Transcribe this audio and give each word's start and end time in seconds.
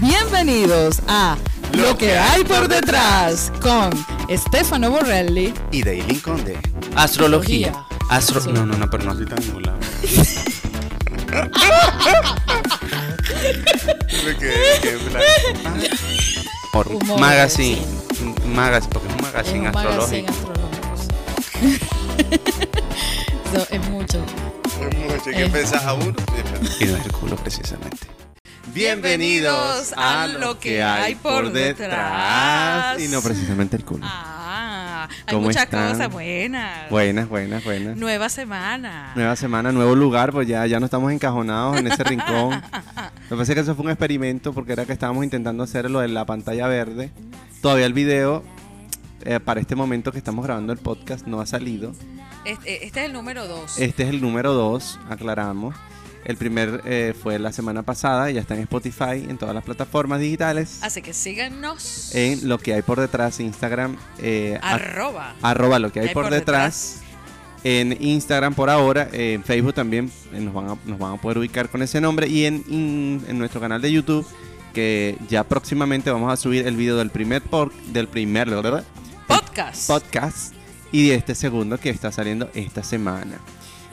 Bienvenidos 0.00 1.00
a 1.08 1.36
Lo 1.74 1.96
que 1.96 2.16
hay 2.18 2.42
por 2.44 2.68
detrás 2.68 3.52
con 3.60 3.90
Stefano 4.30 4.90
Borrelli 4.90 5.52
y 5.70 5.82
Daily 5.82 6.16
Conde. 6.16 6.58
Astrología. 6.96 7.72
Astro... 8.08 8.40
Sí. 8.40 8.50
No, 8.52 8.64
no, 8.66 8.76
no, 8.76 8.88
pero 8.90 9.04
no 9.04 9.12
estoy 9.12 9.26
tan 9.26 9.62
lado. 9.62 9.78
Me 14.24 14.36
quedé- 14.36 14.80
quedé 14.80 14.96
Humor, 16.94 17.20
magazine. 17.20 17.82
Magazine, 18.46 18.92
porque 18.92 19.08
es 19.08 19.14
un 19.14 19.22
magazine 19.22 19.68
Es 19.68 19.74
un 19.76 19.82
magazine 19.82 20.26
astrológico. 20.28 20.32
astrológico. 20.32 20.70
No, 23.52 23.60
es 23.70 23.88
mucho. 23.90 24.24
¿Qué 25.24 25.44
Eh. 25.44 25.50
pensás 25.50 25.84
a 25.84 25.94
uno? 25.94 26.14
Y 26.80 26.84
no 26.84 26.96
es 26.96 27.04
el 27.04 27.12
culo, 27.12 27.36
precisamente. 27.36 28.06
Bienvenidos 28.72 29.92
a 29.96 30.28
lo 30.28 30.60
que 30.60 30.82
hay 30.82 31.16
por 31.16 31.52
detrás. 31.52 33.00
Y 33.00 33.08
no 33.08 33.20
precisamente 33.20 33.76
el 33.76 33.84
culo. 33.84 34.06
Ah, 34.06 35.08
hay 35.26 35.34
¿Cómo 35.34 35.46
muchas 35.46 35.64
están? 35.64 35.92
cosas 35.92 36.10
buenas. 36.12 36.88
Buenas, 36.88 37.28
buenas, 37.28 37.64
buenas. 37.64 37.96
Nueva 37.96 38.28
semana. 38.28 39.12
Nueva 39.16 39.34
semana, 39.34 39.72
nuevo 39.72 39.96
lugar, 39.96 40.32
pues 40.32 40.46
ya, 40.46 40.64
ya 40.66 40.78
no 40.78 40.84
estamos 40.86 41.12
encajonados 41.12 41.78
en 41.78 41.88
ese 41.88 42.04
rincón. 42.04 42.62
Lo 43.30 43.36
que 43.36 43.36
pasa 43.36 43.52
es 43.52 43.54
que 43.54 43.60
eso 43.60 43.74
fue 43.74 43.86
un 43.86 43.90
experimento 43.90 44.52
porque 44.52 44.72
era 44.72 44.84
que 44.84 44.92
estábamos 44.92 45.24
intentando 45.24 45.64
hacer 45.64 45.90
lo 45.90 46.00
de 46.00 46.08
la 46.08 46.24
pantalla 46.24 46.68
verde. 46.68 47.10
Todavía 47.62 47.86
el 47.86 47.92
video, 47.92 48.44
eh, 49.24 49.40
para 49.40 49.60
este 49.60 49.74
momento 49.74 50.12
que 50.12 50.18
estamos 50.18 50.44
grabando 50.44 50.72
el 50.72 50.78
podcast, 50.78 51.26
no 51.26 51.40
ha 51.40 51.46
salido. 51.46 51.92
Este, 52.44 52.86
este 52.86 53.00
es 53.00 53.06
el 53.06 53.12
número 53.12 53.46
2. 53.46 53.78
Este 53.78 54.04
es 54.04 54.08
el 54.10 54.20
número 54.20 54.54
2, 54.54 54.98
aclaramos. 55.10 55.74
El 56.24 56.36
primer 56.36 56.82
eh, 56.84 57.14
fue 57.20 57.38
la 57.38 57.50
semana 57.50 57.82
pasada, 57.82 58.30
ya 58.30 58.40
está 58.42 58.54
en 58.54 58.60
Spotify, 58.62 59.24
en 59.28 59.38
todas 59.38 59.54
las 59.54 59.64
plataformas 59.64 60.20
digitales. 60.20 60.78
Así 60.82 61.00
que 61.00 61.14
síganos. 61.14 62.14
En 62.14 62.46
lo 62.48 62.58
que 62.58 62.74
hay 62.74 62.82
por 62.82 63.00
detrás, 63.00 63.40
Instagram, 63.40 63.96
eh, 64.18 64.58
a- 64.62 64.74
Arroba. 64.74 65.34
arroba 65.40 65.78
lo 65.78 65.90
que 65.90 66.00
hay 66.00 66.08
por, 66.10 66.28
detrás. 66.30 66.98
En 67.64 67.96
Instagram 68.02 68.54
por 68.54 68.68
ahora, 68.70 69.08
eh, 69.12 69.34
en 69.34 69.44
Facebook 69.44 69.74
también 69.74 70.10
eh, 70.32 70.40
nos, 70.40 70.52
van 70.54 70.70
a, 70.70 70.76
nos 70.84 70.98
van 70.98 71.14
a 71.14 71.16
poder 71.20 71.38
ubicar 71.38 71.68
con 71.68 71.82
ese 71.82 72.00
nombre 72.00 72.26
y 72.28 72.44
en, 72.44 72.64
in- 72.68 73.22
en 73.28 73.38
nuestro 73.38 73.60
canal 73.60 73.80
de 73.82 73.90
YouTube 73.92 74.26
que 74.74 75.16
ya 75.28 75.42
próximamente 75.44 76.10
vamos 76.10 76.32
a 76.32 76.36
subir 76.36 76.66
el 76.66 76.76
video 76.76 76.96
del 76.96 77.10
primer 77.10 77.42
por, 77.42 77.72
del 77.92 78.08
primer 78.08 78.48
¿verdad? 78.48 78.84
Podcast. 79.26 79.86
podcast 79.88 80.54
y 80.92 81.08
de 81.08 81.14
este 81.16 81.34
segundo 81.34 81.78
que 81.78 81.90
está 81.90 82.12
saliendo 82.12 82.50
esta 82.54 82.82
semana. 82.82 83.38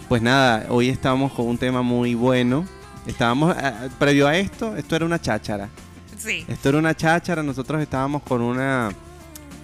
Pues 0.10 0.22
nada, 0.22 0.68
hoy 0.70 0.90
estamos 0.90 1.34
con 1.34 1.48
un 1.48 1.58
tema 1.58 1.82
muy 1.82 2.16
bueno. 2.16 2.66
Estábamos 3.06 3.56
eh, 3.58 3.90
previo 4.00 4.28
a 4.28 4.38
esto, 4.38 4.76
esto 4.76 4.96
era 4.96 5.06
una 5.06 5.20
cháchara. 5.20 5.70
sí. 6.18 6.46
Esto 6.48 6.70
era 6.70 6.78
una 6.78 6.96
cháchara, 6.96 7.44
nosotros 7.44 7.82
estábamos 7.82 8.24
con 8.24 8.42
una, 8.42 8.90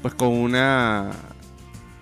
pues 0.02 0.14
con 0.16 0.30
una 0.30 1.12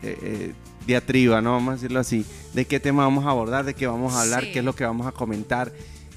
eh, 0.02 0.18
eh, 0.22 0.54
diatriba, 0.88 1.42
¿no? 1.42 1.54
Vamos 1.54 1.70
a 1.70 1.74
decirlo 1.76 2.00
así, 2.00 2.26
de 2.54 2.66
qué 2.66 2.80
tema 2.80 3.04
vamos 3.04 3.26
a 3.26 3.30
abordar, 3.30 3.64
de 3.66 3.74
qué 3.76 3.86
vamos 3.88 4.14
a 4.14 4.22
hablar, 4.22 4.44
Sí. 4.44 4.52
qué 4.52 4.60
es 4.60 4.66
lo 4.66 4.74
que 4.76 4.86
vamos 4.86 5.06
a 5.08 5.12
comentar, 5.12 5.72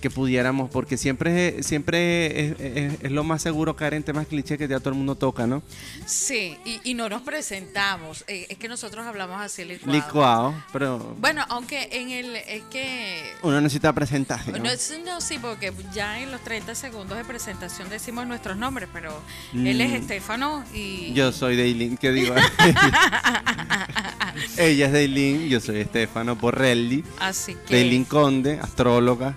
que 0.05 0.11
pudiéramos, 0.11 0.69
porque 0.71 0.99
siempre, 0.99 1.61
es- 1.61 1.67
siempre 1.67 2.49
es, 2.51 2.61
es- 2.61 2.93
es 3.05 3.11
lo 3.11 3.25
más 3.25 3.41
seguro 3.41 3.75
caer 3.75 3.95
en 3.95 4.03
temas 4.03 4.27
clichés 4.27 4.59
que 4.59 4.69
ya 4.69 4.79
todo 4.81 4.91
el 4.91 4.97
mundo 4.97 5.15
toca, 5.15 5.47
¿no? 5.47 5.63
Sí, 6.05 6.59
y, 6.67 6.79
y 6.85 6.93
no 6.93 7.09
nos 7.09 7.23
presentamos. 7.23 8.23
Eh, 8.29 8.45
es 8.51 8.59
que 8.59 8.69
nosotros 8.69 9.07
hablamos 9.07 9.41
así 9.41 9.65
licuado. 9.65 9.93
Licuado, 9.97 10.55
pero 10.75 11.17
Bueno, 11.19 11.43
aunque 11.49 11.89
en 11.93 12.11
el. 12.11 12.37
Es 12.37 12.65
que. 12.71 13.33
uno 13.43 13.59
necesita 13.63 13.95
presentación. 13.95 14.63
No, 14.63 14.69
es- 14.71 14.93
no, 15.07 15.23
sí, 15.23 15.39
porque 15.41 15.73
ya 15.95 16.21
en 16.21 16.31
los 16.31 16.43
30 16.43 16.75
segundos 16.75 17.17
de 17.17 17.25
presentación 17.25 17.89
decimos 17.89 18.27
nuestros 18.27 18.59
nombres, 18.59 18.91
pero 18.93 19.19
él 19.55 19.81
es 19.81 19.91
Mm. 19.91 19.95
Estefano 19.95 20.65
y. 20.75 21.15
Yo 21.15 21.33
soy 21.33 21.57
Daylin, 21.57 21.97
¿qué 21.97 22.11
digo? 22.13 22.35
Ella 24.59 24.87
es 24.87 24.93
Daylin, 24.93 25.49
yo 25.49 25.61
soy 25.61 25.81
Estefano 25.81 26.37
Borrelli. 26.37 27.03
Así 27.21 27.57
que. 27.67 27.75
Daylin 27.77 28.05
Conde, 28.05 28.59
astróloga, 28.61 29.35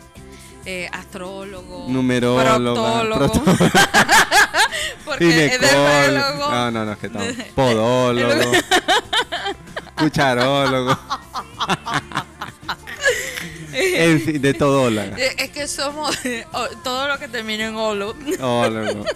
eh, 0.69 0.89
astrólogo. 0.91 1.88
proto- 3.16 3.44
porque 5.05 5.45
es. 5.45 5.59
No, 6.50 6.72
no, 6.72 6.85
no, 6.85 6.91
es 6.91 6.97
que 6.97 7.07
estamos. 7.07 7.28
Podólogo, 7.55 8.51
cucharólogo. 9.97 11.00
en 13.73 14.22
fin, 14.22 14.41
de 14.41 14.53
todóloga. 14.53 15.17
Eh, 15.17 15.35
Es 15.38 15.51
que 15.51 15.67
somos 15.67 16.17
todo 16.84 17.07
lo 17.07 17.17
que 17.17 17.28
termina 17.28 17.67
en 17.67 17.75
olo. 17.75 18.16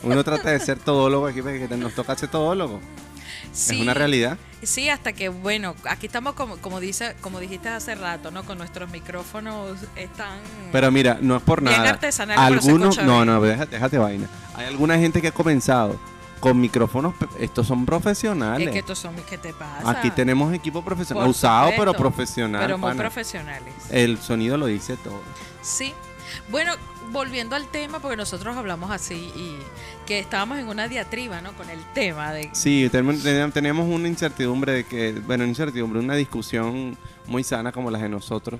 Uno 0.03 0.23
trata 0.23 0.51
de 0.51 0.59
ser 0.59 0.79
todólogo 0.79 1.27
aquí 1.27 1.41
porque 1.41 1.67
nos 1.77 1.93
toca 1.93 2.15
ser 2.17 2.29
todólogo. 2.29 2.79
Sí, 3.51 3.75
Es 3.75 3.81
una 3.81 3.93
realidad. 3.93 4.37
Sí, 4.63 4.89
hasta 4.89 5.13
que, 5.13 5.29
bueno, 5.29 5.75
aquí 5.89 6.05
estamos 6.05 6.33
como, 6.33 6.57
como 6.57 6.79
dice, 6.79 7.15
como 7.21 7.39
dijiste 7.39 7.69
hace 7.69 7.95
rato, 7.95 8.31
¿no? 8.31 8.43
Con 8.43 8.57
nuestros 8.57 8.89
micrófonos 8.91 9.77
están. 9.95 10.39
Pero 10.71 10.91
mira, 10.91 11.17
no 11.21 11.37
es 11.37 11.41
por 11.41 11.61
nada. 11.61 11.99
Algunos, 12.37 13.01
no, 13.03 13.25
no, 13.25 13.41
déjate, 13.41 13.71
déjate 13.75 13.97
vaina. 13.97 14.27
Hay 14.55 14.67
alguna 14.67 14.97
gente 14.97 15.21
que 15.21 15.29
ha 15.29 15.31
comenzado 15.31 15.99
con 16.39 16.59
micrófonos, 16.59 17.13
estos 17.39 17.67
son 17.67 17.85
profesionales. 17.85 18.67
es 18.67 18.73
que 18.73 18.79
estos 18.79 18.97
son 18.97 19.15
mis 19.15 19.23
que 19.25 19.37
te 19.37 19.53
pasa. 19.53 19.89
Aquí 19.89 20.09
tenemos 20.09 20.53
equipo 20.53 20.83
profesional, 20.83 21.25
Por 21.25 21.31
usado 21.31 21.69
supuesto, 21.69 21.81
pero 21.81 21.97
profesional. 21.97 22.61
Pero 22.61 22.77
muy 22.77 22.89
pana. 22.89 22.99
profesionales. 22.99 23.73
El 23.91 24.17
sonido 24.17 24.57
lo 24.57 24.65
dice 24.65 24.97
todo. 24.97 25.21
Sí. 25.61 25.93
Bueno, 26.49 26.73
volviendo 27.11 27.55
al 27.55 27.69
tema, 27.71 27.99
porque 27.99 28.17
nosotros 28.17 28.55
hablamos 28.55 28.91
así 28.91 29.31
y 29.35 29.55
que 30.05 30.19
estábamos 30.19 30.59
en 30.59 30.67
una 30.67 30.87
diatriba, 30.87 31.41
¿no? 31.41 31.53
Con 31.53 31.69
el 31.69 31.79
tema 31.93 32.31
de. 32.33 32.49
Sí, 32.53 32.87
ten- 32.91 33.21
ten- 33.21 33.51
tenemos 33.51 33.87
una 33.87 34.07
incertidumbre 34.07 34.71
de 34.73 34.83
que, 34.85 35.11
bueno, 35.25 35.45
incertidumbre, 35.45 35.99
una 35.99 36.15
discusión 36.15 36.97
muy 37.27 37.43
sana 37.43 37.71
como 37.71 37.91
las 37.91 38.01
de 38.01 38.09
nosotros 38.09 38.59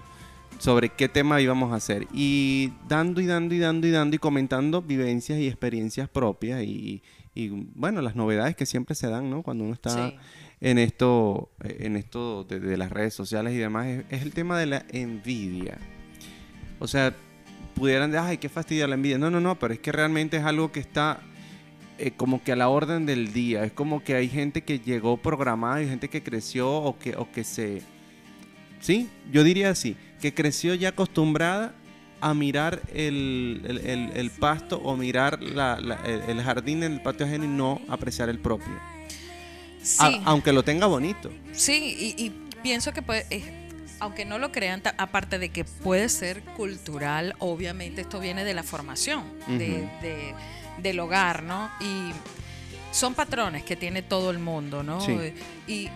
sobre 0.59 0.90
qué 0.90 1.09
tema 1.09 1.42
íbamos 1.42 1.72
a 1.74 1.76
hacer. 1.78 2.08
Y 2.14 2.72
dando 2.88 3.20
y 3.22 3.26
dando 3.26 3.56
y 3.56 3.59
dando 3.59 3.88
y 3.88 3.92
dando 3.92 4.16
y 4.16 4.20
comentando 4.20 4.82
vivencias 4.82 5.40
y 5.40 5.48
experiencias 5.48 6.08
propias 6.08 6.62
y, 6.62 7.02
y, 7.34 7.50
bueno, 7.74 8.02
las 8.02 8.16
novedades 8.16 8.56
que 8.56 8.68
siempre 8.68 8.94
se 8.94 9.08
dan, 9.08 9.30
¿no? 9.30 9.42
Cuando 9.42 9.64
uno 9.64 9.74
está 9.74 10.09
Sí. 10.09 10.16
en 10.59 10.78
esto, 10.78 11.50
en 11.64 11.96
esto 11.96 12.44
de, 12.44 12.59
de 12.59 12.78
las 12.78 12.92
redes 12.92 13.16
sociales 13.16 13.53
y 13.53 13.58
demás, 13.58 13.88
es, 13.88 14.03
es 14.12 14.22
el 14.22 14.34
tema 14.34 14.59
de 14.59 14.68
la 14.68 14.86
envidia. 14.90 15.80
O 16.80 16.88
sea, 16.88 17.16
pudieran 17.72 18.12
decir, 18.12 18.26
ay, 18.28 18.38
qué 18.38 18.50
fastidio 18.50 18.86
la 18.88 18.96
envidia. 18.96 19.18
No, 19.18 19.30
no, 19.30 19.40
no, 19.40 19.58
pero 19.59 19.74
es 19.74 19.80
que 19.80 19.92
realmente 19.92 20.38
es 20.38 20.44
algo 20.44 20.72
que 20.72 20.80
está 20.80 21.22
eh, 21.98 22.12
como 22.16 22.44
que 22.44 22.52
a 22.52 22.56
la 22.56 22.70
orden 22.70 23.06
del 23.06 23.34
día. 23.34 23.64
Es 23.64 23.72
como 23.72 24.04
que 24.04 24.16
hay 24.16 24.28
gente 24.30 24.64
que 24.64 24.80
llegó 24.80 25.18
programada 25.18 25.82
y 25.82 25.88
gente 25.88 26.09
que 26.09 26.22
creció 26.24 26.70
o 26.72 26.98
que, 26.98 27.16
o 27.16 27.32
que 27.32 27.44
se... 27.44 27.82
Sí, 28.80 29.09
yo 29.32 29.44
diría 29.44 29.70
así, 29.70 29.96
que 30.20 30.34
creció 30.34 30.74
ya 30.74 30.90
acostumbrada 30.90 31.74
a 32.20 32.34
mirar 32.34 32.82
el, 32.94 33.62
el- 33.68 33.78
el- 33.80 34.12
el 34.16 34.30
pasto 34.32 34.78
o 34.84 34.96
mirar 34.96 35.42
la- 35.42 35.80
la- 35.80 36.02
el, 36.06 36.22
el 36.38 36.42
jardín 36.44 36.84
en 36.84 36.94
el 36.94 37.02
patio 37.02 37.26
ajeno 37.26 37.46
y 37.46 37.48
no 37.48 37.82
apreciar 37.88 38.30
el 38.30 38.40
propio. 38.40 38.74
Sí, 39.84 39.98
A- 40.00 40.22
aunque 40.26 40.53
lo 40.53 40.64
tenga 40.64 40.86
bonito. 40.88 41.32
sí, 41.52 42.16
y, 42.18 42.26
y 42.26 42.32
pienso 42.64 42.92
que 42.94 43.02
puede. 43.02 43.26
eh, 43.32 43.61
aunque 44.02 44.26
no 44.26 44.38
lo 44.40 44.52
crean, 44.52 44.82
aparte 44.98 45.40
de 45.40 45.50
que 45.50 45.64
puede 45.64 46.10
ser 46.10 46.42
cultural, 46.58 47.36
obviamente 47.40 48.02
esto 48.02 48.20
viene 48.20 48.44
de 48.44 48.54
la 48.54 48.64
formación, 48.64 49.24
de- 49.48 50.34
del 50.82 51.00
hogar, 51.00 51.44
¿no? 51.44 51.70
Y 51.80 52.12
son 52.92 53.14
patrones 53.14 53.64
que 53.64 53.76
tiene 53.78 54.02
todo 54.02 54.32
el 54.32 54.40
mundo, 54.40 54.84
¿no? 54.84 55.00
Sí. 55.00 55.34
¿Y 55.68 55.90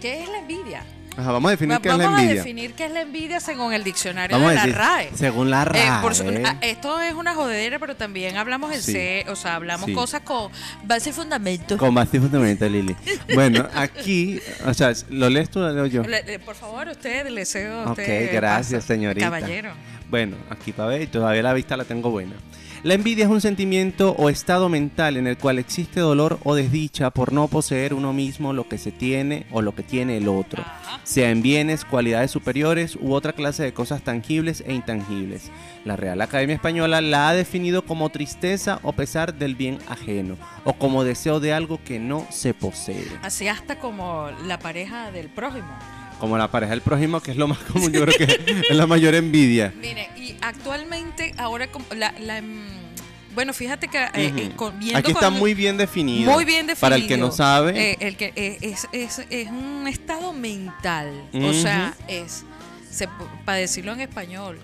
qué 0.00 0.22
es 0.22 0.28
la 0.28 0.38
envidia? 0.40 0.84
Ajá, 1.16 1.30
vamos 1.30 1.48
a 1.48 1.52
definir 1.52 1.76
Va- 1.76 1.82
qué 1.82 1.88
es 1.90 1.96
la 1.98 2.04
Vamos 2.04 2.18
a 2.18 2.22
envidia. 2.22 2.42
definir 2.42 2.72
qué 2.72 2.84
es 2.86 2.90
la 2.92 3.00
envidia 3.02 3.38
según 3.40 3.72
el 3.74 3.84
diccionario 3.84 4.34
Vamos 4.36 4.50
de 4.50 4.54
la 4.56 4.62
decir, 4.62 4.76
RAE. 4.78 5.10
según 5.14 5.50
la 5.50 5.62
Eh, 5.62 5.64
RAE. 5.66 6.00
por 6.00 6.14
su- 6.14 6.24
ah, 6.44 6.56
esto 6.62 7.00
es 7.02 7.12
una 7.12 7.34
jodedera, 7.34 7.78
pero 7.78 7.96
también 7.96 8.36
hablamos 8.38 8.72
en 8.74 8.80
Sí. 8.82 8.92
C, 8.92 9.26
o 9.28 9.36
sea, 9.36 9.56
hablamos 9.56 9.86
Sí. 9.86 9.92
cosas 9.92 10.22
con 10.22 10.50
base 10.84 11.10
y 11.10 11.12
fundamento. 11.12 11.76
Con 11.76 11.94
base 11.94 12.16
y 12.16 12.20
fundamento, 12.20 12.66
Lili. 12.68 12.96
Bueno, 13.34 13.68
aquí, 13.74 14.40
o 14.64 14.72
sea, 14.72 14.92
¿lo 15.10 15.28
lees 15.28 15.50
tú 15.50 15.58
o 15.60 15.62
lo 15.62 15.72
leo 15.74 15.86
yo? 15.86 16.02
Le- 16.02 16.38
por 16.38 16.54
favor, 16.54 16.88
usted, 16.88 17.28
le 17.28 17.44
cedo 17.44 17.80
a 17.80 17.84
Ok, 17.92 17.98
usted. 17.98 18.32
gracias, 18.32 18.82
paso. 18.84 18.94
señorita. 18.94 19.26
Caballero. 19.26 19.72
Bueno, 20.08 20.36
aquí 20.50 20.72
para 20.72 20.88
ver, 20.90 21.06
todavía 21.08 21.42
la 21.42 21.52
vista 21.52 21.76
la 21.76 21.84
tengo 21.84 22.10
buena. 22.10 22.32
La 22.84 22.94
envidia 22.94 23.26
es 23.26 23.30
un 23.30 23.40
sentimiento 23.40 24.16
o 24.18 24.28
estado 24.28 24.68
mental 24.68 25.16
en 25.16 25.28
el 25.28 25.38
cual 25.38 25.60
existe 25.60 26.00
dolor 26.00 26.40
o 26.42 26.56
desdicha 26.56 27.12
por 27.12 27.32
no 27.32 27.46
poseer 27.46 27.94
uno 27.94 28.12
mismo 28.12 28.52
lo 28.52 28.66
que 28.66 28.76
se 28.76 28.90
tiene 28.90 29.46
o 29.52 29.62
lo 29.62 29.72
que 29.72 29.84
tiene 29.84 30.16
el 30.16 30.26
otro, 30.26 30.64
sea 31.04 31.30
en 31.30 31.42
bienes, 31.42 31.84
cualidades 31.84 32.32
superiores 32.32 32.96
u 33.00 33.12
otra 33.12 33.34
clase 33.34 33.62
de 33.62 33.72
cosas 33.72 34.02
tangibles 34.02 34.64
e 34.66 34.74
intangibles. 34.74 35.52
La 35.84 35.94
Real 35.94 36.20
Academia 36.22 36.56
Española 36.56 37.00
la 37.00 37.28
ha 37.28 37.34
definido 37.34 37.86
como 37.86 38.08
tristeza 38.08 38.80
o 38.82 38.92
pesar 38.94 39.34
del 39.34 39.54
bien 39.54 39.78
ajeno, 39.86 40.36
o 40.64 40.72
como 40.72 41.04
deseo 41.04 41.38
de 41.38 41.52
algo 41.52 41.78
que 41.84 42.00
no 42.00 42.26
se 42.30 42.52
posee. 42.52 43.06
Así 43.22 43.46
hasta 43.46 43.78
como 43.78 44.28
la 44.44 44.58
pareja 44.58 45.12
del 45.12 45.28
prójimo. 45.28 45.70
Como 46.22 46.38
la 46.38 46.48
pareja 46.52 46.70
del 46.70 46.82
prójimo, 46.82 47.20
que 47.20 47.32
es 47.32 47.36
lo 47.36 47.48
más 47.48 47.58
común, 47.72 47.90
yo 47.92 48.02
creo 48.06 48.16
que 48.16 48.62
es 48.70 48.76
la 48.76 48.86
mayor 48.86 49.16
envidia. 49.16 49.74
Mire, 49.80 50.08
y 50.16 50.36
actualmente, 50.40 51.34
ahora 51.36 51.66
como 51.72 51.84
la, 51.96 52.14
la, 52.20 52.38
em, 52.38 52.62
Bueno, 53.34 53.52
fíjate 53.52 53.88
que 53.88 53.98
eh, 53.98 54.10
eh, 54.14 54.32
Ujú. 54.46 54.56
con- 54.56 54.78
viendo 54.78 54.98
Aquí 55.00 55.10
está 55.10 55.30
con- 55.30 55.38
muy 55.40 55.52
bien 55.54 55.76
definido. 55.76 56.30
Muy 56.30 56.44
bien 56.44 56.68
definido. 56.68 56.80
Para 56.80 56.94
el 56.94 57.08
que 57.08 57.16
no 57.16 57.32
sabe, 57.32 57.72
Eh, 57.92 57.96
el 57.98 58.16
que 58.16 58.32
eh, 58.36 58.56
es, 58.60 58.86
es, 58.92 59.26
es 59.30 59.48
un 59.48 59.88
estado 59.88 60.32
mental. 60.32 61.08
O 61.34 61.52
sea, 61.52 61.92
es, 62.06 62.44
para 63.44 63.58
decirlo 63.58 63.92
en 63.92 64.02
español, 64.02 64.60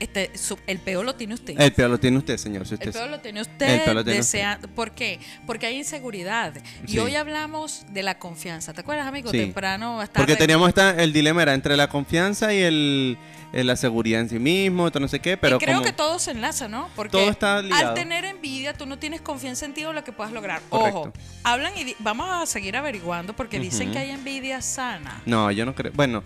este, 0.00 0.36
su- 0.36 0.58
el 0.66 0.78
peor 0.78 1.04
lo 1.04 1.14
tiene 1.14 1.34
usted. 1.34 1.54
el 1.60 1.72
peor 1.72 1.90
lo 1.90 1.98
tiene 1.98 2.18
usted, 2.18 2.36
señor. 2.36 2.66
Si 2.66 2.74
usted 2.74 2.88
El 2.88 2.92
peor 2.92 3.10
lo 3.10 3.20
tiene 3.20 3.40
El 3.40 3.46
usted, 3.46 3.84
peor 3.84 3.96
lo 3.96 4.04
tiene 4.04 4.20
desea- 4.20 4.58
¿Por 4.74 4.92
qué? 4.92 5.18
Porque 5.46 5.66
hay 5.66 5.76
inseguridad. 5.76 6.54
Y 6.86 6.92
Sí. 6.92 6.98
hoy 6.98 7.14
hablamos 7.16 7.84
de 7.90 8.02
la 8.02 8.18
confianza. 8.18 8.72
¿Te 8.72 8.80
acuerdas, 8.80 9.06
amigo? 9.06 9.30
Sí. 9.30 9.38
Temprano. 9.38 10.00
hasta 10.00 10.18
Porque 10.20 10.36
teníamos 10.36 10.68
esta, 10.68 10.90
el 11.02 11.12
dilema 11.12 11.42
era 11.42 11.54
entre 11.54 11.76
la 11.76 11.88
confianza 11.88 12.52
y 12.52 12.58
el, 12.62 13.18
eh, 13.52 13.64
la 13.64 13.76
seguridad 13.76 14.20
en 14.20 14.28
sí 14.28 14.38
mismo, 14.38 14.90
todo 14.90 15.00
no 15.00 15.08
sé 15.08 15.20
qué, 15.20 15.36
pero 15.36 15.56
y 15.56 15.58
creo 15.60 15.74
como 15.76 15.86
que 15.86 15.92
todo 15.92 16.18
se 16.18 16.32
enlaza, 16.32 16.68
¿no? 16.68 16.88
Porque 16.96 17.12
Todo 17.12 17.30
está 17.30 17.62
ligado. 17.62 17.88
al 17.90 17.94
tener 17.94 18.24
envidia, 18.24 18.74
tú 18.74 18.86
no 18.86 18.98
tienes 18.98 19.20
confianza 19.20 19.64
en 19.66 19.72
ti 19.74 19.84
o 19.84 19.92
lo 19.92 20.02
que 20.04 20.12
puedas 20.12 20.32
lograr. 20.32 20.60
Correcto. 20.68 20.98
Ojo, 21.00 21.12
hablan 21.44 21.72
y 21.76 21.94
vamos 22.00 22.28
a 22.30 22.44
seguir 22.46 22.76
averiguando 22.76 23.34
porque 23.34 23.58
dicen 23.60 23.92
que 23.92 23.98
hay 23.98 24.10
envidia 24.10 24.60
sana. 24.60 25.22
No, 25.26 25.50
yo 25.50 25.64
no 25.64 25.74
creo. 25.74 25.92
Bueno, 25.94 26.22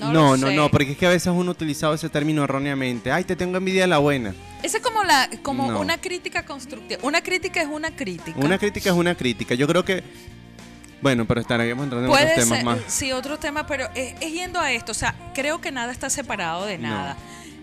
No 0.00 0.36
no, 0.36 0.50
no, 0.50 0.70
porque 0.70 0.92
es 0.92 0.98
que 0.98 1.06
a 1.06 1.10
veces 1.10 1.32
uno 1.34 1.50
ha 1.50 1.52
utilizado 1.52 1.94
ese 1.94 2.08
término 2.08 2.44
erróneamente. 2.44 3.12
Ay, 3.12 3.24
te 3.24 3.36
tengo 3.36 3.56
envidia 3.58 3.82
de 3.82 3.86
la 3.88 3.98
buena. 3.98 4.34
Esa 4.62 4.78
es 4.78 4.82
como 4.82 5.04
la 5.04 5.28
como 5.42 5.70
No. 5.70 5.80
una 5.80 5.98
crítica 5.98 6.44
constructiva. 6.44 7.00
Una 7.04 7.22
crítica 7.22 7.60
es 7.60 7.68
una 7.68 7.94
crítica. 7.94 8.38
Una 8.38 8.58
crítica 8.58 8.90
es 8.90 8.96
una 8.96 9.14
crítica. 9.14 9.54
Yo 9.54 9.66
creo 9.66 9.84
que. 9.84 10.02
Bueno, 11.02 11.26
pero 11.26 11.40
estaríamos 11.40 11.84
entrando 11.84 12.08
en 12.08 12.12
otros 12.12 12.34
temas 12.34 12.48
ser, 12.58 12.64
más. 12.64 12.78
sí, 12.86 13.10
otro 13.12 13.38
tema, 13.38 13.66
pero 13.66 13.88
es, 13.94 14.14
es 14.20 14.32
yendo 14.32 14.60
a 14.60 14.70
esto. 14.72 14.92
O 14.92 14.94
sea, 14.94 15.14
creo 15.34 15.60
que 15.60 15.72
nada 15.72 15.92
está 15.92 16.10
separado 16.10 16.66
de 16.66 16.76
No. 16.78 17.16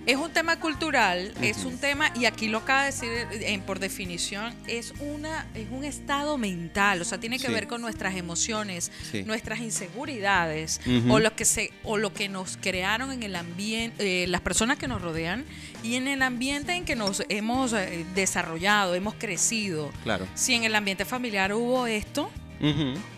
Es 0.07 0.15
un 0.15 0.31
tema 0.31 0.57
cultural, 0.59 1.33
es 1.41 1.65
un 1.65 1.77
tema, 1.77 2.11
y 2.15 2.25
aquí 2.25 2.47
lo 2.47 2.59
acaba 2.59 2.85
de 2.85 2.91
decir 2.93 3.61
por 3.65 3.77
definición, 3.79 4.55
es 4.65 4.93
una 5.01 5.45
es 5.53 5.67
un 5.69 5.83
estado 5.83 6.37
mental, 6.37 7.01
o 7.01 7.03
sea, 7.05 7.19
tiene 7.19 7.37
que 7.39 7.47
Sí. 7.47 7.53
ver 7.53 7.67
con 7.67 7.81
nuestras 7.81 8.15
emociones, 8.15 8.89
Sí. 9.11 9.23
nuestras 9.23 9.59
inseguridades, 9.59 10.79
o 11.09 11.19
lo 11.19 11.35
que 11.35 11.43
se, 11.43 11.71
o 11.83 11.97
lo 11.97 12.13
que 12.13 12.29
nos 12.29 12.55
crearon 12.55 13.11
en 13.11 13.21
el 13.21 13.35
ambiente, 13.35 14.23
eh, 14.23 14.27
las 14.27 14.39
personas 14.39 14.77
que 14.77 14.87
nos 14.87 15.01
rodean, 15.01 15.43
y 15.83 15.95
en 15.95 16.07
el 16.07 16.21
ambiente 16.21 16.71
en 16.73 16.85
que 16.85 16.95
nos 16.95 17.21
hemos 17.27 17.73
eh, 17.73 18.05
desarrollado, 18.15 18.95
hemos 18.95 19.13
crecido. 19.15 19.91
Claro. 20.03 20.25
Si 20.35 20.53
en 20.53 20.63
el 20.63 20.73
ambiente 20.75 21.03
familiar 21.03 21.51
hubo 21.53 21.85
esto, 21.85 22.31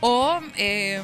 o 0.01 0.39
eh, 0.57 1.01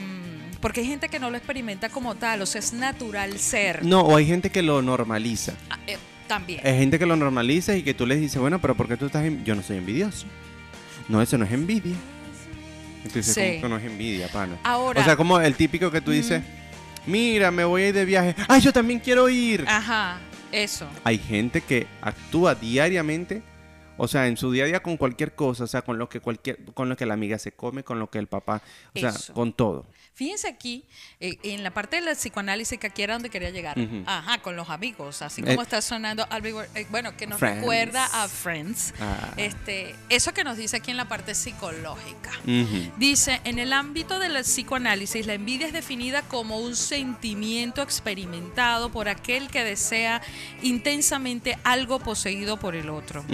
porque 0.65 0.81
hay 0.81 0.87
gente 0.87 1.09
que 1.09 1.19
no 1.19 1.29
lo 1.29 1.37
experimenta 1.37 1.89
como 1.89 2.15
tal, 2.15 2.41
o 2.41 2.47
sea, 2.47 2.57
es 2.57 2.73
natural 2.73 3.37
ser. 3.37 3.85
No, 3.85 4.01
o 4.01 4.15
hay 4.15 4.25
gente 4.25 4.49
que 4.49 4.63
lo 4.63 4.81
normaliza. 4.81 5.53
Ah, 5.69 5.77
eh, 5.85 5.95
también. 6.27 6.59
Hay 6.65 6.79
gente 6.79 6.97
que 6.97 7.05
lo 7.05 7.15
normaliza 7.15 7.75
y 7.75 7.83
que 7.83 7.93
tú 7.93 8.07
les 8.07 8.19
dices, 8.19 8.41
bueno, 8.41 8.59
pero 8.59 8.73
¿por 8.73 8.87
qué 8.87 8.97
tú 8.97 9.05
estás 9.05 9.23
en... 9.25 9.45
Yo 9.45 9.53
no 9.53 9.61
soy 9.61 9.77
envidioso. 9.77 10.25
No, 11.07 11.21
eso 11.21 11.37
no 11.37 11.45
es 11.45 11.51
envidia. 11.51 11.93
Dices, 13.03 13.27
Sí. 13.27 13.41
¿cómo 13.41 13.61
que 13.61 13.69
no 13.69 13.77
es 13.77 13.83
envidia, 13.83 14.27
pana? 14.29 14.57
Ahora, 14.63 15.01
O 15.01 15.03
sea, 15.03 15.15
como 15.15 15.39
el 15.39 15.53
típico 15.53 15.91
que 15.91 16.01
tú 16.01 16.09
dices, 16.09 16.41
mira, 17.05 17.51
me 17.51 17.63
voy 17.63 17.83
a 17.83 17.87
ir 17.89 17.93
de 17.93 18.05
viaje. 18.05 18.35
¡Ay, 18.47 18.61
yo 18.61 18.73
también 18.73 18.99
quiero 18.99 19.29
ir! 19.29 19.65
ajá, 19.67 20.17
eso. 20.51 20.87
Hay 21.03 21.19
gente 21.19 21.61
que 21.61 21.85
actúa 22.01 22.55
diariamente, 22.55 23.43
o 23.97 24.07
sea, 24.07 24.25
en 24.25 24.35
su 24.35 24.51
día 24.51 24.63
a 24.63 24.67
día 24.67 24.81
con 24.81 24.97
cualquier 24.97 25.35
cosa, 25.35 25.65
o 25.65 25.67
sea, 25.67 25.83
con 25.83 25.99
lo 25.99 26.09
que 26.09 26.21
cualquier, 26.21 26.57
con 26.73 26.89
lo 26.89 26.97
que 26.97 27.05
la 27.05 27.13
amiga 27.13 27.37
se 27.37 27.51
come, 27.51 27.83
con 27.83 27.99
lo 27.99 28.09
que 28.09 28.17
el 28.17 28.25
papá, 28.25 28.63
o 28.95 28.99
sea, 28.99 29.13
con 29.35 29.53
todo. 29.53 29.85
Fíjense 30.15 30.47
aquí, 30.47 30.85
eh, 31.19 31.37
en 31.43 31.61
la 31.61 31.71
parte 31.71 31.99
del 31.99 32.15
psicoanálisis 32.15 32.79
que 32.79 32.87
aquí 32.87 33.01
era 33.01 33.15
donde 33.15 33.29
quería 33.29 33.49
llegar. 33.49 33.77
Ajá, 34.05 34.37
con 34.41 34.55
los 34.55 34.69
amigos, 34.69 35.21
así 35.21 35.41
Eh, 35.41 35.45
como 35.45 35.61
está 35.61 35.81
sonando, 35.81 36.25
eh, 36.73 36.87
bueno, 36.89 37.17
que 37.17 37.27
nos 37.27 37.37
Friends. 37.37 37.57
recuerda 37.59 38.05
a 38.05 38.29
Friends. 38.29 38.93
Ah. 39.01 39.33
Este, 39.35 39.93
eso 40.07 40.33
que 40.33 40.45
nos 40.45 40.55
dice 40.55 40.77
aquí 40.77 40.91
en 40.91 40.95
la 40.95 41.09
parte 41.09 41.35
psicológica. 41.35 42.31
Dice, 42.97 43.41
en 43.43 43.59
el 43.59 43.73
ámbito 43.73 44.17
del 44.17 44.41
psicoanálisis, 44.43 45.25
la 45.25 45.33
envidia 45.33 45.67
es 45.67 45.73
definida 45.73 46.21
como 46.21 46.59
un 46.59 46.77
sentimiento 46.77 47.81
experimentado 47.81 48.91
por 48.93 49.09
aquel 49.09 49.49
que 49.49 49.65
desea 49.65 50.21
intensamente 50.61 51.57
algo 51.65 51.99
poseído 51.99 52.57
por 52.57 52.75
el 52.75 52.89
otro. 52.89 53.25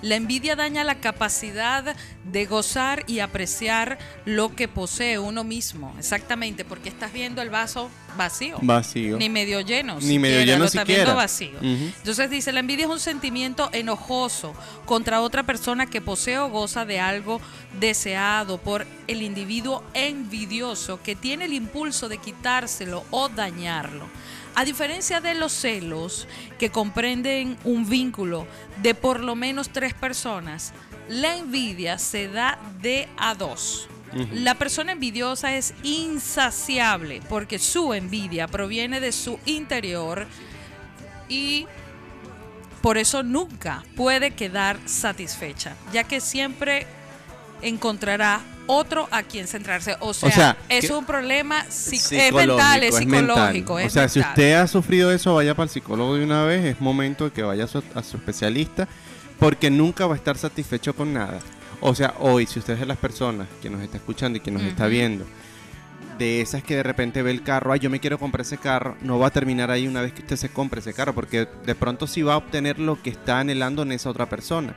La 0.00 0.16
envidia 0.16 0.56
daña 0.56 0.82
la 0.82 0.94
capacidad 1.00 1.94
de 2.24 2.46
gozar 2.46 3.04
y 3.06 3.18
apreciar 3.18 3.98
lo 4.24 4.56
que 4.56 4.66
posee 4.66 5.18
uno 5.18 5.44
mismo. 5.44 5.94
Exactamente, 5.98 6.21
porque 6.66 6.88
estás 6.88 7.12
viendo 7.12 7.42
el 7.42 7.50
vaso 7.50 7.90
vacío. 8.16 8.58
Vacío. 8.62 9.18
Ni 9.18 9.28
medio 9.28 9.60
lleno. 9.60 9.98
Ni 10.00 10.18
medio 10.18 10.42
lleno 10.42 10.60
lo 10.60 10.64
estás 10.64 10.86
viendo 10.86 11.14
vacío. 11.14 11.58
Entonces 11.60 12.30
dice, 12.30 12.52
la 12.52 12.60
envidia 12.60 12.86
es 12.86 12.90
un 12.90 13.00
sentimiento 13.00 13.68
enojoso 13.72 14.54
contra 14.86 15.20
otra 15.20 15.42
persona 15.44 15.86
que 15.86 16.00
posee 16.00 16.38
o 16.38 16.48
goza 16.48 16.84
de 16.84 17.00
algo 17.00 17.40
deseado 17.78 18.58
por 18.58 18.86
el 19.06 19.22
individuo 19.22 19.82
envidioso 19.94 21.00
que 21.02 21.14
tiene 21.14 21.46
el 21.46 21.52
impulso 21.52 22.08
de 22.08 22.18
quitárselo 22.18 23.04
o 23.10 23.28
dañarlo. 23.28 24.06
A 24.54 24.64
diferencia 24.64 25.20
de 25.20 25.34
los 25.34 25.52
celos, 25.52 26.28
que 26.58 26.70
comprenden 26.70 27.56
un 27.64 27.88
vínculo 27.88 28.46
de 28.82 28.94
por 28.94 29.20
lo 29.20 29.34
menos 29.34 29.70
tres 29.70 29.94
personas, 29.94 30.74
la 31.08 31.36
envidia 31.36 31.98
se 31.98 32.28
da 32.28 32.58
de 32.80 33.08
a 33.16 33.34
dos. 33.34 33.88
La 34.32 34.54
persona 34.54 34.92
envidiosa 34.92 35.54
es 35.56 35.74
insaciable 35.82 37.20
porque 37.28 37.58
su 37.58 37.94
envidia 37.94 38.46
proviene 38.46 39.00
de 39.00 39.12
su 39.12 39.38
interior 39.46 40.26
y 41.28 41.66
por 42.82 42.98
eso 42.98 43.22
nunca 43.22 43.84
puede 43.96 44.32
quedar 44.32 44.78
satisfecha, 44.86 45.74
ya 45.92 46.04
que 46.04 46.20
siempre 46.20 46.86
encontrará 47.62 48.40
otro 48.66 49.08
a 49.10 49.22
quien 49.22 49.46
centrarse. 49.46 49.96
O 50.00 50.12
sea, 50.12 50.30
sea, 50.30 50.56
es 50.68 50.90
un 50.90 51.04
problema 51.04 51.64
es 51.68 52.12
mental, 52.32 52.82
es 52.82 52.96
psicológico. 52.96 53.74
O 53.74 53.90
sea, 53.90 54.08
si 54.08 54.20
usted 54.20 54.54
ha 54.54 54.66
sufrido 54.66 55.12
eso, 55.12 55.34
vaya 55.34 55.54
para 55.54 55.64
el 55.64 55.70
psicólogo 55.70 56.16
de 56.16 56.24
una 56.24 56.44
vez. 56.44 56.64
Es 56.64 56.80
momento 56.80 57.24
de 57.24 57.30
que 57.30 57.42
vaya 57.42 57.64
a 57.64 57.68
su, 57.68 57.82
a 57.94 58.02
su 58.02 58.16
especialista 58.16 58.88
porque 59.38 59.70
nunca 59.70 60.06
va 60.06 60.14
a 60.14 60.16
estar 60.16 60.36
satisfecho 60.36 60.94
con 60.94 61.12
nada. 61.12 61.40
O 61.84 61.96
sea, 61.96 62.14
hoy, 62.20 62.46
si 62.46 62.60
usted 62.60 62.74
es 62.74 62.80
de 62.80 62.86
las 62.86 62.96
personas 62.96 63.48
que 63.60 63.68
nos 63.68 63.82
está 63.82 63.96
escuchando 63.96 64.38
y 64.38 64.40
que 64.40 64.52
nos 64.52 64.62
está 64.62 64.86
viendo, 64.86 65.26
de 66.16 66.40
esas 66.40 66.62
que 66.62 66.76
de 66.76 66.84
repente 66.84 67.22
ve 67.22 67.32
el 67.32 67.42
carro, 67.42 67.72
ay, 67.72 67.80
yo 67.80 67.90
me 67.90 67.98
quiero 67.98 68.20
comprar 68.20 68.42
ese 68.42 68.56
carro, 68.56 68.96
no 69.00 69.18
va 69.18 69.26
a 69.26 69.30
terminar 69.30 69.68
ahí 69.72 69.88
una 69.88 70.00
vez 70.00 70.12
que 70.12 70.22
usted 70.22 70.36
se 70.36 70.48
compre 70.48 70.78
ese 70.78 70.94
carro, 70.94 71.12
porque 71.12 71.48
de 71.66 71.74
pronto 71.74 72.06
sí 72.06 72.22
va 72.22 72.34
a 72.34 72.36
obtener 72.36 72.78
lo 72.78 73.02
que 73.02 73.10
está 73.10 73.40
anhelando 73.40 73.82
en 73.82 73.90
esa 73.90 74.10
otra 74.10 74.28
persona. 74.28 74.76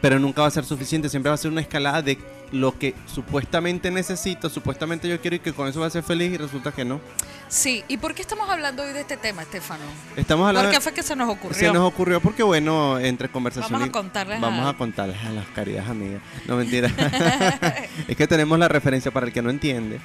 Pero 0.00 0.18
nunca 0.18 0.42
va 0.42 0.48
a 0.48 0.50
ser 0.50 0.64
suficiente, 0.64 1.08
siempre 1.08 1.30
va 1.30 1.34
a 1.34 1.38
ser 1.38 1.52
una 1.52 1.60
escalada 1.60 2.02
de 2.02 2.18
lo 2.52 2.76
que 2.78 2.94
supuestamente 3.06 3.90
necesito, 3.90 4.48
supuestamente 4.50 5.08
yo 5.08 5.20
quiero 5.20 5.36
y 5.36 5.38
que 5.40 5.52
con 5.52 5.68
eso 5.68 5.80
va 5.80 5.86
a 5.86 5.90
ser 5.90 6.02
feliz 6.02 6.32
y 6.32 6.36
resulta 6.36 6.72
que 6.72 6.84
no. 6.84 7.00
Sí, 7.48 7.84
¿y 7.88 7.96
por 7.96 8.14
qué 8.14 8.22
estamos 8.22 8.48
hablando 8.50 8.82
hoy 8.82 8.92
de 8.92 9.00
este 9.00 9.16
tema, 9.16 9.42
Estefano? 9.42 9.82
Estamos 10.16 10.44
¿Por 10.44 10.48
hablando 10.56 10.70
qué 10.70 10.80
fue 10.80 10.92
que 10.92 11.02
se 11.02 11.14
nos 11.16 11.28
ocurrió? 11.28 11.58
se 11.58 11.72
nos 11.72 11.82
ocurrió 11.82 12.20
porque 12.20 12.42
bueno, 12.42 12.98
entre 12.98 13.28
conversaciones 13.28 13.70
Vamos 13.72 13.88
a 13.88 13.92
contarles 13.92 14.40
vamos 14.40 14.66
a- 14.66 14.70
a 14.70 14.76
contarles 14.76 15.16
a 15.24 15.30
las 15.30 15.46
queridas 15.48 15.88
amigas. 15.88 16.20
No 16.46 16.56
mentira. 16.56 16.88
es 18.08 18.16
que 18.16 18.26
tenemos 18.26 18.58
la 18.58 18.68
referencia 18.68 19.10
para 19.10 19.26
el 19.26 19.32
que 19.32 19.42
no 19.42 19.50
entiende. 19.50 20.00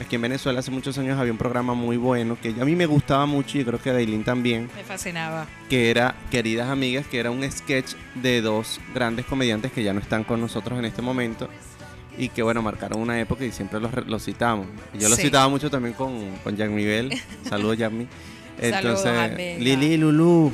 Es 0.00 0.06
que 0.06 0.14
en 0.14 0.22
Venezuela 0.22 0.60
hace 0.60 0.70
muchos 0.70 0.96
años 0.98 1.18
había 1.18 1.32
un 1.32 1.38
programa 1.38 1.74
muy 1.74 1.96
bueno 1.96 2.38
que 2.40 2.50
a 2.50 2.64
mí 2.64 2.76
me 2.76 2.86
gustaba 2.86 3.26
mucho 3.26 3.58
y 3.58 3.64
creo 3.64 3.80
que 3.82 3.90
a 3.90 3.94
Dailin 3.94 4.22
también, 4.22 4.70
Me 4.76 4.84
fascinaba. 4.84 5.46
que 5.68 5.90
era 5.90 6.14
Queridas 6.30 6.68
Amigas, 6.68 7.04
que 7.08 7.18
era 7.18 7.32
un 7.32 7.42
sketch 7.50 7.94
de 8.14 8.40
dos 8.40 8.80
grandes 8.94 9.26
comediantes 9.26 9.72
que 9.72 9.82
ya 9.82 9.92
no 9.92 9.98
están 9.98 10.22
con 10.22 10.40
nosotros 10.40 10.78
en 10.78 10.84
este 10.84 11.02
momento 11.02 11.48
y 12.18 12.28
que 12.28 12.42
bueno, 12.42 12.60
marcaron 12.62 13.00
una 13.00 13.18
época 13.20 13.44
y 13.44 13.52
siempre 13.52 13.80
los, 13.80 14.24
citamos. 14.24 14.66
Y 14.92 14.98
yo 14.98 15.08
los 15.08 15.16
Sí. 15.16 15.24
citaba 15.24 15.48
mucho 15.48 15.70
también 15.70 15.94
con, 15.94 16.12
con 16.44 16.56
Jack 16.56 16.70
Miguel. 16.70 17.10
Saludos. 17.48 17.78
Saludos, 17.78 18.06
Entonces. 18.60 19.60
Lili 19.60 19.86
y 19.86 19.96
Lulu, 19.96 20.52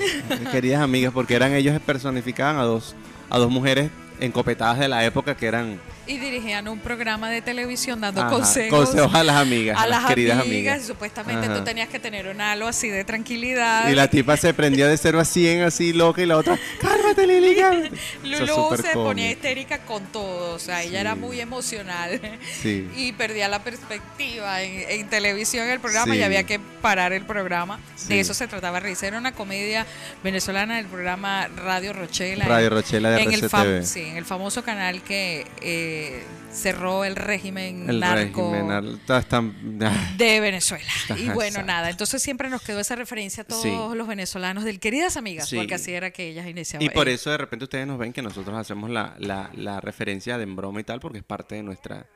queridas 0.52 0.82
amigas, 0.82 1.12
porque 1.12 1.34
eran 1.34 1.52
ellos 1.52 1.80
personificaban 1.80 2.56
a 2.58 2.62
dos, 2.64 2.94
a 3.30 3.38
dos 3.38 3.50
mujeres 3.50 3.90
encopetadas 4.20 4.78
de 4.78 4.88
la 4.88 5.04
época 5.04 5.36
que 5.36 5.46
eran 5.46 5.80
Y 6.06 6.18
dirigían 6.18 6.68
un 6.68 6.78
programa 6.80 7.30
de 7.30 7.40
televisión 7.40 8.00
dando 8.00 8.20
ajá, 8.20 8.30
consejos, 8.30 8.88
consejos 8.90 9.14
a 9.14 9.24
las 9.24 9.36
amigas, 9.36 9.78
a 9.80 9.86
las 9.86 10.04
queridas 10.06 10.38
amigas. 10.40 10.74
amigas. 10.74 10.82
Y 10.82 10.86
supuestamente 10.86 11.46
Ajá. 11.46 11.54
tú 11.56 11.64
tenías 11.64 11.88
que 11.88 11.98
tener 11.98 12.28
un 12.28 12.40
halo 12.40 12.68
así 12.68 12.88
de 12.88 13.04
tranquilidad. 13.04 13.88
Y 13.88 13.94
la 13.94 14.08
tipa 14.08 14.36
se 14.36 14.52
prendía 14.52 14.86
de 14.86 14.96
0 14.98 15.20
a 15.20 15.24
100 15.24 15.62
así 15.62 15.92
loca 15.92 16.20
y 16.22 16.26
la 16.26 16.36
otra, 16.36 16.58
cálmate 16.80 17.26
Lili, 17.26 17.54
Lulu 18.24 18.76
se 18.76 18.90
ponía 18.92 19.30
histérica 19.30 19.78
con 19.78 20.04
todo, 20.06 20.54
o 20.54 20.58
sea, 20.58 20.82
ella 20.82 20.90
Sí. 20.90 20.96
era 20.96 21.14
muy 21.14 21.40
emocional 21.40 22.20
Sí. 22.62 22.88
y 22.96 23.12
perdía 23.12 23.48
la 23.48 23.62
perspectiva. 23.64 24.62
En, 24.62 25.00
en 25.00 25.08
televisión 25.08 25.68
el 25.68 25.80
programa 25.80 26.12
Sí. 26.14 26.20
y 26.20 26.22
había 26.22 26.44
que 26.44 26.58
parar 26.82 27.12
el 27.12 27.24
programa. 27.24 27.80
De 28.08 28.20
eso 28.20 28.34
se 28.34 28.46
trataba 28.46 28.78
Risa. 28.80 29.06
Era 29.06 29.18
una 29.18 29.32
comedia 29.32 29.86
venezolana 30.22 30.76
del 30.76 30.86
programa 30.86 31.48
Radio 31.56 31.92
Rochela. 31.92 32.44
Radio 32.44 32.70
Rochela 32.70 33.10
de 33.10 33.22
en 33.22 33.32
RCTV. 33.32 33.82
sí, 33.84 34.02
en 34.02 34.16
el 34.16 34.24
famoso 34.24 34.62
canal 34.62 35.02
que 35.02 35.46
eh, 35.62 35.92
eh, 35.94 36.22
cerró 36.50 37.04
el 37.04 37.16
régimen 37.16 37.88
El 37.88 38.00
narco 38.00 38.52
régimen, 38.52 39.00
están- 39.08 39.80
ah, 39.82 40.14
de 40.16 40.40
Venezuela. 40.40 40.84
Y 41.16 41.24
bueno, 41.26 41.42
exacto. 41.44 41.66
nada, 41.66 41.90
entonces 41.90 42.22
siempre 42.22 42.48
nos 42.50 42.62
quedó 42.62 42.80
esa 42.80 42.96
referencia 42.96 43.42
a 43.42 43.46
todos 43.46 43.62
Sí. 43.62 43.70
los 43.96 44.06
venezolanos 44.08 44.64
del 44.64 44.80
queridas 44.80 45.16
amigas, 45.16 45.48
Sí. 45.48 45.56
porque 45.56 45.74
así 45.74 45.92
era 45.92 46.10
que 46.10 46.28
ellas 46.28 46.46
iniciaban. 46.46 46.84
Y 46.84 46.90
por 46.90 47.08
eso 47.08 47.30
de 47.30 47.38
repente 47.38 47.64
ustedes 47.64 47.86
nos 47.86 47.98
ven 47.98 48.12
que 48.12 48.22
nosotros 48.22 48.56
hacemos 48.56 48.90
la, 48.90 49.14
la, 49.18 49.50
la 49.54 49.80
referencia 49.80 50.36
de 50.38 50.44
en 50.44 50.56
broma 50.56 50.80
y 50.80 50.84
tal, 50.84 51.00
porque 51.00 51.18
es 51.18 51.24
parte 51.24 51.54
de 51.54 51.62
nuestra, 51.62 52.06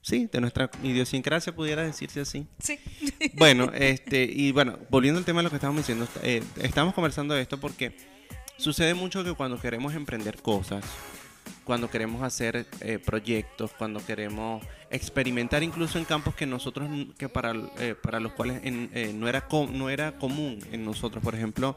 sí, 0.00 0.28
de 0.30 0.40
nuestra 0.40 0.70
idiosincrasia, 0.82 1.54
pudiera 1.54 1.82
decirse 1.82 2.20
así. 2.20 2.46
Sí. 2.58 2.78
Bueno, 3.34 3.70
este, 3.74 4.24
y 4.24 4.52
bueno, 4.52 4.78
volviendo 4.90 5.18
al 5.18 5.24
tema 5.24 5.40
de 5.40 5.44
lo 5.44 5.50
que 5.50 5.56
estábamos 5.56 5.82
diciendo, 5.82 6.06
eh, 6.22 6.42
estamos 6.60 6.92
conversando 6.94 7.34
de 7.34 7.42
esto 7.42 7.58
porque 7.58 7.96
sucede 8.56 8.94
mucho 8.94 9.24
que 9.24 9.32
cuando 9.32 9.60
queremos 9.60 9.94
emprender 9.94 10.40
cosas, 10.42 10.84
cuando 11.64 11.88
queremos 11.90 12.22
hacer 12.22 12.66
eh, 12.80 12.98
proyectos, 12.98 13.70
cuando 13.78 14.04
queremos 14.04 14.64
experimentar 14.90 15.62
incluso 15.62 15.98
en 15.98 16.04
campos 16.04 16.34
que 16.34 16.44
nosotros, 16.44 16.88
que 17.16 17.28
para, 17.28 17.54
eh, 17.78 17.94
para 18.00 18.20
los 18.20 18.32
cuales 18.32 18.60
en- 18.64 18.90
eh, 18.92 19.12
no, 19.14 19.26
era 19.28 19.46
com- 19.48 19.70
no 19.72 19.88
era 19.88 20.12
común 20.18 20.58
en 20.72 20.84
nosotros, 20.84 21.22
por 21.24 21.34
ejemplo, 21.34 21.76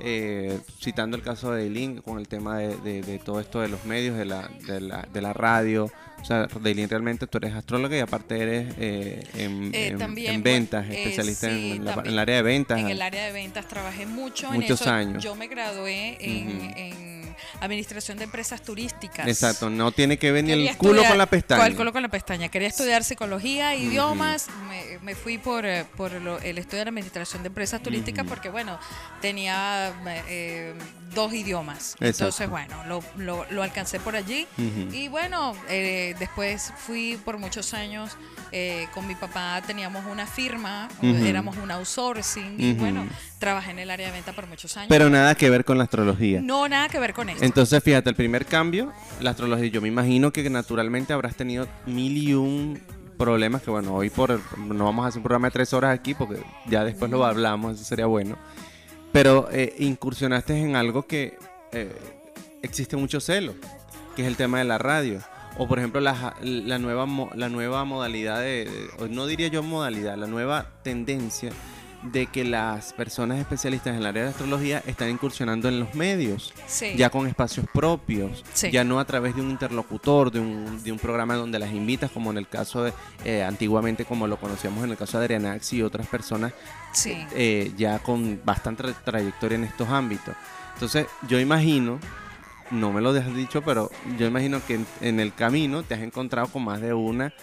eh, 0.00 0.58
citando 0.80 1.16
el 1.16 1.22
caso 1.22 1.52
de 1.52 1.64
Eileen 1.64 2.00
con 2.02 2.18
el 2.18 2.28
tema 2.28 2.58
de, 2.58 2.76
de- 2.78 3.02
de 3.02 3.18
todo 3.18 3.40
esto 3.40 3.60
de 3.60 3.68
los 3.68 3.84
medios, 3.84 4.16
de 4.16 4.24
la, 4.24 4.48
de 4.66 4.80
la, 4.80 5.02
de 5.12 5.20
la 5.22 5.32
radio. 5.32 5.90
O 6.20 6.24
sea, 6.24 6.48
Eileen, 6.64 6.88
realmente 6.90 7.26
tú 7.26 7.38
eres 7.38 7.54
astróloga 7.54 7.96
y 7.96 8.00
aparte 8.00 8.38
eres 8.42 8.74
eh, 8.78 9.22
en, 9.34 9.74
Eh, 9.74 9.88
en- 9.88 9.98
también, 9.98 10.34
en 10.34 10.42
ventas, 10.42 10.86
especialista 10.88 11.48
sí, 11.48 11.72
en, 11.76 11.84
la- 11.84 11.94
en 11.94 12.06
el 12.06 12.18
área 12.18 12.36
de 12.36 12.42
ventas. 12.42 12.78
En 12.78 12.88
el 12.88 13.00
área 13.00 13.24
de 13.26 13.32
ventas 13.32 13.66
trabajé 13.68 14.04
mucho 14.06 14.48
en 14.52 14.60
Muchos 14.60 14.80
eso. 14.82 14.90
años. 14.90 15.22
Yo 15.22 15.34
me 15.34 15.48
gradué 15.48 16.16
en, 16.20 16.60
en 16.76 17.19
administración 17.60 18.18
de 18.18 18.24
empresas 18.24 18.62
turísticas. 18.62 19.26
Exacto, 19.26 19.70
no 19.70 19.92
tiene 19.92 20.18
que 20.18 20.32
ver 20.32 20.44
ni 20.44 20.52
el 20.52 20.76
culo 20.76 20.92
estudiar- 21.02 21.08
con 21.08 21.18
la 21.18 21.26
pestaña. 21.26 21.60
¿Cuál 21.60 21.76
culo 21.76 21.92
con 21.92 22.02
la 22.02 22.08
pestaña? 22.08 22.48
Quería 22.48 22.68
estudiar 22.68 23.04
psicología, 23.04 23.74
idiomas. 23.74 24.48
Me, 24.68 24.98
me 25.02 25.14
fui 25.14 25.38
por, 25.38 25.64
eh, 25.66 25.84
por 25.96 26.12
lo- 26.12 26.38
el 26.40 26.58
estudio 26.58 26.78
de 26.80 26.84
la 26.86 26.88
administración 26.90 27.42
de 27.42 27.48
empresas 27.48 27.82
turísticas 27.82 28.26
porque, 28.26 28.48
bueno, 28.48 28.78
tenía 29.20 29.92
eh, 30.28 30.74
dos 31.14 31.32
idiomas. 31.32 31.92
Exacto. 32.00 32.06
Entonces, 32.06 32.48
bueno, 32.48 32.84
lo, 32.86 33.02
lo- 33.16 33.46
lo 33.50 33.62
alcancé 33.62 34.00
por 34.00 34.16
allí. 34.16 34.46
Y 34.92 35.08
bueno, 35.08 35.54
eh, 35.68 36.14
después 36.18 36.72
fui 36.78 37.18
por 37.24 37.38
muchos 37.38 37.74
años. 37.74 38.16
eh, 38.52 38.88
con 38.94 39.06
mi 39.06 39.14
papá 39.14 39.62
teníamos 39.64 40.04
una 40.06 40.26
firma, 40.26 40.88
éramos 41.02 41.56
un 41.56 41.70
outsourcing. 41.70 42.56
Y 42.58 42.72
bueno, 42.72 43.06
trabajé 43.38 43.70
en 43.70 43.78
el 43.78 43.90
área 43.90 44.06
de 44.08 44.12
venta 44.12 44.32
por 44.32 44.46
muchos 44.48 44.76
años. 44.76 44.88
Pero 44.88 45.08
nada 45.08 45.36
que 45.36 45.48
ver 45.48 45.64
con 45.64 45.78
la 45.78 45.84
astrología. 45.84 46.40
no, 46.42 46.68
nada 46.68 46.88
que 46.88 46.98
ver 46.98 47.12
con 47.14 47.28
Entonces, 47.40 47.82
fíjate, 47.82 48.10
el 48.10 48.16
primer 48.16 48.46
cambio, 48.46 48.92
la 49.20 49.30
astrología, 49.30 49.68
yo 49.68 49.80
me 49.80 49.88
imagino 49.88 50.32
que 50.32 50.48
naturalmente 50.50 51.12
habrás 51.12 51.36
tenido 51.36 51.66
mil 51.86 52.16
y 52.16 52.34
un 52.34 52.80
problemas 53.20 53.60
que, 53.60 53.70
bueno, 53.70 53.94
hoy 53.94 54.08
por 54.08 54.40
no 54.58 54.84
vamos 54.86 55.04
a 55.04 55.08
hacer 55.08 55.18
un 55.18 55.24
programa 55.24 55.48
de 55.48 55.52
tres 55.52 55.74
horas 55.74 55.94
aquí 55.94 56.14
porque 56.14 56.42
ya 56.66 56.84
después 56.84 57.10
lo 57.10 57.22
hablamos, 57.24 57.74
eso 57.74 57.84
sería 57.84 58.06
bueno. 58.06 58.38
Pero 59.12 59.48
eh, 59.52 59.74
incursionaste 59.78 60.58
en 60.58 60.74
algo 60.74 61.06
que 61.06 61.36
eh, 61.72 61.94
existe 62.62 62.96
mucho 62.96 63.20
celo, 63.20 63.54
que 64.16 64.22
es 64.22 64.28
el 64.28 64.36
tema 64.36 64.58
de 64.58 64.64
la 64.64 64.78
radio. 64.78 65.20
O 65.58 65.68
por 65.68 65.78
ejemplo, 65.78 66.00
la, 66.00 66.34
la, 66.40 66.78
nueva, 66.78 67.06
la 67.34 67.50
nueva 67.50 67.84
modalidad 67.84 68.40
de, 68.40 68.70
no 69.10 69.26
diría 69.26 69.48
yo 69.48 69.62
modalidad, 69.62 70.16
la 70.16 70.26
nueva 70.26 70.70
tendencia 70.82 71.52
de 72.02 72.26
que 72.26 72.44
las 72.44 72.92
personas 72.94 73.38
especialistas 73.38 73.92
en 73.94 74.00
el 74.00 74.06
área 74.06 74.22
de 74.24 74.28
astrología 74.30 74.82
están 74.86 75.10
incursionando 75.10 75.68
en 75.68 75.80
los 75.80 75.94
medios 75.94 76.54
Sí. 76.66 76.94
ya 76.96 77.10
con 77.10 77.26
espacios 77.26 77.66
propios, 77.74 78.42
Sí. 78.54 78.70
ya 78.70 78.84
no 78.84 78.98
a 79.00 79.04
través 79.04 79.34
de 79.36 79.42
un 79.42 79.50
interlocutor, 79.50 80.30
de 80.30 80.40
un, 80.40 80.82
de 80.82 80.92
un 80.92 80.98
programa 80.98 81.34
donde 81.34 81.58
las 81.58 81.70
invitas, 81.72 82.10
como 82.10 82.30
en 82.30 82.38
el 82.38 82.48
caso 82.48 82.84
de, 82.84 82.92
eh, 83.24 83.42
antiguamente 83.42 84.04
como 84.06 84.26
lo 84.26 84.38
conocíamos 84.38 84.82
en 84.84 84.90
el 84.92 84.96
caso 84.96 85.18
de 85.18 85.24
Adrianax 85.26 85.72
y 85.74 85.82
otras 85.82 86.06
personas 86.06 86.52
sí. 86.92 87.16
eh, 87.34 87.72
ya 87.76 87.98
con 87.98 88.40
bastante 88.44 88.84
tra- 88.84 88.94
trayectoria 89.04 89.56
en 89.56 89.64
estos 89.64 89.88
ámbitos. 89.90 90.34
Entonces, 90.74 91.06
yo 91.28 91.38
imagino, 91.38 91.98
no 92.70 92.92
me 92.92 93.00
lo 93.02 93.10
has 93.10 93.34
dicho, 93.34 93.60
pero 93.62 93.90
yo 94.18 94.26
imagino 94.26 94.64
que 94.66 94.76
en, 94.76 94.86
en 95.02 95.20
el 95.20 95.34
camino 95.34 95.82
te 95.82 95.94
has 95.94 96.00
encontrado 96.00 96.48
con 96.48 96.64
más 96.64 96.80
de 96.80 96.94
una 96.94 97.34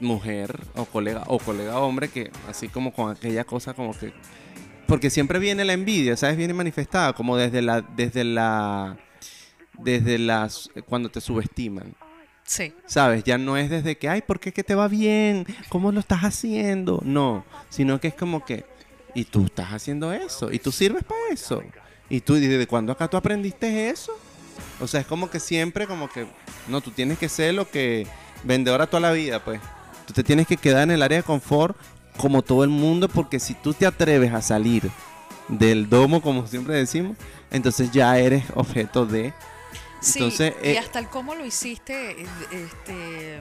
mujer 0.00 0.58
o 0.76 0.84
colega 0.84 1.24
o 1.26 1.38
colega 1.38 1.78
hombre 1.78 2.08
que 2.08 2.30
así 2.48 2.68
como 2.68 2.92
con 2.92 3.10
aquella 3.10 3.44
cosa 3.44 3.74
como 3.74 3.96
que 3.96 4.12
porque 4.86 5.08
siempre 5.08 5.38
viene 5.38 5.64
la 5.64 5.72
envidia, 5.72 6.16
¿sabes? 6.16 6.36
Viene 6.36 6.52
manifestada 6.52 7.12
como 7.12 7.36
desde 7.36 7.62
la 7.62 7.80
desde 7.80 8.24
la 8.24 8.98
desde 9.78 10.18
las 10.18 10.70
cuando 10.86 11.10
te 11.10 11.20
subestiman. 11.20 11.94
Sí. 12.44 12.74
¿Sabes? 12.86 13.22
Ya 13.22 13.38
no 13.38 13.56
es 13.56 13.70
desde 13.70 13.96
que, 13.96 14.08
ay, 14.08 14.22
¿por 14.22 14.40
qué 14.40 14.52
que 14.52 14.64
te 14.64 14.74
va 14.74 14.88
bien? 14.88 15.46
¿Cómo 15.68 15.92
lo 15.92 16.00
estás 16.00 16.22
haciendo? 16.22 17.00
No, 17.04 17.44
sino 17.68 18.00
que 18.00 18.08
es 18.08 18.14
como 18.14 18.44
que, 18.44 18.64
y 19.14 19.24
tú 19.24 19.44
estás 19.44 19.72
haciendo 19.72 20.12
eso, 20.12 20.50
y 20.50 20.58
tú 20.58 20.72
sirves 20.72 21.04
para 21.04 21.20
eso. 21.30 21.62
Y 22.08 22.20
tú, 22.22 22.34
¿y 22.34 22.40
desde 22.40 22.66
cuándo 22.66 22.90
acá 22.90 23.06
tú 23.06 23.16
aprendiste 23.16 23.88
eso? 23.88 24.18
O 24.80 24.88
sea, 24.88 25.00
es 25.00 25.06
como 25.06 25.30
que 25.30 25.38
siempre, 25.38 25.86
como 25.86 26.08
que, 26.08 26.26
no, 26.66 26.80
tú 26.80 26.90
tienes 26.90 27.18
que 27.18 27.28
ser 27.28 27.54
lo 27.54 27.70
que 27.70 28.08
vendedora 28.44 28.86
toda 28.86 29.00
la 29.00 29.12
vida, 29.12 29.42
pues. 29.44 29.60
Tú 30.06 30.12
te 30.12 30.24
tienes 30.24 30.46
que 30.46 30.56
quedar 30.56 30.82
en 30.82 30.90
el 30.90 31.02
área 31.02 31.18
de 31.18 31.24
confort 31.24 31.76
como 32.16 32.42
todo 32.42 32.64
el 32.64 32.70
mundo, 32.70 33.08
porque 33.08 33.38
si 33.38 33.54
tú 33.54 33.72
te 33.72 33.86
atreves 33.86 34.32
a 34.32 34.42
salir 34.42 34.90
del 35.48 35.88
domo, 35.88 36.20
como 36.20 36.46
siempre 36.46 36.74
decimos, 36.74 37.16
entonces 37.50 37.90
ya 37.90 38.18
eres 38.18 38.44
objeto 38.54 39.06
de... 39.06 39.32
Sí, 40.00 40.18
Entonces, 40.18 40.54
y 40.62 40.68
eh, 40.68 40.78
hasta 40.78 40.98
el 40.98 41.08
cómo 41.08 41.34
lo 41.34 41.44
hiciste, 41.44 42.22
este, 42.50 43.40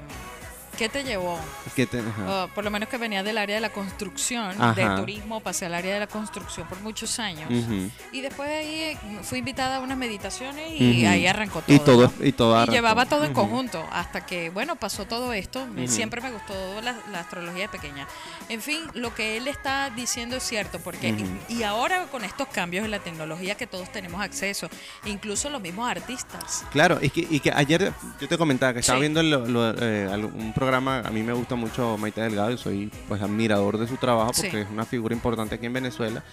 ¿qué 0.79 0.89
te 0.89 1.03
llevó? 1.03 1.37
que 1.75 1.85
te-. 1.85 2.01
Ah, 2.25 2.47
por 2.55 2.63
lo 2.63 2.71
menos 2.71 2.89
que 2.89 2.97
venía 2.97 3.21
del 3.21 3.37
área 3.37 3.55
de 3.55 3.61
la 3.61 3.69
construcción, 3.71 4.55
Ajá. 4.59 4.73
del 4.73 4.95
turismo, 4.95 5.41
pasé 5.41 5.65
al 5.65 5.73
área 5.75 5.93
de 5.93 5.99
la 5.99 6.07
construcción 6.07 6.67
por 6.67 6.79
muchos 6.81 7.19
años. 7.19 7.49
Ujú. 7.51 7.89
Y 8.13 8.21
después 8.21 8.49
de 8.49 8.55
ahí 8.55 8.73
eh, 8.81 8.97
fui 9.23 9.39
invitada 9.39 9.77
a 9.77 9.79
unas 9.81 9.97
meditaciones 9.97 10.71
y 10.79 11.01
Ujú. 11.03 11.11
ahí 11.11 11.27
arrancó 11.27 11.61
todo. 11.61 11.75
Y 11.75 11.79
todo, 11.79 12.13
¿no? 12.19 12.25
y 12.25 12.31
todo 12.31 12.51
Y 12.53 12.55
arrancó. 12.55 12.71
llevaba 12.71 13.05
todo 13.05 13.23
en 13.25 13.31
Ujú. 13.33 13.41
conjunto, 13.41 13.85
hasta 13.91 14.25
que, 14.25 14.49
bueno, 14.49 14.77
pasó 14.77 15.05
todo 15.05 15.33
esto. 15.33 15.67
Siempre 15.87 16.21
me 16.21 16.31
gustó 16.31 16.53
la, 16.81 16.95
la 17.11 17.19
astrología 17.19 17.63
de 17.63 17.69
pequeña. 17.69 18.07
En 18.47 18.61
fin, 18.61 18.79
lo 18.93 19.13
que 19.13 19.35
él 19.37 19.47
está 19.49 19.89
diciendo 19.89 20.37
es 20.37 20.43
cierto, 20.43 20.79
porque 20.79 21.09
y, 21.49 21.53
y 21.53 21.63
ahora 21.63 22.05
con 22.11 22.23
estos 22.23 22.47
cambios 22.47 22.85
en 22.85 22.91
la 22.91 22.99
tecnología 22.99 23.55
que 23.55 23.67
todos 23.67 23.91
tenemos 23.91 24.21
acceso, 24.21 24.69
incluso 25.05 25.49
los 25.49 25.61
mismos 25.61 25.89
artistas. 25.89 26.63
Claro, 26.71 26.99
y 27.01 27.09
que, 27.09 27.27
y 27.29 27.39
que 27.41 27.51
ayer 27.51 27.91
yo 28.21 28.27
te 28.27 28.37
comentaba 28.37 28.73
que 28.73 28.79
estaba 28.79 28.97
Sí. 28.97 29.01
viendo 29.01 29.21
lo- 29.23 29.45
lo- 29.45 29.75
eh, 29.77 30.07
un 30.07 30.53
programa, 30.53 30.68
a 30.77 31.09
mí 31.11 31.23
me 31.23 31.33
gusta 31.33 31.55
mucho 31.55 31.97
Maite 31.97 32.21
Delgado, 32.21 32.51
yo 32.51 32.57
soy 32.57 32.91
pues 33.07 33.21
admirador 33.21 33.77
de 33.77 33.87
su 33.87 33.97
trabajo 33.97 34.31
porque 34.35 34.51
Sí. 34.51 34.57
es 34.57 34.69
una 34.69 34.85
figura 34.85 35.13
importante 35.15 35.55
aquí 35.55 35.65
en 35.65 35.73
Venezuela. 35.73 36.23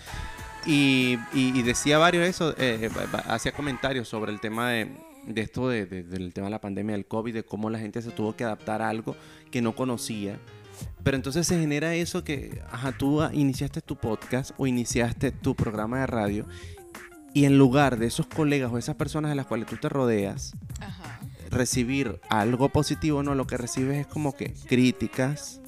Y, 0.65 1.19
y- 1.33 1.57
y 1.59 1.63
decía 1.63 1.99
varios 1.99 2.27
eso, 2.27 2.55
eh, 2.59 2.91
ba- 3.13 3.21
hacía 3.35 3.53
comentarios 3.53 4.09
sobre 4.09 4.33
el 4.33 4.41
tema 4.41 4.71
de, 4.71 4.91
de 5.27 5.41
esto, 5.41 5.69
de- 5.69 5.87
de- 5.87 6.03
del 6.03 6.33
tema 6.33 6.47
de 6.49 6.51
la 6.51 6.61
pandemia 6.61 6.95
del 6.97 7.07
COVID, 7.07 7.35
de 7.35 7.43
cómo 7.45 7.71
la 7.71 7.79
gente 7.79 8.03
se 8.03 8.11
tuvo 8.11 8.35
que 8.35 8.45
adaptar 8.45 8.83
a 8.83 8.89
algo 8.89 9.17
que 9.51 9.63
no 9.63 9.75
conocía. 9.77 10.39
Pero 11.05 11.17
entonces 11.17 11.47
se 11.47 11.59
genera 11.59 11.95
eso 11.95 12.25
que, 12.25 12.61
ajá, 12.71 12.93
tú 12.93 13.23
ah, 13.23 13.31
iniciaste 13.33 13.81
tu 13.81 13.97
podcast 13.97 14.51
o 14.59 14.67
iniciaste 14.67 15.31
tu 15.31 15.55
programa 15.55 16.01
de 16.01 16.07
radio 16.07 16.47
y 17.33 17.45
en 17.45 17.57
lugar 17.59 17.97
de 17.97 18.07
esos 18.07 18.27
colegas 18.27 18.71
o 18.73 18.77
esas 18.79 18.97
personas 18.97 19.31
de 19.31 19.37
las 19.37 19.47
cuales 19.47 19.67
tú 19.69 19.77
te 19.77 19.89
rodeas, 19.89 20.53
Ajá. 20.81 21.21
Recibir 21.51 22.21
algo 22.29 22.69
positivo, 22.69 23.23
no, 23.23 23.35
lo 23.35 23.47
que 23.47 23.57
recibes 23.57 23.99
es 23.99 24.07
como 24.07 24.35
que 24.35 24.53
críticas, 24.69 25.61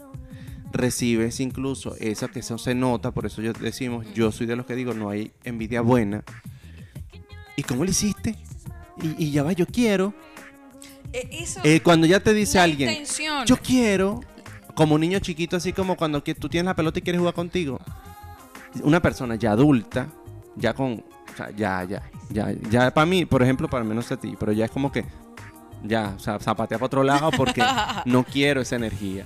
recibes 0.73 1.41
incluso 1.41 1.97
eso 1.99 2.29
que 2.29 2.41
eso 2.41 2.59
se 2.59 2.75
nota, 2.75 3.11
por 3.11 3.27
eso 3.27 3.41
yo 3.43 3.53
decimos, 3.53 4.07
yo 4.15 4.33
soy 4.33 4.47
de 4.47 4.57
los 4.57 4.67
que 4.67 4.75
digo, 4.75 4.95
no 4.95 5.09
hay 5.11 5.33
envidia 5.45 5.81
buena. 5.81 6.23
¿Y 7.57 7.63
cómo 7.63 7.85
lo 7.85 7.91
hiciste? 7.91 8.37
Y, 9.03 9.27
y 9.27 9.31
ya 9.31 9.43
va, 9.43 9.53
yo 9.53 9.67
quiero. 9.67 10.15
Eh, 11.13 11.29
eso, 11.33 11.61
Eh, 11.65 11.81
cuando 11.81 12.07
ya 12.07 12.21
te 12.21 12.35
dice 12.35 12.59
alguien, 12.59 12.91
intención. 12.91 13.47
yo 13.47 13.57
quiero, 13.57 14.21
como 14.75 14.95
un 14.95 15.01
niño 15.01 15.19
chiquito, 15.21 15.57
así 15.57 15.73
como 15.73 15.97
cuando 15.97 16.23
tú 16.23 16.49
tienes 16.49 16.67
la 16.67 16.77
pelota 16.77 16.99
y 16.99 17.03
quieres 17.03 17.19
jugar 17.19 17.35
contigo. 17.35 17.81
Una 18.83 19.01
persona 19.01 19.35
ya 19.37 19.53
adulta, 19.53 20.09
ya 20.55 20.75
con, 20.75 20.93
o 21.33 21.37
sea, 21.37 21.51
ya, 21.51 21.83
ya, 21.85 22.11
ya, 22.31 22.53
ya 22.71 22.93
para 22.93 23.07
mí, 23.07 23.25
por 23.25 23.43
ejemplo, 23.43 23.69
para 23.69 23.83
menos 23.83 24.13
a 24.13 24.19
ti, 24.19 24.37
pero 24.39 24.53
ya 24.53 24.67
es 24.67 24.71
como 24.71 24.93
que, 24.93 25.05
ya, 25.83 26.15
o 26.17 26.19
sea, 26.19 26.39
zapatea 26.39 26.79
para 26.79 26.87
otro 26.87 27.03
lado 27.03 27.31
porque 27.33 27.63
no 28.05 28.25
quiero 28.25 28.61
esa 28.61 28.77
energía. 28.77 29.25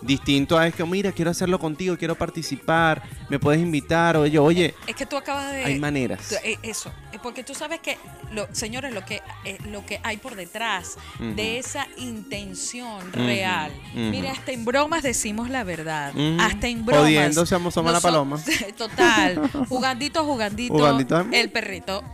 Distinto 0.00 0.56
a 0.56 0.64
es 0.68 0.76
que, 0.76 0.84
mira, 0.84 1.10
quiero 1.10 1.32
hacerlo 1.32 1.58
contigo, 1.58 1.96
quiero 1.98 2.14
participar, 2.14 3.02
me 3.28 3.40
puedes 3.40 3.60
invitar, 3.60 4.16
o 4.16 4.26
yo, 4.26 4.44
oye, 4.44 4.72
Es 4.86 4.94
que 4.94 5.06
tú 5.06 5.16
acabas 5.16 5.50
de... 5.50 5.64
hay 5.64 5.80
maneras. 5.80 6.30
eh, 6.44 6.56
Eso, 6.62 6.92
eh, 7.12 7.18
porque 7.20 7.42
tú 7.42 7.52
sabes 7.52 7.80
que, 7.80 7.98
lo, 8.30 8.46
señores, 8.52 8.94
lo 8.94 9.04
que, 9.04 9.22
eh, 9.44 9.58
lo 9.68 9.84
que 9.84 9.98
hay 10.04 10.18
por 10.18 10.36
detrás 10.36 10.98
de 11.18 11.58
esa 11.58 11.88
intención 11.96 13.12
real. 13.12 13.72
Mira, 13.92 14.30
hasta 14.30 14.52
en 14.52 14.64
bromas 14.64 15.02
decimos 15.02 15.50
la 15.50 15.64
verdad. 15.64 16.12
Hasta 16.38 16.68
en 16.68 16.86
bromas. 16.86 17.02
Jodiendo, 17.04 17.44
somos- 17.44 17.74
somos 17.74 17.92
la 17.92 18.00
paloma. 18.00 18.38
Total. 18.78 19.50
Jugandito, 19.68 20.24
jugandito. 20.24 20.74
Jugandito. 20.74 21.26
El 21.32 21.50
perrito. 21.50 22.04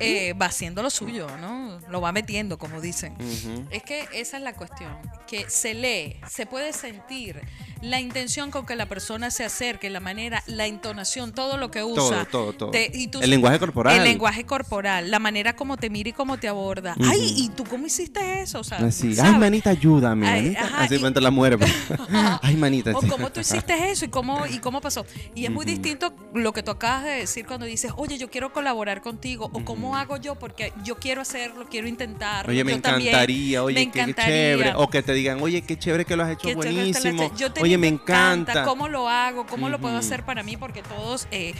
Eh, 0.00 0.32
va 0.34 0.46
haciendo 0.46 0.82
lo 0.82 0.90
suyo, 0.90 1.26
¿no? 1.40 1.78
Lo 1.88 2.00
va 2.00 2.12
metiendo, 2.12 2.58
como 2.58 2.80
dicen. 2.80 3.12
Ujú. 3.14 3.64
Es 3.70 3.82
que 3.82 4.06
esa 4.12 4.36
es 4.36 4.42
la 4.42 4.54
cuestión, 4.54 4.90
que 5.26 5.48
se 5.48 5.74
lee, 5.74 6.16
se 6.28 6.46
puede 6.46 6.72
sentir 6.72 7.40
la 7.82 8.00
intención 8.00 8.50
con 8.50 8.64
que 8.64 8.76
la 8.76 8.86
persona 8.86 9.30
se 9.30 9.44
acerque, 9.44 9.90
la 9.90 10.00
manera, 10.00 10.42
la 10.46 10.66
entonación, 10.66 11.32
todo 11.34 11.56
lo 11.58 11.70
que 11.70 11.82
usa. 11.84 12.24
todo, 12.24 12.52
todo. 12.54 12.70
Te- 12.70 12.90
y 12.94 13.08
tú- 13.08 13.20
El 13.20 13.28
lenguaje 13.30 13.58
corporal. 13.58 13.96
El 13.98 14.04
lenguaje 14.04 14.44
corporal, 14.44 15.10
la 15.10 15.18
manera 15.18 15.54
como 15.54 15.76
te 15.76 15.90
mira 15.90 16.08
y 16.08 16.12
cómo 16.12 16.38
te 16.38 16.48
aborda. 16.48 16.94
Ujú. 16.98 17.10
Ay, 17.10 17.34
¿y 17.36 17.48
tú 17.50 17.64
cómo 17.64 17.86
hiciste 17.86 18.40
eso? 18.40 18.60
O 18.60 18.64
sea, 18.64 18.78
Así, 18.78 19.08
ay, 19.08 19.14
¿sabes? 19.16 19.38
manita, 19.38 19.70
ayúdame. 19.70 20.26
Ay, 20.26 20.40
manita. 20.42 20.60
ajá, 20.64 20.82
Así 20.84 20.94
y- 20.96 21.20
la 21.20 21.30
muere. 21.30 21.58
pues. 21.58 21.72
ay, 22.42 22.56
manita. 22.56 22.92
O 22.96 23.00
cómo 23.06 23.30
tú 23.30 23.40
hiciste 23.40 23.90
eso 23.90 24.06
y 24.06 24.08
cómo, 24.08 24.46
y 24.46 24.58
cómo 24.60 24.80
pasó. 24.80 25.04
Y 25.34 25.44
es 25.44 25.50
muy 25.50 25.64
Ujú. 25.66 25.72
distinto 25.74 26.14
lo 26.32 26.52
que 26.54 26.62
tú 26.62 26.70
acabas 26.70 27.04
de 27.04 27.10
decir 27.10 27.44
cuando 27.46 27.66
dices, 27.66 27.92
oye, 27.96 28.16
yo 28.16 28.30
quiero 28.30 28.52
colaborar 28.52 29.02
contigo, 29.02 29.50
o 29.52 29.62
cómo 29.64 29.83
hago 29.92 30.16
yo, 30.16 30.36
porque 30.36 30.72
yo 30.84 30.96
quiero 30.98 31.22
hacerlo, 31.22 31.66
quiero 31.68 31.88
intentarlo. 31.88 32.50
Oye, 32.52 32.62
me 32.64 32.72
yo 32.72 32.80
también, 32.80 33.08
encantaría, 33.08 33.62
oye, 33.64 33.86
me 33.86 33.90
qué 33.90 34.14
chévere. 34.14 34.72
O 34.76 34.88
que 34.88 35.02
te 35.02 35.12
digan, 35.14 35.42
oye, 35.42 35.62
qué 35.62 35.76
chévere 35.78 36.04
que 36.04 36.16
lo 36.16 36.22
has 36.22 36.30
hecho 36.32 36.54
buenísimo. 36.54 37.24
esté- 37.24 37.36
yo 37.36 37.52
te 37.52 37.60
Oye, 37.60 37.76
me 37.76 37.88
encanta. 37.88 38.64
¿Cómo 38.64 38.88
lo 38.88 39.08
hago? 39.08 39.46
¿Cómo 39.46 39.68
lo 39.68 39.80
puedo 39.80 39.94
Ujú. 39.98 40.06
hacer 40.06 40.22
para 40.24 40.42
mí? 40.44 40.56
Porque 40.56 40.82
todos, 40.82 41.26
eh, 41.32 41.54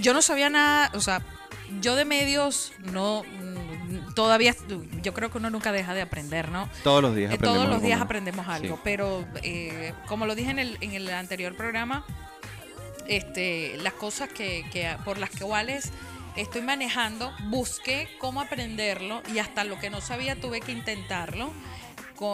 yo 0.00 0.14
no 0.14 0.22
sabía 0.22 0.48
nada, 0.48 0.90
o 0.94 1.00
sea, 1.00 1.20
yo 1.82 1.96
de 1.96 2.04
medios 2.06 2.72
no, 2.92 3.24
mm, 3.24 4.14
todavía, 4.14 4.54
yo 5.02 5.12
creo 5.12 5.30
que 5.30 5.36
uno 5.38 5.50
nunca 5.50 5.70
deja 5.72 5.92
de 5.92 6.00
aprender, 6.00 6.48
¿no? 6.50 6.68
Todos 6.82 7.02
los 7.02 7.14
días 7.14 7.30
Eh, 7.30 7.34
aprendemos 7.34 7.54
todos 7.56 7.66
los 7.68 7.74
algo 7.76 7.86
días 7.86 8.00
aprendemos 8.00 8.48
algo, 8.48 8.76
Sí. 8.76 8.80
pero 8.82 9.26
eh, 9.42 9.92
como 10.06 10.24
lo 10.26 10.34
dije 10.34 10.50
en 10.50 10.58
el, 10.58 10.78
en 10.80 10.92
el 10.92 11.10
anterior 11.10 11.54
programa, 11.54 12.04
este, 13.06 13.76
las 13.78 13.94
cosas 13.94 14.28
que, 14.28 14.64
que 14.72 14.90
por 15.04 15.18
las 15.18 15.30
cuales 15.30 15.90
estoy 16.40 16.62
manejando, 16.62 17.32
busqué 17.50 18.08
cómo 18.18 18.40
aprenderlo 18.40 19.22
y 19.32 19.38
hasta 19.38 19.64
lo 19.64 19.78
que 19.78 19.90
no 19.90 20.00
sabía 20.00 20.40
tuve 20.40 20.60
que 20.60 20.72
intentarlo. 20.72 21.52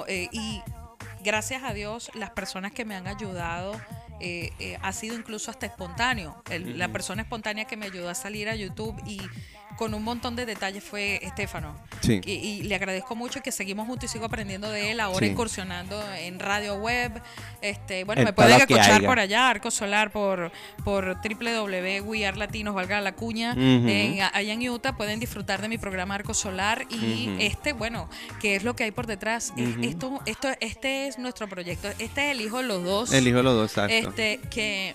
Eh, 0.08 0.28
y 0.32 0.62
gracias 1.22 1.62
a 1.62 1.74
Dios, 1.74 2.10
las 2.14 2.30
personas 2.30 2.72
que 2.72 2.84
me 2.84 2.94
han 2.94 3.06
ayudado 3.06 3.78
eh, 4.20 4.50
eh, 4.60 4.78
ha 4.80 4.92
sido 4.92 5.16
incluso 5.16 5.50
hasta 5.50 5.66
espontáneo. 5.66 6.42
El- 6.48 6.78
La 6.78 6.88
persona 6.88 7.22
espontánea 7.22 7.64
que 7.66 7.76
me 7.76 7.86
ayudó 7.86 8.08
a 8.08 8.14
salir 8.14 8.48
a 8.48 8.54
YouTube 8.54 8.96
y 9.06 9.20
con 9.76 9.94
un 9.94 10.02
montón 10.04 10.36
de 10.36 10.46
detalles 10.46 10.84
fue 10.84 11.18
Estefano. 11.24 11.76
Sí. 12.00 12.20
Y, 12.24 12.32
y 12.32 12.62
le 12.64 12.74
agradezco 12.74 13.16
mucho 13.16 13.40
que 13.42 13.50
seguimos 13.52 13.86
juntos 13.86 14.10
y 14.10 14.12
sigo 14.12 14.26
aprendiendo 14.26 14.70
de 14.70 14.90
él, 14.92 15.00
ahora 15.00 15.26
Sí. 15.26 15.32
incursionando 15.32 16.02
en 16.14 16.38
radio 16.38 16.74
web. 16.76 17.12
Este, 17.62 18.04
bueno, 18.04 18.20
En 18.22 18.26
me 18.26 18.32
pueden 18.32 18.58
escuchar 18.60 18.98
haya. 19.00 19.08
por 19.08 19.18
allá, 19.18 19.48
Arco 19.48 19.70
Solar, 19.70 20.10
por, 20.12 20.52
por 20.84 21.16
www.wear 21.22 22.36
Latinos, 22.36 22.74
valga 22.74 23.00
la 23.00 23.12
cuña, 23.12 23.52
en- 23.56 24.20
allá 24.22 24.52
en 24.52 24.68
Utah. 24.68 24.96
Pueden 24.96 25.18
disfrutar 25.20 25.60
de 25.62 25.68
mi 25.68 25.78
programa 25.78 26.14
Arco 26.14 26.34
Solar 26.34 26.86
y 26.90 27.36
este, 27.40 27.72
bueno, 27.72 28.08
que 28.40 28.56
es 28.56 28.64
lo 28.64 28.76
que 28.76 28.84
hay 28.84 28.90
por 28.90 29.06
detrás. 29.06 29.52
Ujú. 29.56 29.82
Esto, 29.82 30.20
esto, 30.26 30.48
este 30.60 31.08
es 31.08 31.18
nuestro 31.18 31.48
proyecto. 31.48 31.88
Este 31.98 32.26
es 32.30 32.36
el 32.36 32.40
hijo 32.40 32.58
de 32.58 32.64
los 32.64 32.84
dos. 32.84 33.12
El 33.12 33.26
hijo 33.26 33.38
de 33.38 33.42
los 33.42 33.54
dos, 33.54 33.70
exacto. 33.70 33.94
Este, 34.10 34.40
que 34.50 34.94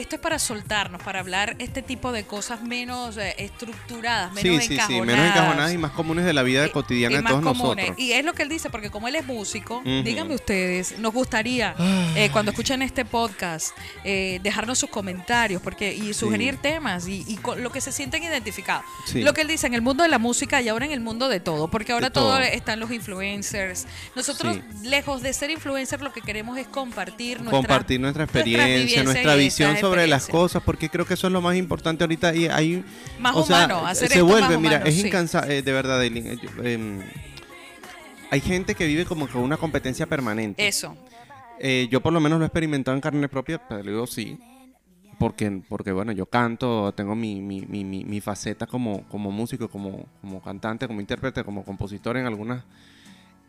esto 0.00 0.16
es 0.16 0.20
para 0.22 0.38
soltarnos, 0.38 1.02
para 1.02 1.20
hablar 1.20 1.56
este 1.58 1.82
tipo 1.82 2.12
de 2.12 2.24
cosas 2.24 2.62
menos 2.62 3.16
eh, 3.16 3.34
estructuradas, 3.38 4.32
menos 4.32 4.42
sí, 4.42 4.60
sí, 4.60 4.66
sí, 4.68 4.74
encajonadas. 4.74 5.06
menos 5.06 5.26
encajonadas 5.36 5.72
y 5.74 5.78
más 5.78 5.90
comunes 5.92 6.24
de 6.24 6.32
la 6.32 6.42
vida 6.42 6.64
Eh, 6.64 6.70
cotidiana 6.70 7.12
y 7.14 7.16
de 7.16 7.22
más 7.22 7.32
todos 7.32 7.44
comunes. 7.44 7.86
nosotros. 7.86 7.98
Y 8.06 8.12
es 8.12 8.24
lo 8.24 8.32
que 8.34 8.42
él 8.42 8.48
dice, 8.48 8.70
porque 8.70 8.90
como 8.90 9.08
él 9.08 9.16
es 9.16 9.26
músico, 9.26 9.82
díganme 9.84 10.34
ustedes, 10.34 10.98
nos 10.98 11.12
gustaría, 11.12 11.74
eh, 12.14 12.28
cuando 12.32 12.50
escuchen 12.52 12.82
este 12.82 13.04
podcast, 13.04 13.76
eh, 14.04 14.40
dejarnos 14.42 14.78
sus 14.78 14.90
comentarios 14.90 15.60
porque 15.62 15.94
y 15.94 16.12
sugerir 16.14 16.56
temas 16.58 17.08
y, 17.08 17.24
y 17.26 17.36
con 17.36 17.62
lo 17.62 17.70
que 17.70 17.80
se 17.80 17.92
sienten 17.92 18.22
identificados. 18.22 18.84
Sí. 19.06 19.22
Lo 19.22 19.32
que 19.34 19.40
él 19.42 19.48
dice 19.48 19.66
en 19.66 19.74
el 19.74 19.82
mundo 19.82 20.02
de 20.02 20.08
la 20.08 20.18
música 20.18 20.60
y 20.62 20.68
ahora 20.68 20.84
en 20.86 20.92
el 20.92 21.00
mundo 21.00 21.28
de 21.28 21.40
todo, 21.40 21.68
porque 21.68 21.92
ahora 21.92 22.08
De 22.08 22.12
todo. 22.14 22.34
todo 22.36 22.40
están 22.40 22.80
los 22.80 22.90
influencers. 22.90 23.86
Nosotros, 24.14 24.56
Sí. 24.56 24.88
lejos 24.88 25.22
de 25.22 25.32
ser 25.32 25.50
influencers, 25.50 26.02
lo 26.02 26.12
que 26.12 26.20
queremos 26.20 26.58
es 26.58 26.66
compartir 26.66 27.38
nuestra, 27.40 27.58
compartir 27.58 28.00
nuestra 28.00 28.24
experiencia, 28.24 29.02
nuestra 29.04 29.34
visión 29.34 29.76
sobre 29.88 30.06
las 30.06 30.26
cosas, 30.28 30.62
porque 30.64 30.88
creo 30.88 31.04
que 31.06 31.14
eso 31.14 31.26
es 31.26 31.32
lo 31.32 31.40
más 31.40 31.56
importante 31.56 32.04
ahorita 32.04 32.34
y 32.34 32.46
hay 32.46 32.84
Más 33.18 33.34
o 33.36 33.44
sea, 33.44 33.66
humano, 33.66 33.86
hacer 33.86 34.08
se 34.08 34.14
esto 34.14 34.26
vuelve, 34.26 34.48
más 34.50 34.60
mira, 34.60 34.76
humano, 34.76 34.86
es 34.86 34.94
sí. 34.94 35.06
incansable, 35.06 35.62
de 35.62 35.72
verdad, 35.72 36.02
Eileen, 36.02 36.26
eh, 36.26 36.38
em, 36.64 37.00
hay 38.30 38.40
gente 38.40 38.74
que 38.74 38.86
vive 38.86 39.04
como 39.04 39.28
con 39.28 39.42
una 39.42 39.56
competencia 39.56 40.06
permanente. 40.06 40.66
Eso. 40.66 40.96
Eh, 41.58 41.88
yo 41.90 42.00
por 42.00 42.12
lo 42.12 42.20
menos 42.20 42.38
lo 42.38 42.44
he 42.44 42.48
experimentado 42.48 42.94
en 42.94 43.00
carne 43.00 43.28
propia, 43.28 43.60
pero 43.68 43.82
digo 43.82 44.06
sí. 44.06 44.38
Porque, 45.18 45.62
porque 45.66 45.92
bueno, 45.92 46.12
yo 46.12 46.26
canto, 46.26 46.92
tengo 46.92 47.14
mi, 47.14 47.40
mi, 47.40 47.62
mi, 47.62 47.84
mi, 47.84 48.04
mi 48.04 48.20
faceta 48.20 48.66
como, 48.66 49.04
como 49.08 49.30
músico, 49.30 49.68
como, 49.68 50.06
como 50.20 50.42
cantante, 50.42 50.86
como 50.86 51.00
intérprete, 51.00 51.42
como 51.42 51.64
compositor 51.64 52.18
en 52.18 52.26
algunas. 52.26 52.64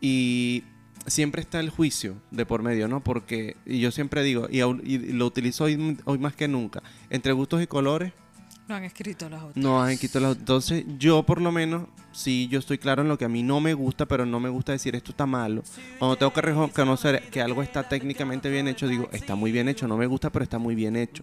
Y 0.00 0.64
siempre 1.06 1.40
está 1.42 1.60
el 1.60 1.70
juicio 1.70 2.16
de 2.30 2.44
por 2.46 2.62
medio, 2.62 2.88
¿no? 2.88 3.00
Porque, 3.02 3.56
y 3.66 3.80
yo 3.80 3.90
siempre 3.90 4.22
digo, 4.22 4.46
y, 4.50 4.60
aún- 4.60 4.82
y 4.84 4.98
lo 4.98 5.26
utilizo 5.26 5.64
hoy, 5.64 5.96
hoy 6.04 6.18
más 6.18 6.34
que 6.34 6.48
nunca, 6.48 6.82
entre 7.10 7.32
gustos 7.32 7.62
y 7.62 7.66
colores, 7.66 8.12
No 8.68 8.74
han 8.74 8.84
escrito 8.84 9.28
las 9.30 9.42
otras. 9.42 9.56
no 9.56 9.82
han 9.82 9.96
quitado 9.96 10.28
las- 10.28 10.36
Entonces, 10.38 10.84
yo 10.98 11.22
por 11.22 11.40
lo 11.40 11.50
menos, 11.50 11.88
sí, 12.12 12.48
yo 12.50 12.58
estoy 12.58 12.76
claro 12.76 13.00
en 13.02 13.08
lo 13.08 13.16
que 13.16 13.24
a 13.24 13.28
mí 13.28 13.42
no 13.42 13.60
me 13.60 13.72
gusta, 13.72 14.04
pero 14.06 14.26
no 14.26 14.40
me 14.40 14.50
gusta 14.50 14.72
decir 14.72 14.94
esto 14.94 15.12
está 15.12 15.24
malo. 15.24 15.62
Cuando 15.98 16.16
tengo 16.16 16.32
que 16.34 16.42
reconocer 16.42 17.22
que 17.30 17.40
algo 17.40 17.62
está 17.62 17.88
técnicamente 17.88 18.50
bien 18.50 18.68
hecho, 18.68 18.86
digo, 18.86 19.08
está 19.12 19.34
muy 19.34 19.52
bien 19.52 19.68
hecho, 19.68 19.88
no 19.88 19.96
me 19.96 20.06
gusta, 20.06 20.30
pero 20.30 20.42
está 20.42 20.58
muy 20.58 20.74
bien 20.74 20.96
hecho. 20.96 21.22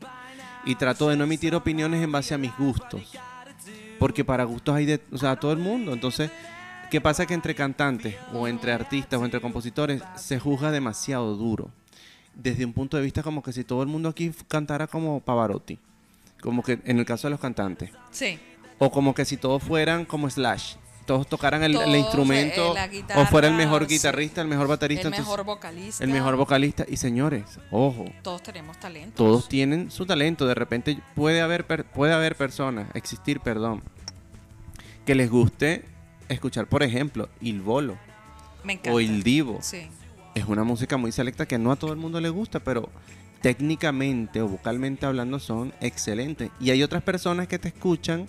Y 0.65 0.73
trato 0.73 1.09
de 1.09 1.17
no 1.17 1.25
emitir 1.25 1.53
opiniones 1.53 2.01
en 2.03 2.11
base 2.11 2.33
a 2.33 2.39
mis 2.39 2.55
gustos. 2.57 3.01
Porque 3.99 4.25
para 4.25 4.43
gustos 4.43 4.75
hay 4.75 4.85
de, 4.85 4.99
o 5.11 5.17
sea, 5.17 5.35
todo 5.35 5.51
el 5.51 5.59
mundo. 5.59 5.93
Entonces, 5.93 6.31
¿qué 6.95 7.01
pasa? 7.01 7.25
Que 7.25 7.33
entre 7.33 7.53
cantantes 7.53 8.15
o 8.33 8.47
entre 8.47 8.71
artistas 8.71 9.19
o 9.19 9.25
entre 9.25 9.41
compositores 9.41 10.01
se 10.15 10.39
juzga 10.39 10.71
demasiado 10.71 11.35
duro. 11.35 11.69
Desde 12.33 12.63
un 12.63 12.71
punto 12.71 12.95
de 12.95 13.03
vista 13.03 13.21
como 13.21 13.43
que 13.43 13.51
si 13.51 13.65
todo 13.65 13.81
el 13.81 13.89
mundo 13.89 14.07
aquí 14.07 14.31
cantara 14.47 14.87
como 14.87 15.19
Pavarotti. 15.19 15.77
Como 16.39 16.63
que 16.63 16.79
en 16.85 16.97
el 16.97 17.03
caso 17.05 17.27
de 17.27 17.31
los 17.31 17.41
cantantes. 17.41 17.89
Sí. 18.11 18.39
O 18.79 18.91
como 18.91 19.13
que 19.13 19.25
si 19.25 19.35
todos 19.35 19.61
fueran 19.61 20.05
como 20.05 20.29
Slash. 20.29 20.75
Todos 21.05 21.27
tocaran 21.27 21.63
el, 21.63 21.75
instrumento. 21.97 22.73
eh, 22.77 23.03
la 23.09 23.21
o 23.21 23.25
fuera 23.25 23.49
el 23.49 23.55
mejor 23.55 23.89
sí. 23.89 23.95
guitarrista, 23.95 24.41
el 24.41 24.47
mejor 24.47 24.69
baterista. 24.69 25.01
El 25.01 25.07
entonces, 25.07 25.25
mejor 25.25 25.45
vocalista. 25.45 26.01
el 26.01 26.09
mejor 26.11 26.37
vocalista. 26.37 26.85
Y 26.87 26.95
señores, 26.95 27.59
ojo, 27.71 28.05
Todos 28.21 28.41
tenemos 28.41 28.79
talento. 28.79 29.21
todos 29.21 29.49
tienen 29.49 29.91
su 29.91 30.05
talento. 30.05 30.47
De 30.47 30.55
repente 30.55 30.97
puede 31.13 31.41
haber, 31.41 31.65
puede 31.65 32.13
haber 32.13 32.37
personas, 32.37 32.87
existir, 32.93 33.41
perdón, 33.41 33.83
que 35.05 35.13
les 35.13 35.29
guste 35.29 35.93
escuchar, 36.29 36.67
por 36.67 36.83
ejemplo, 36.83 37.29
Il 37.41 37.61
Bolo 37.61 37.97
Me 38.63 38.73
encanta. 38.73 38.91
o 38.93 38.99
Il 38.99 39.23
Divo. 39.23 39.59
Sí. 39.61 39.87
Es 40.33 40.45
una 40.45 40.63
música 40.63 40.97
muy 40.97 41.11
selecta 41.11 41.45
que 41.47 41.57
no 41.57 41.71
a 41.71 41.75
todo 41.75 41.91
el 41.93 41.97
mundo 41.97 42.19
le 42.19 42.29
gusta, 42.29 42.59
pero 42.59 42.89
técnicamente 43.41 44.41
o 44.41 44.47
vocalmente 44.47 45.05
hablando 45.05 45.39
son 45.39 45.73
excelentes. 45.81 46.49
Y 46.59 46.71
hay 46.71 46.83
otras 46.83 47.03
personas 47.03 47.47
que 47.47 47.59
te 47.59 47.67
escuchan, 47.67 48.25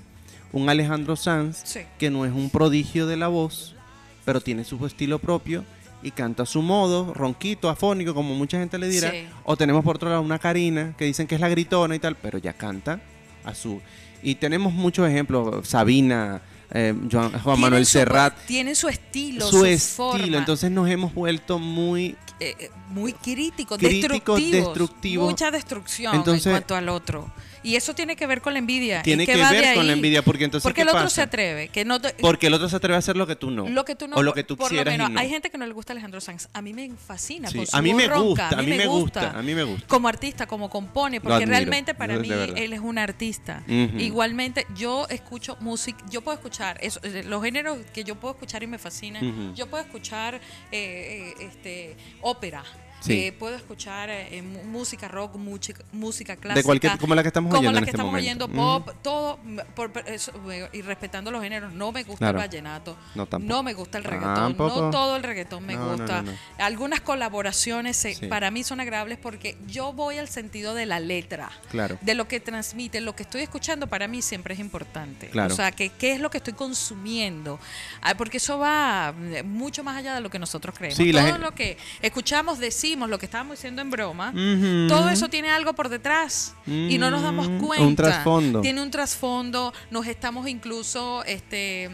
un 0.53 0.69
Alejandro 0.69 1.17
Sanz, 1.17 1.63
Sí. 1.65 1.81
que 1.99 2.11
no 2.11 2.25
es 2.27 2.33
un 2.33 2.51
prodigio 2.51 3.07
de 3.07 3.17
la 3.17 3.29
voz, 3.29 3.75
pero 4.25 4.41
tiene 4.41 4.63
su 4.65 4.85
estilo 4.87 5.19
propio 5.19 5.65
y 6.03 6.11
canta 6.11 6.43
a 6.43 6.47
su 6.47 6.61
modo, 6.63 7.15
ronquito, 7.15 7.71
afónico, 7.71 8.15
como 8.15 8.35
mucha 8.35 8.59
gente 8.59 8.79
le 8.79 8.89
dirá. 8.89 9.11
Sí. 9.11 9.25
O 9.45 9.57
tenemos 9.57 9.83
por 9.85 9.97
otro 9.97 10.09
lado 10.11 10.21
una 10.23 10.39
Karina, 10.39 10.95
que 10.99 11.07
dicen 11.07 11.27
que 11.27 11.35
es 11.35 11.41
la 11.41 11.49
gritona 11.49 11.97
y 11.97 11.99
tal, 11.99 12.15
pero 12.17 12.39
ya 12.39 12.53
canta 12.53 13.01
a 13.45 13.55
su... 13.55 13.81
Y 14.23 14.35
tenemos 14.37 14.73
muchos 14.73 15.09
ejemplos, 15.09 15.67
Sabina, 15.67 16.43
eh, 16.71 16.95
Juan 17.11 17.31
Tienen 17.33 17.61
Manuel 17.61 17.87
su- 17.87 17.93
Serrat, 17.93 18.35
Tienen 18.47 18.77
su 18.77 18.89
estilo, 18.89 19.47
su, 19.49 19.59
su, 19.59 19.65
estilo. 19.65 20.11
forma, 20.11 20.39
Entonces 20.39 20.71
nos 20.71 20.89
hemos 20.89 21.15
vuelto 21.15 21.59
muy... 21.59 22.17
eh, 22.41 22.55
eh, 22.59 22.71
muy 22.91 23.13
críticos, 23.13 23.79
Críticos, 23.79 24.11
destructivos, 24.19 24.53
destructivos. 24.67 25.31
Mucha 25.31 25.51
destrucción 25.51 26.15
Entonces- 26.15 26.47
en 26.47 26.53
cuanto 26.53 26.75
al 26.77 26.89
otro. 26.89 27.31
Y 27.67 27.75
eso 27.75 27.95
tiene 27.97 28.15
que 28.15 28.29
ver 28.29 28.41
con 28.41 28.53
la 28.53 28.61
envidia. 28.61 29.03
Tiene 29.03 29.25
¿Y 29.25 29.27
que 29.27 29.37
de 29.37 29.43
ver 29.43 29.75
con 29.75 29.87
la 29.89 29.93
envidia, 29.93 30.23
porque 30.23 30.45
entonces 30.45 30.63
Porque 30.63 30.77
¿qué 30.77 30.83
el 30.83 30.89
otro 30.89 31.03
pasa? 31.03 31.17
se 31.17 31.23
atreve. 31.23 31.67
Que 31.69 31.85
no 31.85 32.01
te- 32.01 32.15
Porque 32.21 32.47
el 32.47 32.55
otro 32.55 32.69
se 32.69 32.77
atreve 32.77 32.95
a 32.95 32.99
hacer 32.99 33.17
lo 33.17 33.27
que 33.27 33.35
tú 33.35 33.51
no. 33.51 33.69
lo 33.69 33.85
que 33.85 33.97
tú 33.97 34.07
no, 34.07 34.15
o 34.17 34.23
lo 34.23 34.33
que 34.33 34.45
tú 34.45 34.57
por 34.57 34.67
lo 34.67 34.69
quisieras 34.71 34.95
y 34.95 34.99
menos, 34.99 35.11
no. 35.11 35.19
hay 35.19 35.29
gente 35.29 35.51
que 35.51 35.59
no 35.59 35.67
le 35.67 35.73
gusta 35.73 35.93
Alejandro 35.93 36.21
Sanz. 36.21 36.49
A 36.53 36.63
mí 36.63 36.73
me 36.73 36.89
fascina. 36.97 37.49
Sí, 37.51 37.59
con 37.59 37.67
su 37.67 37.77
a 37.77 37.83
mí 37.83 37.93
me 37.93 38.07
ronca, 38.07 38.23
gusta, 38.45 38.59
a 38.59 38.63
mí 38.63 38.69
me 38.69 38.87
gusta, 38.87 39.31
a 39.31 39.43
mí 39.43 39.55
me 39.55 39.65
gusta. 39.65 39.87
Como 39.89 40.07
artista, 40.07 40.47
como 40.47 40.71
compone, 40.71 41.21
porque 41.21 41.45
realmente 41.45 41.95
para 41.95 42.17
mí 42.19 42.31
él 42.31 42.73
es 42.73 42.81
un 42.81 42.99
artista. 42.99 43.65
Igualmente, 43.67 44.67
yo 44.77 45.07
escucho 45.09 45.57
música, 45.59 46.05
yo 46.09 46.21
puedo 46.21 46.37
escuchar 46.37 46.79
eso, 46.81 47.01
eh, 47.03 47.25
los 47.27 47.43
géneros 47.43 47.79
que 47.93 48.05
yo 48.05 48.15
puedo 48.15 48.35
escuchar 48.35 48.63
y 48.63 48.69
me 48.69 48.79
fascinan. 48.79 49.55
Yo 49.57 49.67
puedo 49.67 49.83
escuchar 49.83 50.37
eh, 50.37 50.41
eh, 50.71 51.35
este 51.41 51.97
ópera. 52.21 52.63
Sí. 53.01 53.27
Eh, 53.27 53.33
puedo 53.33 53.55
escuchar 53.55 54.09
eh, 54.11 54.43
música 54.43 55.07
rock, 55.07 55.37
música, 55.37 55.85
música 55.93 56.35
clásica. 56.37 56.55
De 56.61 56.65
cualquier, 56.65 56.99
como 56.99 57.15
la 57.15 57.23
que 57.23 57.29
estamos 57.29 57.51
como 57.51 57.61
oyendo 57.61 57.73
la 57.75 57.79
en 57.79 57.85
que 57.85 57.91
este 57.91 57.97
estamos 57.97 58.13
momento. 58.13 58.45
oyendo, 58.47 58.85
pop, 58.85 58.97
todo, 59.03 59.39
m- 59.45 59.65
por- 59.75 59.93
eso, 60.07 60.33
eh, 60.51 60.69
y 60.73 60.83
respetando 60.83 61.31
los 61.31 61.43
géneros. 61.43 61.73
No 61.73 61.93
me 61.93 62.03
gusta 62.03 62.19
Claro. 62.19 62.39
el 62.41 62.49
vallenato, 62.49 62.97
No, 63.15 63.29
no 63.39 63.63
me 63.63 63.75
gusta 63.75 63.99
el 63.99 64.05
reggaetón, 64.05 64.35
Tampoco. 64.35 64.81
no 64.83 64.91
todo 64.91 65.17
el 65.17 65.23
reggaetón 65.23 65.65
me 65.67 65.75
No, 65.75 65.91
gusta. 65.97 66.23
no. 66.23 66.33
Algunas 66.59 67.01
colaboraciones 67.01 67.97
se- 67.97 68.15
Sí. 68.15 68.27
para 68.27 68.51
mí 68.51 68.65
son 68.65 68.81
agradables 68.81 69.19
porque 69.19 69.57
yo 69.67 69.93
voy 69.93 70.19
al 70.19 70.29
sentido 70.29 70.75
de 70.75 70.87
la 70.87 70.99
letra, 70.99 71.51
Claro. 71.71 71.99
de 72.01 72.15
lo 72.15 72.27
que 72.29 72.41
transmite, 72.41 73.01
lo 73.01 73.15
que 73.15 73.23
estoy 73.25 73.43
escuchando 73.43 73.87
para 73.87 74.09
mí 74.09 74.23
siempre 74.23 74.55
es 74.55 74.61
importante. 74.61 75.29
Claro. 75.29 75.53
O 75.53 75.57
sea, 75.57 75.71
que 75.71 75.91
qué 75.91 76.13
es 76.13 76.21
lo 76.21 76.31
que 76.31 76.39
estoy 76.39 76.55
consumiendo, 76.55 77.59
Ah, 78.03 78.15
porque 78.17 78.37
eso 78.39 78.59
va 78.59 79.13
eh, 79.33 79.43
mucho 79.43 79.83
más 79.85 79.97
allá 79.97 80.15
de 80.15 80.21
lo 80.21 80.31
que 80.31 80.39
nosotros 80.39 80.75
creemos. 80.77 80.97
Sí, 80.97 81.13
la 81.13 81.27
todo 81.29 81.39
lo 81.39 81.55
que 81.55 81.77
escuchamos, 82.03 82.59
decimos, 82.59 82.96
lo 83.09 83.19
que 83.19 83.27
estábamos 83.27 83.59
diciendo 83.59 83.83
en 83.83 83.91
broma, 83.91 84.33
todo 84.89 85.09
eso 85.11 85.29
tiene 85.29 85.51
algo 85.51 85.75
por 85.75 85.89
detrás 85.89 86.55
y 86.67 86.97
no 86.99 87.11
nos 87.11 87.23
damos 87.23 87.49
Mm, 87.49 87.59
cuenta. 87.59 87.87
un 87.87 87.97
trasfondo. 87.97 88.61
Tiene 88.63 88.83
un 88.83 88.91
trasfondo, 88.91 89.73
nos 89.91 90.07
estamos 90.07 90.49
incluso, 90.49 91.23
este, 91.25 91.91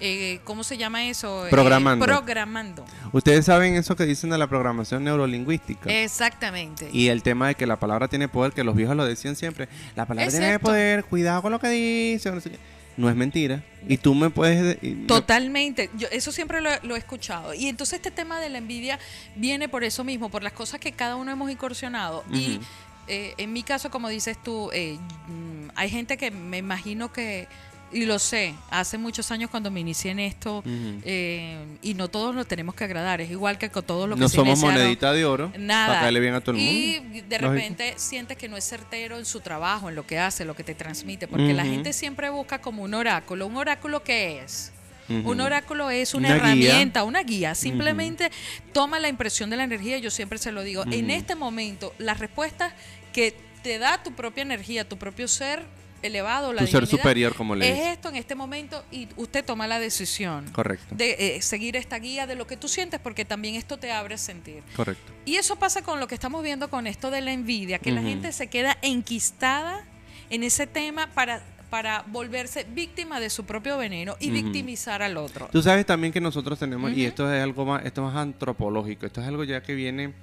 eh, 0.00 0.40
¿cómo 0.44 0.64
se 0.64 0.78
llama 0.78 1.04
eso? 1.08 1.46
Eh, 1.46 1.50
Programando. 1.50 2.04
programando. 2.06 2.84
Ustedes 3.12 3.44
saben 3.44 3.74
eso 3.74 3.94
que 3.96 4.04
dicen 4.06 4.30
de 4.30 4.38
la 4.38 4.46
programación 4.46 5.04
neurolingüística. 5.04 5.90
Exactamente. 5.90 6.88
Y 6.92 7.08
el 7.08 7.22
tema 7.22 7.48
de 7.48 7.54
que 7.54 7.66
la 7.66 7.78
palabra 7.78 8.08
tiene 8.08 8.26
poder, 8.28 8.52
que 8.52 8.64
los 8.64 8.74
viejos 8.74 8.96
lo 8.96 9.04
decían 9.04 9.36
siempre. 9.36 9.68
La 9.96 10.06
palabra 10.06 10.30
tiene 10.30 10.58
poder, 10.58 11.04
cuidado 11.04 11.42
con 11.42 11.52
lo 11.52 11.58
que 11.60 11.68
dice. 11.68 12.30
No, 12.32 12.40
sé 12.40 12.50
qué. 12.50 12.58
No 13.00 13.08
es 13.08 13.16
mentira. 13.16 13.64
Y 13.88 13.96
tú 13.96 14.14
me 14.14 14.28
puedes... 14.28 14.76
Totalmente, 15.06 15.88
yo 15.96 16.06
eso 16.12 16.32
siempre 16.32 16.60
lo, 16.60 16.68
lo 16.82 16.96
he 16.96 16.98
escuchado. 16.98 17.54
Y 17.54 17.66
entonces 17.66 17.96
este 17.96 18.10
tema 18.10 18.38
de 18.40 18.50
la 18.50 18.58
envidia 18.58 18.98
viene 19.36 19.70
por 19.70 19.84
eso 19.84 20.04
mismo, 20.04 20.28
por 20.28 20.42
las 20.42 20.52
cosas 20.52 20.80
que 20.80 20.92
cada 20.92 21.16
uno 21.16 21.30
hemos 21.30 21.50
incursionado. 21.50 22.22
Y 22.30 22.60
eh, 23.08 23.32
en 23.38 23.54
mi 23.54 23.62
caso, 23.62 23.90
como 23.90 24.10
dices 24.10 24.36
tú, 24.42 24.70
eh, 24.74 24.98
mm, 25.28 25.70
hay 25.76 25.88
gente 25.88 26.18
que 26.18 26.30
me 26.30 26.58
imagino 26.58 27.10
que, 27.10 27.48
y 27.92 28.04
lo 28.06 28.18
sé, 28.18 28.54
hace 28.70 28.98
muchos 28.98 29.30
años 29.30 29.50
cuando 29.50 29.70
me 29.70 29.80
inicié 29.80 30.12
en 30.12 30.20
esto, 30.20 30.62
eh, 30.66 31.58
y 31.82 31.94
no 31.94 32.08
todos 32.08 32.34
nos 32.34 32.46
tenemos 32.46 32.74
que 32.74 32.84
agradar, 32.84 33.20
es 33.20 33.30
igual 33.30 33.58
que 33.58 33.70
con 33.70 33.84
todos 33.84 34.08
los 34.08 34.16
que 34.16 34.22
no 34.22 34.28
somos 34.28 34.58
monedita 34.60 35.12
de 35.12 35.24
oro. 35.24 35.52
Nada. 35.58 35.88
Para 35.88 36.00
caerle 36.02 36.20
bien 36.20 36.34
a 36.34 36.40
todo 36.40 36.56
el 36.56 36.62
mundo. 36.62 36.72
Y 36.72 37.20
de 37.22 37.38
Lógico. 37.38 37.52
repente 37.52 37.94
sientes 37.96 38.36
que 38.36 38.48
no 38.48 38.56
es 38.56 38.64
certero 38.64 39.18
en 39.18 39.24
su 39.24 39.40
trabajo, 39.40 39.88
en 39.88 39.94
lo 39.94 40.06
que 40.06 40.18
hace, 40.18 40.44
lo 40.44 40.54
que 40.54 40.64
te 40.64 40.74
transmite, 40.74 41.26
porque 41.28 41.52
la 41.52 41.64
gente 41.64 41.92
siempre 41.92 42.30
busca 42.30 42.60
como 42.60 42.82
un 42.82 42.94
oráculo. 42.94 43.46
¿Un 43.46 43.56
oráculo 43.56 44.02
qué 44.02 44.40
es? 44.42 44.72
Un 45.08 45.40
oráculo 45.40 45.90
es 45.90 46.14
una, 46.14 46.28
Una 46.28 46.36
guía. 46.54 46.68
herramienta, 46.70 47.02
una 47.02 47.22
guía. 47.24 47.56
Simplemente 47.56 48.30
toma 48.72 49.00
la 49.00 49.08
impresión 49.08 49.50
de 49.50 49.56
la 49.56 49.64
energía. 49.64 49.98
Yo 49.98 50.08
siempre 50.10 50.38
se 50.38 50.52
lo 50.52 50.62
digo. 50.62 50.84
En 50.90 51.10
este 51.10 51.34
momento, 51.34 51.92
las 51.98 52.20
respuestas 52.20 52.72
que 53.12 53.34
te 53.64 53.78
da 53.78 54.00
tu 54.02 54.12
propia 54.12 54.42
energía, 54.42 54.88
tu 54.88 54.98
propio 54.98 55.26
ser 55.26 55.64
elevado, 56.02 56.52
la 56.52 56.62
Tu 56.62 56.68
ser 56.68 56.86
superior, 56.86 57.34
como 57.34 57.54
le 57.54 57.70
es 57.70 57.92
esto 57.94 58.08
en 58.08 58.16
este 58.16 58.34
momento 58.34 58.84
y 58.90 59.08
usted 59.16 59.44
toma 59.44 59.66
la 59.66 59.78
decisión 59.78 60.48
Correcto. 60.52 60.94
de 60.94 61.36
eh, 61.36 61.42
seguir 61.42 61.76
esta 61.76 61.98
guía 61.98 62.26
de 62.26 62.34
lo 62.34 62.46
que 62.46 62.56
tú 62.56 62.68
sientes, 62.68 63.00
porque 63.00 63.24
también 63.24 63.54
esto 63.54 63.78
te 63.78 63.92
abre 63.92 64.14
a 64.14 64.18
sentir. 64.18 64.62
Correcto. 64.76 65.12
Y 65.24 65.36
eso 65.36 65.56
pasa 65.56 65.82
con 65.82 66.00
lo 66.00 66.08
que 66.08 66.14
estamos 66.14 66.42
viendo 66.42 66.70
con 66.70 66.86
esto 66.86 67.10
de 67.10 67.20
la 67.20 67.32
envidia, 67.32 67.78
que 67.78 67.92
la 67.92 68.02
gente 68.02 68.32
se 68.32 68.48
queda 68.48 68.76
enquistada 68.82 69.84
en 70.30 70.42
ese 70.42 70.66
tema 70.66 71.08
para, 71.08 71.42
para 71.70 72.04
volverse 72.08 72.64
víctima 72.64 73.20
de 73.20 73.30
su 73.30 73.44
propio 73.44 73.76
veneno 73.76 74.16
y 74.20 74.30
victimizar 74.30 75.02
al 75.02 75.16
otro. 75.16 75.48
Tú 75.52 75.62
sabes 75.62 75.86
también 75.86 76.12
que 76.12 76.20
nosotros 76.20 76.58
tenemos, 76.58 76.92
y 76.92 77.04
esto 77.04 77.32
es 77.32 77.42
algo 77.42 77.64
más, 77.64 77.84
esto 77.84 78.06
es 78.06 78.12
más 78.12 78.22
antropológico, 78.22 79.06
esto 79.06 79.20
es 79.20 79.26
algo 79.26 79.44
ya 79.44 79.62
que 79.62 79.74
viene. 79.74 80.14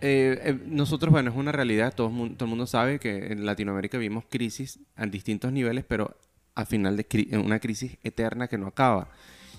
Eh, 0.00 0.38
eh, 0.44 0.58
nosotros, 0.66 1.10
bueno, 1.10 1.30
es 1.30 1.36
una 1.36 1.50
realidad, 1.52 1.92
todo, 1.94 2.08
todo 2.10 2.44
el 2.44 2.48
mundo 2.48 2.66
sabe 2.66 2.98
que 3.00 3.32
en 3.32 3.44
Latinoamérica 3.44 3.98
vivimos 3.98 4.24
crisis 4.28 4.78
a 4.96 5.06
distintos 5.06 5.52
niveles, 5.52 5.84
pero 5.84 6.16
al 6.54 6.66
final 6.66 6.96
de 6.96 7.08
cri- 7.08 7.44
una 7.44 7.58
crisis 7.58 7.96
eterna 8.02 8.46
que 8.48 8.58
no 8.58 8.68
acaba. 8.68 9.08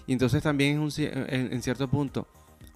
Y 0.07 0.13
entonces 0.13 0.41
también 0.41 0.81
es 0.81 0.97
un 0.97 1.05
en, 1.05 1.53
en 1.53 1.61
cierto 1.61 1.87
punto, 1.89 2.27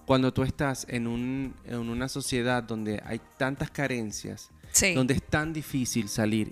cuando 0.05 0.33
tú 0.33 0.43
estás 0.43 0.85
en, 0.89 1.07
un, 1.07 1.53
en 1.65 1.77
una 1.89 2.09
sociedad 2.09 2.61
donde 2.63 3.01
hay 3.05 3.21
tantas 3.37 3.71
carencias, 3.71 4.49
Sí. 4.71 4.93
donde 4.95 5.13
es 5.13 5.21
tan 5.23 5.53
difícil 5.53 6.09
salir 6.09 6.51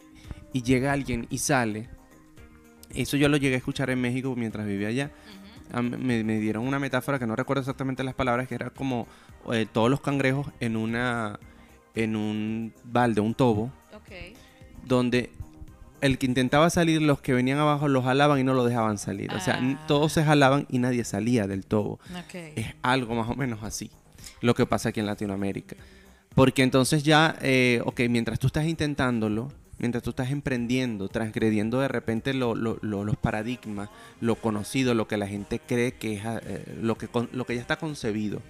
y 0.54 0.62
llega 0.62 0.94
alguien 0.94 1.26
y 1.32 1.40
sale, 1.40 1.90
eso 2.94 3.18
yo 3.18 3.28
lo 3.30 3.38
llegué 3.38 3.56
a 3.56 3.58
escuchar 3.58 3.90
en 3.90 4.00
México 4.00 4.36
mientras 4.38 4.66
vivía 4.68 4.90
allá. 4.90 5.12
Me, 5.82 6.24
me 6.24 6.40
dieron 6.40 6.68
una 6.68 6.80
metáfora 6.80 7.18
que 7.20 7.26
no 7.28 7.36
recuerdo 7.36 7.62
exactamente 7.62 8.04
las 8.04 8.14
palabras, 8.16 8.48
que 8.48 8.56
era 8.56 8.70
como 8.70 9.08
eh, 9.54 9.66
todos 9.72 9.90
los 9.90 10.02
cangrejos 10.02 10.48
en 10.60 10.76
una 10.76 11.40
en 11.96 12.16
un 12.16 12.74
balde, 12.86 13.20
un 13.22 13.34
tobo, 13.36 13.72
Ok. 13.94 14.36
donde 14.86 15.30
el 16.00 16.18
que 16.18 16.26
intentaba 16.26 16.70
salir, 16.70 17.02
los 17.02 17.22
que 17.22 17.34
venían 17.34 17.60
abajo 17.60 17.88
los 17.88 18.04
jalaban 18.06 18.40
y 18.40 18.44
no 18.44 18.54
lo 18.54 18.64
dejaban 18.66 18.98
salir. 18.98 19.32
O 19.34 19.40
sea, 19.40 19.60
Ah. 19.62 19.86
todos 19.88 20.12
se 20.14 20.24
jalaban 20.24 20.66
y 20.70 20.80
nadie 20.80 21.04
salía 21.04 21.48
del 21.48 21.66
tobo. 21.66 22.00
Ok. 22.18 22.34
Es 22.56 22.68
algo 22.82 23.14
más 23.16 23.30
o 23.30 23.36
menos 23.36 23.62
así 23.64 23.92
lo 24.42 24.56
que 24.56 24.66
pasa 24.66 24.90
aquí 24.90 25.00
en 25.00 25.06
Latinoamérica. 25.06 25.76
Porque 26.34 26.64
entonces 26.64 27.04
ya, 27.04 27.36
eh, 27.42 27.82
ok, 27.86 28.02
mientras 28.10 28.40
tú 28.40 28.48
estás 28.48 28.66
intentándolo, 28.66 29.52
mientras 29.82 30.04
tú 30.04 30.12
estás 30.12 30.32
emprendiendo, 30.32 31.10
transgrediendo 31.10 31.80
de 31.82 31.90
repente 31.90 32.34
lo- 32.34 32.56
lo- 32.56 32.78
lo- 32.82 33.04
los 33.04 33.18
paradigmas, 33.18 33.90
lo 34.22 34.36
conocido, 34.36 34.94
lo 34.94 35.08
que 35.08 35.18
la 35.18 35.28
gente 35.28 35.60
cree 35.60 35.92
que 35.94 36.14
es 36.16 36.22
eh, 36.26 36.78
lo, 36.82 36.98
que 36.98 37.08
con- 37.10 37.30
lo 37.34 37.46
que 37.46 37.56
ya 37.56 37.62
está 37.62 37.76
concebido. 37.78 38.42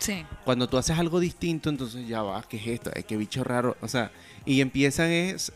Sí. 0.00 0.24
Cuando 0.44 0.68
tú 0.68 0.78
haces 0.78 0.98
algo 0.98 1.20
distinto, 1.20 1.68
entonces 1.70 2.08
ya 2.08 2.22
va, 2.22 2.42
¿qué 2.48 2.56
es 2.56 2.66
esto? 2.66 2.90
Qué 3.06 3.16
bicho 3.16 3.44
raro. 3.44 3.76
O 3.80 3.88
sea, 3.88 4.10
y 4.44 4.60
empiezan 4.60 5.10
es... 5.10 5.52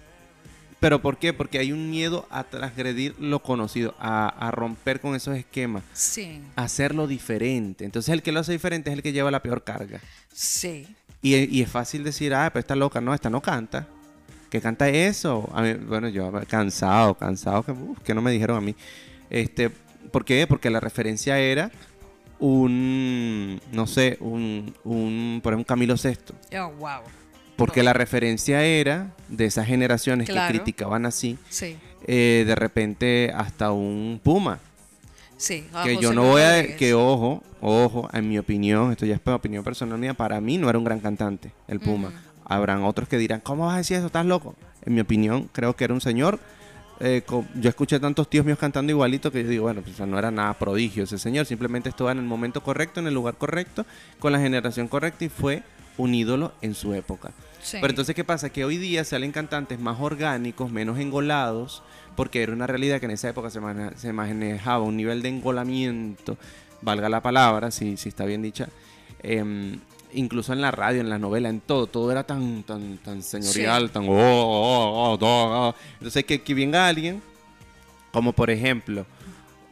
¿Pero 0.81 1.01
por 1.01 1.16
qué? 1.16 1.33
Porque 1.33 1.61
hay 1.61 1.71
un 1.71 1.90
miedo 1.90 2.27
a 2.29 2.42
transgredir 2.42 3.14
lo 3.21 3.40
conocido, 3.40 3.95
a, 4.01 4.27
a 4.29 4.51
romper 4.51 5.01
con 5.01 5.14
esos 5.14 5.37
esquemas, 5.37 5.85
Sí. 5.92 6.40
a 6.57 6.64
hacerlo 6.64 7.07
diferente. 7.07 7.85
Entonces 7.85 8.12
el 8.12 8.21
que 8.23 8.33
lo 8.33 8.40
hace 8.40 8.51
diferente 8.51 8.90
es 8.90 8.97
el 8.97 9.03
que 9.03 9.12
lleva 9.12 9.31
la 9.31 9.42
peor 9.45 9.62
carga. 9.62 10.01
Sí. 10.35 10.88
Y, 11.23 11.37
y 11.37 11.62
es 11.62 11.71
fácil 11.71 12.03
decir, 12.03 12.35
ah, 12.35 12.51
pero 12.53 12.59
esta 12.61 12.75
loca, 12.75 13.01
no, 13.01 13.14
esta 13.14 13.31
no 13.31 13.40
canta. 13.40 13.87
¿Qué 14.52 14.60
canta 14.60 14.86
eso? 14.90 15.48
A 15.54 15.62
mí, 15.62 15.72
bueno, 15.72 16.10
yo 16.10 16.30
cansado, 16.46 17.14
cansado, 17.14 17.62
que, 17.62 17.72
uf, 17.72 17.98
que 18.04 18.12
no 18.12 18.20
me 18.20 18.30
dijeron 18.30 18.58
a 18.58 18.60
mí. 18.60 18.76
Este, 19.30 19.70
¿Por 20.10 20.26
qué? 20.26 20.46
Porque 20.46 20.68
la 20.68 20.78
referencia 20.78 21.38
era 21.38 21.70
un, 22.38 23.58
no 23.72 23.86
sé, 23.86 24.18
un, 24.20 24.74
un 24.84 25.40
por 25.42 25.54
ejemplo, 25.54 25.56
un 25.60 25.64
Camilo 25.64 25.96
Sesto. 25.96 26.34
Oh, 26.54 26.68
wow. 26.78 27.00
Porque 27.56 27.82
la 27.82 27.94
referencia 27.94 28.62
era 28.62 29.14
de 29.30 29.46
esas 29.46 29.66
generaciones 29.66 30.28
Claro. 30.28 30.52
que 30.52 30.58
criticaban 30.58 31.06
así, 31.06 31.38
Sí. 31.48 31.78
eh, 32.06 32.44
de 32.46 32.54
repente 32.54 33.32
hasta 33.34 33.72
un 33.72 34.20
Puma. 34.22 34.58
Sí. 35.38 35.62
que 35.82 35.94
José 35.94 35.98
yo 36.02 36.12
no 36.12 36.24
voy 36.24 36.42
a... 36.42 36.76
Que 36.76 36.92
ojo, 36.92 37.42
ojo, 37.62 38.08
en 38.12 38.28
mi 38.28 38.38
opinión, 38.38 38.92
esto 38.92 39.06
ya 39.06 39.14
es 39.14 39.20
opinión 39.26 39.64
personal 39.64 39.98
mía, 39.98 40.12
para 40.12 40.40
mí 40.42 40.58
no 40.58 40.68
era 40.68 40.76
un 40.78 40.84
gran 40.84 41.00
cantante, 41.00 41.52
el 41.68 41.80
Puma. 41.80 42.08
Ujú. 42.08 42.16
Habrán 42.44 42.83
otros 42.85 43.09
que 43.09 43.18
dirán, 43.18 43.40
¿cómo 43.40 43.66
vas 43.66 43.74
a 43.74 43.78
decir 43.78 43.96
eso? 43.96 44.07
¿Estás 44.07 44.26
loco? 44.26 44.55
En 44.85 44.94
mi 44.94 45.00
opinión, 45.00 45.48
creo 45.52 45.74
que 45.76 45.85
era 45.85 45.94
un 45.94 46.00
señor. 46.00 46.38
eh, 47.00 47.22
yo 47.55 47.68
escuché 47.68 47.98
tantos 47.98 48.28
tíos 48.31 48.44
míos 48.46 48.59
cantando 48.59 48.90
igualito 48.92 49.33
que 49.33 49.42
yo 49.42 49.48
digo, 49.48 49.62
bueno, 49.64 49.83
pues 49.83 49.98
no 50.07 50.18
era 50.18 50.31
nada 50.31 50.55
prodigio 50.55 51.05
ese 51.05 51.18
señor, 51.18 51.46
simplemente 51.46 51.88
estaba 51.88 52.12
en 52.12 52.18
el 52.18 52.24
momento 52.24 52.62
correcto, 52.62 53.00
en 53.00 53.07
el 53.09 53.14
lugar 53.14 53.35
correcto, 53.37 53.85
con 54.20 54.31
la 54.33 54.38
generación 54.38 54.87
correcta 54.88 55.24
y 55.24 55.28
fue 55.28 55.62
un 55.98 56.14
ídolo 56.14 56.52
en 56.62 56.74
su 56.74 56.94
época. 56.94 57.33
Sí. 57.61 57.78
Pero 57.81 57.90
entonces, 57.92 58.14
¿qué 58.14 58.24
pasa? 58.24 58.50
Que 58.50 58.64
hoy 58.64 58.76
día 58.76 59.05
salen 59.05 59.33
cantantes 59.33 59.78
más 59.81 59.98
orgánicos, 60.00 60.70
menos 60.70 60.98
engolados, 60.98 61.83
porque 62.16 62.42
era 62.42 62.52
una 62.52 62.66
realidad 62.66 62.98
que 63.00 63.07
en 63.07 63.12
esa 63.12 63.28
época 63.28 63.50
se, 63.50 63.61
mana- 63.61 63.92
se 63.96 64.12
manejaba 64.12 64.85
un 64.85 64.96
nivel 64.96 65.22
de 65.22 65.28
engolamiento, 65.31 66.37
valga 66.83 67.09
la 67.09 67.20
palabra, 67.20 67.70
si, 67.70 67.96
si 67.96 68.09
está 68.09 68.24
bien 68.24 68.42
dicha, 68.42 68.68
em, 69.22 69.78
incluso 70.14 70.53
en 70.53 70.61
la 70.61 70.70
radio, 70.70 71.01
en 71.01 71.09
la 71.09 71.18
novela, 71.18 71.48
en 71.48 71.61
todo, 71.61 71.87
todo 71.87 72.11
era 72.11 72.25
tan, 72.25 72.62
tan, 72.64 72.98
tan 72.98 73.22
señorial, 73.22 73.90
tan... 73.90 74.05
oh, 74.09 74.12
oh, 74.12 75.12
oh, 75.12 75.18
oh, 75.20 75.68
oh. 75.68 75.75
Entonces, 75.94 76.25
que, 76.25 76.40
que 76.42 76.55
venga 76.55 76.87
alguien, 76.88 77.22
como 78.12 78.33
por 78.33 78.51
ejemplo, 78.51 79.07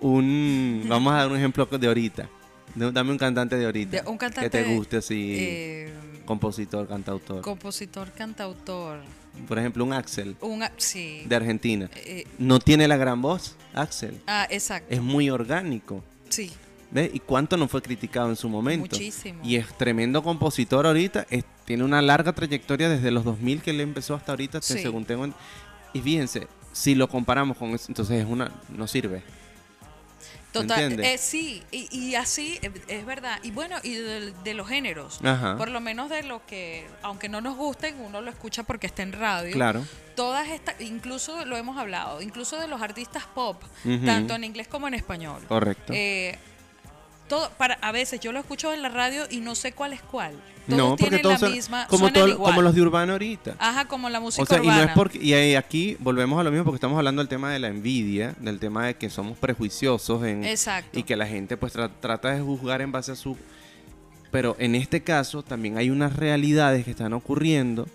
un... 0.01 0.85
vamos 0.89 1.13
a 1.13 1.17
dar 1.19 1.29
un 1.31 1.37
ejemplo 1.37 1.67
de 1.67 1.87
ahorita. 1.87 2.29
De- 2.75 2.93
Dame 2.93 3.11
un 3.11 3.19
cantante 3.19 3.57
de 3.57 3.65
ahorita. 3.67 4.03
De- 4.03 4.09
un 4.11 4.17
cantante 4.17 4.49
que 4.49 4.65
te 4.65 4.75
guste 4.75 4.99
así, 4.99 5.37
Eh, 5.39 5.93
compositor, 6.25 6.87
cantautor. 6.89 7.41
compositor, 7.43 8.11
cantautor. 8.13 9.01
Por 9.49 9.59
ejemplo, 9.59 9.85
un 9.85 9.93
Axel 9.93 10.37
Un, 10.41 10.65
sí. 10.77 11.23
de 11.27 11.37
Argentina. 11.37 11.89
Eh, 11.97 12.27
No 12.39 12.59
tiene 12.59 12.89
la 12.89 12.97
gran 12.97 13.21
voz, 13.23 13.57
Axel. 13.75 14.21
ah, 14.27 14.47
exacto. 14.51 14.93
Es 14.93 15.01
muy 15.01 15.31
orgánico. 15.31 16.03
Sí. 16.29 16.51
¿Ves? 16.93 17.11
¿Y 17.15 17.21
cuánto 17.21 17.57
no 17.57 17.69
fue 17.69 17.83
criticado 17.83 18.29
en 18.31 18.37
su 18.37 18.49
momento? 18.49 18.81
Muchísimo. 18.97 19.41
Y 19.45 19.57
es 19.57 19.69
tremendo 19.77 20.23
compositor 20.23 20.87
ahorita. 20.87 21.27
es- 21.31 21.45
tiene 21.65 21.85
una 21.85 22.03
larga 22.03 22.33
trayectoria 22.33 22.89
desde 22.89 23.13
los 23.13 23.25
2000 23.25 23.63
que 23.63 23.71
él 23.71 23.81
empezó 23.81 24.15
hasta 24.15 24.33
ahorita, 24.33 24.61
Sí. 24.61 24.81
según 24.81 25.05
tengo. 25.05 25.25
en- 25.25 25.35
y 25.93 26.01
fíjense, 26.01 26.49
si 26.73 26.95
lo 26.97 27.09
comparamos 27.09 27.57
con 27.57 27.71
eso, 27.71 27.87
entonces 27.89 28.21
es 28.25 28.27
una 28.29 28.51
no 28.69 28.87
sirve. 28.89 29.23
Total, 30.53 30.99
eh, 30.99 31.17
sí, 31.17 31.63
y, 31.71 31.87
y 31.97 32.17
así 32.17 32.59
eh, 32.61 32.73
es 32.89 33.07
verdad. 33.07 33.39
Y 33.45 33.53
bueno, 33.53 33.77
y 33.85 33.95
de, 33.95 34.33
de 34.43 34.55
los 34.55 34.67
géneros, 34.69 35.21
Ajá. 35.23 35.57
por 35.57 35.69
lo 35.71 35.81
menos 35.81 36.11
de 36.11 36.25
lo 36.25 36.45
que, 36.45 36.89
aunque 37.03 37.29
no 37.29 37.41
nos 37.41 37.57
gusten, 37.57 37.95
uno 38.01 38.21
lo 38.21 38.31
escucha 38.33 38.65
porque 38.65 38.89
está 38.89 39.05
en 39.05 39.13
radio. 39.13 39.53
Claro. 39.53 39.85
Todas 40.17 40.49
estas, 40.49 40.81
incluso 40.81 41.45
lo 41.45 41.57
hemos 41.57 41.79
hablado, 41.79 42.21
incluso 42.21 42.59
de 42.59 42.67
los 42.67 42.83
artistas 42.83 43.27
pop, 43.33 43.63
tanto 44.05 44.35
en 44.35 44.43
inglés 44.43 44.67
como 44.67 44.89
en 44.89 44.95
español. 44.95 45.41
Correcto. 45.47 45.93
Eh, 45.95 46.37
todo, 47.31 47.51
para, 47.57 47.75
a 47.81 47.91
veces 47.93 48.21
yo 48.21 48.33
lo 48.33 48.39
escucho 48.41 48.75
en 48.75 48.83
la 48.83 48.91
radio 48.91 49.25
y 49.31 49.41
no 49.41 49.55
sé 49.55 49.73
cuál 49.73 49.95
es 49.95 50.03
cuál. 50.03 50.35
Todos 50.69 50.79
no, 50.79 50.97
porque 50.97 51.19
todos 51.21 51.33
la 51.35 51.39
son 51.39 51.53
misma, 51.53 51.87
como, 51.89 52.13
todo- 52.13 52.29
igual. 52.29 52.51
como 52.53 52.63
los 52.63 52.75
de 52.75 52.83
urbano 52.83 53.13
ahorita. 53.13 53.57
Ajá, 53.59 53.87
como 53.89 54.09
la 54.11 54.21
música 54.21 54.43
O 54.43 54.47
sea, 54.47 54.59
y 54.59 54.61
urbana. 54.61 54.83
no 54.83 54.89
es 54.89 54.95
porque. 54.95 55.19
Y 55.19 55.55
aquí 55.57 55.97
volvemos 56.01 56.39
a 56.39 56.45
lo 56.45 56.51
mismo 56.51 56.65
porque 56.65 56.77
estamos 56.77 56.99
hablando 56.99 57.23
del 57.23 57.29
tema 57.31 57.51
de 57.51 57.59
la 57.59 57.69
envidia, 57.69 58.35
del 58.39 58.59
tema 58.61 58.85
de 58.87 58.95
que 58.95 59.09
somos 59.09 59.39
prejuiciosos 59.39 60.23
en, 60.25 60.45
Exacto. 60.45 60.99
y 60.99 61.03
que 61.05 61.17
la 61.17 61.27
gente 61.27 61.57
pues 61.57 61.75
tra- 61.75 61.91
trata 62.01 62.33
de 62.35 62.43
juzgar 62.43 62.83
en 62.83 62.93
base 62.93 63.13
a 63.13 63.17
su. 63.17 63.37
Pero 64.31 64.55
en 64.59 64.75
este 64.75 65.01
caso 65.03 65.43
también 65.43 65.79
hay 65.79 65.91
unas 65.91 66.15
realidades 66.15 66.85
que 66.85 66.91
están 66.93 67.15
ocurriendo 67.15 67.87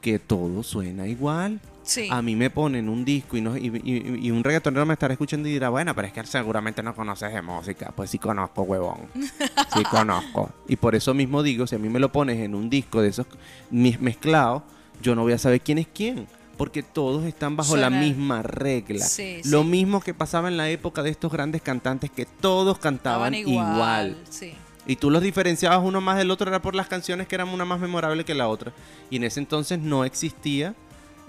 que 0.00 0.18
todo 0.18 0.62
suena 0.62 1.06
igual. 1.08 1.60
Sí. 1.88 2.06
A 2.10 2.20
mí 2.20 2.36
me 2.36 2.50
ponen 2.50 2.86
un 2.90 3.02
disco 3.02 3.38
y, 3.38 3.40
no, 3.40 3.56
y, 3.56 3.68
y- 3.82 4.26
y 4.26 4.30
un 4.30 4.44
reggaetonero 4.44 4.84
me 4.84 4.92
estará 4.92 5.14
escuchando 5.14 5.48
y 5.48 5.52
dirá, 5.52 5.70
bueno, 5.70 5.94
pero 5.94 6.06
es 6.08 6.12
que 6.12 6.22
seguramente 6.26 6.82
no 6.82 6.94
conoces 6.94 7.32
de 7.32 7.40
música. 7.40 7.92
Pues 7.96 8.10
sí 8.10 8.18
conozco, 8.18 8.62
huevón. 8.62 9.06
Sí 9.74 9.82
conozco. 9.90 10.50
Y 10.68 10.76
por 10.76 10.94
eso 10.94 11.14
mismo 11.14 11.42
digo, 11.42 11.66
si 11.66 11.76
a 11.76 11.78
mí 11.78 11.88
me 11.88 11.98
lo 11.98 12.12
pones 12.12 12.38
en 12.40 12.54
un 12.54 12.68
disco 12.68 13.00
de 13.00 13.08
esos 13.08 13.26
mezclados, 13.70 14.62
yo 15.02 15.14
no 15.14 15.22
voy 15.22 15.32
a 15.32 15.38
saber 15.38 15.60
quién 15.60 15.78
es 15.78 15.86
quién. 15.92 16.26
Porque 16.56 16.82
todos 16.82 17.24
están 17.24 17.54
bajo 17.56 17.76
la 17.76 17.88
misma 17.88 18.42
regla. 18.42 19.04
Sí, 19.06 19.40
Lo 19.44 19.62
sí. 19.62 19.68
mismo 19.68 20.00
que 20.00 20.12
pasaba 20.12 20.48
en 20.48 20.56
la 20.56 20.68
época 20.68 21.02
de 21.04 21.10
estos 21.10 21.30
grandes 21.32 21.62
cantantes 21.62 22.10
que 22.10 22.26
todos 22.26 22.78
cantaban 22.78 23.32
igual. 23.34 24.16
Sí. 24.28 24.54
Y 24.84 24.96
tú 24.96 25.10
los 25.10 25.22
diferenciabas 25.22 25.80
uno 25.82 26.00
más 26.00 26.18
del 26.18 26.30
otro, 26.32 26.48
era 26.48 26.60
por 26.60 26.74
las 26.74 26.88
canciones 26.88 27.28
que 27.28 27.36
eran 27.36 27.48
una 27.50 27.64
más 27.64 27.78
memorable 27.78 28.24
que 28.24 28.34
la 28.34 28.48
otra. 28.48 28.72
Y 29.08 29.16
en 29.16 29.24
ese 29.24 29.38
entonces 29.38 29.78
no 29.78 30.04
existía 30.04 30.74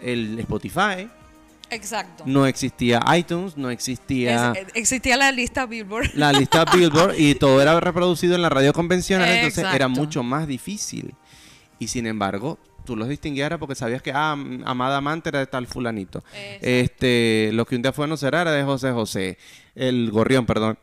el 0.03 0.39
Spotify, 0.39 1.07
Exacto. 1.69 2.23
no 2.25 2.45
existía 2.47 2.99
iTunes, 3.15 3.55
no 3.57 3.69
existía 3.69 4.53
Es- 4.53 4.67
existía 4.73 5.17
la 5.17 5.31
lista 5.31 5.65
Billboard. 5.65 6.11
la 6.15 6.31
lista 6.33 6.65
Billboard 6.73 7.15
y 7.17 7.35
todo 7.35 7.61
era 7.61 7.79
reproducido 7.79 8.35
en 8.35 8.41
la 8.41 8.49
radio 8.49 8.73
convencional, 8.73 9.29
entonces 9.29 9.65
era 9.73 9.87
mucho 9.87 10.23
más 10.23 10.47
difícil. 10.47 11.13
Y 11.77 11.87
sin 11.87 12.07
embargo, 12.07 12.57
tú 12.85 12.95
los 12.97 13.07
distinguías 13.07 13.51
porque 13.59 13.75
sabías 13.75 14.01
que, 14.01 14.11
ah, 14.13 14.31
Amada 14.65 14.97
Amante 14.97 15.29
era 15.29 15.39
de 15.39 15.47
tal 15.47 15.67
fulanito. 15.67 16.23
Exacto. 16.33 16.67
Este, 16.67 17.51
lo 17.53 17.65
que 17.65 17.75
un 17.75 17.81
día 17.83 17.93
fue 17.93 18.07
no 18.07 18.17
será 18.17 18.41
era 18.41 18.51
de 18.51 18.63
José 18.63 18.91
José. 18.91 19.37
El 19.75 20.09
Gorrión, 20.11 20.45
perdón. 20.45 20.77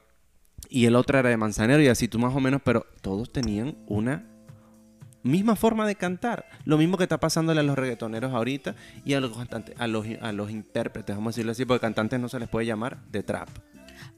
Y 0.70 0.86
el 0.86 0.96
otro 0.96 1.18
era 1.18 1.28
de 1.28 1.36
Manzanero 1.36 1.82
y 1.82 1.88
así 1.88 2.08
tú 2.08 2.18
más 2.18 2.34
o 2.34 2.40
menos, 2.40 2.60
pero 2.64 2.86
todos 3.02 3.30
tenían 3.32 3.76
una 3.86 4.24
misma 5.26 5.56
forma 5.56 5.86
de 5.86 5.94
cantar. 5.96 6.46
Lo 6.64 6.78
mismo 6.78 6.96
que 6.96 7.04
está 7.04 7.18
pasándole 7.18 7.60
a 7.60 7.62
los 7.62 7.76
reggaetoneros 7.76 8.32
ahorita 8.32 8.74
y 9.04 9.14
a 9.14 9.20
los 9.20 9.36
cantantes, 9.36 9.74
a 9.78 9.86
los, 9.86 10.06
a 10.20 10.32
los 10.32 10.50
intérpretes, 10.50 11.14
vamos 11.16 11.30
a 11.30 11.34
decirlo 11.34 11.52
así, 11.52 11.64
porque 11.64 11.80
cantantes 11.80 12.18
no 12.20 12.28
se 12.28 12.38
les 12.38 12.48
puede 12.48 12.66
llamar 12.66 12.98
de 13.10 13.22
trap. 13.22 13.48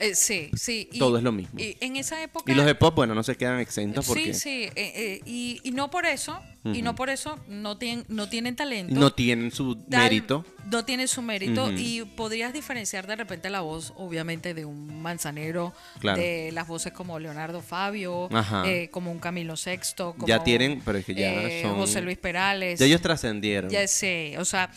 Eh, 0.00 0.14
sí, 0.14 0.50
sí. 0.56 0.88
y- 0.92 0.98
Todo 0.98 1.16
es 1.18 1.22
lo 1.24 1.32
mismo. 1.32 1.58
Y 1.58 1.76
en 1.80 1.96
esa 1.96 2.22
época. 2.22 2.50
Y 2.50 2.54
los 2.54 2.66
de 2.66 2.74
pop, 2.74 2.94
bueno, 2.94 3.14
no 3.14 3.22
se 3.22 3.36
quedan 3.36 3.58
exentos 3.60 4.06
porque 4.06 4.32
Sí, 4.34 4.40
sí. 4.40 4.62
eh, 4.64 4.72
eh, 4.76 5.20
y, 5.26 5.60
y 5.64 5.72
no 5.72 5.90
por 5.90 6.06
eso, 6.06 6.40
y 6.64 6.82
no 6.82 6.94
por 6.94 7.08
eso 7.08 7.38
no, 7.48 7.78
tienen 7.78 8.04
no 8.08 8.28
tienen 8.28 8.54
talento. 8.54 8.94
no 8.94 9.12
tienen 9.12 9.50
su 9.50 9.74
tal- 9.76 10.02
mérito. 10.02 10.44
No 10.70 10.84
tienen 10.84 11.08
su 11.08 11.22
mérito 11.22 11.72
y 11.72 12.04
podrías 12.04 12.52
diferenciar 12.52 13.06
de 13.06 13.16
repente 13.16 13.48
la 13.48 13.60
voz, 13.62 13.94
obviamente, 13.96 14.52
de 14.52 14.66
un 14.66 15.00
manzanero, 15.00 15.72
Claro. 15.98 16.20
de 16.20 16.50
las 16.52 16.68
voces 16.68 16.92
como 16.92 17.18
Leonardo 17.18 17.62
Fabio, 17.62 18.28
Ajá. 18.30 18.64
eh, 18.68 18.90
como 18.90 19.10
un 19.10 19.18
Camilo 19.18 19.56
Sexto, 19.56 20.12
como 20.12 20.26
Ya 20.28 20.44
tienen, 20.44 20.82
pero 20.84 20.98
es 20.98 21.06
que 21.06 21.14
ya 21.14 21.62
son- 21.62 21.76
José 21.76 22.02
Luis 22.02 22.18
Perales. 22.18 22.78
Ya 22.78 22.86
ellos 22.86 23.00
trascendieron. 23.00 23.70
Ya 23.70 23.86
sé, 23.88 24.36
o 24.38 24.44
sea, 24.44 24.70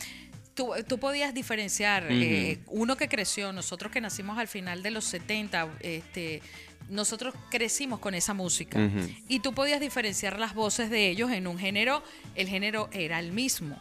tú, 0.62 0.72
tú 0.88 0.98
podías 1.00 1.34
diferenciar 1.34 2.06
eh, 2.10 2.60
uno 2.68 2.96
que 2.98 3.08
creció, 3.08 3.52
nosotros 3.54 3.92
que 3.92 4.02
nacimos 4.02 4.38
al 4.38 4.48
final 4.48 4.84
de 4.84 4.92
los 4.92 5.06
70, 5.06 5.68
este, 5.80 6.42
nosotros 6.90 7.34
crecimos 7.50 8.00
con 8.00 8.14
esa 8.14 8.34
música 8.34 8.80
y 9.28 9.40
tú 9.40 9.54
podías 9.54 9.80
diferenciar 9.80 10.38
las 10.40 10.54
voces 10.54 10.90
de 10.90 11.10
ellos 11.10 11.32
en 11.32 11.48
un 11.48 11.58
género, 11.58 12.04
el 12.36 12.48
género 12.48 12.90
era 12.92 13.20
el 13.20 13.32
mismo, 13.32 13.78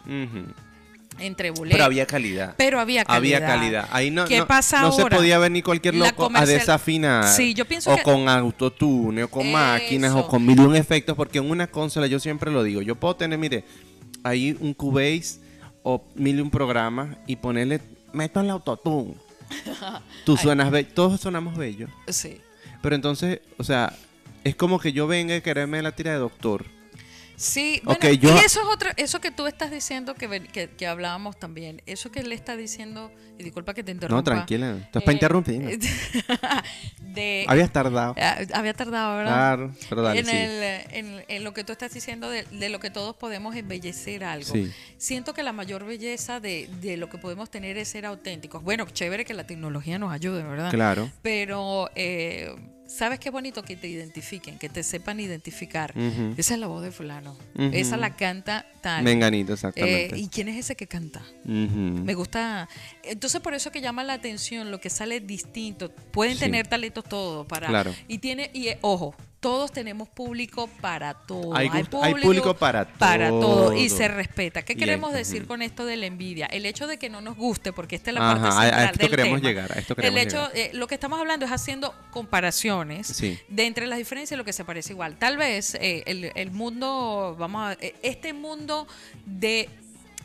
entre 1.18 1.50
boleros. 1.50 1.72
Pero 1.74 1.84
había 1.84 2.06
calidad. 2.06 2.54
Pero 2.56 2.80
había 2.80 3.04
calidad. 3.04 3.36
Había 3.42 3.46
calidad. 3.46 3.88
Ahí 3.90 4.10
no, 4.10 4.24
¿Qué 4.26 4.38
no, 4.38 4.46
pasa 4.46 4.80
no 4.80 4.92
se 4.92 5.04
podía 5.06 5.38
ver 5.38 5.50
ni 5.50 5.60
cualquier 5.60 5.94
loco 5.96 6.24
a 6.24 6.28
comercial- 6.28 6.58
desafinar. 6.60 7.28
Sí, 7.28 7.52
yo 7.52 7.66
pienso 7.66 7.92
o 7.92 7.96
que- 7.96 8.02
con 8.02 8.28
autotune, 8.28 9.24
o 9.24 9.28
con 9.28 9.50
máquinas, 9.52 10.14
o 10.14 10.26
con 10.28 10.46
mil 10.46 10.58
un 10.60 10.76
efectos, 10.76 11.16
porque 11.16 11.38
en 11.38 11.50
una 11.50 11.66
consola, 11.66 12.06
yo 12.06 12.18
siempre 12.20 12.50
lo 12.50 12.62
digo, 12.62 12.80
yo 12.80 12.94
puedo 12.94 13.16
tener, 13.16 13.38
mire, 13.38 13.64
ahí 14.22 14.56
un 14.60 14.72
Cubase 14.72 15.40
o 15.82 16.02
mil 16.14 16.38
y 16.38 16.40
un 16.40 16.50
programas 16.50 17.16
y 17.26 17.36
ponerle, 17.36 17.80
meto 18.12 18.40
el 18.40 18.50
autotune. 18.50 19.14
Tú 20.24 20.36
suenas 20.36 20.70
bello, 20.70 20.88
todos 20.94 21.20
sonamos 21.20 21.56
bellos. 21.56 21.90
Sí. 22.08 22.40
Pero 22.82 22.94
entonces, 22.94 23.40
o 23.58 23.64
sea, 23.64 23.94
es 24.44 24.54
como 24.56 24.78
que 24.78 24.92
yo 24.92 25.06
venga 25.06 25.36
y 25.36 25.40
quererme 25.40 25.82
la 25.82 25.92
tira 25.92 26.12
de 26.12 26.18
doctor. 26.18 26.64
Sí, 27.40 27.80
bueno, 27.84 27.98
yo- 28.10 28.34
y 28.34 28.38
eso 28.44 28.60
es 28.60 28.66
otro, 28.70 28.90
eso 28.98 29.18
que 29.18 29.30
tú 29.30 29.46
estás 29.46 29.70
diciendo 29.70 30.14
que, 30.14 30.28
que, 30.52 30.68
que 30.68 30.86
hablábamos 30.86 31.38
también, 31.38 31.80
eso 31.86 32.12
que 32.12 32.20
él 32.20 32.32
está 32.32 32.54
diciendo, 32.54 33.10
y 33.38 33.42
disculpa 33.42 33.72
que 33.72 33.82
te 33.82 33.92
interrumpa. 33.92 34.16
No, 34.18 34.22
tranquila, 34.22 34.76
esto 34.76 34.98
es 34.98 35.04
para 35.06 35.12
eh, 35.12 35.14
interrumpir. 35.16 35.78
de, 37.00 37.44
Habías 37.48 37.72
tardado. 37.72 38.14
Ah, 38.18 38.38
Había 38.52 38.74
tardado, 38.74 39.16
¿verdad? 39.16 39.32
Claro, 39.32 39.74
pero 39.88 40.02
dale, 40.02 40.20
en, 40.20 40.26
sí. 40.26 40.32
el, 40.36 40.62
en, 40.94 41.24
en 41.28 41.44
lo 41.44 41.54
que 41.54 41.64
tú 41.64 41.72
estás 41.72 41.94
diciendo 41.94 42.28
de, 42.28 42.42
de 42.44 42.68
lo 42.68 42.78
que 42.78 42.90
todos 42.90 43.16
podemos 43.16 43.56
embellecer 43.56 44.22
algo. 44.22 44.52
Sí. 44.52 44.70
Siento 44.98 45.32
que 45.32 45.42
la 45.42 45.52
mayor 45.54 45.86
belleza 45.86 46.40
de, 46.40 46.68
de 46.82 46.98
lo 46.98 47.08
que 47.08 47.16
podemos 47.16 47.50
tener 47.50 47.78
es 47.78 47.88
ser 47.88 48.04
auténticos. 48.04 48.62
Bueno, 48.62 48.84
chévere 48.90 49.24
que 49.24 49.32
la 49.32 49.44
tecnología 49.46 49.98
nos 49.98 50.12
ayude, 50.12 50.42
¿verdad? 50.42 50.70
Claro. 50.70 51.10
Pero, 51.22 51.88
eh, 51.94 52.54
¿sabes 52.90 53.18
qué 53.20 53.30
bonito 53.30 53.62
que 53.62 53.76
te 53.76 53.88
identifiquen, 53.88 54.58
que 54.58 54.68
te 54.68 54.82
sepan 54.82 55.20
identificar? 55.20 55.94
Esa 56.36 56.54
es 56.54 56.60
la 56.60 56.66
voz 56.66 56.82
de 56.82 56.90
fulano. 56.90 57.36
Esa 57.56 57.96
la 57.96 58.16
canta 58.16 58.66
tal. 58.82 59.04
Menganito, 59.04 59.52
Eh, 59.52 59.54
exactamente. 59.54 60.18
¿Y 60.18 60.28
quién 60.28 60.48
es 60.48 60.56
ese 60.58 60.74
que 60.76 60.86
canta? 60.86 61.22
Me 61.44 62.14
gusta. 62.14 62.68
Entonces, 63.02 63.40
por 63.40 63.54
eso 63.54 63.70
que 63.70 63.80
llama 63.80 64.04
la 64.04 64.14
atención 64.14 64.70
lo 64.70 64.80
que 64.80 64.90
sale 64.90 65.20
distinto. 65.20 65.90
Pueden 66.10 66.34
Sí. 66.34 66.40
tener 66.40 66.66
talentos 66.66 67.04
todos 67.04 67.46
para. 67.46 67.68
Claro. 67.68 67.94
Y 68.08 68.18
tiene, 68.18 68.50
y 68.52 68.68
eh, 68.68 68.78
ojo, 68.80 69.14
todos 69.40 69.72
tenemos 69.72 70.06
público 70.08 70.68
para 70.82 71.14
todo. 71.14 71.56
Hay 71.56 71.68
gusto- 71.68 72.02
hay 72.02 72.14
público 72.14 72.54
para 72.54 72.84
Para 72.86 73.30
todo. 73.30 73.72
Y 73.74 73.88
se 73.88 74.06
respeta. 74.06 74.62
¿Qué 74.62 74.74
Y 74.74 74.76
queremos 74.76 75.10
hay- 75.12 75.16
decir 75.16 75.46
con 75.46 75.62
esto 75.62 75.86
de 75.86 75.96
la 75.96 76.04
envidia? 76.06 76.44
El 76.46 76.66
hecho 76.66 76.86
de 76.86 76.98
que 76.98 77.08
no 77.08 77.22
nos 77.22 77.36
guste, 77.36 77.72
porque 77.72 77.96
esta 77.96 78.10
es 78.10 78.14
la 78.16 78.20
Ajá, 78.32 78.40
parte 78.42 78.46
a- 78.46 78.50
a 78.58 78.62
central 78.64 78.84
esto 78.90 78.98
del 79.00 79.10
queremos 79.10 79.40
tema. 79.40 79.48
llegar, 79.48 79.72
a 79.72 79.80
esto 79.80 79.92
El 79.94 79.96
queremos 79.96 80.20
hecho, 80.20 80.36
llegar. 80.52 80.56
eh, 80.56 80.70
lo 80.74 80.86
que 80.86 80.94
estamos 80.94 81.18
hablando 81.18 81.46
es 81.46 81.52
haciendo 81.52 81.94
comparaciones 82.10 83.06
Sí. 83.06 83.38
de 83.48 83.66
entre 83.66 83.86
las 83.86 83.98
diferencias 83.98 84.36
y 84.36 84.38
lo 84.38 84.44
que 84.44 84.52
se 84.52 84.64
parece 84.64 84.92
igual. 84.92 85.16
Tal 85.18 85.36
vez 85.36 85.74
eh, 85.80 86.02
el, 86.06 86.30
el 86.34 86.50
mundo, 86.50 87.34
vamos 87.38 87.62
a, 87.62 87.72
eh, 87.80 87.94
este 88.02 88.32
mundo 88.34 88.86
de, 89.24 89.68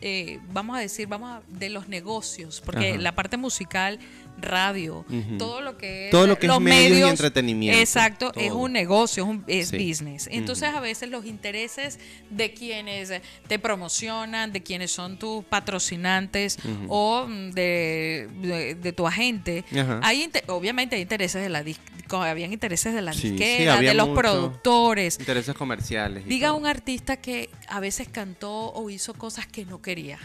eh, 0.02 0.40
vamos 0.52 0.76
a 0.76 0.80
decir, 0.80 1.06
vamos 1.08 1.30
a, 1.30 1.42
de 1.48 1.70
los 1.70 1.88
negocios, 1.88 2.60
porque 2.64 2.90
Ajá. 2.90 2.98
la 3.00 3.12
parte 3.14 3.36
musical, 3.38 3.98
radio, 4.38 5.04
todo 5.38 5.60
lo 5.60 5.76
que 5.78 6.06
es, 6.06 6.10
Todo 6.10 6.26
lo 6.26 6.38
que 6.38 6.46
es 6.46 6.52
los 6.52 6.60
medios 6.60 7.08
y 7.08 7.10
entretenimiento, 7.10 7.80
exacto, 7.80 8.32
es 8.36 8.52
un 8.52 8.72
negocio, 8.72 9.24
es, 9.24 9.28
un, 9.28 9.44
es 9.46 9.68
Sí. 9.68 9.76
business. 9.88 10.28
Entonces 10.30 10.68
a 10.74 10.80
veces 10.80 11.08
los 11.10 11.24
intereses 11.26 11.98
de 12.30 12.52
quienes 12.52 13.12
te 13.48 13.58
promocionan, 13.58 14.52
de 14.52 14.62
quienes 14.62 14.90
son 14.90 15.18
tus 15.18 15.44
patrocinantes 15.44 16.58
o 16.88 17.26
mm, 17.28 17.50
de, 17.52 18.28
de- 18.40 18.74
de 18.74 18.92
tu 18.92 19.06
agente, 19.06 19.64
hay 20.02 20.30
obviamente 20.48 20.96
hay 20.96 21.02
intereses 21.02 21.42
de 21.42 21.48
la 21.48 21.64
habían 22.10 22.52
intereses 22.52 22.94
de 22.94 23.02
la 23.02 23.12
Sí, 23.12 23.30
disquera, 23.30 23.80
de 23.80 23.94
los 23.94 24.08
productores. 24.10 25.18
Intereses 25.18 25.54
comerciales. 25.56 26.24
Diga 26.26 26.48
todo. 26.48 26.58
un 26.58 26.66
artista 26.66 27.16
que 27.16 27.50
a 27.68 27.80
veces 27.80 28.08
cantó 28.08 28.72
o 28.72 28.90
hizo 28.90 29.14
cosas 29.14 29.46
que 29.46 29.64
no 29.64 29.82
quería. 29.82 30.18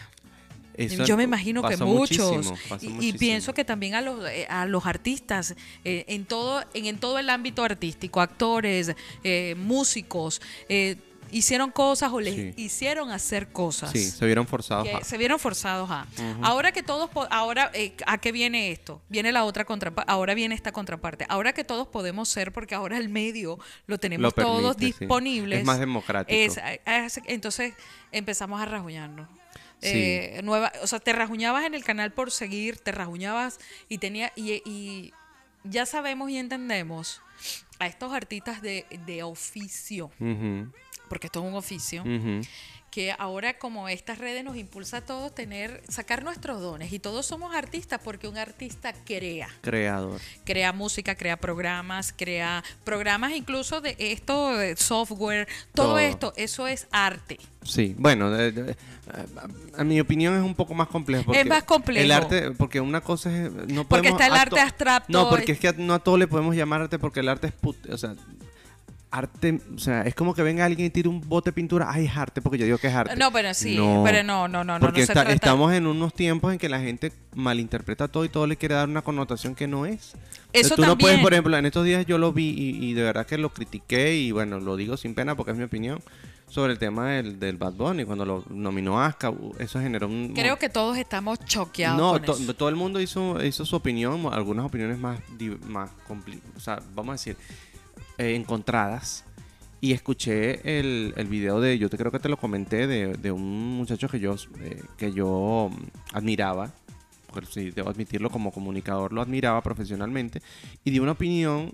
Eso 0.76 1.04
Yo 1.06 1.18
me 1.18 1.24
imagino 1.24 1.62
que 1.64 1.78
muchos. 1.78 2.54
Y- 2.82 3.14
pienso 3.14 3.54
que 3.54 3.66
también 3.66 3.96
a 3.96 4.02
los, 4.02 4.24
eh, 4.30 4.48
a 4.50 4.66
los 4.66 4.86
artistas, 4.86 5.56
eh, 5.84 6.06
en, 6.08 6.26
todo, 6.26 6.64
en, 6.74 6.86
en 6.86 7.00
todo 7.00 7.20
el 7.20 7.30
ámbito 7.30 7.64
artístico, 7.64 8.22
actores, 8.22 8.94
eh, 9.24 9.56
músicos, 9.58 10.42
eh, 10.70 10.96
hicieron 11.34 11.72
cosas 11.72 12.12
o 12.12 12.20
les 12.20 12.36
Sí. 12.36 12.54
hicieron 12.58 13.10
hacer 13.12 13.54
cosas. 13.54 13.92
Sí, 13.92 14.00
se 14.04 14.26
vieron 14.26 14.46
forzados. 14.48 14.86
que 14.88 14.96
a- 14.96 15.04
se 15.04 15.18
vieron 15.18 15.40
forzados 15.40 15.90
a. 15.90 16.06
Ahora 16.42 16.72
que 16.74 16.84
todos, 16.84 17.10
ahora, 17.30 17.72
eh, 17.74 17.94
¿a 18.06 18.18
qué 18.18 18.32
viene 18.34 18.72
esto? 18.72 19.02
Viene 19.08 19.32
la 19.32 19.46
otra 19.46 19.64
contraparte, 19.64 20.12
ahora 20.12 20.34
viene 20.34 20.56
esta 20.56 20.72
contraparte. 20.74 21.26
Ahora 21.30 21.54
que 21.54 21.64
todos 21.64 21.88
podemos 21.88 22.28
ser, 22.28 22.52
porque 22.52 22.76
ahora 22.76 22.98
el 22.98 23.08
medio 23.10 23.60
lo 23.88 23.98
tenemos 23.98 24.24
Lo 24.24 24.32
todos 24.44 24.76
sí. 24.78 24.88
disponibles. 24.88 25.60
Es 25.60 25.66
más 25.66 25.80
democrático. 25.80 26.38
es- 26.38 26.60
es- 26.86 27.22
entonces 27.28 27.76
empezamos 28.12 28.62
a 28.62 28.66
rajuñarnos. 28.66 29.28
Sí. 29.82 29.90
Eh, 29.94 30.42
nueva, 30.44 30.72
o 30.84 30.88
sea, 30.88 31.00
te 31.00 31.12
rajuñabas 31.12 31.66
en 31.66 31.74
el 31.74 31.84
canal 31.84 32.12
por 32.12 32.32
seguir, 32.32 32.78
te 32.78 32.92
rajuñabas 32.92 33.60
y 33.90 33.98
tenía 33.98 34.32
y, 34.36 34.62
y 34.66 35.14
ya 35.64 35.86
sabemos 35.86 36.30
y 36.30 36.38
entendemos 36.38 37.22
a 37.80 37.88
estos 37.88 38.14
artistas 38.14 38.62
de, 38.62 38.86
de 39.08 39.24
oficio, 39.24 40.12
porque 41.12 41.28
esto 41.28 41.42
es 41.42 41.46
un 41.46 41.56
oficio, 41.56 42.06
que 42.90 43.14
ahora 43.18 43.58
como 43.58 43.88
estas 43.90 44.18
redes 44.18 44.44
nos 44.44 44.56
impulsa 44.58 44.98
a 44.98 45.02
todos 45.02 45.34
tener, 45.36 45.82
sacar 45.90 46.24
nuestros 46.24 46.60
dones 46.62 46.92
y 46.94 47.00
todos 47.00 47.26
somos 47.26 47.54
artistas 47.56 48.00
porque 48.04 48.28
un 48.30 48.38
artista 48.38 48.94
crea, 49.06 49.48
Creador. 49.62 50.20
crea 50.46 50.72
música, 50.74 51.16
crea 51.16 51.38
programas, 51.38 52.14
crea 52.18 52.64
programas 52.86 53.32
incluso 53.34 53.80
de 53.82 53.96
esto, 53.98 54.56
de 54.58 54.76
software, 54.78 55.48
todo, 55.74 55.88
Todo. 55.88 56.00
esto, 56.00 56.34
eso 56.38 56.68
es 56.68 56.88
arte. 56.92 57.40
Sí, 57.64 57.94
bueno, 57.98 58.30
de- 58.32 58.52
de- 58.52 58.76
a, 59.76 59.82
a 59.82 59.84
mi 59.86 60.00
opinión 60.02 60.36
es 60.36 60.44
un 60.44 60.56
poco 60.56 60.74
más 60.74 60.88
complejo. 60.90 61.26
porque 61.26 61.46
más 61.46 61.64
complejo. 61.64 62.04
El 62.04 62.12
arte, 62.12 62.52
porque 62.52 62.80
una 62.82 63.02
cosa 63.02 63.30
es... 63.30 63.52
No 63.52 63.86
Porque 63.88 64.10
podemos 64.10 64.12
está 64.22 64.28
el 64.28 64.34
arte 64.34 64.56
to- 64.58 64.62
abstracto, 64.62 65.12
No, 65.14 65.30
porque 65.30 65.54
es- 65.54 65.64
es 65.64 65.74
que 65.76 65.82
no 65.82 65.94
a 65.94 66.00
todo 66.00 66.18
le 66.18 66.28
podemos 66.28 66.56
llamar 66.56 66.82
arte 66.82 67.00
porque 67.00 67.20
el 67.22 67.30
arte 67.30 67.48
es... 67.48 67.54
put- 67.54 67.90
o 67.90 67.98
sea, 67.98 68.16
arte... 69.12 69.60
O 69.76 69.78
sea, 69.78 70.02
es 70.04 70.16
como 70.16 70.34
que 70.34 70.42
venga 70.42 70.66
alguien 70.66 70.88
y 70.88 70.90
tire 70.90 71.10
un 71.10 71.22
bote 71.22 71.50
de 71.50 71.54
pintura. 71.54 71.88
Ay, 71.92 72.06
es 72.06 72.18
arte 72.18 72.42
porque 72.42 72.58
yo 72.58 72.66
digo 72.66 72.78
que 72.78 72.88
es 72.88 72.94
arte. 72.96 73.16
No, 73.18 73.32
pero 73.32 73.54
sí, 73.54 73.76
No, 73.78 74.02
pero 74.06 74.24
no, 74.24 74.48
no, 74.48 74.64
no, 74.64 74.80
no, 74.80 74.80
Porque 74.80 75.00
no 75.00 75.04
está- 75.04 75.14
trata- 75.14 75.34
estamos 75.34 75.74
en 75.74 75.86
unos 75.88 76.14
tiempos 76.14 76.52
en 76.54 76.58
que 76.60 76.70
la 76.70 76.80
gente 76.80 77.12
malinterpreta 77.36 78.08
todo 78.08 78.26
y 78.26 78.30
todo 78.30 78.48
le 78.48 78.56
quiere 78.58 78.76
dar 78.76 78.88
una 78.90 79.02
connotación 79.02 79.54
que 79.56 79.68
no 79.68 79.86
es. 79.86 80.14
Eso 80.54 80.76
tú 80.76 80.82
no 80.82 80.98
puedes, 80.98 81.16
también. 81.18 81.22
por 81.22 81.34
ejemplo, 81.34 81.58
en 81.58 81.66
estos 81.66 81.86
días 81.86 82.06
yo 82.06 82.18
lo 82.18 82.34
vi 82.34 82.50
y, 82.50 82.86
y 82.90 82.94
de 82.94 83.04
verdad 83.04 83.26
que 83.26 83.38
lo 83.38 83.50
critiqué 83.54 84.16
y 84.16 84.32
bueno, 84.32 84.60
lo 84.60 84.76
digo 84.76 84.98
sin 84.98 85.14
pena 85.16 85.36
porque 85.36 85.52
es 85.52 85.58
mi 85.58 85.64
opinión 85.64 86.00
sobre 86.48 86.74
el 86.74 86.80
tema 86.80 87.12
del, 87.12 87.40
del 87.40 87.56
Bad 87.56 87.74
Bunny 87.74 88.04
cuando 88.04 88.26
lo 88.26 88.44
nominó 88.50 89.02
Aska, 89.02 89.32
eso 89.60 89.80
generó 89.80 90.08
un... 90.08 90.34
Creo 90.36 90.58
que 90.60 90.68
todos 90.68 90.98
estamos 90.98 91.40
choqueados 91.46 91.98
no, 91.98 92.12
con 92.12 92.22
to- 92.24 92.34
eso. 92.38 92.54
todo 92.54 92.68
el 92.68 92.76
mundo 92.76 93.00
hizo, 93.00 93.42
hizo 93.42 93.64
su 93.66 93.74
opinión, 93.78 94.22
algunas 94.34 94.66
opiniones 94.66 94.98
más, 95.00 95.20
más 95.70 95.90
o 96.58 96.60
sea, 96.60 96.82
vamos 96.94 97.10
a 97.10 97.14
decir, 97.14 97.38
eh, 98.22 98.36
encontradas. 98.36 99.26
Y 99.84 99.94
escuché 99.94 100.80
el, 100.80 101.14
el 101.18 101.28
video 101.28 101.60
de, 101.60 101.80
yo 101.80 101.90
te 101.90 101.98
creo 101.98 102.12
que 102.12 102.20
te 102.20 102.30
lo 102.30 102.38
comenté, 102.38 102.86
de, 102.86 103.14
de 103.14 103.32
un 103.32 103.78
muchacho 103.78 104.08
que 104.08 104.20
yo, 104.20 104.36
eh, 104.60 104.84
que 104.96 105.12
yo 105.12 105.72
mm, 105.72 106.16
admiraba, 106.16 106.72
porque 107.34 107.50
sí, 107.52 107.72
debo 107.72 107.90
admitirlo 107.90 108.30
como 108.30 108.52
comunicador, 108.52 109.12
lo 109.12 109.22
admiraba 109.24 109.60
profesionalmente, 109.64 110.42
y 110.84 110.92
dio 110.92 111.02
una 111.02 111.14
opinión 111.14 111.74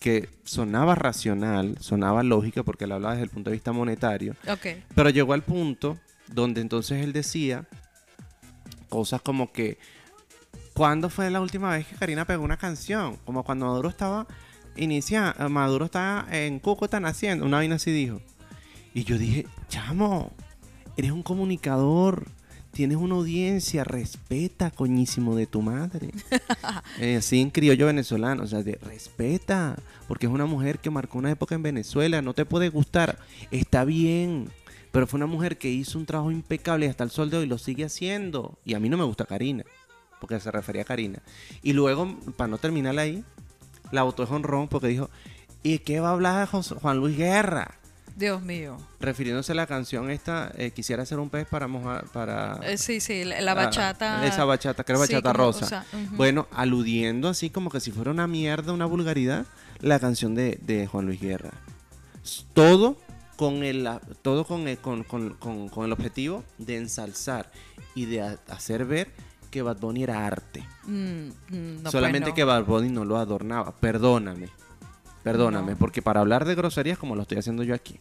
que 0.00 0.30
sonaba 0.44 0.94
racional, 0.94 1.76
sonaba 1.78 2.22
lógica, 2.22 2.62
porque 2.62 2.84
él 2.84 2.92
hablaba 2.92 3.14
desde 3.14 3.24
el 3.24 3.30
punto 3.30 3.50
de 3.50 3.56
vista 3.56 3.72
monetario, 3.72 4.34
Ok. 4.48 4.66
pero 4.94 5.10
llegó 5.10 5.34
al 5.34 5.42
punto 5.42 5.98
donde 6.28 6.62
entonces 6.62 7.02
él 7.04 7.12
decía 7.12 7.66
cosas 8.88 9.20
como 9.20 9.52
que, 9.52 9.76
¿cuándo 10.72 11.10
fue 11.10 11.30
la 11.30 11.40
última 11.42 11.70
vez 11.70 11.86
que 11.86 11.96
Karina 11.96 12.24
pegó 12.24 12.44
una 12.44 12.56
canción? 12.56 13.16
Como 13.26 13.44
cuando 13.44 13.66
Maduro 13.66 13.90
estaba 13.90 14.26
iniciando, 14.76 15.48
Maduro 15.48 15.86
estaba 15.86 16.26
en 16.30 16.58
Cúcuta 16.58 17.00
naciendo, 17.00 17.46
una 17.46 17.58
vaina 17.58 17.76
así 17.76 17.90
dijo. 17.90 18.20
Y 18.94 19.04
yo 19.04 19.18
dije, 19.18 19.46
chamo, 19.68 20.30
eres 20.96 21.10
un 21.10 21.22
comunicador, 21.22 22.26
tienes 22.70 22.96
una 22.96 23.14
audiencia, 23.14 23.84
respeta, 23.84 24.70
coñísimo 24.70 25.34
de 25.36 25.46
tu 25.46 25.62
madre. 25.62 26.10
Eh, 27.00 27.16
así 27.16 27.40
en 27.40 27.50
criollo 27.50 27.86
venezolano, 27.86 28.44
o 28.44 28.46
sea, 28.46 28.62
de, 28.62 28.78
respeta, 28.80 29.76
porque 30.06 30.26
es 30.26 30.32
una 30.32 30.46
mujer 30.46 30.78
que 30.78 30.90
marcó 30.90 31.18
una 31.18 31.30
época 31.30 31.56
en 31.56 31.62
Venezuela, 31.62 32.22
no 32.22 32.34
te 32.34 32.44
puede 32.44 32.68
gustar, 32.68 33.18
está 33.50 33.84
bien, 33.84 34.48
pero 34.92 35.08
fue 35.08 35.16
una 35.16 35.26
mujer 35.26 35.58
que 35.58 35.68
hizo 35.68 35.98
un 35.98 36.06
trabajo 36.06 36.30
impecable 36.30 36.86
y 36.86 36.88
hasta 36.88 37.02
el 37.02 37.10
sol 37.10 37.30
de 37.30 37.38
hoy 37.38 37.46
lo 37.46 37.58
sigue 37.58 37.84
haciendo. 37.84 38.58
Y 38.64 38.74
a 38.74 38.80
mí 38.80 38.88
no 38.88 38.96
me 38.96 39.02
gusta 39.02 39.26
Karina, 39.26 39.64
porque 40.20 40.38
se 40.38 40.52
refería 40.52 40.82
a 40.82 40.84
Karina. 40.84 41.20
Y 41.64 41.72
luego, 41.72 42.16
para 42.36 42.46
no 42.46 42.58
terminar 42.58 42.96
ahí, 43.00 43.24
la 43.94 44.02
botó 44.02 44.22
de 44.24 44.28
jonrón 44.28 44.68
porque 44.68 44.88
dijo, 44.88 45.08
¿y 45.62 45.78
qué 45.78 46.00
va 46.00 46.08
a 46.10 46.12
hablar 46.12 46.48
Juan 46.48 46.98
Luis 46.98 47.16
Guerra? 47.16 47.76
Dios 48.16 48.42
mío. 48.42 48.76
Refiriéndose 49.00 49.52
a 49.52 49.54
la 49.56 49.66
canción 49.66 50.08
esta, 50.10 50.52
eh, 50.56 50.70
quisiera 50.70 51.04
ser 51.04 51.18
un 51.18 51.30
pez 51.30 51.46
para 51.48 51.66
mojar, 51.66 52.04
para... 52.12 52.60
Eh, 52.62 52.78
sí, 52.78 53.00
sí, 53.00 53.24
la, 53.24 53.40
la 53.40 53.52
Ah, 53.52 53.54
bachata. 53.54 54.24
esa 54.26 54.44
bachata, 54.44 54.84
que 54.84 54.92
era 54.92 55.04
Sí, 55.04 55.14
bachata 55.14 55.32
como, 55.32 55.44
rosa. 55.44 55.64
o 55.64 55.68
sea, 55.68 55.84
ujú. 55.92 56.16
Bueno, 56.16 56.46
aludiendo 56.52 57.28
así 57.28 57.50
como 57.50 57.70
que 57.70 57.80
si 57.80 57.90
fuera 57.90 58.12
una 58.12 58.28
mierda, 58.28 58.72
una 58.72 58.86
vulgaridad, 58.86 59.46
la 59.80 59.98
canción 59.98 60.34
de, 60.36 60.60
de 60.62 60.86
Juan 60.86 61.06
Luis 61.06 61.20
Guerra. 61.20 61.50
Todo 62.52 62.96
con 63.36 63.64
el, 63.64 63.88
todo 64.22 64.44
con 64.44 64.68
el, 64.68 64.78
con, 64.78 65.02
con- 65.02 65.34
con- 65.68 65.84
el 65.84 65.92
objetivo 65.92 66.44
de 66.58 66.76
ensalzar 66.76 67.50
y 67.96 68.04
de 68.06 68.22
ha- 68.22 68.38
hacer 68.48 68.84
ver 68.84 69.10
que 69.54 69.62
Bad 69.62 69.78
Bunny 69.78 70.02
era 70.02 70.26
arte. 70.26 70.64
Mm, 70.84 71.28
mm, 71.48 71.82
no, 71.84 71.90
Solamente 71.92 72.22
pues 72.26 72.32
no. 72.32 72.34
que 72.34 72.44
Bad 72.44 72.64
Bunny 72.64 72.88
no 72.90 73.04
lo 73.04 73.16
adornaba. 73.18 73.70
Perdóname. 73.72 74.48
Perdóname, 75.22 75.72
No. 75.72 75.78
porque 75.78 76.02
para 76.02 76.18
hablar 76.20 76.44
de 76.44 76.56
groserías 76.56 76.98
como 76.98 77.14
lo 77.14 77.22
estoy 77.22 77.38
haciendo 77.38 77.62
yo 77.62 77.72
aquí. 77.72 78.00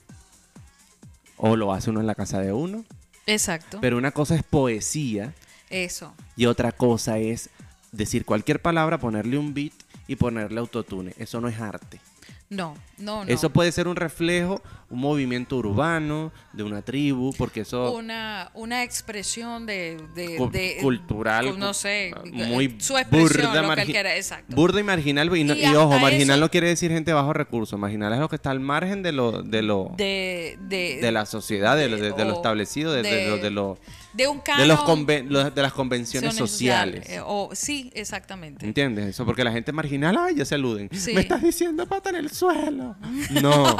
O 1.38 1.56
lo 1.56 1.72
hace 1.72 1.92
uno 1.92 2.00
en 2.00 2.08
la 2.08 2.16
casa 2.16 2.40
de 2.40 2.52
uno. 2.54 2.84
Exacto. 3.28 3.78
Pero 3.82 3.98
una 3.98 4.10
cosa 4.12 4.36
es 4.36 4.42
poesía 4.44 5.34
Eso. 5.70 6.14
y 6.36 6.48
otra 6.48 6.72
cosa 6.72 7.20
es 7.20 7.50
decir 7.92 8.26
cualquier 8.26 8.60
palabra, 8.62 8.98
ponerle 8.98 9.38
un 9.38 9.54
beat 9.54 9.74
y 10.08 10.16
ponerle 10.16 10.60
autotune. 10.60 11.14
Eso 11.20 11.40
no 11.40 11.48
es 11.48 11.60
arte. 11.60 12.02
No, 12.50 12.76
no, 13.00 13.26
no. 13.26 13.32
Eso 13.32 13.50
puede 13.50 13.72
ser 13.72 13.88
un 13.88 13.96
reflejo, 13.96 14.62
un 14.92 15.00
movimiento 15.00 15.56
urbano, 15.58 16.32
de 16.52 16.62
una 16.62 16.84
tribu, 16.84 17.34
porque 17.36 17.62
eso 17.62 17.94
una, 17.94 18.52
una 18.54 18.84
expresión 18.84 19.66
de, 19.66 19.98
de, 20.14 20.36
cu- 20.36 20.52
de- 20.52 20.78
cultural, 20.82 21.50
cu- 21.52 21.58
no 21.58 21.74
sé, 21.74 22.14
cu- 22.16 22.28
muy 22.30 22.76
su 22.80 22.94
burda, 22.94 23.62
lo 23.64 23.76
que 23.76 23.82
él 23.82 24.18
exacto. 24.18 24.56
burda 24.56 24.80
y 24.80 24.84
marginal. 24.84 25.36
Y, 25.36 25.44
no- 25.44 25.56
Y 25.56 25.66
y 25.66 25.76
ojo, 25.76 25.98
marginal 26.00 26.38
eso- 26.38 26.42
no 26.46 26.52
quiere 26.52 26.68
decir 26.68 26.92
gente 26.92 27.12
bajo 27.12 27.34
recursos. 27.34 27.80
Marginal 27.80 28.14
es 28.14 28.20
lo 28.20 28.30
que 28.30 28.36
está 28.36 28.52
al 28.52 28.60
margen 28.60 29.02
de 29.02 29.14
lo, 29.14 29.42
de 29.42 29.62
lo, 29.64 29.92
de, 29.98 30.60
de, 30.62 31.12
la 31.12 31.26
sociedad, 31.26 31.76
de, 31.76 31.90
lo- 31.90 31.98
o 31.98 32.34
establecido, 32.36 32.92
de- 32.94 33.02
lo, 33.30 33.38
de 33.38 33.50
lo- 33.50 33.78
de 34.14 34.28
un 34.28 34.42
de 34.58 34.66
los 34.68 34.80
canon 34.82 35.06
conven- 35.06 35.28
los- 35.28 35.54
de 35.56 35.62
las 35.62 35.74
convenciones 35.74 36.36
sociales. 36.36 37.10
eh, 37.10 37.20
o, 37.24 37.50
sí, 37.54 37.92
exactamente. 37.96 38.66
¿Entiendes? 38.66 39.08
Eso 39.08 39.26
porque 39.26 39.44
la 39.44 39.52
gente 39.52 39.72
marginal, 39.72 40.16
ay, 40.20 40.36
ya 40.36 40.46
se 40.46 40.56
aluden. 40.56 40.90
Sí. 40.92 41.14
Me 41.14 41.22
estás 41.22 41.42
diciendo 41.42 41.86
pata 41.88 42.10
en 42.12 42.16
el 42.18 42.30
suelo. 42.32 42.96
No, 43.42 43.76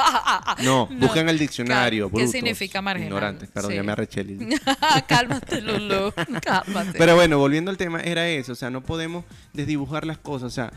no, 0.64 0.88
busquen 1.00 1.30
el 1.30 1.38
diccionario. 1.38 2.10
¿qué 2.12 2.28
significa 2.28 2.82
marginal? 2.82 3.08
Ignorantes, 3.10 3.50
perdón, 3.50 3.72
Sí. 3.72 3.78
ya 3.78 3.84
me 3.84 3.92
arreché. 3.92 4.24
Cálmate, 5.08 5.62
Lulu. 5.62 6.12
Cálmate. 6.42 6.98
Pero 6.98 7.16
bueno, 7.16 7.38
volviendo 7.38 7.72
al 7.72 7.78
tema, 7.78 8.00
era 8.02 8.28
eso. 8.28 8.52
O 8.54 8.56
sea, 8.56 8.70
no 8.70 8.82
podemos 8.82 9.26
desdibujar 9.54 10.06
las 10.06 10.18
cosas. 10.18 10.48
O 10.48 10.50
sea, 10.56 10.72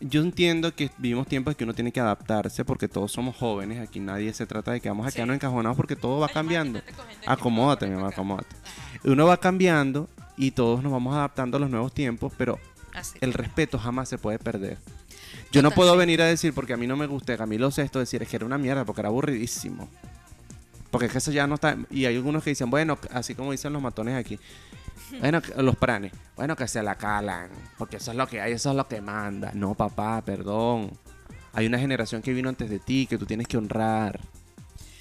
yo 0.00 0.22
entiendo 0.22 0.74
que 0.74 0.90
vivimos 0.98 1.26
tiempos 1.26 1.54
que 1.56 1.64
uno 1.64 1.74
tiene 1.74 1.92
que 1.92 2.00
adaptarse 2.00 2.64
porque 2.64 2.88
todos 2.88 3.12
somos 3.12 3.36
jóvenes. 3.36 3.80
Aquí 3.80 4.00
nadie 4.00 4.32
se 4.32 4.46
trata 4.46 4.72
de 4.72 4.80
que 4.80 4.88
vamos 4.88 5.06
a 5.06 5.10
Sí. 5.10 5.16
quedarnos 5.16 5.34
encajonados 5.36 5.76
porque 5.76 5.96
todo 5.96 6.20
va 6.20 6.28
cambiando. 6.28 6.80
Acomódate, 7.26 7.86
mi 7.86 7.94
amor, 7.94 8.06
acá. 8.06 8.14
acomódate. 8.16 8.56
Uno 9.04 9.26
va 9.26 9.36
cambiando 9.38 10.08
y 10.36 10.52
todos 10.52 10.82
nos 10.82 10.90
vamos 10.92 11.14
adaptando 11.14 11.56
a 11.56 11.60
los 11.60 11.70
nuevos 11.70 11.92
tiempos, 11.92 12.32
pero 12.36 12.58
Así. 12.94 13.18
el 13.20 13.32
respeto 13.34 13.78
jamás 13.78 14.08
se 14.08 14.18
puede 14.18 14.38
perder. 14.38 14.78
Yo 15.52 15.62
no 15.62 15.70
puedo 15.70 15.96
venir 15.96 16.22
a 16.22 16.26
decir, 16.26 16.52
porque 16.54 16.72
a 16.72 16.76
mí 16.76 16.86
no 16.86 16.96
me 16.96 17.06
gusta, 17.06 17.36
Camilo 17.36 17.70
Sesto 17.70 17.98
decir, 17.98 18.22
es 18.22 18.28
que 18.28 18.36
era 18.36 18.46
una 18.46 18.58
mierda, 18.58 18.84
porque 18.84 19.00
era 19.02 19.08
aburridísimo. 19.08 19.88
Porque 20.90 21.06
es 21.06 21.12
que 21.12 21.18
eso 21.18 21.30
ya 21.30 21.46
no 21.46 21.54
está... 21.56 21.76
Y 21.90 22.06
hay 22.06 22.16
algunos 22.16 22.42
que 22.42 22.50
dicen, 22.50 22.68
bueno, 22.70 22.98
así 23.12 23.34
como 23.34 23.52
dicen 23.52 23.72
los 23.72 23.80
matones 23.82 24.14
aquí, 24.16 24.38
bueno, 25.20 25.40
los 25.56 25.76
pranes, 25.76 26.12
bueno, 26.36 26.56
que 26.56 26.68
se 26.68 26.82
la 26.82 26.94
calan, 26.94 27.48
porque 27.78 27.96
eso 27.96 28.10
es 28.10 28.16
lo 28.16 28.26
que 28.26 28.40
hay, 28.40 28.52
eso 28.52 28.70
es 28.70 28.76
lo 28.76 28.86
que 28.86 29.00
manda. 29.00 29.52
No, 29.54 29.74
papá, 29.74 30.22
perdón. 30.24 30.90
Hay 31.52 31.66
una 31.66 31.78
generación 31.78 32.22
que 32.22 32.32
vino 32.32 32.48
antes 32.48 32.70
de 32.70 32.78
ti, 32.78 33.06
que 33.06 33.18
tú 33.18 33.26
tienes 33.26 33.48
que 33.48 33.56
honrar, 33.56 34.20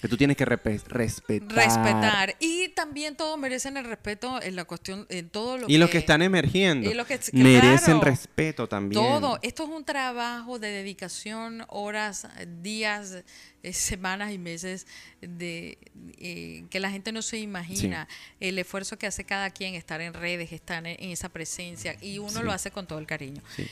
que 0.02 0.08
tú 0.08 0.18
tienes 0.18 0.38
que 0.38 0.46
respetar. 0.46 0.98
Respetar. 0.98 2.36
Y 2.40 2.70
también 2.70 3.16
todos 3.16 3.38
merecen 3.38 3.78
el 3.78 3.86
respeto 3.86 4.42
en 4.42 4.56
la 4.56 4.66
cuestión, 4.66 5.06
en 5.10 5.30
todo 5.30 5.58
lo 5.58 5.70
Y 5.70 5.78
los 5.78 5.90
que 5.90 5.98
están 5.98 6.22
emergiendo 6.22 6.90
y 6.90 6.94
los 6.94 7.06
que- 7.08 7.20
merecen 7.34 8.00
claro. 8.00 8.02
respeto 8.02 8.68
también. 8.68 9.02
Todo. 9.02 9.40
Esto 9.42 9.64
es 9.64 9.70
un 9.70 9.84
trabajo 9.84 10.60
de 10.60 10.70
dedicación, 10.70 11.66
horas, 11.68 12.28
días, 12.62 13.24
eh, 13.64 13.74
semanas 13.74 14.32
y 14.32 14.38
meses 14.38 14.88
de 15.22 15.78
eh, 16.18 16.64
que 16.70 16.80
la 16.80 16.90
gente 16.92 17.12
no 17.12 17.22
se 17.22 17.38
imagina 17.40 18.08
el 18.40 18.58
esfuerzo 18.58 18.98
que 18.98 19.08
hace 19.08 19.26
cada 19.26 19.50
quien 19.50 19.76
estar 19.76 20.00
en 20.02 20.14
redes, 20.14 20.52
estar 20.54 20.86
en, 20.88 20.96
en 21.04 21.10
esa 21.12 21.30
presencia 21.30 21.96
y 22.02 22.20
uno 22.20 22.30
Sí. 22.40 22.44
lo 22.44 22.52
hace 22.52 22.72
con 22.72 22.88
todo 22.88 23.00
el 23.00 23.06
cariño. 23.06 23.42
Sí. 23.56 23.68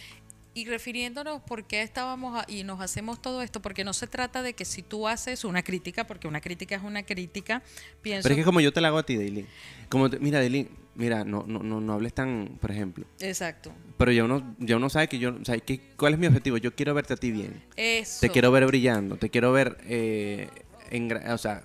Y 0.57 0.65
refiriéndonos 0.65 1.43
por 1.43 1.65
qué 1.65 1.83
estábamos 1.83 2.35
a- 2.35 2.51
y 2.51 2.63
nos 2.63 2.81
hacemos 2.81 3.21
todo 3.21 3.43
esto, 3.43 3.61
porque 3.61 3.83
no 3.83 3.93
se 3.93 4.07
trata 4.07 4.41
de 4.41 4.53
que 4.55 4.65
si 4.65 4.81
tú 4.81 5.07
haces 5.07 5.43
una 5.43 5.61
crítica, 5.61 6.07
porque 6.07 6.27
una 6.27 6.41
crítica 6.41 6.73
es 6.75 6.81
una 6.81 7.03
crítica, 7.03 7.61
pienso 8.01 8.23
Pero 8.23 8.33
es 8.33 8.39
que 8.39 8.43
como 8.43 8.59
yo 8.59 8.73
te 8.73 8.81
la 8.81 8.87
hago 8.87 8.97
a 8.97 9.03
ti, 9.05 9.17
Daily. 9.17 9.45
Como 9.87 10.09
te- 10.09 10.17
mira, 10.17 10.39
Daily, 10.39 10.67
mira, 10.95 11.23
no, 11.23 11.43
no, 11.45 11.59
no, 11.59 11.79
no 11.79 11.93
hables 11.93 12.11
tan, 12.15 12.57
por 12.59 12.71
ejemplo. 12.71 13.05
Exacto. 13.19 13.71
Pero 13.99 14.11
ya 14.11 14.23
uno, 14.23 14.55
ya 14.57 14.77
uno 14.77 14.89
sabe 14.89 15.07
que 15.07 15.19
yo, 15.19 15.35
o 15.39 15.45
sea, 15.45 15.59
que, 15.59 15.79
¿cuál 15.95 16.13
es 16.13 16.19
mi 16.19 16.25
objetivo? 16.25 16.57
Yo 16.57 16.73
quiero 16.73 16.95
verte 16.95 17.13
a 17.13 17.17
ti 17.17 17.29
bien. 17.31 17.61
Eso. 17.75 18.21
Te 18.21 18.29
quiero 18.31 18.51
ver 18.51 18.65
brillando, 18.65 19.17
te 19.17 19.29
quiero 19.29 19.51
ver, 19.51 19.77
eh, 19.83 20.49
en 20.89 21.11
o 21.29 21.37
sea, 21.37 21.63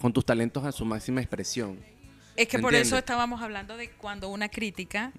con 0.00 0.12
tus 0.12 0.24
talentos 0.24 0.62
a 0.64 0.70
su 0.70 0.84
máxima 0.84 1.20
expresión. 1.20 1.80
Es 2.36 2.48
que 2.48 2.58
por 2.58 2.70
¿entiendes? 2.74 2.88
eso 2.88 2.98
estábamos 2.98 3.40
hablando 3.42 3.76
de 3.76 3.90
cuando 3.90 4.28
una 4.28 4.48
crítica, 4.48 5.12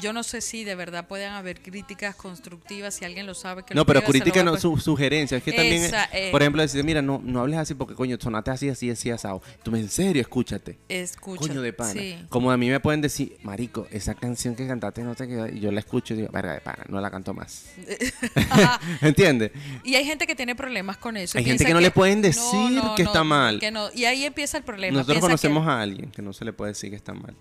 yo 0.00 0.12
no 0.12 0.22
sé 0.22 0.40
si 0.40 0.64
de 0.64 0.74
verdad 0.74 1.06
pueden 1.06 1.32
haber 1.32 1.60
críticas 1.60 2.16
constructivas, 2.16 2.94
si 2.94 3.04
alguien 3.04 3.26
lo 3.26 3.34
sabe 3.34 3.62
que 3.64 3.74
No, 3.74 3.82
lo 3.82 3.86
pero 3.86 4.00
escriba, 4.00 4.12
se 4.12 4.18
lo 4.18 4.24
crítica 4.24 4.42
voy 4.42 4.48
a 4.48 4.52
no, 4.54 4.60
su, 4.60 4.76
sugerencia. 4.78 5.36
Es 5.38 5.44
que 5.44 5.52
también, 5.52 5.90
eh. 6.12 6.28
por 6.32 6.42
ejemplo, 6.42 6.62
decir, 6.62 6.82
mira, 6.84 7.00
no, 7.02 7.20
no 7.22 7.40
hables 7.40 7.58
así 7.58 7.74
porque, 7.74 7.94
coño, 7.94 8.16
sonaste 8.20 8.50
así, 8.50 8.68
así, 8.68 8.90
así, 8.90 9.10
asado. 9.10 9.40
Tú 9.62 9.70
me, 9.70 9.78
en 9.80 9.88
serio, 9.88 10.20
escúchate. 10.20 10.78
Escucha, 10.88 11.40
Coño 11.46 11.62
de 11.62 11.72
pana. 11.72 11.92
sí. 11.92 12.16
Como 12.28 12.50
a 12.50 12.56
mí 12.56 12.68
me 12.70 12.80
pueden 12.80 13.00
decir, 13.00 13.36
marico, 13.42 13.86
esa 13.90 14.14
canción 14.14 14.54
que 14.56 14.66
cantaste 14.66 15.02
no 15.02 15.14
te 15.14 15.28
quedó. 15.28 15.46
Y 15.48 15.60
yo 15.60 15.70
la 15.70 15.80
escucho 15.80 16.14
y 16.14 16.18
digo, 16.18 16.28
verga 16.32 16.54
de 16.54 16.60
pana, 16.60 16.84
no 16.88 17.00
la 17.00 17.10
canto 17.10 17.34
más. 17.34 17.66
¿Entiendes? 19.00 19.52
Y 19.84 19.94
hay 19.94 20.04
gente 20.04 20.26
que 20.26 20.34
tiene 20.34 20.54
problemas 20.54 20.96
con 20.96 21.16
eso. 21.16 21.38
Hay 21.38 21.44
gente 21.44 21.64
que 21.64 21.72
no 21.74 21.80
le 21.80 21.90
pueden 21.90 22.22
decir 22.22 22.80
que 22.96 23.02
está 23.02 23.24
mal. 23.24 23.58
que. 23.60 23.72
Y 23.94 24.04
ahí 24.04 24.24
empieza 24.24 24.58
el 24.58 24.64
problema. 24.64 24.94
Nosotros 24.98 25.14
Piensa 25.16 25.26
conocemos 25.28 25.64
que- 25.64 25.70
a 25.70 25.80
alguien 25.80 26.10
que 26.10 26.22
no 26.22 26.31
se 26.32 26.44
le 26.44 26.52
puede 26.52 26.72
decir 26.72 26.90
que 26.90 26.96
está 26.96 27.14
mal. 27.14 27.34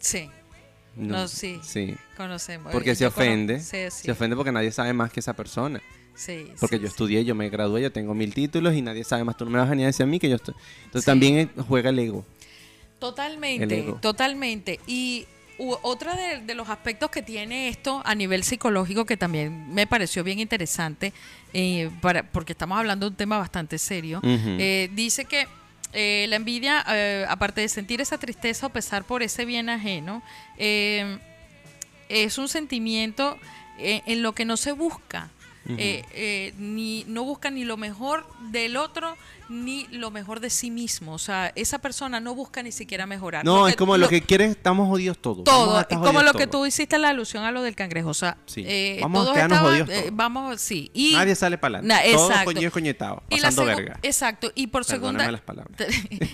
Sí, 0.00 0.28
No, 0.96 1.18
No, 1.18 1.28
sí. 1.28 1.58
Sí. 1.62 1.94
conocemos. 2.16 2.72
Porque 2.72 2.94
se 2.94 3.06
ofende. 3.06 3.60
Sí, 3.60 3.78
sí, 3.90 4.04
Se 4.04 4.12
ofende 4.12 4.36
porque 4.36 4.52
nadie 4.52 4.70
sabe 4.70 4.92
más 4.92 5.10
que 5.12 5.20
esa 5.20 5.32
persona. 5.34 5.80
sí, 6.14 6.48
Porque 6.60 6.76
sí, 6.76 6.82
yo 6.82 6.88
estudié, 6.88 7.24
yo 7.24 7.34
me 7.34 7.48
gradué, 7.48 7.82
yo 7.82 7.90
tengo 7.92 8.14
mil 8.14 8.32
títulos 8.34 8.74
y 8.74 8.82
nadie 8.82 9.02
sabe 9.04 9.24
más. 9.24 9.36
Tú 9.36 9.44
no 9.44 9.50
me 9.50 9.58
vas 9.58 9.66
a 9.66 9.70
venir 9.70 9.84
a 9.84 9.86
decir 9.88 10.04
a 10.04 10.06
mí 10.06 10.18
que 10.20 10.28
yo 10.28 10.36
estoy. 10.36 10.54
Entonces 10.84 11.04
también 11.06 11.36
eh, 11.38 11.48
juega 11.68 11.90
el 11.90 11.98
ego. 11.98 12.24
El 12.92 12.98
Totalmente, 13.00 13.78
ego. 13.80 13.98
totalmente. 14.00 14.80
Y 14.86 15.26
otra 15.82 16.16
de, 16.16 16.40
de 16.40 16.54
los 16.54 16.68
aspectos 16.68 17.10
que 17.10 17.22
tiene 17.22 17.68
esto 17.68 18.02
a 18.04 18.14
nivel 18.14 18.42
psicológico 18.44 19.04
que 19.04 19.16
también 19.16 19.72
me 19.72 19.86
pareció 19.86 20.24
bien 20.24 20.38
interesante, 20.40 21.12
eh, 21.52 21.90
para, 22.00 22.22
porque 22.30 22.52
estamos 22.52 22.78
hablando 22.78 23.06
de 23.06 23.10
un 23.10 23.16
tema 23.16 23.38
bastante 23.38 23.78
serio, 23.78 24.20
eh, 24.24 24.90
dice 24.94 25.26
que 25.26 25.46
eh, 25.94 26.26
la 26.28 26.36
envidia, 26.36 26.84
eh, 26.88 27.24
aparte 27.28 27.60
de 27.60 27.68
sentir 27.68 28.00
esa 28.00 28.18
tristeza 28.18 28.66
o 28.66 28.70
pesar 28.70 29.04
por 29.04 29.22
ese 29.22 29.44
bien 29.44 29.68
ajeno, 29.68 30.22
eh, 30.58 31.18
es 32.08 32.36
un 32.38 32.48
sentimiento 32.48 33.38
eh, 33.78 34.02
en 34.06 34.22
lo 34.22 34.34
que 34.34 34.44
no 34.44 34.56
se 34.56 34.72
busca. 34.72 35.30
Ni 35.66 37.04
no 37.06 37.24
busca 37.24 37.50
ni 37.50 37.64
lo 37.64 37.78
mejor 37.78 38.26
del 38.50 38.76
otro 38.76 39.16
ni 39.48 39.86
lo 39.90 40.10
mejor 40.10 40.40
de 40.40 40.48
sí 40.50 40.70
mismo 40.70 41.12
o 41.14 41.18
sea 41.18 41.52
esa 41.54 41.78
persona 41.78 42.18
no 42.20 42.34
busca 42.34 42.62
ni 42.62 42.72
siquiera 42.72 43.06
mejorar 43.06 43.44
No, 43.44 43.68
es 43.68 43.76
como 43.76 43.96
lo, 43.96 44.08
que 44.08 44.22
quieres, 44.22 44.50
estamos 44.52 44.88
jodidos 44.88 45.18
todos. 45.18 45.44
Todo 45.44 45.76
a 45.76 45.82
es 45.82 45.98
como 45.98 46.22
lo 46.22 46.32
que 46.32 46.46
tú 46.46 46.64
hiciste 46.66 46.98
la 46.98 47.10
alusión 47.10 47.44
a 47.44 47.50
lo 47.52 47.62
del 47.62 47.74
cangrejo 47.76 48.08
o 48.10 48.14
sea 48.14 48.36
Sí. 48.46 48.64
eh, 48.66 48.98
Vamos 49.02 49.20
a 49.20 49.24
todos 49.24 49.34
quedarnos 49.34 49.58
estaban- 49.58 49.86
jodidos 49.86 50.04
eh, 50.06 50.10
vamos 50.12 50.60
sí 50.60 50.90
y 50.94 51.12
Nadie 51.14 51.34
sale 51.34 51.58
para 51.58 51.82
Na- 51.82 51.96
adelante. 51.98 52.16
Todos 52.16 52.44
coñidos 52.44 52.72
coñetados, 52.72 53.22
pasando 53.28 53.64
verga. 53.66 53.98
exacto 54.02 54.50
y 54.54 54.68
por 54.68 54.86
Perdóname 54.86 55.18
segunda 55.24 55.32
las 55.32 55.40
palabras. 55.42 55.76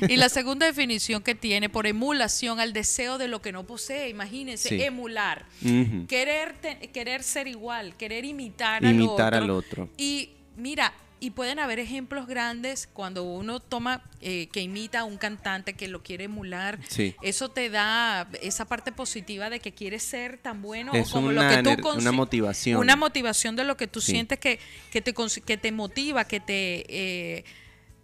y 0.08 0.16
la 0.16 0.28
segunda 0.28 0.66
definición 0.66 1.22
que 1.22 1.34
tiene 1.34 1.68
por 1.68 1.86
emulación 1.86 2.60
al 2.60 2.72
deseo 2.72 3.18
de 3.18 3.28
lo 3.28 3.42
que 3.42 3.52
no 3.52 3.64
posee 3.64 4.08
imagínense 4.08 4.68
Sí. 4.68 4.82
emular 4.82 5.46
Ujú. 5.64 6.06
querer 6.06 6.54
te- 6.60 6.78
querer 6.92 7.22
ser 7.22 7.48
igual 7.48 7.96
querer 7.96 8.24
imitar, 8.24 8.84
Imitar 8.84 9.34
al 9.34 9.44
al 9.44 9.50
otro. 9.50 9.84
otro. 9.84 9.88
y 9.96 10.30
mira 10.56 10.92
y 11.20 11.30
pueden 11.30 11.58
haber 11.58 11.78
ejemplos 11.78 12.26
grandes 12.26 12.88
cuando 12.92 13.22
uno 13.24 13.60
toma 13.60 14.02
eh, 14.22 14.48
que 14.52 14.60
imita 14.62 15.00
a 15.00 15.04
un 15.04 15.18
cantante 15.18 15.74
que 15.74 15.86
lo 15.86 16.02
quiere 16.02 16.24
emular 16.24 16.78
Sí. 16.88 17.14
eso 17.22 17.50
te 17.50 17.68
da 17.70 18.26
esa 18.42 18.64
parte 18.64 18.90
positiva 18.90 19.50
de 19.50 19.60
que 19.60 19.72
quieres 19.72 20.02
ser 20.02 20.38
tan 20.38 20.62
bueno 20.62 20.92
Es 20.94 21.10
o 21.10 21.12
como 21.12 21.28
una 21.28 21.56
lo 21.58 21.62
que 21.64 21.76
tú 21.76 21.88
una 21.90 22.12
motivación. 22.12 22.78
una 22.80 22.96
motivación 22.96 23.54
de 23.56 23.64
lo 23.64 23.76
que 23.76 23.86
tú 23.86 24.00
Sí. 24.00 24.12
sientes 24.12 24.38
que, 24.38 24.58
que 24.90 25.00
te 25.02 25.12
que 25.44 25.56
te 25.56 25.72
motiva 25.72 26.24
que 26.24 26.40
te 26.40 26.84
eh, 26.88 27.44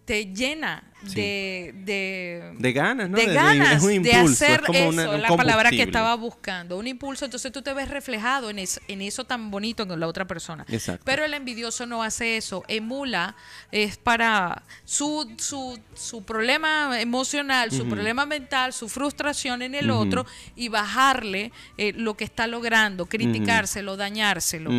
te 0.07 0.25
llena 0.33 0.83
Sí. 1.05 1.13
de, 1.13 1.73
de 1.85 2.53
De 2.57 2.73
ganas, 2.73 3.07
¿no? 3.07 3.17
de 3.19 3.27
ganas 3.31 3.85
de 3.85 3.97
es 4.01 4.15
hacer 4.17 4.61
como 4.63 4.79
eso, 4.79 4.89
una- 4.89 5.17
la 5.19 5.27
palabra 5.37 5.69
que 5.69 5.83
estaba 5.83 6.15
buscando, 6.15 6.75
un 6.75 6.87
impulso, 6.87 7.25
entonces 7.25 7.51
tú 7.51 7.61
te 7.61 7.71
ves 7.71 7.87
reflejado 7.89 8.49
en 8.49 8.57
eso, 8.57 8.81
en 8.87 9.03
eso 9.03 9.23
tan 9.23 9.51
bonito 9.51 9.83
en 9.83 9.99
la 9.99 10.07
otra 10.07 10.25
persona. 10.25 10.65
Exacto. 10.67 11.03
Pero 11.05 11.23
el 11.23 11.35
envidioso 11.35 11.85
no 11.85 12.01
hace 12.01 12.37
eso, 12.37 12.63
emula, 12.67 13.35
es 13.71 13.97
para 13.97 14.63
su, 14.85 15.31
su, 15.37 15.79
su 15.93 16.23
problema 16.25 16.99
emocional, 16.99 17.71
su 17.71 17.87
problema 17.87 18.25
mental, 18.25 18.73
su 18.73 18.89
frustración 18.89 19.61
en 19.61 19.75
el 19.75 19.91
otro 19.91 20.25
y 20.55 20.69
bajarle 20.69 21.51
eh, 21.77 21.93
lo 21.95 22.15
que 22.17 22.23
está 22.23 22.47
logrando, 22.47 23.05
criticárselo, 23.05 23.97
dañárselo. 23.97 24.71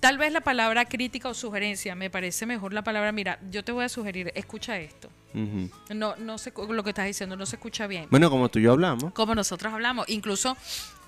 Tal 0.00 0.16
vez 0.16 0.32
la 0.32 0.40
palabra 0.40 0.86
crítica 0.86 1.28
o 1.28 1.34
sugerencia, 1.34 1.94
me 1.94 2.08
parece 2.10 2.46
mejor 2.46 2.72
la 2.72 2.82
palabra, 2.82 3.12
mira, 3.12 3.38
yo 3.50 3.62
te 3.62 3.70
voy 3.72 3.84
a 3.84 3.88
sugerir, 3.90 4.32
escucha 4.34 4.78
esto. 4.78 5.10
No, 5.94 6.16
no 6.16 6.38
sé 6.38 6.52
lo 6.56 6.82
que 6.82 6.90
estás 6.90 7.06
diciendo, 7.06 7.36
no 7.36 7.46
se 7.46 7.54
escucha 7.54 7.86
bien 7.86 8.06
Bueno, 8.10 8.30
como 8.30 8.48
tú 8.48 8.58
y 8.58 8.62
yo 8.62 8.72
hablamos. 8.72 9.12
como 9.12 9.32
nosotros 9.36 9.72
hablamos. 9.72 10.08
Incluso 10.08 10.56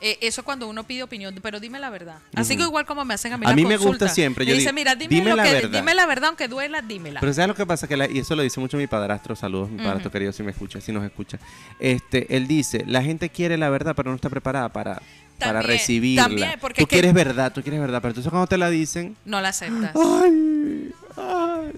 eh, 0.01 0.16
eso 0.20 0.45
cuando 0.45 0.68
uno 0.68 0.84
pide 0.84 1.03
opinión, 1.03 1.34
pero 1.43 1.59
dime 1.59 1.80
la 1.80 1.90
verdad. 1.90 2.18
Así 2.36 2.57
que 2.57 2.62
igual 2.62 2.86
como 2.86 3.05
me 3.05 3.14
hacen 3.14 3.32
a 3.32 3.36
mí 3.38 3.45
A 3.47 3.49
las 3.49 3.57
mí 3.57 3.64
me 3.64 3.76
gusta 3.76 4.09
siempre, 4.09 4.47
yo 4.47 4.53
dice, 4.53 4.66
digo, 4.66 4.74
mira, 4.74 4.95
dime, 4.95 5.14
dime 5.16 5.30
lo 5.30 5.36
la 5.36 5.43
que, 5.43 5.53
verdad. 5.55 5.70
dime 5.80 5.95
la 5.95 6.07
verdad, 6.07 6.28
aunque 6.28 6.47
duela, 6.47 6.82
dímela. 6.82 7.18
Pero 7.18 7.32
¿sabes 7.32 7.49
lo 7.49 7.55
que 7.57 7.66
pasa? 7.66 7.88
Que 7.88 7.97
la- 7.97 8.09
y 8.09 8.18
eso 8.20 8.36
lo 8.36 8.43
dice 8.45 8.61
mucho 8.61 8.76
mi 8.76 8.86
padrastro. 8.86 9.34
Saludos, 9.34 9.70
mi 9.70 9.78
padrastro 9.78 10.12
querido, 10.12 10.32
si 10.32 10.45
me 10.45 10.53
escucha, 10.53 10.80
si 10.80 10.93
nos 10.93 11.03
escucha. 11.05 11.40
Este, 11.80 12.36
él 12.36 12.47
dice, 12.47 12.84
la 12.86 13.03
gente 13.03 13.28
quiere 13.30 13.57
la 13.57 13.70
verdad, 13.70 13.95
pero 13.97 14.11
no 14.11 14.14
está 14.16 14.30
preparada 14.30 14.68
para, 14.68 15.03
para 15.47 15.61
También, 15.61 15.78
recibirla. 15.78 16.22
también, 16.24 16.53
porque 16.61 16.82
tú 16.82 16.86
que- 16.86 16.97
quieres 16.97 17.12
verdad, 17.14 17.53
tú 17.53 17.62
quieres 17.62 17.80
verdad, 17.80 18.01
pero 18.01 18.11
entonces 18.11 18.30
cuando 18.30 18.47
te 18.47 18.59
la 18.59 18.70
dicen, 18.70 19.16
no 19.24 19.40
la 19.40 19.49
aceptas. 19.51 19.93
ay, 19.95 20.93
ay. 21.16 21.72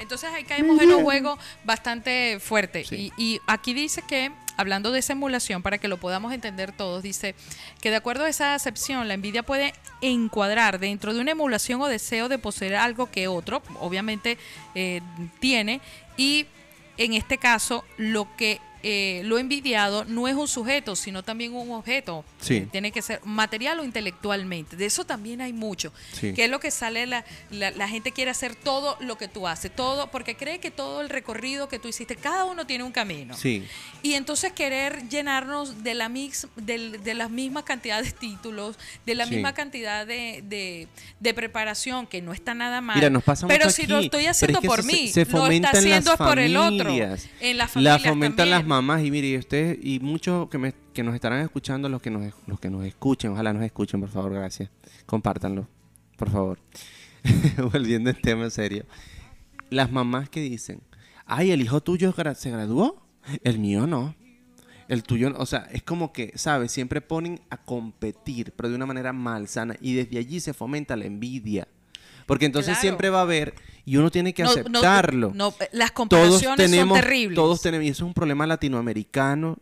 Entonces 0.00 0.30
ahí 0.32 0.44
caemos 0.44 0.80
en 0.80 0.92
un 0.92 1.02
juego 1.02 1.38
bastante 1.64 2.38
fuerte. 2.40 2.84
Sí. 2.84 3.12
Y, 3.18 3.22
y 3.34 3.40
aquí 3.46 3.74
dice 3.74 4.02
que, 4.08 4.32
hablando 4.56 4.92
de 4.92 4.98
esa 5.00 5.12
emulación, 5.12 5.62
para 5.62 5.76
que 5.76 5.88
lo 5.88 5.98
podamos 5.98 6.32
entender 6.32 6.72
todos, 6.72 7.02
dice 7.02 7.34
que 7.82 7.90
de 7.90 7.96
acuerdo 7.96 8.24
a 8.24 8.28
esa 8.30 8.54
acepción, 8.54 9.08
la 9.08 9.14
envidia 9.14 9.42
puede 9.42 9.74
encuadrar 10.00 10.78
dentro 10.78 11.12
de 11.12 11.20
una 11.20 11.32
emulación 11.32 11.82
o 11.82 11.86
deseo 11.86 12.30
de 12.30 12.38
poseer 12.38 12.76
algo 12.76 13.10
que 13.10 13.28
otro, 13.28 13.62
obviamente, 13.78 14.38
eh, 14.74 15.02
tiene. 15.38 15.82
Y 16.16 16.46
en 16.96 17.12
este 17.12 17.36
caso, 17.36 17.84
lo 17.98 18.26
que 18.38 18.58
eh, 18.82 19.22
lo 19.24 19.38
envidiado 19.38 20.04
no 20.04 20.28
es 20.28 20.34
un 20.34 20.48
sujeto, 20.48 20.96
sino 20.96 21.22
también 21.22 21.54
un 21.54 21.70
objeto. 21.72 22.24
Sí. 22.40 22.66
Tiene 22.70 22.92
que 22.92 23.02
ser 23.02 23.20
material 23.24 23.80
o 23.80 23.84
intelectualmente. 23.84 24.76
De 24.76 24.86
eso 24.86 25.04
también 25.04 25.40
hay 25.40 25.52
mucho. 25.52 25.92
Sí. 26.12 26.32
Que 26.32 26.44
es 26.44 26.50
lo 26.50 26.60
que 26.60 26.70
sale, 26.70 27.06
la, 27.06 27.24
la, 27.50 27.70
la 27.70 27.88
gente 27.88 28.12
quiere 28.12 28.30
hacer 28.30 28.54
todo 28.54 28.96
lo 29.00 29.16
que 29.18 29.28
tú 29.28 29.46
haces, 29.46 29.74
todo, 29.74 30.10
porque 30.10 30.36
cree 30.36 30.58
que 30.60 30.70
todo 30.70 31.00
el 31.00 31.08
recorrido 31.08 31.68
que 31.68 31.78
tú 31.78 31.88
hiciste, 31.88 32.16
cada 32.16 32.44
uno 32.44 32.66
tiene 32.66 32.84
un 32.84 32.92
camino. 32.92 33.36
Sí. 33.36 33.64
Y 34.02 34.14
entonces 34.14 34.52
querer 34.52 35.08
llenarnos 35.08 35.82
de 35.84 35.94
la 35.94 36.08
mix, 36.08 36.46
del- 36.56 37.02
de, 37.02 37.14
las 37.14 37.30
mismas 37.30 37.64
cantidades 37.64 38.12
de 38.12 38.18
títulos, 38.18 38.78
de 39.06 39.14
la 39.14 39.26
misma 39.26 39.52
cantidad 39.54 40.06
de, 40.06 40.42
de- 40.46 40.88
de 41.20 41.34
preparación, 41.34 42.06
que 42.06 42.22
no 42.22 42.32
está 42.32 42.54
nada 42.54 42.80
mal. 42.80 42.96
Mira, 42.96 43.10
nos 43.10 43.22
pasa 43.22 43.46
Pero 43.46 43.64
mucho 43.66 43.76
si 43.76 43.82
aquí, 43.82 43.92
lo 43.92 43.98
estoy 44.00 44.26
haciendo 44.26 44.58
es 44.58 44.62
que 44.62 44.66
por 44.68 44.82
se- 44.82 44.86
mí, 44.86 45.08
se 45.08 45.24
lo 45.26 45.46
está 45.46 45.70
haciendo 45.70 46.16
por 46.16 46.38
el 46.38 46.56
otro. 46.56 46.90
En 46.90 47.56
las 47.58 47.68
La 47.68 47.68
familias 47.68 48.02
fomentan 48.02 48.36
también. 48.36 48.58
las 48.58 48.66
mamás 48.70 49.02
y 49.04 49.10
mire, 49.10 49.28
y 49.28 49.36
ustedes 49.36 49.78
y 49.82 49.98
muchos 50.00 50.48
que, 50.48 50.58
me- 50.58 50.74
que 50.94 51.02
nos 51.02 51.14
estarán 51.14 51.40
escuchando, 51.42 51.88
los 51.88 52.00
que 52.00 52.10
nos, 52.10 52.32
los 52.46 52.60
que 52.60 52.70
nos 52.70 52.84
escuchen, 52.84 53.32
ojalá 53.32 53.52
nos 53.52 53.62
escuchen, 53.64 54.00
por 54.00 54.08
favor, 54.08 54.32
gracias. 54.32 54.70
Compártanlo, 55.06 55.66
por 56.16 56.30
favor. 56.30 56.58
Volviendo 57.72 58.10
al 58.10 58.20
tema 58.20 58.48
serio. 58.50 58.84
Las 59.70 59.90
mamás 59.92 60.28
que 60.30 60.40
dicen, 60.40 60.80
ay, 61.26 61.50
el 61.50 61.60
hijo 61.60 61.80
tuyo 61.82 62.14
se 62.34 62.50
graduó, 62.50 63.02
el 63.44 63.58
mío 63.58 63.86
no. 63.86 64.14
El 64.88 65.02
tuyo, 65.04 65.30
no". 65.30 65.38
o 65.38 65.46
sea, 65.46 65.68
es 65.72 65.82
como 65.82 66.12
que, 66.12 66.32
¿sabes? 66.36 66.72
Siempre 66.72 67.00
ponen 67.00 67.40
a 67.50 67.56
competir, 67.58 68.52
pero 68.56 68.68
de 68.68 68.74
una 68.76 68.86
manera 68.86 69.12
malsana. 69.12 69.76
Y 69.80 69.94
desde 69.94 70.18
allí 70.18 70.40
se 70.40 70.52
fomenta 70.54 70.96
la 70.96 71.04
envidia. 71.04 71.68
Porque 72.30 72.46
entonces 72.46 72.74
Claro. 72.74 72.80
siempre 72.80 73.10
va 73.10 73.18
a 73.18 73.22
haber, 73.22 73.54
y 73.84 73.96
uno 73.96 74.08
tiene 74.12 74.32
que 74.32 74.44
No, 74.44 74.50
aceptarlo 74.50 75.32
no, 75.34 75.52
las 75.72 75.90
todos 75.90 75.90
comparaciones 75.92 76.56
tenemos, 76.56 76.96
son 76.96 77.04
terribles. 77.04 77.34
todos 77.34 77.60
tenemos, 77.60 77.84
y 77.86 77.88
eso 77.88 78.04
es 78.04 78.06
un 78.06 78.14
problema 78.14 78.46
latinoamericano, 78.46 79.58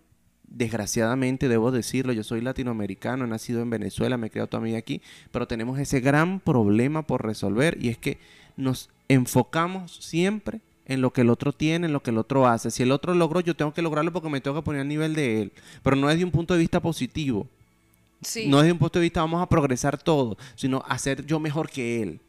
desgraciadamente 0.47 1.49
debo 1.49 1.71
decirlo, 1.71 2.13
yo 2.13 2.23
soy 2.23 2.43
latinoamericano, 2.43 3.25
he 3.25 3.29
nacido 3.29 3.63
en 3.63 3.71
Venezuela, 3.71 4.19
me 4.19 4.27
he 4.27 4.31
criado 4.31 4.49
toda 4.49 4.63
mi 4.63 4.69
vida 4.69 4.79
aquí, 4.79 5.01
pero 5.31 5.47
tenemos 5.49 5.79
ese 5.79 6.01
gran 6.01 6.41
problema 6.41 7.07
por 7.07 7.25
resolver 7.25 7.79
y 7.81 7.89
es 7.89 7.97
que 7.97 8.19
nos 8.59 8.91
enfocamos 9.09 9.97
siempre 10.05 10.61
en 10.85 11.01
lo 11.01 11.13
que 11.13 11.23
el 11.23 11.31
otro 11.31 11.53
tiene, 11.55 11.87
en 11.87 11.93
lo 11.95 12.03
que 12.03 12.11
el 12.11 12.19
otro 12.19 12.47
hace. 12.47 12.71
Si 12.71 12.83
el 12.83 12.93
otro 12.93 13.15
logró, 13.15 13.41
yo 13.41 13.55
tengo 13.57 13.73
que 13.73 13.81
lograrlo 13.83 14.13
porque 14.13 14.29
me 14.29 14.41
tengo 14.43 14.57
que 14.57 14.63
poner 14.65 14.83
al 14.83 14.89
nivel 14.89 15.15
de 15.15 15.41
él, 15.43 15.53
pero 15.83 15.97
no 15.97 16.09
desde 16.09 16.25
un 16.25 16.31
punto 16.31 16.53
de 16.55 16.61
vista 16.61 16.81
positivo. 16.81 17.47
Sí. 18.21 18.47
No 18.49 18.59
desde 18.59 18.73
un 18.73 18.79
punto 18.79 18.99
de 18.99 19.05
vista 19.05 19.21
vamos 19.21 19.41
a 19.43 19.49
progresar 19.49 19.97
todo, 20.03 20.37
sino 20.55 20.83
hacer 20.87 21.25
yo 21.25 21.41
mejor 21.41 21.71
que 21.71 22.03
él. 22.03 22.21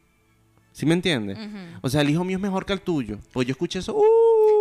¿Sí 0.72 0.86
me 0.86 0.94
entiendes? 0.94 1.38
O 1.82 1.90
sea, 1.90 2.02
el 2.02 2.10
hijo 2.10 2.24
mío 2.24 2.38
es 2.38 2.42
mejor 2.42 2.66
que 2.66 2.74
el 2.74 2.82
tuyo. 2.82 3.18
Pues 3.34 3.48
yo 3.48 3.52
escuché 3.52 3.80
eso. 3.80 3.92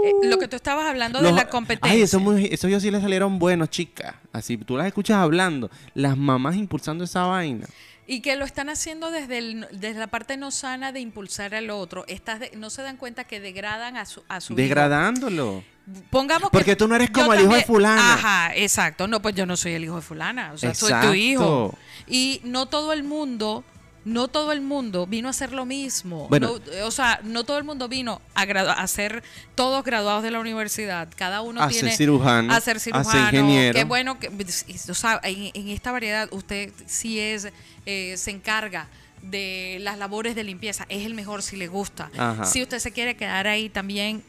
Eh, 0.04 0.12
¡uh! 0.14 0.26
lo 0.26 0.38
que 0.38 0.48
tú 0.48 0.56
estabas 0.56 0.86
hablando 0.86 1.20
de 1.20 1.30
la 1.32 1.48
competencia. 1.48 1.92
Ay, 1.92 2.02
eso, 2.02 2.18
muy- 2.18 2.46
eso 2.50 2.66
yo 2.68 2.80
sí 2.80 2.90
le 2.90 3.00
salieron 3.00 3.38
buenos, 3.38 3.70
chicas. 3.70 4.14
Así, 4.32 4.56
tú 4.56 4.76
las 4.76 4.86
escuchas 4.86 5.16
hablando. 5.18 5.70
Las 5.94 6.16
mamás 6.16 6.56
impulsando 6.56 7.04
esa 7.04 7.24
vaina. 7.24 7.66
Y 8.06 8.20
que 8.22 8.36
lo 8.36 8.46
están 8.46 8.70
haciendo 8.70 9.10
desde, 9.10 9.38
el- 9.38 9.68
desde 9.70 10.00
la 10.00 10.06
parte 10.06 10.36
no 10.38 10.50
sana 10.50 10.92
de 10.92 11.00
impulsar 11.00 11.54
al 11.54 11.68
otro. 11.70 12.04
Estás 12.08 12.40
de- 12.40 12.50
no 12.56 12.70
se 12.70 12.82
dan 12.82 12.96
cuenta 12.96 13.24
que 13.24 13.38
degradan 13.38 13.96
a 13.96 14.06
su, 14.06 14.22
a 14.28 14.40
su 14.40 14.54
hijo. 14.54 14.56
Degradándolo. 14.62 15.62
pongamos 16.10 16.50
Porque 16.50 16.72
que 16.72 16.76
tú 16.76 16.88
no 16.88 16.94
eres 16.96 17.10
como 17.10 17.32
el 17.32 17.42
hijo 17.42 17.54
de 17.54 17.64
fulana. 17.64 18.14
Ajá, 18.14 18.54
exacto. 18.56 19.06
No, 19.08 19.20
pues 19.22 19.34
yo 19.34 19.46
no 19.46 19.56
soy 19.56 19.72
el 19.72 19.84
hijo 19.84 19.96
de 19.96 20.02
fulana, 20.02 20.52
o 20.52 20.58
sea, 20.58 20.74
soy 20.74 20.88
tu 20.90 20.94
Exacto. 20.94 21.14
hijo. 21.14 21.78
Y 22.06 22.40
no 22.44 22.66
todo 22.66 22.92
el 22.92 23.04
mundo, 23.04 23.64
no 24.04 24.28
todo 24.28 24.52
el 24.52 24.60
mundo 24.60 25.06
vino 25.06 25.28
a 25.28 25.30
hacer 25.30 25.52
lo 25.52 25.66
mismo. 25.66 26.28
Bueno. 26.28 26.58
No, 26.58 26.86
o 26.86 26.90
sea, 26.90 27.20
no 27.24 27.44
todo 27.44 27.58
el 27.58 27.64
mundo 27.64 27.88
vino 27.88 28.20
a, 28.34 28.86
ser 28.86 29.22
todos 29.54 29.84
graduados 29.84 30.22
de 30.22 30.30
la 30.30 30.40
universidad. 30.40 31.08
Cada 31.16 31.42
uno 31.42 31.60
A 31.62 31.70
ser 31.70 31.80
tiene 31.80 31.96
cirujano, 31.96 32.52
a 32.52 32.60
ser 32.60 32.76
a 32.76 32.80
ser 32.80 32.92
cirujano. 32.94 33.24
ingeniero. 33.24 33.74
Qué 33.74 33.84
bueno 33.84 34.18
que, 34.18 34.28
o 34.28 34.94
sea, 34.94 35.20
en, 35.22 35.50
en 35.54 35.68
esta 35.68 35.92
variedad 35.92 36.28
usted 36.32 36.72
sí 36.86 37.18
es, 37.20 37.48
eh, 37.86 38.14
se 38.16 38.30
encarga 38.30 38.88
de 39.22 39.78
las 39.80 39.98
labores 39.98 40.34
de 40.34 40.44
limpieza. 40.44 40.86
Es 40.88 41.04
el 41.04 41.14
mejor 41.14 41.42
si 41.42 41.56
le 41.56 41.68
gusta. 41.68 42.10
Ajá. 42.16 42.44
Si 42.44 42.62
usted 42.62 42.78
se 42.78 42.92
quiere 42.92 43.16
quedar 43.16 43.46
ahí 43.46 43.68
también, 43.68 44.22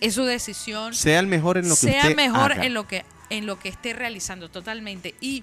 es 0.00 0.14
su 0.14 0.24
decisión 0.24 0.94
Sea 0.94 1.20
el 1.20 1.28
mejor 1.28 1.58
en 1.58 1.68
lo 1.68 1.74
que 1.74 1.80
sea 1.80 2.02
usted 2.02 2.16
mejor 2.16 2.52
haga. 2.52 2.64
en 2.64 2.74
lo 2.74 2.86
que 2.86 3.04
en 3.30 3.46
lo 3.46 3.58
que 3.58 3.70
esté 3.70 3.94
realizando 3.94 4.50
totalmente 4.50 5.14
y 5.20 5.42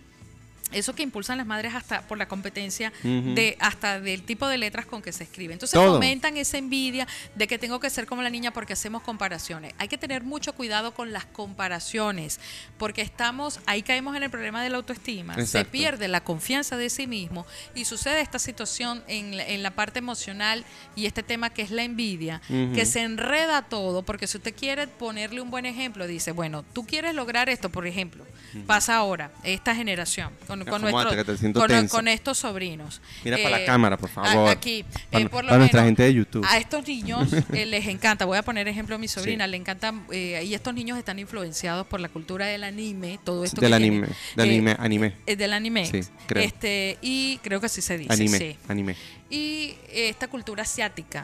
eso 0.72 0.94
que 0.96 1.04
impulsan 1.04 1.38
las 1.38 1.48
madres 1.48 1.74
hasta 1.76 2.02
por 2.02 2.18
la 2.18 2.28
competencia 2.28 2.92
de 3.04 3.58
hasta 3.60 4.00
del 4.00 4.24
tipo 4.24 4.48
de 4.48 4.58
letras 4.58 4.86
con 4.86 5.02
que 5.02 5.12
se 5.12 5.24
escribe. 5.24 5.54
Entonces 5.54 5.74
Todo. 5.80 5.94
fomentan 5.96 6.38
esa 6.38 6.58
envidia 6.58 7.08
de 7.36 7.48
que 7.48 7.58
tengo 7.58 7.80
que 7.80 7.90
ser 7.90 8.06
como 8.06 8.22
la 8.22 8.30
niña 8.30 8.52
porque 8.52 8.74
hacemos 8.74 9.02
comparaciones. 9.02 9.74
Hay 9.78 9.88
que 9.88 9.98
tener 9.98 10.24
mucho 10.24 10.54
cuidado 10.54 10.94
con 10.94 11.12
las 11.12 11.26
comparaciones 11.26 12.40
porque 12.78 13.02
estamos 13.02 13.60
ahí 13.66 13.84
caemos 13.84 14.16
en 14.16 14.24
el 14.24 14.30
problema 14.30 14.64
de 14.64 14.70
la 14.70 14.78
autoestima. 14.78 15.36
Se 15.46 15.66
pierde 15.66 16.08
la 16.08 16.24
confianza 16.24 16.78
de 16.78 16.90
sí 16.90 17.08
mismo 17.08 17.46
y 17.76 17.86
sucede 17.86 18.22
esta 18.22 18.40
situación 18.40 19.04
en, 19.08 19.38
la- 19.38 19.46
en 19.48 19.64
la 19.64 19.72
parte 19.72 20.00
emocional 20.00 20.66
y 20.96 21.06
este 21.06 21.24
tema 21.24 21.50
que 21.50 21.62
es 21.62 21.72
la 21.72 21.84
envidia, 21.84 22.42
que 22.48 22.86
se 22.86 23.02
enreda 23.02 23.62
todo 23.64 24.04
porque 24.04 24.28
si 24.28 24.38
usted 24.38 24.56
quiere 24.56 24.88
ponerle 24.88 25.42
un 25.42 25.50
buen 25.52 25.66
ejemplo, 25.66 26.08
dice, 26.08 26.32
bueno, 26.32 26.64
tú 26.74 26.86
quieres 26.86 27.14
lograr 27.16 27.50
esto, 27.50 27.70
por 27.70 27.86
ejemplo, 27.88 28.26
pasa 28.66 28.96
ahora, 28.96 29.32
esta 29.44 29.76
generación, 29.76 30.32
con, 30.48 30.59
con, 30.66 30.82
nuestro- 30.82 31.54
con, 31.54 31.88
con 31.88 32.08
estos 32.08 32.38
sobrinos. 32.38 33.02
Mira 33.24 33.38
para 33.38 33.50
la 33.50 33.62
Eh, 33.62 33.66
cámara, 33.66 33.98
por 33.98 34.10
favor. 34.10 34.50
Aquí, 34.50 34.84
Para- 35.12 35.26
eh, 35.26 35.30
por 35.30 35.44
lo 35.44 35.50
para 35.50 35.60
nuestra 35.60 35.84
gente 35.84 36.04
de 36.04 36.14
YouTube. 36.14 36.46
A 36.48 36.58
estos 36.58 36.88
niños 36.88 37.32
eh, 37.54 37.66
les 37.66 37.88
encanta, 37.88 38.26
voy 38.26 38.38
a 38.38 38.44
poner 38.44 38.68
ejemplo 38.68 38.96
a 38.96 38.98
mi 38.98 39.08
sobrina, 39.08 39.46
Sí. 39.46 39.52
le 39.52 39.58
encanta, 39.58 39.94
eh, 40.12 40.44
y 40.46 40.54
estos 40.54 40.74
niños 40.74 40.98
están 40.98 41.20
influenciados 41.20 41.86
por 41.88 42.00
la 42.00 42.10
cultura 42.10 42.46
del 42.48 42.64
anime, 42.64 43.20
todo 43.24 43.44
esto 43.44 43.62
Del 43.62 43.72
que 43.72 43.76
anime, 43.76 44.08
tiene. 44.08 44.16
del 44.36 44.50
anime, 44.50 44.76
anime. 44.80 45.14
del 45.26 45.54
anime. 45.54 45.86
Sí, 45.86 46.02
creo. 46.28 46.44
Este, 46.44 46.98
y 47.02 47.38
creo 47.44 47.60
que 47.60 47.66
así 47.68 47.82
se 47.82 47.98
dice. 47.98 48.14
Anime, 48.14 48.38
sí. 48.38 48.56
anime. 48.68 48.96
Y 49.32 49.76
eh, 49.90 50.10
esta 50.10 50.28
cultura 50.28 50.64
asiática. 50.64 51.24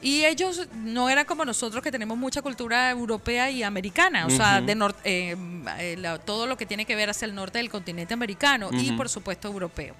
Y 0.00 0.24
ellos 0.24 0.68
no 0.76 1.10
eran 1.10 1.24
como 1.24 1.44
nosotros 1.44 1.82
que 1.82 1.90
tenemos 1.90 2.16
mucha 2.16 2.42
cultura 2.42 2.88
europea 2.90 3.50
y 3.50 3.64
americana, 3.64 4.26
o 4.26 4.30
sea, 4.30 4.60
de 4.60 4.76
nor- 4.76 4.94
eh, 5.02 5.34
eh, 5.80 5.96
la- 5.98 6.18
todo 6.18 6.46
lo 6.46 6.56
que 6.56 6.64
tiene 6.64 6.84
que 6.84 6.94
ver 6.94 7.10
hacia 7.10 7.26
el 7.26 7.34
norte 7.34 7.58
del 7.58 7.68
continente 7.68 8.14
americano 8.14 8.70
y 8.72 8.92
por 8.92 9.08
supuesto 9.08 9.48
europeo. 9.48 9.96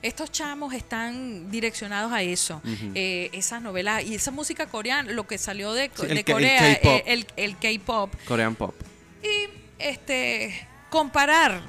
Estos 0.00 0.32
chamos 0.32 0.72
están 0.72 1.50
direccionados 1.50 2.10
a 2.10 2.22
eso, 2.22 2.62
eh, 2.94 3.28
esas 3.32 3.60
novelas 3.60 4.02
y 4.04 4.14
esa 4.14 4.30
música 4.30 4.66
coreana, 4.66 5.12
lo 5.12 5.26
que 5.26 5.36
salió 5.36 5.74
de, 5.74 5.90
Sí, 5.94 6.06
el 6.08 6.14
de 6.16 6.24
K- 6.24 6.32
el 6.32 6.34
Corea, 6.34 6.74
K-pop. 6.80 7.02
el, 7.06 7.26
el 7.36 7.56
K-pop, 7.58 8.14
Korean 8.26 8.54
pop. 8.54 8.74
y 9.22 9.50
este 9.78 10.66
comparar, 10.94 11.60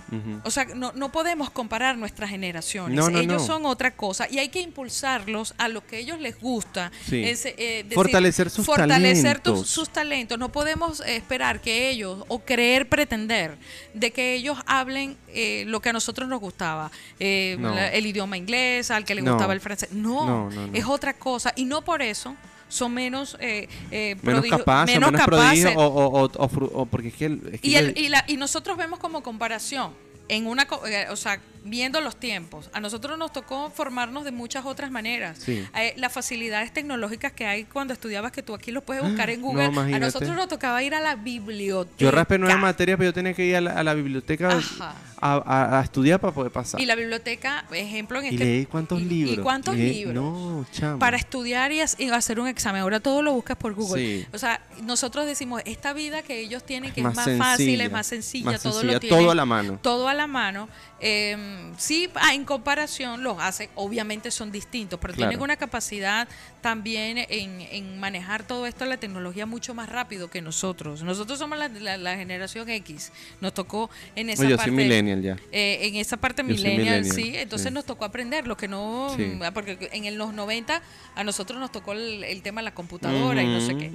o 0.43 0.51
sea, 0.51 0.65
no, 0.75 0.91
no 0.93 1.11
podemos 1.11 1.49
comparar 1.49 1.97
nuestras 1.97 2.29
generaciones. 2.29 2.95
No, 2.95 3.09
no, 3.09 3.17
ellos 3.19 3.43
son 3.43 3.65
otra 3.65 3.89
cosa 3.95 4.27
y 4.29 4.37
hay 4.37 4.49
que 4.49 4.61
impulsarlos 4.61 5.55
a 5.57 5.67
lo 5.67 5.83
que 5.85 5.97
ellos 5.97 6.19
les 6.19 6.39
gusta. 6.39 6.91
Sí. 7.09 7.23
Ese, 7.23 7.55
eh, 7.57 7.81
decir, 7.81 7.95
Fortalecer 7.95 8.51
sus 8.51 8.63
fortalecer 8.67 9.39
talentos. 9.39 9.67
sus 9.67 9.89
talentos. 9.89 10.37
No 10.37 10.51
podemos 10.51 10.99
eh, 10.99 11.15
esperar 11.15 11.59
que 11.59 11.89
ellos 11.89 12.23
o 12.27 12.37
creer 12.37 12.87
pretender 12.87 13.57
de 13.95 14.11
que 14.11 14.35
ellos 14.35 14.59
hablen 14.67 15.17
eh, 15.29 15.63
lo 15.65 15.79
que 15.81 15.89
a 15.89 15.93
nosotros 15.93 16.29
nos 16.29 16.39
gustaba, 16.39 16.91
eh, 17.19 17.57
la- 17.59 17.91
el 17.91 18.05
idioma 18.05 18.37
inglés, 18.37 18.91
al 18.91 19.05
que 19.05 19.15
le 19.15 19.21
gustaba 19.21 19.53
el 19.53 19.59
francés. 19.59 19.89
No, 19.91 20.23
No, 20.27 20.49
no, 20.51 20.67
no. 20.67 20.73
es 20.77 20.85
otra 20.85 21.13
cosa 21.15 21.51
y 21.55 21.65
no 21.65 21.81
por 21.83 22.03
eso 22.03 22.35
son 22.75 22.93
menos 22.93 23.37
eh, 23.39 23.67
eh, 23.91 24.15
Menos 24.21 24.41
prodigio- 24.41 24.57
capaces, 24.59 24.95
menos 24.95 25.11
menos, 25.11 25.25
prodigio, 25.25 25.69
capaces. 25.69 25.77
o, 25.77 25.85
o, 25.87 26.23
o- 26.25 26.81
o 26.81 26.85
porque 26.85 27.07
es 27.07 27.13
que, 27.15 27.25
es 27.53 27.61
que 27.61 27.67
Y, 27.67 27.75
el- 27.75 27.97
y, 27.97 28.09
la- 28.09 28.25
y 28.27 28.37
nosotros 28.37 28.77
vemos 28.77 28.99
como 28.99 29.23
comparación, 29.23 29.93
en 30.27 30.47
una, 30.47 30.67
eh, 30.87 31.07
o 31.09 31.15
sea, 31.15 31.39
viendo 31.67 31.99
los 31.99 32.15
tiempos, 32.15 32.69
a 32.73 32.79
nosotros 32.79 33.17
nos 33.17 33.33
tocó 33.33 33.69
formarnos 33.71 34.23
de 34.23 34.31
muchas 34.31 34.65
otras 34.65 34.91
maneras. 34.91 35.39
Sí. 35.39 35.65
Eh, 35.75 35.93
las 35.97 36.13
facilidades 36.13 36.71
tecnológicas 36.71 37.33
que 37.33 37.45
hay 37.45 37.63
cuando 37.63 37.91
estudiabas, 37.93 38.31
que 38.31 38.43
tú 38.43 38.53
aquí 38.53 38.71
los 38.71 38.83
puedes 38.83 39.03
buscar 39.03 39.29
en 39.31 39.41
Google, 39.41 39.65
a 39.65 39.99
nosotros 39.99 40.35
nos 40.35 40.47
tocaba 40.47 40.81
ir 40.83 40.93
a 40.95 41.01
la 41.01 41.15
biblioteca. 41.15 41.95
yo 41.97 42.11
raspé 42.11 42.37
nueve 42.37 42.57
materias, 42.59 42.97
pero 42.97 43.09
yo 43.09 43.13
tenía 43.13 43.33
que 43.33 43.45
ir 43.45 43.55
a 43.55 43.61
la, 43.61 43.71
a 43.73 43.83
la 43.83 43.93
biblioteca 43.95 44.57
a, 45.19 45.33
a- 45.35 45.79
a 45.79 45.83
estudiar 45.83 46.19
para 46.19 46.33
poder 46.33 46.51
pasar. 46.51 46.79
Y 46.79 46.85
la 46.85 46.95
biblioteca, 46.95 47.65
ejemplo, 47.71 48.19
en 48.19 48.25
Y 48.25 48.29
este... 48.29 48.43
leí 48.45 48.65
cuántos 48.67 49.01
y- 49.01 49.05
libros. 49.05 49.37
¿Y 49.37 49.41
cuántos 49.41 49.75
Leí- 49.75 49.93
libros? 50.05 50.15
No, 50.15 50.65
chamo. 50.71 50.99
para 50.99 51.17
estudiar 51.17 51.71
y, 51.71 51.79
y 51.97 52.09
hacer 52.09 52.39
un 52.39 52.47
examen. 52.47 52.81
Ahora 52.83 52.99
todo 52.99 53.21
lo 53.23 53.33
buscas 53.33 53.57
por 53.57 53.73
Google. 53.73 54.01
Sí. 54.21 54.27
O 54.33 54.37
sea, 54.37 54.61
nosotros 54.83 55.25
decimos, 55.25 55.61
esta 55.65 55.93
vida 55.93 56.21
que 56.21 56.39
ellos 56.41 56.63
tienen, 56.63 56.91
que 56.93 57.01
Más 57.01 57.17
es 57.27 57.37
más 57.37 57.51
fácil, 57.51 57.81
es 57.81 57.91
más 57.91 58.05
sencilla, 58.05 58.51
más 58.51 58.61
todo 58.61 58.73
sencilla, 58.73 58.93
lo 58.93 58.99
tienen. 58.99 59.19
todo 59.19 59.31
a 59.31 59.35
la 59.35 59.45
mano. 59.45 59.79
Todo 59.81 60.07
a 60.09 60.13
la 60.13 60.27
mano. 60.27 60.69
Eh, 61.01 61.73
sí, 61.77 62.09
ah, 62.15 62.33
en 62.33 62.45
comparación 62.45 63.21
los 63.21 63.37
hace, 63.39 63.69
obviamente 63.75 64.31
son 64.31 64.51
distintos, 64.51 64.99
pero 64.99 65.13
Claro. 65.13 65.29
tienen 65.29 65.43
una 65.43 65.57
capacidad 65.57 66.27
también 66.61 67.17
en, 67.29 67.61
en 67.61 67.99
manejar 67.99 68.43
todo 68.47 68.65
esto, 68.65 68.85
la 68.85 68.97
tecnología, 68.97 69.45
mucho 69.45 69.73
más 69.73 69.89
rápido 69.89 70.29
que 70.29 70.41
nosotros. 70.41 71.03
Nosotros 71.03 71.37
somos 71.37 71.57
la, 71.59 71.67
la- 71.67 71.97
la 71.97 72.15
generación 72.15 72.69
X. 72.69 73.11
Nos 73.41 73.53
tocó 73.53 73.89
en 74.15 74.29
esa 74.29 74.43
yo 74.47 74.55
parte. 74.57 74.71
soy 74.71 74.77
millennial 74.77 75.21
ya. 75.21 75.35
Eh, 75.51 75.79
en 75.83 75.95
esa 75.97 76.17
parte 76.17 76.41
millennial, 76.43 77.01
millennial, 77.01 77.05
sí, 77.13 77.33
entonces 77.35 77.67
sí. 77.67 77.73
nos 77.73 77.85
tocó 77.85 78.05
aprender 78.05 78.47
lo 78.47 78.57
que 78.57 78.67
no, 78.67 79.13
Sí. 79.15 79.23
mm, 79.23 79.53
porque 79.53 79.89
en 79.91 80.17
los 80.17 80.33
90 80.33 80.81
a 81.13 81.23
nosotros 81.23 81.59
nos 81.59 81.71
tocó 81.71 81.91
el, 81.93 82.23
el 82.23 82.41
tema 82.41 82.61
de 82.61 82.65
la 82.65 82.73
computadora 82.73 83.43
y 83.43 83.47
no 83.47 83.61
sé 83.61 83.77
qué. 83.77 83.91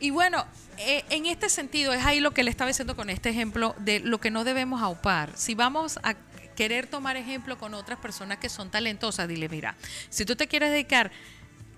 Y 0.00 0.10
bueno, 0.10 0.44
eh, 0.78 1.04
en 1.10 1.26
este 1.26 1.48
sentido 1.48 1.92
es 1.92 2.04
ahí 2.04 2.20
lo 2.20 2.32
que 2.32 2.42
le 2.42 2.50
estaba 2.50 2.68
diciendo 2.68 2.96
con 2.96 3.10
este 3.10 3.30
ejemplo 3.30 3.74
de 3.78 4.00
lo 4.00 4.20
que 4.20 4.30
no 4.30 4.44
debemos 4.44 4.82
aupar. 4.82 5.30
Si 5.36 5.54
vamos 5.54 5.98
a 6.02 6.14
querer 6.56 6.86
tomar 6.86 7.16
ejemplo 7.16 7.58
con 7.58 7.74
otras 7.74 7.98
personas 7.98 8.38
que 8.38 8.48
son 8.48 8.70
talentosas, 8.70 9.28
dile, 9.28 9.48
mira, 9.48 9.74
si 10.10 10.24
tú 10.24 10.36
te 10.36 10.46
quieres 10.46 10.70
dedicar, 10.70 11.10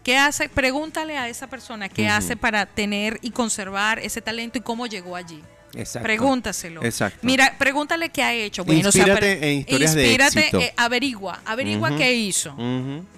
¿qué 0.02 0.16
hace? 0.16 0.48
Pregúntale 0.48 1.16
a 1.16 1.28
esa 1.28 1.46
persona 1.48 1.88
qué 1.88 2.08
hace 2.08 2.36
para 2.36 2.66
tener 2.66 3.18
y 3.22 3.30
conservar 3.30 3.98
ese 3.98 4.20
talento 4.20 4.58
y 4.58 4.62
cómo 4.62 4.86
llegó 4.86 5.16
allí. 5.16 5.42
Exacto. 5.76 6.04
Pregúntaselo. 6.04 6.84
Exacto. 6.84 7.18
Mira, 7.22 7.54
pregúntale 7.58 8.08
qué 8.08 8.22
ha 8.22 8.32
hecho. 8.32 8.64
Bueno, 8.64 8.80
Inspírate 8.86 9.50
en 9.50 9.58
historias 9.60 9.94
de 9.94 10.14
éxito. 10.14 10.60
eh, 10.60 10.72
averigua, 10.76 11.40
averigua 11.44 11.96
qué 11.96 12.14
hizo. 12.14 12.56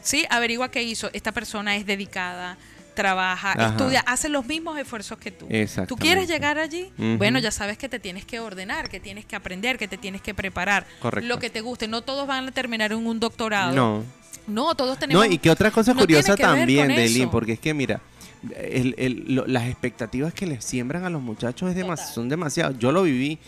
Sí, 0.02 0.24
averigua 0.30 0.70
qué 0.70 0.82
hizo. 0.82 1.10
Esta 1.12 1.32
persona 1.32 1.76
es 1.76 1.84
dedicada, 1.86 2.56
trabaja, 2.97 3.53
Ajá. 3.53 3.68
estudia, 3.68 4.01
hace 4.01 4.28
los 4.28 4.44
mismos 4.47 4.76
esfuerzos 4.76 5.16
que 5.18 5.30
tú. 5.30 5.47
¿Tú 5.86 5.94
quieres 5.97 6.26
llegar 6.26 6.59
allí? 6.59 6.90
Bueno, 7.18 7.38
ya 7.38 7.53
sabes 7.53 7.78
que 7.78 7.88
te 7.88 8.01
tienes 8.01 8.24
que 8.24 8.40
ordenar, 8.40 8.88
que 8.88 8.99
tienes 8.99 9.24
que 9.24 9.36
aprender, 9.36 9.78
que 9.78 9.86
te 9.86 9.97
tienes 9.99 10.20
que 10.20 10.34
preparar. 10.34 10.84
Correcto. 11.01 11.28
Lo 11.28 11.38
que 11.38 11.49
te 11.51 11.61
guste. 11.61 11.86
No 11.86 12.03
todos 12.03 12.26
van 12.26 12.49
a 12.49 12.51
terminar 12.51 12.90
en 12.90 13.07
un 13.07 13.20
doctorado. 13.20 13.72
No. 13.72 14.03
No, 14.49 14.74
todos 14.74 14.99
tenemos. 14.99 15.24
No, 15.24 15.32
y 15.32 15.38
que 15.38 15.51
otra 15.51 15.70
cosa 15.70 15.92
no 15.94 16.01
curiosa 16.01 16.36
también, 16.36 16.88
Delin, 16.88 17.30
porque 17.30 17.53
es 17.53 17.61
que 17.61 17.72
mira, 17.74 18.01
el- 18.57 18.94
el- 18.99 19.24
lo- 19.34 19.47
las 19.47 19.66
expectativas 19.68 20.32
que 20.34 20.47
les 20.47 20.64
siembran 20.64 21.05
a 21.05 21.11
los 21.11 21.20
muchachos 21.22 21.70
es 21.70 21.76
demas- 21.76 22.01
Total. 22.01 22.14
son 22.14 22.28
demasiado. 22.28 22.78
Yo 22.78 22.92
lo 22.92 23.03
viví, 23.03 23.38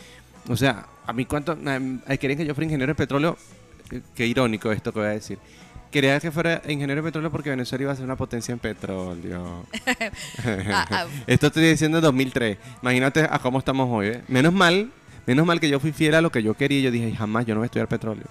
o 0.49 0.57
sea, 0.57 0.87
a 1.07 1.13
mí 1.13 1.25
cuánto, 1.25 1.57
querían 1.57 2.39
que 2.39 2.45
yo 2.47 2.55
fuera 2.55 2.65
ingeniero 2.65 2.91
de 2.91 2.95
petróleo, 2.97 3.37
qué 4.15 4.27
irónico 4.27 4.73
esto 4.73 4.93
que 4.93 4.99
voy 4.99 5.09
a 5.09 5.13
decir. 5.13 5.39
Quería 5.91 6.21
que 6.21 6.31
fuera 6.31 6.61
ingeniero 6.69 6.97
de 7.03 7.09
petróleo 7.09 7.31
porque 7.31 7.49
Venezuela 7.51 7.83
iba 7.85 7.93
a 7.93 7.97
ser 7.97 8.05
una 8.05 8.17
potencia 8.17 8.53
en 8.53 8.59
petróleo. 8.59 9.65
Ah, 10.45 10.87
ah. 10.91 11.07
Esto 11.27 11.47
estoy 11.49 11.65
diciendo 11.69 11.99
en 11.99 12.03
2003. 12.05 12.59
Imagínate 12.83 13.21
a 13.29 13.39
cómo 13.39 13.59
estamos 13.59 13.89
hoy. 13.91 14.09
¿eh? 14.09 14.23
Menos 14.29 14.53
mal, 14.53 14.91
menos 15.27 15.47
mal 15.47 15.61
que 15.61 15.69
yo 15.69 15.81
fui 15.81 15.93
fiel 15.93 16.15
a 16.15 16.21
lo 16.21 16.31
que 16.31 16.43
yo 16.43 16.55
quería. 16.55 16.79
y 16.79 16.83
Yo 16.83 16.91
dije, 16.91 17.15
jamás, 17.17 17.47
yo 17.47 17.55
no 17.55 17.61
voy 17.61 17.65
a 17.65 17.67
estudiar 17.67 17.89
petróleo. 17.89 18.25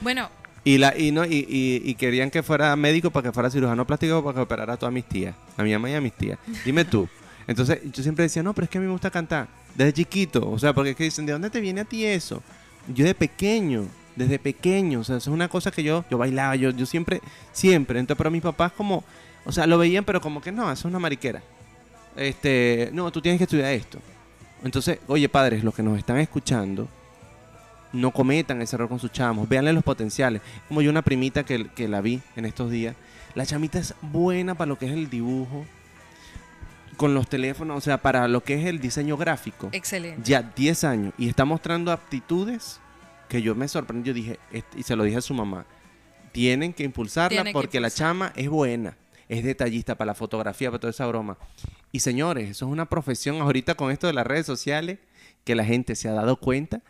Bueno, 0.00 0.28
Y, 0.64 0.78
la, 0.78 0.96
y, 0.98 1.12
no, 1.12 1.24
y, 1.24 1.46
y- 1.48 1.82
y 1.84 1.94
querían 1.94 2.30
que 2.30 2.42
fuera 2.42 2.74
médico 2.74 3.10
para 3.10 3.28
que 3.28 3.32
fuera 3.32 3.50
cirujano 3.50 3.86
plástico 3.86 4.22
para 4.24 4.34
que 4.34 4.40
operara 4.40 4.72
a 4.72 4.76
todas 4.76 4.92
mis 4.92 5.04
tías, 5.04 5.34
a 5.56 5.62
mi 5.62 5.72
mamá 5.72 5.90
y 5.90 5.94
a 5.94 6.00
mis 6.00 6.12
tías. 6.14 6.38
Dime 6.64 6.84
tú. 6.84 7.08
Entonces 7.46 7.78
yo 7.92 8.02
siempre 8.02 8.22
decía, 8.24 8.42
no, 8.42 8.54
pero 8.54 8.64
es 8.64 8.70
que 8.70 8.78
a 8.78 8.80
mí 8.80 8.86
me 8.86 8.92
gusta 8.92 9.10
cantar 9.10 9.46
desde 9.74 9.92
chiquito. 9.92 10.50
O 10.50 10.58
sea, 10.58 10.72
porque 10.72 10.90
es 10.90 10.96
que 10.96 11.04
dicen, 11.04 11.26
¿de 11.26 11.32
dónde 11.32 11.50
te 11.50 11.60
viene 11.60 11.82
a 11.82 11.84
ti 11.84 12.04
eso? 12.06 12.42
Yo 12.88 13.04
de 13.04 13.14
pequeño, 13.14 13.86
desde 14.16 14.38
pequeño. 14.38 15.00
O 15.00 15.04
sea, 15.04 15.16
eso 15.16 15.30
es 15.30 15.34
una 15.34 15.48
cosa 15.48 15.70
que 15.70 15.82
yo, 15.82 16.04
yo 16.10 16.18
bailaba, 16.18 16.56
yo, 16.56 16.70
yo 16.70 16.86
siempre, 16.86 17.20
siempre. 17.52 17.98
Entonces, 17.98 18.18
pero 18.18 18.30
mis 18.30 18.42
papás 18.42 18.72
como, 18.72 19.04
o 19.44 19.52
sea, 19.52 19.66
lo 19.66 19.78
veían, 19.78 20.04
pero 20.04 20.20
como 20.20 20.40
que 20.40 20.52
no, 20.52 20.64
eso 20.64 20.72
es 20.72 20.84
una 20.84 20.98
mariquera. 20.98 21.42
Este, 22.16 22.90
no, 22.92 23.10
tú 23.10 23.20
tienes 23.20 23.38
que 23.38 23.44
estudiar 23.44 23.72
esto. 23.72 23.98
Entonces, 24.62 24.98
oye, 25.08 25.28
padres, 25.28 25.64
los 25.64 25.74
que 25.74 25.82
nos 25.82 25.98
están 25.98 26.18
escuchando, 26.18 26.88
no 27.92 28.10
cometan 28.10 28.60
ese 28.62 28.76
error 28.76 28.88
con 28.88 28.98
sus 28.98 29.12
chamos, 29.12 29.48
véanle 29.48 29.72
los 29.72 29.84
potenciales. 29.84 30.42
Como 30.68 30.82
yo 30.82 30.90
una 30.90 31.02
primita 31.02 31.44
que, 31.44 31.68
que 31.68 31.88
la 31.88 32.00
vi 32.00 32.20
en 32.36 32.44
estos 32.44 32.70
días, 32.70 32.96
la 33.34 33.46
chamita 33.46 33.78
es 33.78 33.94
buena 34.00 34.54
para 34.54 34.68
lo 34.68 34.78
que 34.78 34.86
es 34.86 34.92
el 34.92 35.10
dibujo. 35.10 35.64
con 36.96 37.12
los 37.12 37.28
teléfonos, 37.28 37.76
o 37.76 37.80
sea, 37.80 37.98
para 37.98 38.28
lo 38.28 38.44
que 38.44 38.54
es 38.54 38.66
el 38.66 38.78
diseño 38.78 39.16
gráfico. 39.16 39.68
Excelente. 39.72 40.22
Ya 40.24 40.42
10 40.42 40.84
años 40.84 41.14
y 41.18 41.28
está 41.28 41.44
mostrando 41.44 41.90
aptitudes 41.90 42.80
que 43.28 43.42
yo 43.42 43.54
me 43.54 43.68
sorprendí. 43.68 44.08
Yo 44.08 44.14
dije, 44.14 44.38
y 44.76 44.82
se 44.82 44.96
lo 44.96 45.04
dije 45.04 45.18
a 45.18 45.22
su 45.22 45.34
mamá, 45.34 45.66
tienen 46.32 46.72
que 46.72 46.84
impulsarla 46.84 47.28
Tienen 47.28 47.52
que 47.52 47.52
porque 47.52 47.80
la 47.80 47.90
chama 47.90 48.32
es 48.36 48.48
buena, 48.48 48.96
es 49.28 49.44
detallista 49.44 49.96
para 49.96 50.08
la 50.08 50.14
fotografía, 50.14 50.70
para 50.70 50.80
toda 50.80 50.90
esa 50.90 51.06
broma. 51.06 51.38
Y 51.92 52.00
señores, 52.00 52.50
eso 52.50 52.66
es 52.66 52.72
una 52.72 52.86
profesión 52.86 53.40
ahorita 53.40 53.74
con 53.76 53.90
esto 53.90 54.06
de 54.06 54.12
las 54.12 54.26
redes 54.26 54.46
sociales 54.46 54.98
que 55.44 55.54
la 55.54 55.64
gente 55.64 55.94
se 55.94 56.08
ha 56.08 56.12
dado 56.12 56.36
cuenta 56.36 56.82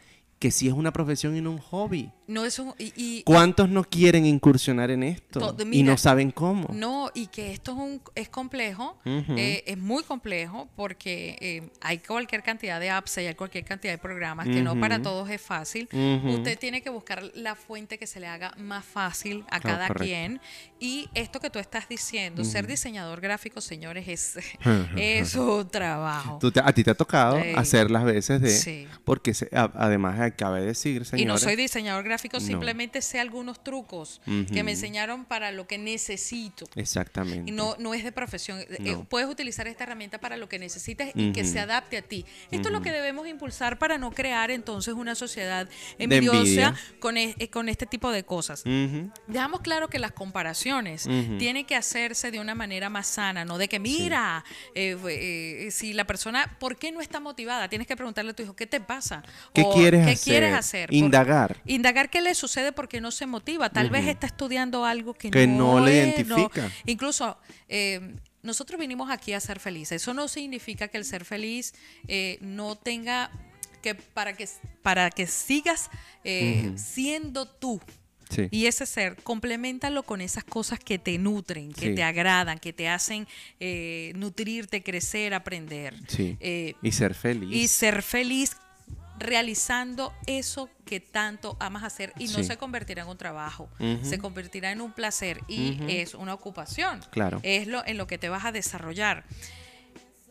que 0.45 0.51
sí 0.51 0.69
es 0.69 0.75
una 0.75 0.93
profesión 0.93 1.35
y 1.35 1.41
no 1.41 1.51
un 1.53 1.57
hobby. 1.59 2.13
No 2.27 2.45
es 2.45 2.59
un... 2.59 2.75
Y, 2.79 2.93
y- 2.97 3.23
¿Cuántos 3.23 3.71
no 3.71 3.83
quieren 3.83 4.27
incursionar 4.27 4.91
en 4.91 5.03
esto 5.03 5.55
To- 5.55 5.63
y 5.63 5.65
mira, 5.65 5.93
no 5.93 5.97
saben 5.97 6.31
cómo? 6.33 6.69
No, 6.71 7.11
y 7.15 7.29
que 7.29 7.51
esto 7.53 7.73
es, 7.73 7.79
un, 7.79 8.03
es 8.15 8.29
complejo, 8.29 8.99
Ujú. 9.07 9.35
eh, 9.39 9.65
es 9.67 9.79
muy 9.79 10.03
complejo 10.03 10.69
porque 10.77 11.39
eh, 11.41 11.71
hay 11.81 11.97
cualquier 11.99 12.43
cantidad 12.43 12.79
de 12.79 12.91
apps 12.91 13.17
y 13.19 13.21
hay 13.27 13.35
cualquier 13.35 13.65
cantidad 13.65 13.95
de 13.95 13.99
programas 13.99 14.47
que 14.47 14.61
no 14.63 14.79
para 14.79 15.01
todos 15.01 15.31
es 15.31 15.41
fácil. 15.41 15.89
Ujú. 15.93 16.29
Usted 16.37 16.59
tiene 16.59 16.83
que 16.83 16.91
buscar 16.91 17.23
la 17.35 17.55
fuente 17.55 17.97
que 17.99 18.07
se 18.07 18.21
le 18.21 18.27
haga 18.27 18.53
más 18.59 18.85
fácil 18.85 19.45
a 19.51 19.61
cada 19.61 19.89
correcto. 19.89 20.05
quien. 20.05 20.41
Y 20.79 21.09
esto 21.15 21.41
que 21.41 21.49
tú 21.49 21.59
estás 21.59 21.89
diciendo, 21.89 22.45
ser 22.45 22.67
diseñador 22.67 23.23
gráfico, 23.23 23.63
señores, 23.63 24.09
es, 24.09 24.37
es 24.97 25.35
un 25.37 25.67
trabajo. 25.71 26.37
Tú 26.39 26.51
te- 26.53 26.61
a 26.61 26.71
ti 26.73 26.85
te 26.85 26.91
ha 26.91 26.95
tocado 26.95 27.39
Ey. 27.39 27.55
hacer 27.55 27.91
las 27.91 28.05
veces 28.05 28.43
de... 28.43 28.51
Sí. 28.51 28.87
Porque 29.05 29.33
se- 29.33 29.49
a- 29.57 29.71
además 29.75 30.21
acabe 30.35 30.61
de 30.61 30.67
decir, 30.67 31.05
señores... 31.05 31.23
Y 31.23 31.27
no 31.27 31.39
soy 31.39 31.57
diseñador 31.57 32.05
gráfico, 32.05 32.39
No. 32.39 32.47
simplemente 32.47 33.01
sé 33.03 33.21
algunos 33.21 33.63
trucos 33.63 34.21
que 34.53 34.63
me 34.63 34.73
enseñaron 34.73 35.25
para 35.25 35.51
lo 35.53 35.67
que 35.67 35.79
necesito. 35.79 36.67
Exactamente. 36.75 37.51
Y 37.51 37.55
no, 37.55 37.77
no 37.79 37.95
es 37.95 38.05
de 38.05 38.13
profesión. 38.13 38.61
Eh, 38.61 38.93
No. 38.93 39.05
puedes 39.05 39.29
utilizar 39.29 39.67
esta 39.67 39.85
herramienta 39.85 40.19
para 40.19 40.37
lo 40.37 40.49
que 40.49 40.59
necesites 40.59 41.13
y 41.15 41.33
que 41.33 41.45
se 41.45 41.59
adapte 41.61 41.97
a 41.97 42.03
ti. 42.03 42.25
Esto 42.51 42.69
es 42.69 42.73
lo 42.73 42.83
que 42.83 42.93
debemos 42.93 43.27
impulsar 43.27 43.79
para 43.79 43.99
no 43.99 44.11
crear 44.11 44.51
entonces 44.51 44.95
una 44.95 45.15
sociedad 45.15 45.69
envidiosa 45.99 46.75
con, 47.01 47.17
eh, 47.17 47.35
con 47.51 47.69
este 47.69 47.87
tipo 47.87 48.11
de 48.11 48.25
cosas. 48.25 48.63
Dejamos 49.27 49.61
claro 49.61 49.89
que 49.89 49.99
las 49.99 50.13
comparaciones 50.13 51.09
tienen 51.39 51.65
que 51.65 51.77
hacerse 51.77 52.31
de 52.31 52.41
una 52.41 52.55
manera 52.55 52.91
más 52.91 53.07
sana, 53.07 53.45
no 53.45 53.59
de 53.59 53.69
que 53.69 53.79
mira, 53.79 54.45
eh, 54.75 54.97
eh, 55.09 55.69
si 55.71 55.93
la 55.93 56.05
persona, 56.07 56.57
¿por 56.59 56.77
qué 56.77 56.91
no 56.93 57.01
está 57.01 57.21
motivada? 57.21 57.69
Tienes 57.69 57.87
que 57.87 57.97
preguntarle 57.97 58.33
a 58.33 58.35
tu 58.35 58.43
hijo, 58.43 58.55
¿qué 58.57 58.67
te 58.67 58.81
pasa? 58.81 59.23
¿Qué 59.53 59.63
O, 59.63 59.73
quieres 59.75 60.05
¿qué 60.07 60.13
hacer? 60.13 60.24
Quieres 60.25 60.55
hacer? 60.55 60.89
Por- 60.89 60.97
Indagar. 60.97 61.61
Indagar 61.67 62.11
qué 62.11 62.21
le 62.21 62.35
sucede 62.35 62.73
porque 62.73 63.01
no 63.01 63.11
se 63.11 63.27
motiva. 63.27 63.71
Tal 63.71 63.91
vez 63.91 64.07
está 64.07 64.27
estudiando 64.27 64.85
algo 64.85 65.15
que, 65.15 65.31
Que 65.31 65.47
no 65.47 65.81
le 65.85 66.11
es, 66.19 66.27
no- 66.27 66.37
identifica. 66.39 66.71
Incluso 66.87 67.39
eh, 67.69 68.17
nosotros 68.43 68.79
vinimos 68.79 69.11
aquí 69.11 69.33
a 69.33 69.41
ser 69.41 69.59
felices. 69.61 70.03
Eso 70.03 70.13
no 70.15 70.29
significa 70.29 70.89
que 70.89 70.99
el 70.99 71.05
ser 71.05 71.25
feliz 71.25 71.75
eh, 72.09 72.39
no 72.41 72.77
tenga 72.77 73.31
que 73.83 73.95
para 73.95 74.33
que 74.35 74.49
para 74.83 75.11
que 75.11 75.27
sigas 75.27 75.91
eh, 76.25 76.73
siendo 76.77 77.47
tú. 77.47 77.81
Sí. 78.31 78.49
Y 78.51 78.67
ese 78.67 78.87
ser, 78.87 79.17
complementalo 79.23 80.03
con 80.03 80.23
esas 80.23 80.43
cosas 80.45 80.79
que 80.81 80.99
te 80.99 81.19
nutren, 81.19 81.73
que 81.73 81.89
Sí. 81.91 81.95
te 81.95 82.03
agradan, 82.03 82.59
que 82.59 82.73
te 82.73 82.89
hacen 82.89 83.29
eh, 83.61 84.13
nutrirte, 84.17 84.83
crecer, 84.83 85.35
aprender. 85.35 85.95
Sí. 86.09 86.37
Eh, 86.41 86.75
y 86.83 86.91
ser 86.93 87.15
feliz. 87.15 87.55
y 87.55 87.69
ser 87.69 88.03
feliz 88.03 88.57
realizando 89.19 90.13
eso 90.27 90.69
que 90.85 91.01
tanto 91.01 91.57
amas 91.61 91.85
hacer 91.85 92.13
y 92.19 92.27
no 92.29 92.39
Sí. 92.39 92.45
se 92.45 92.57
convertirá 92.57 93.03
en 93.03 93.09
un 93.09 93.17
trabajo, 93.19 93.69
se 94.03 94.19
convertirá 94.19 94.71
en 94.73 94.81
un 94.81 94.93
placer 94.93 95.41
y 95.49 95.79
es 95.89 96.15
una 96.15 96.35
ocupación. 96.35 97.01
Claro. 97.11 97.41
Es 97.43 97.67
lo 97.67 97.85
en 97.87 97.97
lo 97.97 98.07
que 98.07 98.19
te 98.19 98.29
vas 98.29 98.45
a 98.45 98.53
desarrollar. 98.53 99.25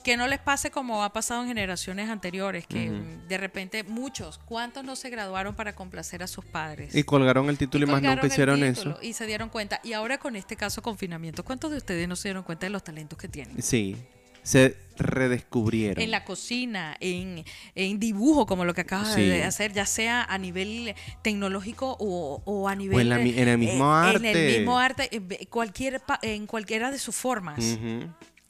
Que 0.04 0.18
no 0.18 0.28
les 0.28 0.40
pase 0.40 0.70
como 0.70 1.02
ha 1.06 1.14
pasado 1.14 1.44
en 1.44 1.48
generaciones 1.48 2.10
anteriores, 2.10 2.68
que 2.68 2.92
de 3.30 3.38
repente 3.38 3.86
muchos, 3.86 4.38
¿cuántos 4.38 4.84
no 4.84 4.98
se 4.98 5.10
graduaron 5.10 5.56
para 5.56 5.76
complacer 5.76 6.22
a 6.24 6.28
sus 6.28 6.44
padres? 6.44 6.94
Y 6.94 7.04
colgaron 7.04 7.48
el 7.48 7.58
título 7.58 7.86
y, 7.86 7.88
más 7.88 8.02
colgaron 8.02 8.18
nunca 8.18 8.28
hicieron 8.28 8.64
eso. 8.66 9.00
Y 9.02 9.14
se 9.14 9.26
dieron 9.26 9.48
cuenta. 9.48 9.80
Y 9.82 9.94
ahora 9.94 10.18
con 10.18 10.36
este 10.36 10.58
caso 10.58 10.82
confinamiento, 10.82 11.46
¿cuántos 11.46 11.72
de 11.72 11.78
ustedes 11.78 12.06
no 12.10 12.18
se 12.18 12.28
dieron 12.28 12.44
cuenta 12.44 12.66
de 12.66 12.72
los 12.72 12.84
talentos 12.84 13.18
que 13.18 13.30
tienen? 13.30 13.62
Sí. 13.62 13.96
Se 14.44 14.78
redescubrieron. 14.98 16.04
en 16.04 16.12
la 16.12 16.24
cocina, 16.24 16.96
en, 17.00 17.44
en 17.76 18.00
dibujo, 18.00 18.46
como 18.46 18.64
lo 18.66 18.74
que 18.74 18.82
acabas 18.82 19.14
Sí. 19.16 19.22
de 19.22 19.44
hacer, 19.44 19.74
ya 19.74 19.86
sea 19.86 20.24
a 20.24 20.38
nivel 20.38 20.94
tecnológico 21.24 21.98
o, 22.00 22.42
o 22.46 22.68
a 22.70 22.76
nivel... 22.76 23.00
en 23.02 23.10
la 23.10 23.18
mi- 23.18 23.38
en 23.38 23.48
el 23.48 23.58
mismo 23.58 23.86
eh, 23.86 24.10
En 24.12 24.16
arte. 24.16 24.32
el 24.52 24.58
mismo 24.60 24.78
arte, 24.80 25.10
cualquier, 25.50 26.02
en 26.22 26.46
cualquiera 26.46 26.92
de 26.92 27.00
sus 27.00 27.16
formas. 27.16 27.60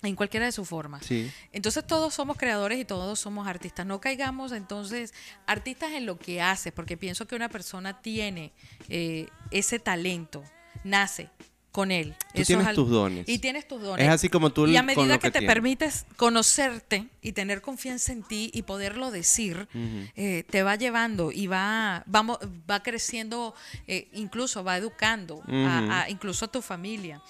En 0.06 0.18
cualquiera 0.18 0.46
de 0.46 0.52
sus 0.52 0.68
formas. 0.68 1.06
Sí. 1.06 1.32
Entonces 1.54 1.88
todos 1.88 2.14
somos 2.14 2.36
creadores 2.36 2.78
y 2.78 2.84
todos 2.84 3.18
somos 3.20 3.48
artistas. 3.48 3.86
No 3.86 4.02
caigamos 4.02 4.52
entonces 4.52 5.14
artistas 5.48 5.91
en 5.94 6.06
lo 6.06 6.18
que 6.20 6.41
hace, 6.41 6.74
porque 6.74 6.98
pienso 6.98 7.26
que 7.26 7.36
una 7.38 7.48
persona 7.48 8.02
tiene 8.02 8.52
eh, 8.89 9.28
ese 9.52 9.80
talento, 9.80 10.44
nace 10.84 11.30
con 11.74 11.91
él. 11.91 12.15
Tú 12.34 12.43
tienes 12.43 12.67
al- 12.67 12.76
tus 12.76 12.89
dones. 12.89 13.28
Y 13.28 13.39
tienes 13.39 13.67
tus 13.67 13.82
dones. 13.82 14.05
Es 14.05 14.11
así 14.11 14.30
como 14.30 14.51
tú 14.51 14.67
Y 14.67 14.78
a 14.78 14.84
medida 14.84 15.15
que, 15.17 15.24
que 15.28 15.32
te 15.32 15.39
tienes. 15.39 15.53
permites 15.53 16.05
conocerte 16.15 17.07
y 17.21 17.32
tener 17.34 17.61
confianza 17.61 18.11
en 18.13 18.24
ti 18.24 18.51
y 18.53 18.61
poderlo 18.61 19.09
decir, 19.11 19.67
eh, 20.15 20.45
te 20.49 20.61
va 20.63 20.76
llevando 20.76 21.32
y 21.32 21.47
va, 21.47 22.03
vamos, 22.05 22.38
va 22.69 22.82
creciendo, 22.84 23.55
eh, 23.88 24.07
incluso 24.13 24.63
va 24.63 24.78
educando 24.78 25.41
a- 25.49 26.05
incluso 26.09 26.45
a 26.45 26.47
tu 26.51 26.61
familia. 26.61 27.21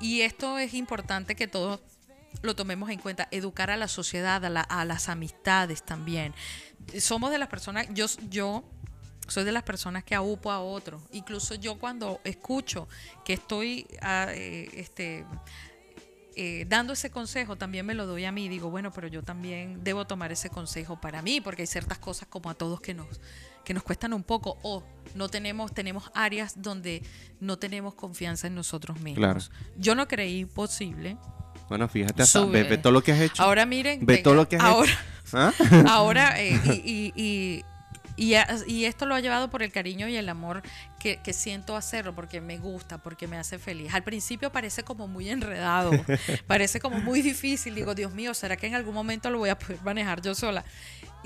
Y 0.00 0.22
esto 0.22 0.58
es 0.58 0.74
importante 0.74 1.36
que 1.36 1.46
todos 1.46 1.80
lo 2.42 2.56
tomemos 2.56 2.88
en 2.90 2.98
cuenta, 2.98 3.28
educar 3.30 3.70
a 3.70 3.76
la 3.76 3.86
sociedad, 3.88 4.44
a, 4.44 4.48
la- 4.50 4.62
a 4.62 4.84
las 4.86 5.08
amistades 5.10 5.84
también. 5.84 6.34
Somos 6.98 7.30
de 7.30 7.38
las 7.38 7.48
personas, 7.48 7.86
yo, 7.92 8.06
yo 8.30 8.64
soy 9.28 9.44
de 9.44 9.52
las 9.52 9.62
personas 9.62 10.04
que 10.04 10.14
aúpo 10.14 10.50
a 10.50 10.60
otros. 10.60 11.02
Incluso 11.12 11.54
yo 11.54 11.76
cuando 11.78 12.20
escucho 12.24 12.88
que 13.24 13.32
estoy 13.34 13.86
ah, 14.02 14.26
eh, 14.30 14.68
este, 14.74 15.24
eh, 16.36 16.66
dando 16.68 16.92
ese 16.94 17.10
consejo, 17.10 17.56
también 17.56 17.86
me 17.86 17.94
lo 17.94 18.06
doy 18.06 18.24
a 18.24 18.32
mí. 18.32 18.48
Digo, 18.48 18.70
bueno, 18.70 18.92
pero 18.92 19.06
yo 19.08 19.22
también 19.22 19.82
debo 19.84 20.06
tomar 20.06 20.32
ese 20.32 20.50
consejo 20.50 21.00
para 21.00 21.22
mí, 21.22 21.40
porque 21.40 21.62
hay 21.62 21.66
ciertas 21.66 21.98
cosas 21.98 22.28
como 22.28 22.50
a 22.50 22.54
todos 22.54 22.80
que 22.80 22.92
nos, 22.94 23.06
que 23.64 23.72
nos 23.72 23.82
cuestan 23.82 24.12
un 24.12 24.24
poco 24.24 24.58
o 24.62 24.82
no 25.14 25.28
tenemos, 25.28 25.72
tenemos 25.72 26.10
áreas 26.14 26.60
donde 26.60 27.02
no 27.40 27.56
tenemos 27.58 27.94
confianza 27.94 28.46
en 28.48 28.54
nosotros 28.56 28.98
mismos. 29.00 29.18
Claro. 29.18 29.40
Yo 29.76 29.94
no 29.94 30.08
creí 30.08 30.44
posible. 30.44 31.16
Bueno, 31.68 31.88
fíjate, 31.88 32.22
hasta- 32.22 32.44
ve, 32.44 32.64
ve 32.64 32.78
todo 32.78 32.92
lo 32.92 33.02
que 33.02 33.12
has 33.12 33.20
hecho. 33.20 33.42
Ahora 33.42 33.64
miren, 33.64 34.00
Ve 34.00 34.14
venga, 34.14 34.22
todo 34.24 34.34
lo 34.34 34.48
que 34.48 34.56
has 34.56 34.62
ahora, 34.62 34.90
hecho. 34.92 35.00
¿Ah? 35.32 35.52
ahora 35.88 36.40
eh, 36.42 36.60
y, 36.84 36.90
y- 36.92 37.12
y- 37.16 37.64
y 38.16 38.34
y 38.66 38.84
esto 38.84 39.06
lo 39.06 39.14
ha 39.14 39.20
llevado 39.20 39.50
por 39.50 39.62
el 39.62 39.72
cariño 39.72 40.08
y 40.08 40.16
el 40.16 40.28
amor 40.28 40.62
que, 40.98 41.20
que 41.22 41.32
siento 41.32 41.76
hacerlo, 41.76 42.14
porque 42.14 42.40
me 42.40 42.58
gusta, 42.58 42.98
porque 42.98 43.26
me 43.26 43.36
hace 43.36 43.58
feliz. 43.58 43.92
Al 43.94 44.02
principio 44.02 44.50
parece 44.50 44.82
como 44.82 45.08
muy 45.08 45.28
enredado, 45.28 45.92
parece 46.46 46.80
como 46.80 46.98
muy 46.98 47.22
difícil. 47.22 47.74
Digo, 47.74 47.94
Dios 47.94 48.12
mío, 48.12 48.34
¿será 48.34 48.56
que 48.56 48.66
en 48.66 48.74
algún 48.74 48.94
momento 48.94 49.30
lo 49.30 49.38
voy 49.38 49.50
a 49.50 49.58
poder 49.58 49.82
manejar 49.82 50.20
yo 50.22 50.34
sola? 50.34 50.64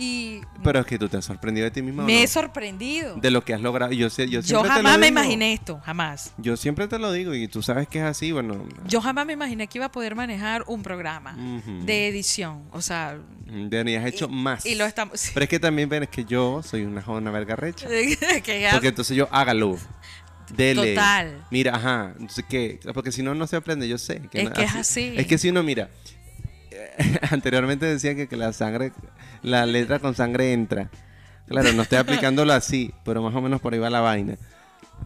Y 0.01 0.41
Pero 0.63 0.79
es 0.79 0.87
que 0.87 0.97
tú 0.97 1.09
te 1.09 1.17
has 1.17 1.25
sorprendido 1.25 1.65
de 1.65 1.73
ti 1.73 1.83
mismo. 1.83 2.05
me 2.05 2.23
he 2.23 2.29
sorprendido. 2.29 3.17
De 3.17 3.33
lo 3.33 3.45
que 3.45 3.53
has 3.53 3.61
logrado. 3.61 3.91
Yo, 3.93 4.09
sé- 4.11 4.29
yo 4.29 4.41
Yo 4.41 4.47
siempre 4.47 4.69
te 4.71 4.75
jamás 4.77 4.99
me 4.99 5.07
digo. 5.07 5.19
imaginé 5.21 5.53
esto, 5.53 5.81
jamás. 5.85 6.33
Yo 6.39 6.57
siempre 6.57 6.87
te 6.87 6.99
lo 7.01 7.11
digo 7.11 7.35
y 7.35 7.49
tú 7.49 7.63
sabes 7.63 7.89
que 7.89 7.99
es 7.99 8.05
así, 8.05 8.31
bueno. 8.31 8.65
Yo 8.87 9.01
jamás 9.01 9.27
me 9.27 9.33
imaginé 9.33 9.67
que 9.67 9.79
iba 9.79 9.87
a 9.87 9.91
poder 9.93 10.15
manejar 10.15 10.63
un 10.69 10.83
programa 10.85 11.33
Ujú. 11.37 11.85
de 11.85 12.07
edición. 12.09 12.63
O 12.71 12.81
sea, 12.81 13.19
Ni 13.47 13.95
has 13.97 14.07
hecho 14.07 14.29
más. 14.29 14.65
y 14.67 14.77
lo 14.77 14.85
estamos. 14.85 15.31
Pero 15.35 15.43
es 15.45 15.51
que 15.51 15.59
también 15.59 15.89
ven 15.89 16.05
es 16.05 16.09
que 16.11 16.25
yo 16.25 16.63
soy 16.63 16.83
una 16.85 17.03
joven 17.03 17.25
verga 17.33 17.57
recha. 17.57 17.89
que 18.45 18.61
ya- 18.61 18.71
Porque 18.73 18.89
entonces 18.89 19.17
yo 19.17 19.29
hágalo. 19.33 19.77
Dele. 20.55 20.95
Total. 20.95 21.45
Mira, 21.51 21.75
ajá. 21.77 22.13
Entonces, 22.13 22.45
¿qué? 22.49 22.81
Porque 22.95 23.13
si 23.13 23.23
no, 23.23 23.35
no 23.35 23.47
se 23.47 23.57
aprende. 23.57 23.87
Yo 23.89 23.99
sé. 23.99 24.23
Es 24.33 24.45
no- 24.45 24.53
que 24.53 24.63
es 24.63 24.75
así. 24.75 25.13
Es 25.17 25.27
que 25.27 25.37
si 25.39 25.51
uno 25.51 25.63
mira. 25.63 25.91
anteriormente 27.31 27.87
decía 27.87 28.15
que, 28.15 28.29
que 28.29 28.37
la 28.37 28.53
sangre. 28.53 28.93
La 29.43 29.67
letra 29.67 29.99
con 29.99 30.15
sangre 30.15 30.53
entra. 30.53 30.91
Claro, 31.47 31.73
no 31.73 31.83
estoy 31.83 31.99
aplicándolo 31.99 32.53
así. 32.53 32.93
Pero 33.05 33.23
más 33.23 33.35
o 33.35 33.41
menos 33.41 33.61
por 33.61 33.73
ahí 33.73 33.79
va 33.79 33.91
la 33.91 34.01
vaina. 34.01 34.37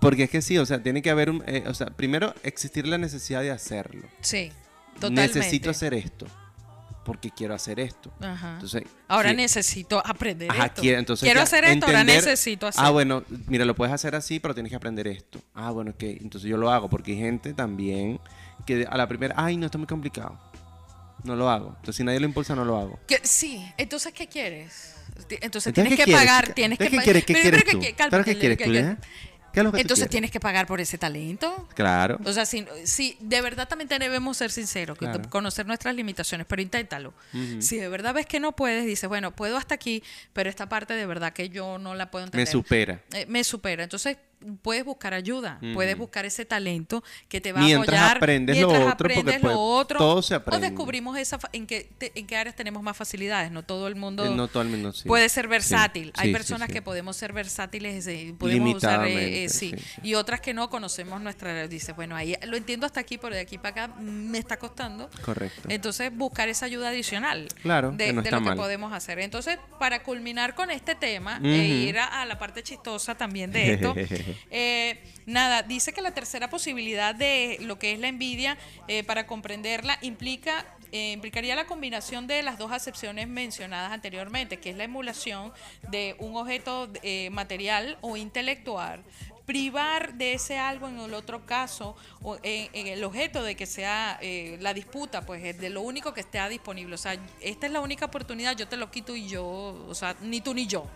Porque 0.00 0.24
es 0.24 0.30
que 0.30 0.42
sí, 0.42 0.56
o 0.58 0.66
sea, 0.66 0.82
tiene 0.82 1.02
que 1.02 1.10
haber 1.10 1.30
un. 1.30 1.42
eh, 1.46 1.64
o 1.66 1.74
sea, 1.74 1.88
primero 1.88 2.34
existir 2.42 2.86
la 2.86 2.98
necesidad 2.98 3.42
de 3.42 3.50
hacerlo. 3.50 4.06
Sí, 4.20 4.50
totalmente. 4.94 5.38
Necesito 5.38 5.70
hacer 5.70 5.94
esto. 5.94 6.26
Porque 7.04 7.30
quiero 7.30 7.52
hacer 7.54 7.80
esto. 7.80 8.12
Ajá. 8.20 8.54
Entonces, 8.54 8.84
Ahora 9.08 9.32
necesito 9.32 10.00
aprender 10.06 10.48
Ajá, 10.50 10.66
esto. 10.66 10.82
quiero, 10.82 11.00
entonces 11.00 11.24
Quiero 11.24 11.40
ya 11.40 11.44
hacer 11.44 11.64
esto, 11.64 11.86
ahora 11.86 12.04
necesito 12.04 12.68
hacer. 12.68 12.84
Ah, 12.84 12.90
bueno, 12.90 13.24
mira, 13.48 13.64
lo 13.64 13.74
puedes 13.74 13.92
hacer 13.92 14.14
así, 14.14 14.38
pero 14.38 14.54
tienes 14.54 14.70
que 14.70 14.76
aprender 14.76 15.08
esto. 15.08 15.40
Ah, 15.52 15.72
bueno, 15.72 15.90
ok, 15.90 16.02
entonces 16.04 16.48
yo 16.48 16.56
lo 16.56 16.70
hago, 16.70 16.88
porque 16.88 17.10
hay 17.12 17.18
gente 17.18 17.54
también 17.54 18.20
que 18.66 18.86
a 18.88 18.96
la 18.96 19.08
primera, 19.08 19.34
ay, 19.36 19.56
no, 19.56 19.66
está 19.66 19.78
muy 19.78 19.88
complicado. 19.88 20.38
No 21.24 21.36
lo 21.36 21.48
hago. 21.50 21.68
Entonces, 21.68 21.96
si 21.96 22.04
nadie 22.04 22.20
lo 22.20 22.26
impulsa, 22.26 22.54
no 22.54 22.64
lo 22.64 22.76
hago. 22.78 22.98
Sí, 23.22 23.64
entonces, 23.76 24.12
¿qué 24.12 24.26
quieres? 24.26 24.94
Entonces, 25.16 25.38
Entonces, 25.42 25.74
tienes 25.74 25.90
¿qué 25.92 25.96
que 25.98 26.04
quieres, 26.04 26.20
pagar, 26.26 26.52
tienes 26.54 26.78
que 26.78 26.84
Entonces, 26.86 26.90
¿qué 26.90 26.96
pagar. 26.96 27.04
quieres? 27.04 27.24
¿Qué 27.24 27.32
quieres 28.36 28.58
quieres 28.58 28.58
tú, 28.58 28.72
eh? 28.72 28.96
¿Qué 29.52 29.60
es 29.60 29.64
lo 29.64 29.70
que 29.70 29.76
tú 29.76 29.80
Entonces 29.82 29.96
quieres? 30.04 30.10
tienes 30.10 30.30
que 30.30 30.40
pagar 30.40 30.66
por 30.66 30.80
ese 30.80 30.96
talento. 30.96 31.68
Claro. 31.74 32.18
O 32.24 32.32
sea, 32.32 32.46
si, 32.46 32.66
si 32.84 33.18
de 33.20 33.42
verdad 33.42 33.68
también 33.68 33.86
debemos 33.88 34.38
ser 34.38 34.50
sinceros, 34.50 34.96
Claro. 34.96 35.28
conocer 35.28 35.66
nuestras 35.66 35.94
limitaciones, 35.94 36.46
pero 36.48 36.62
inténtalo. 36.62 37.12
Si 37.60 37.76
de 37.76 37.88
verdad 37.88 38.14
ves 38.14 38.24
que 38.24 38.40
no 38.40 38.52
puedes, 38.56 38.86
dices, 38.86 39.08
bueno, 39.10 39.30
puedo 39.36 39.58
hasta 39.58 39.74
aquí, 39.74 40.02
pero 40.32 40.48
esta 40.48 40.70
parte 40.70 40.94
de 40.94 41.04
verdad 41.04 41.34
que 41.34 41.50
yo 41.50 41.78
no 41.78 41.94
la 41.94 42.10
puedo 42.10 42.24
entender. 42.24 42.46
Me 42.46 42.50
supera. 42.50 43.02
Eh, 43.12 43.26
me 43.28 43.44
supera. 43.44 43.82
Entonces 43.84 44.16
puedes 44.62 44.84
buscar 44.84 45.14
ayuda, 45.14 45.58
puedes 45.74 45.96
buscar 45.96 46.24
ese 46.24 46.44
talento 46.44 47.02
que 47.28 47.40
te 47.40 47.52
va 47.52 47.60
Mientras 47.60 47.88
a 47.98 48.04
apoyar 48.06 48.16
aprendes 48.18 48.60
lo 48.60 48.68
otro, 48.70 48.88
aprendes 48.88 49.40
pues, 49.40 49.54
lo 49.54 49.60
otro, 49.60 49.98
todo 49.98 50.22
se 50.22 50.34
o 50.34 50.36
aprende. 50.38 50.68
descubrimos 50.70 51.16
esa 51.18 51.38
fa- 51.38 51.48
en 51.52 51.66
qué 51.66 51.88
te- 51.98 52.12
en 52.14 52.26
qué 52.26 52.36
áreas 52.36 52.56
tenemos 52.56 52.82
más 52.82 52.96
facilidades. 52.96 53.50
No 53.50 53.62
todo 53.62 53.88
el 53.88 53.96
mundo 53.96 54.24
Eh, 54.26 54.30
No 54.34 54.48
todo 54.48 54.62
el 54.62 54.68
mundo 54.68 54.92
sí. 54.92 55.06
puede 55.08 55.28
ser 55.28 55.48
versátil. 55.48 56.06
sí, 56.06 56.12
Hay 56.16 56.28
sí, 56.28 56.32
personas 56.32 56.68
que 56.68 56.82
podemos 56.82 57.16
ser 57.16 57.32
versátiles, 57.32 58.06
eh, 58.06 58.34
podemos 58.38 58.76
usar, 58.76 59.06
eh, 59.06 59.44
eh, 59.44 59.48
sí. 59.48 59.74
y 60.02 60.14
otras 60.14 60.40
que 60.40 60.54
no 60.54 60.68
conocemos 60.70 61.20
nuestra. 61.20 61.68
Dice, 61.68 61.92
bueno, 61.92 62.16
ahí 62.16 62.36
lo 62.46 62.56
entiendo 62.56 62.86
hasta 62.86 63.00
aquí, 63.00 63.18
pero 63.18 63.34
de 63.34 63.40
aquí 63.40 63.58
para 63.58 63.84
acá 63.86 63.94
me 64.00 64.38
está 64.38 64.58
costando. 64.58 65.08
Correcto. 65.24 65.68
Entonces, 65.68 66.10
buscar 66.16 66.48
esa 66.48 66.66
ayuda 66.66 66.88
adicional 66.88 67.48
Claro, 67.62 67.92
de, 67.92 68.06
que 68.06 68.12
no 68.12 68.22
de 68.22 68.28
está 68.28 68.36
lo 68.36 68.42
mal. 68.42 68.54
que 68.54 68.60
podemos 68.60 68.92
hacer. 68.92 69.18
Entonces, 69.20 69.58
para 69.78 70.02
culminar 70.02 70.54
con 70.54 70.70
este 70.70 70.94
tema 70.94 71.40
e 71.42 71.56
ir 71.66 71.98
a, 71.98 72.22
a 72.22 72.26
la 72.26 72.38
parte 72.38 72.62
chistosa 72.62 73.14
también 73.14 73.50
de 73.52 73.74
esto, 73.74 73.94
eh, 74.50 75.02
nada, 75.26 75.62
dice 75.62 75.92
que 75.92 76.02
la 76.02 76.12
tercera 76.12 76.50
posibilidad 76.50 77.14
de 77.14 77.58
lo 77.60 77.78
que 77.78 77.92
es 77.92 77.98
la 77.98 78.08
envidia, 78.08 78.58
eh, 78.88 79.04
para 79.04 79.26
comprenderla, 79.26 79.98
implica 80.02 80.66
eh, 80.94 81.12
implicaría 81.12 81.56
la 81.56 81.64
combinación 81.64 82.26
de 82.26 82.42
las 82.42 82.58
dos 82.58 82.70
acepciones 82.70 83.26
mencionadas 83.26 83.92
anteriormente, 83.92 84.58
que 84.58 84.68
es 84.68 84.76
la 84.76 84.84
emulación 84.84 85.50
de 85.90 86.14
un 86.18 86.36
objeto 86.36 86.90
eh, 87.02 87.30
material 87.30 87.96
o 88.02 88.18
intelectual, 88.18 89.02
privar 89.46 90.12
de 90.12 90.34
ese 90.34 90.58
algo 90.58 90.88
en 90.88 91.00
el 91.00 91.14
otro 91.14 91.46
caso, 91.46 91.96
o 92.20 92.36
en, 92.42 92.86
el 92.88 93.02
objeto 93.04 93.42
de 93.42 93.54
que 93.54 93.64
sea 93.64 94.18
eh, 94.20 94.58
la 94.60 94.74
disputa, 94.74 95.24
pues 95.24 95.42
es 95.42 95.58
de 95.58 95.70
lo 95.70 95.80
único 95.80 96.12
que 96.12 96.20
esté 96.20 96.46
disponible. 96.50 96.94
O 96.94 96.98
sea, 96.98 97.16
esta 97.40 97.66
es 97.66 97.72
la 97.72 97.80
única 97.80 98.04
oportunidad, 98.04 98.54
yo 98.54 98.68
te 98.68 98.76
lo 98.76 98.90
quito 98.90 99.16
y 99.16 99.26
yo, 99.26 99.46
o 99.46 99.94
sea, 99.94 100.14
ni 100.20 100.42
tú 100.42 100.52
ni 100.52 100.66
yo. 100.66 100.86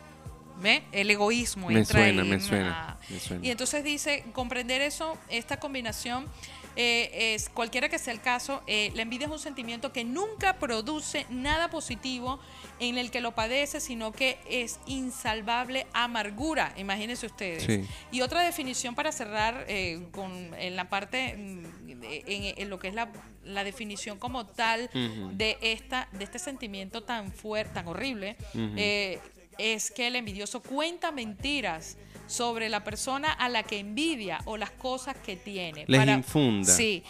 ¿Ve? 0.60 0.82
El 0.92 1.10
egoísmo 1.10 1.68
Me 1.68 1.80
entra 1.80 2.00
suena, 2.00 2.22
ahí. 2.22 2.28
me 2.28 2.40
suena, 2.40 2.98
me 3.10 3.20
suena. 3.20 3.44
Y 3.46 3.50
entonces 3.50 3.84
dice, 3.84 4.24
comprender 4.32 4.80
eso, 4.80 5.18
esta 5.28 5.58
combinación, 5.58 6.26
eh, 6.78 7.34
es 7.34 7.48
cualquiera 7.48 7.88
que 7.88 7.98
sea 7.98 8.12
el 8.12 8.20
caso, 8.20 8.62
eh, 8.66 8.90
la 8.94 9.02
envidia 9.02 9.26
es 9.26 9.32
un 9.32 9.38
sentimiento 9.38 9.92
que 9.92 10.04
nunca 10.04 10.58
produce 10.58 11.24
nada 11.30 11.68
positivo 11.70 12.38
en 12.80 12.98
el 12.98 13.10
que 13.10 13.22
lo 13.22 13.34
padece, 13.34 13.80
sino 13.80 14.12
que 14.12 14.38
es 14.48 14.78
insalvable 14.86 15.86
amargura, 15.94 16.74
imagínense 16.76 17.24
ustedes. 17.26 17.62
Sí. 17.64 17.86
Y 18.12 18.20
otra 18.20 18.42
definición 18.42 18.94
para 18.94 19.10
cerrar 19.12 19.64
eh, 19.68 20.06
con 20.12 20.52
en 20.58 20.76
la 20.76 20.88
parte, 20.90 21.34
mm, 21.36 21.64
en, 22.02 22.54
en 22.60 22.70
lo 22.70 22.78
que 22.78 22.88
es 22.88 22.94
la, 22.94 23.10
la 23.42 23.64
definición 23.64 24.18
como 24.18 24.44
tal 24.46 24.90
de 25.32 25.56
esta 25.62 26.08
de 26.12 26.24
este 26.24 26.38
sentimiento 26.38 27.02
tan 27.02 27.32
fuerte, 27.32 27.74
tan 27.74 27.88
horrible, 27.88 28.36
eh, 28.54 29.18
es 29.58 29.90
que 29.90 30.06
el 30.08 30.16
envidioso 30.16 30.62
cuenta 30.62 31.12
mentiras 31.12 31.96
sobre 32.26 32.68
la 32.68 32.84
persona 32.84 33.32
a 33.32 33.48
la 33.48 33.62
que 33.62 33.78
envidia 33.78 34.40
o 34.44 34.56
las 34.56 34.70
cosas 34.70 35.16
que 35.16 35.36
tiene. 35.36 35.84
Les 35.86 36.08
infunda. 36.08 36.72
Sí, 36.72 37.04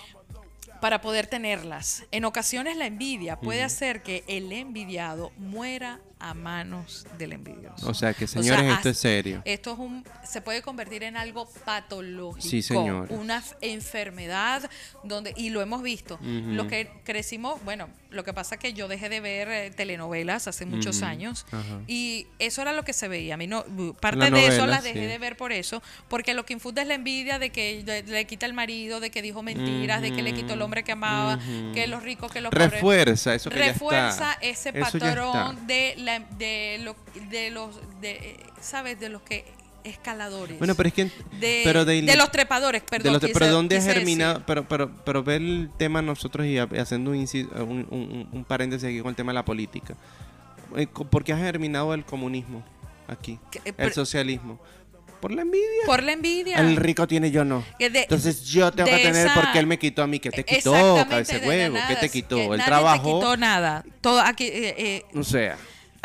para 0.81 1.01
poder 1.01 1.27
tenerlas. 1.27 2.05
En 2.11 2.25
ocasiones 2.25 2.77
la 2.77 2.87
envidia 2.87 3.41
puede 3.41 3.63
hacer 3.63 4.03
que 4.03 4.25
el 4.29 4.53
envidiado 4.53 5.33
muera 5.39 6.01
a 6.19 6.35
manos 6.35 7.07
del 7.19 7.33
envidioso. 7.33 7.89
O 7.89 7.95
sea 7.95 8.15
que, 8.15 8.25
O 8.25 8.29
sea, 8.29 8.43
señores, 8.43 8.73
esto 8.73 8.89
es 8.89 8.99
serio. 8.99 9.43
Esto 9.45 9.73
es 9.73 9.79
un, 9.79 10.05
se 10.25 10.41
puede 10.41 10.63
convertir 10.63 11.03
en 11.03 11.17
algo 11.17 11.49
patológico. 11.65 12.49
Sí, 12.49 12.63
señora. 12.63 13.07
Una 13.11 13.43
enfermedad 13.61 14.71
donde, 15.05 15.35
y 15.37 15.51
lo 15.51 15.61
hemos 15.63 15.83
visto. 15.83 16.19
Los 16.23 16.67
que 16.67 16.91
crecimos, 17.05 17.63
bueno, 17.65 17.89
lo 18.11 18.25
que 18.25 18.33
pasa 18.33 18.55
es 18.55 18.61
que 18.61 18.73
yo 18.73 18.89
dejé 18.89 19.09
de 19.09 19.21
ver 19.21 19.49
eh, 19.49 19.71
telenovelas 19.71 20.49
hace 20.49 20.65
muchos 20.65 21.03
años 21.03 21.47
y 21.87 22.27
eso 22.39 22.63
era 22.63 22.73
lo 22.73 22.85
que 22.85 22.93
se 22.93 23.09
veía. 23.09 23.35
A 23.35 23.37
mí 23.37 23.47
no, 23.47 23.65
parte 24.01 24.31
de 24.31 24.47
eso 24.47 24.67
las 24.67 24.85
dejé 24.85 25.01
sí. 25.01 25.07
de 25.07 25.19
ver 25.19 25.37
por 25.37 25.53
eso, 25.53 25.83
porque 26.09 26.35
lo 26.35 26.47
que 26.47 26.55
infunde 26.55 26.83
es 26.83 26.89
la 26.89 26.95
envidia 26.95 27.39
de 27.39 27.51
que 27.51 27.83
le, 27.85 28.03
le 28.03 28.25
quita 28.27 28.47
el 28.47 28.55
marido, 28.55 29.01
de 29.01 29.11
que 29.11 29.23
dijo 29.23 29.43
mentiras, 29.43 30.03
de 30.03 30.13
que 30.13 30.23
le 30.23 30.33
quitó 30.33 30.55
el 30.55 30.63
hombre 30.63 30.83
que 30.83 30.93
amaba, 30.93 31.39
que 31.75 31.87
los 31.87 32.03
ricos, 32.03 32.33
que 32.33 32.41
los 32.41 32.51
pobres 32.51 32.73
Refuerza 32.73 33.35
eso 33.35 33.51
que 33.51 33.59
ya 33.59 33.67
refuerza 33.67 34.33
está. 34.33 34.47
ese 34.47 34.69
Eso 34.71 34.79
ya 34.79 34.87
está. 34.87 34.99
patrón 34.99 35.67
de, 35.67 35.95
la, 36.07 36.21
de, 36.39 36.79
lo, 36.83 36.97
de 37.29 37.51
los 37.51 37.79
de, 38.01 38.39
sabes 38.61 38.99
de 38.99 39.09
los 39.11 39.21
que 39.23 39.45
escaladores 39.85 40.59
Bueno, 40.59 40.75
pero 40.75 40.89
es 40.89 40.95
que... 40.95 41.05
de, 41.39 41.61
pero 41.65 41.85
de, 41.85 42.03
de 42.03 42.17
los 42.17 42.31
trepadores 42.31 42.83
de 42.83 42.89
perdón 42.89 43.13
los- 43.13 43.23
quise- 43.23 43.33
pero 43.33 43.51
¿dónde 43.53 43.81
germinado? 43.81 44.43
Pero, 44.47 44.67
pero, 44.67 44.91
pero 45.05 45.23
ver 45.23 45.41
el 45.43 45.71
tema 45.79 46.03
nosotros 46.03 46.47
y 46.47 46.59
ha- 46.59 46.69
haciendo 46.81 47.11
un, 47.13 47.19
un, 47.19 47.87
un- 47.91 48.29
un 48.33 48.45
paréntesis 48.45 48.89
aquí 48.89 48.99
con 49.01 49.11
el 49.11 49.15
tema 49.17 49.31
de 49.31 49.35
la 49.35 49.45
política. 49.45 49.95
Eh, 50.77 50.87
¿Por 50.89 51.23
qué 51.23 51.33
ha 51.33 51.39
germinado 51.39 51.95
el 51.95 52.05
comunismo 52.05 52.65
aquí? 53.07 53.39
Que, 53.51 53.59
eh, 53.59 53.63
El 53.67 53.75
pero- 53.75 53.95
socialismo. 53.95 54.59
Por 55.21 55.33
la 55.33 55.43
envidia. 55.43 55.67
por 55.87 56.03
la 56.03 56.13
envidia 56.13 56.57
El 56.59 56.77
rico 56.77 57.07
tiene, 57.07 57.31
yo 57.31 57.43
no. 57.45 57.65
Que 57.79 57.89
de- 57.89 58.03
Entonces 58.03 58.45
yo 58.45 58.71
tengo 58.71 58.91
que 58.91 58.97
de 58.97 59.03
tener 59.03 59.27
esa- 59.29 59.35
porque 59.35 59.59
él 59.61 59.67
me 59.67 59.79
quitó 59.79 60.03
a 60.03 60.07
mí. 60.07 60.19
¿Qué 60.21 60.31
te 60.31 60.45
quitó, 60.45 60.73
cabeza 61.09 61.35
de 61.35 61.41
de 61.41 61.49
huevo? 61.49 61.75
nada, 61.77 61.89
¿Qué 61.89 61.97
te 61.97 62.09
quitó? 62.11 62.37
que 62.37 62.43
El 62.45 62.51
nadie 62.51 62.65
trabajo. 62.67 63.03
te 63.13 63.15
quitó 63.25 63.37
nada 63.37 63.85
todo 64.03 64.21
aquí 64.21 64.45
eh, 64.47 64.75
eh, 64.77 65.05
O 65.19 65.23
sea, 65.25 65.57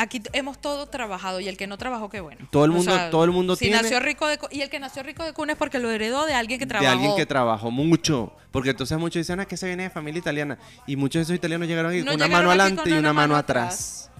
aquí 0.02 0.22
hemos 0.34 0.60
todos 0.60 0.90
trabajado 0.92 1.40
y 1.40 1.48
el 1.48 1.58
que 1.58 1.68
no 1.68 1.78
trabajó 1.78 2.10
qué 2.10 2.20
bueno 2.22 2.48
Todo 2.50 2.66
el 2.66 2.72
O 2.72 2.74
mundo- 2.76 2.92
sea, 2.92 3.10
todo 3.10 3.24
el 3.24 3.32
mundo 3.32 3.56
si 3.56 3.66
tiene- 3.66 3.82
nació 3.82 4.00
rico 4.00 4.28
de 4.28 4.40
y 4.52 4.62
el 4.62 4.70
que 4.70 4.80
nació 4.80 5.04
rico 5.04 5.24
de 5.24 5.34
cuna 5.34 5.54
es 5.54 5.58
porque 5.58 5.80
lo 5.80 5.90
heredó 5.92 6.26
de 6.26 6.34
alguien 6.34 6.60
que 6.60 6.66
de 6.66 6.70
trabajó 6.70 6.92
alguien 6.92 7.16
que 7.16 7.26
trabajó 7.26 7.72
mucho. 7.72 8.34
Porque 8.52 8.72
entonces 8.72 8.98
muchos 8.98 9.22
dicen, 9.22 9.40
ah, 9.40 9.46
que 9.46 9.56
se 9.56 9.66
viene 9.68 9.84
de 9.84 9.90
familia 9.90 10.20
italiana. 10.20 10.58
Y 10.86 10.98
muchos 10.98 11.20
de 11.20 11.22
esos 11.24 11.36
italianos 11.36 11.68
llegaron 11.70 11.92
aquí 11.92 12.02
No 12.02 12.08
con 12.12 12.16
una 12.16 12.28
mano 12.28 12.50
adelante 12.50 12.90
y 12.90 12.94
una, 12.94 13.14
mano, 13.14 13.36
atrás. 13.38 14.10
atrás. 14.10 14.12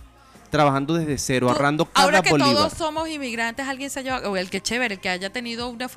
Trabajando 0.52 0.94
desde 0.94 1.18
cero, 1.18 1.48
Tú- 1.48 1.54
ahorrando 1.54 1.86
cada 1.86 2.04
ahora 2.06 2.22
que 2.22 2.30
bolívar. 2.32 2.54
todos 2.54 2.74
somos 2.74 3.10
inmigrantes, 3.10 3.68
alguien 3.68 3.90
se 3.90 4.04
lleva, 4.04 4.20
o 4.30 4.38
el 4.38 4.50
que 4.50 4.62
chévere, 4.62 4.96
el 4.96 5.00
que 5.02 5.10
haya 5.10 5.32
tenido 5.32 5.70
una, 5.70 5.88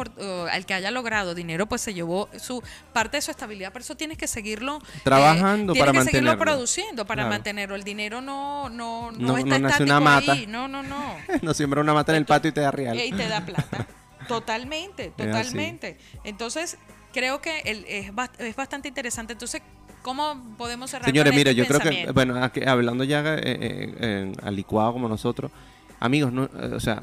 el 0.54 0.64
que 0.64 0.72
haya 0.74 0.90
logrado 0.90 1.34
dinero, 1.34 1.66
pues 1.66 1.82
se 1.82 1.92
llevó 1.92 2.28
su 2.38 2.62
parte 2.92 3.18
de 3.18 3.22
su 3.22 3.30
estabilidad, 3.32 3.72
pero 3.72 3.82
eso 3.82 3.96
tienes 3.96 4.16
que 4.16 4.26
seguirlo 4.28 4.78
eh, 4.78 5.00
Trabajando 5.04 5.72
tienes 5.74 5.90
para 5.90 5.98
que 5.98 6.04
seguirlo 6.06 6.30
mantenerlo. 6.30 6.52
produciendo 6.54 7.04
para 7.06 7.22
Claro. 7.24 7.30
mantenerlo. 7.34 7.74
El 7.76 7.84
dinero 7.84 8.20
no 8.20 8.68
no 8.70 9.10
no, 9.12 9.18
No- 9.18 9.36
está 9.38 9.50
no 9.50 9.58
nace 9.58 9.72
estático 9.74 9.82
una 9.84 10.00
mata. 10.00 10.32
ahí. 10.32 10.46
No, 10.46 10.68
no, 10.68 10.82
no. 10.82 11.16
no 11.42 11.52
siembra 11.54 11.80
una 11.80 11.92
mata 11.92 12.12
en 12.12 12.18
el 12.18 12.24
patio 12.24 12.48
y 12.50 12.52
te 12.52 12.60
da 12.60 12.70
real. 12.70 12.96
Y 12.98 13.10
te 13.12 13.28
da 13.28 13.44
plata. 13.44 13.86
Totalmente, 14.28 15.10
totalmente. 15.16 15.98
Entonces, 16.24 16.78
creo 17.12 17.40
que 17.42 17.60
el- 17.66 17.84
es, 17.86 18.10
es 18.38 18.56
bastante 18.56 18.88
interesante. 18.88 19.32
Entonces, 19.34 19.60
¿cómo 20.04 20.36
podemos 20.58 20.90
cerrar 20.90 21.06
Señores, 21.06 21.34
mire, 21.34 21.50
este 21.50 21.62
yo 21.62 21.66
creo 21.66 21.80
que, 21.80 22.12
bueno, 22.12 22.36
aquí, 22.44 22.60
hablando 22.64 23.02
ya 23.04 23.20
eh, 23.20 23.40
eh, 23.42 23.94
eh, 23.98 24.32
al 24.42 24.54
licuado 24.54 24.92
como 24.92 25.08
nosotros, 25.08 25.50
amigos, 25.98 26.30
no, 26.30 26.44
eh, 26.44 26.72
o 26.74 26.78
sea, 26.78 27.02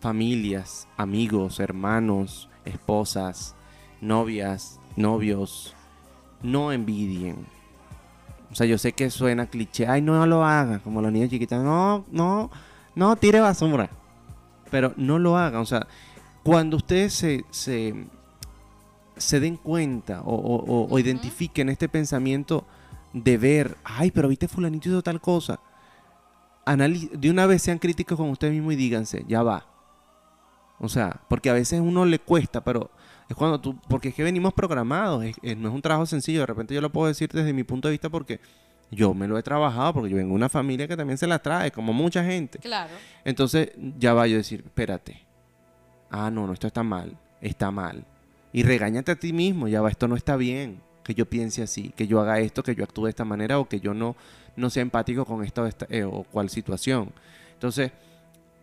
familias, 0.00 0.86
amigos, 0.96 1.58
hermanos, 1.58 2.48
esposas, 2.64 3.56
novias, 4.00 4.80
novios, 4.96 5.74
no 6.42 6.72
envidien. 6.72 7.44
O 8.52 8.54
sea, 8.54 8.66
yo 8.66 8.78
sé 8.78 8.92
que 8.92 9.10
suena 9.10 9.46
cliché, 9.46 9.88
ay, 9.88 10.00
no 10.00 10.24
lo 10.26 10.44
haga, 10.44 10.78
como 10.78 11.02
los 11.02 11.12
niños 11.12 11.30
chiquitos, 11.30 11.62
no, 11.62 12.04
no, 12.12 12.50
no 12.94 13.16
tire 13.16 13.40
basura. 13.40 13.90
Pero 14.70 14.94
no 14.96 15.18
lo 15.18 15.36
hagan, 15.36 15.60
o 15.60 15.66
sea, 15.66 15.88
cuando 16.44 16.76
ustedes 16.76 17.12
se, 17.12 17.44
se, 17.50 18.06
se 19.20 19.38
den 19.40 19.56
cuenta 19.56 20.22
o, 20.22 20.34
o- 20.34 20.64
o- 20.64 20.80
o 20.82 20.84
Ujú. 20.86 20.98
identifiquen 20.98 21.68
este 21.68 21.88
pensamiento 21.88 22.66
de 23.12 23.36
ver, 23.38 23.76
ay, 23.84 24.10
pero 24.10 24.28
viste 24.28 24.48
fulanito 24.48 24.88
hizo 24.88 25.02
tal 25.02 25.20
cosa. 25.20 25.60
Anali- 26.66 27.10
de 27.10 27.30
una 27.30 27.46
vez 27.46 27.62
sean 27.62 27.78
críticos 27.78 28.16
con 28.16 28.28
ustedes 28.30 28.52
mismos 28.52 28.74
y 28.74 28.76
díganse, 28.76 29.24
ya 29.26 29.42
va. 29.42 29.66
O 30.78 30.88
sea, 30.88 31.20
porque 31.28 31.50
a 31.50 31.52
veces 31.54 31.78
a 31.80 31.82
uno 31.82 32.04
le 32.04 32.18
cuesta, 32.18 32.62
pero 32.62 32.90
es 33.28 33.36
cuando 33.36 33.60
tú, 33.60 33.78
porque 33.88 34.08
es 34.08 34.14
que 34.14 34.22
venimos 34.22 34.52
programados, 34.54 35.24
es- 35.24 35.36
es- 35.42 35.56
no 35.56 35.68
es 35.68 35.74
un 35.74 35.82
trabajo 35.82 36.06
sencillo, 36.06 36.40
de 36.40 36.46
repente 36.46 36.74
yo 36.74 36.80
lo 36.80 36.90
puedo 36.90 37.08
decir 37.08 37.30
desde 37.30 37.52
mi 37.52 37.64
punto 37.64 37.88
de 37.88 37.92
vista 37.92 38.08
porque 38.08 38.40
yo 38.90 39.14
me 39.14 39.28
lo 39.28 39.38
he 39.38 39.42
trabajado, 39.42 39.92
porque 39.94 40.10
yo 40.10 40.16
vengo 40.16 40.30
de 40.30 40.34
una 40.36 40.48
familia 40.48 40.88
que 40.88 40.96
también 40.96 41.18
se 41.18 41.26
la 41.26 41.38
trae, 41.40 41.70
como 41.70 41.92
mucha 41.92 42.24
gente. 42.24 42.58
Claro. 42.58 42.90
Entonces 43.24 43.70
ya 43.98 44.14
va 44.14 44.26
yo 44.26 44.34
a 44.36 44.38
decir, 44.38 44.62
espérate. 44.64 45.26
Ah, 46.10 46.30
no, 46.30 46.46
no, 46.46 46.52
esto 46.52 46.66
está 46.66 46.82
mal. 46.82 47.16
Está 47.40 47.70
mal. 47.70 48.04
Y 48.52 48.62
regáñate 48.62 49.12
a 49.12 49.16
ti 49.16 49.32
mismo, 49.32 49.68
ya 49.68 49.80
va, 49.80 49.90
esto 49.90 50.08
no 50.08 50.16
está 50.16 50.36
bien. 50.36 50.80
Que 51.04 51.14
yo 51.14 51.26
piense 51.26 51.62
así, 51.62 51.92
que 51.96 52.06
yo 52.06 52.20
haga 52.20 52.40
esto, 52.40 52.62
que 52.62 52.74
yo 52.74 52.84
actúe 52.84 53.04
de 53.04 53.10
esta 53.10 53.24
manera 53.24 53.58
o 53.58 53.68
que 53.68 53.80
yo 53.80 53.94
no, 53.94 54.16
no 54.56 54.70
sea 54.70 54.82
empático 54.82 55.24
con 55.24 55.42
esta 55.44 55.62
o, 55.62 55.66
esta, 55.66 55.86
eh, 55.88 56.04
o 56.04 56.24
cual 56.24 56.50
situación. 56.50 57.12
Entonces, 57.54 57.92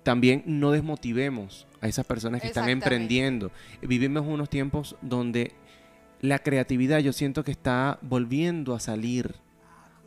también 0.03 0.43
no 0.45 0.71
desmotivemos 0.71 1.67
a 1.81 1.87
esas 1.87 2.05
personas 2.05 2.41
que 2.41 2.47
están 2.47 2.69
emprendiendo. 2.69 3.51
Vivimos 3.81 4.25
unos 4.25 4.49
tiempos 4.49 4.95
donde 5.01 5.53
la 6.21 6.39
creatividad 6.39 6.99
yo 6.99 7.13
siento 7.13 7.43
que 7.43 7.51
está 7.51 7.99
volviendo 8.01 8.73
a 8.73 8.79
salir. 8.79 9.35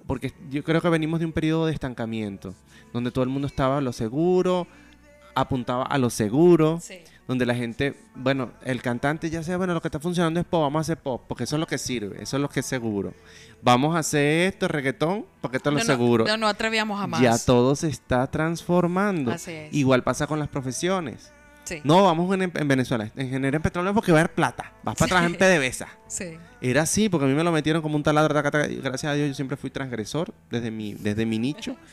Porque 0.06 0.32
yo 0.50 0.64
creo 0.64 0.80
que 0.80 0.88
venimos 0.88 1.20
de 1.20 1.26
un 1.26 1.32
periodo 1.32 1.66
de 1.66 1.72
estancamiento, 1.72 2.54
donde 2.92 3.10
todo 3.10 3.22
el 3.22 3.30
mundo 3.30 3.46
estaba 3.46 3.78
a 3.78 3.80
lo 3.80 3.92
seguro, 3.92 4.66
apuntaba 5.34 5.84
a 5.84 5.98
lo 5.98 6.10
seguro, 6.10 6.78
Sí. 6.80 6.98
donde 7.28 7.46
la 7.46 7.54
gente, 7.54 7.94
bueno, 8.16 8.50
el 8.64 8.82
cantante 8.82 9.30
ya 9.30 9.42
sea, 9.42 9.56
bueno, 9.56 9.72
lo 9.74 9.80
que 9.80 9.88
está 9.88 10.00
funcionando 10.00 10.40
es 10.40 10.46
pop, 10.46 10.62
vamos 10.62 10.80
a 10.80 10.82
hacer 10.82 10.96
pop, 10.98 11.22
porque 11.28 11.44
eso 11.44 11.56
es 11.56 11.60
lo 11.60 11.66
que 11.66 11.78
sirve, 11.78 12.22
eso 12.22 12.36
es 12.36 12.40
lo 12.42 12.48
que 12.48 12.60
es 12.60 12.66
seguro. 12.66 13.14
Vamos 13.62 13.94
a 13.94 14.00
hacer 14.00 14.48
esto, 14.52 14.66
reggaetón, 14.68 15.26
porque 15.40 15.58
esto 15.58 15.70
es 15.70 15.74
lo 15.76 15.80
seguro. 15.82 16.24
No, 16.26 16.36
no 16.36 16.48
atrevíamos 16.48 16.98
jamás. 16.98 17.20
ya 17.20 17.38
todo 17.38 17.76
se 17.76 17.88
está 17.88 18.26
transformando. 18.30 19.30
Así 19.32 19.52
es. 19.52 19.72
Igual 19.74 20.02
pasa 20.02 20.26
con 20.26 20.38
las 20.38 20.48
profesiones. 20.48 21.32
Sí. 21.64 21.80
No, 21.84 22.02
vamos 22.02 22.34
en, 22.34 22.50
en 22.52 22.68
Venezuela, 22.68 23.12
ingeniero 23.16 23.56
en 23.56 23.62
petróleo 23.62 23.94
porque 23.94 24.10
va 24.10 24.18
a 24.18 24.20
haber 24.22 24.34
plata. 24.34 24.72
Vas 24.82 24.96
para 24.96 25.18
atrás 25.18 25.30
en 25.30 25.36
PDVSA. 25.36 25.88
Sí. 26.08 26.36
Era 26.60 26.82
así, 26.82 27.08
porque 27.08 27.26
a 27.26 27.28
mí 27.28 27.34
me 27.34 27.44
lo 27.44 27.52
metieron 27.52 27.80
como 27.80 27.94
un 27.94 28.02
taladro. 28.02 28.34
gracias 28.34 29.04
a 29.04 29.14
Dios 29.14 29.28
yo 29.28 29.34
siempre 29.34 29.56
fui 29.56 29.70
transgresor 29.70 30.34
desde 30.50 30.72
mi, 30.72 30.94
desde 30.94 31.26
mi 31.26 31.38
nicho. 31.38 31.76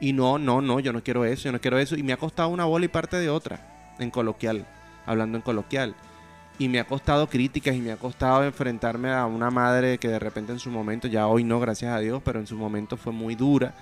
Y 0.00 0.12
no, 0.12 0.38
no, 0.38 0.60
no, 0.60 0.80
yo 0.80 0.92
no 0.92 1.02
quiero 1.02 1.24
eso, 1.24 1.44
yo 1.44 1.52
no 1.52 1.60
quiero 1.60 1.78
eso. 1.78 1.96
Y 1.96 2.02
me 2.02 2.12
ha 2.12 2.16
costado 2.16 2.48
una 2.48 2.64
bola 2.64 2.84
y 2.84 2.88
parte 2.88 3.16
de 3.16 3.30
otra, 3.30 3.94
en 3.98 4.10
coloquial, 4.10 4.66
hablando 5.06 5.38
en 5.38 5.42
coloquial. 5.42 5.94
Y 6.58 6.68
me 6.68 6.78
ha 6.78 6.84
costado 6.84 7.28
críticas 7.28 7.74
y 7.74 7.80
me 7.80 7.92
ha 7.92 7.96
costado 7.96 8.44
enfrentarme 8.44 9.12
a 9.12 9.26
una 9.26 9.50
madre 9.50 9.98
que 9.98 10.08
de 10.08 10.18
repente 10.18 10.52
en 10.52 10.58
su 10.58 10.70
momento, 10.70 11.08
ya 11.08 11.26
hoy 11.26 11.42
no, 11.42 11.58
gracias 11.58 11.92
a 11.92 11.98
Dios, 11.98 12.22
pero 12.24 12.38
en 12.38 12.46
su 12.46 12.56
momento 12.56 12.96
fue 12.96 13.12
muy 13.12 13.34
dura. 13.34 13.74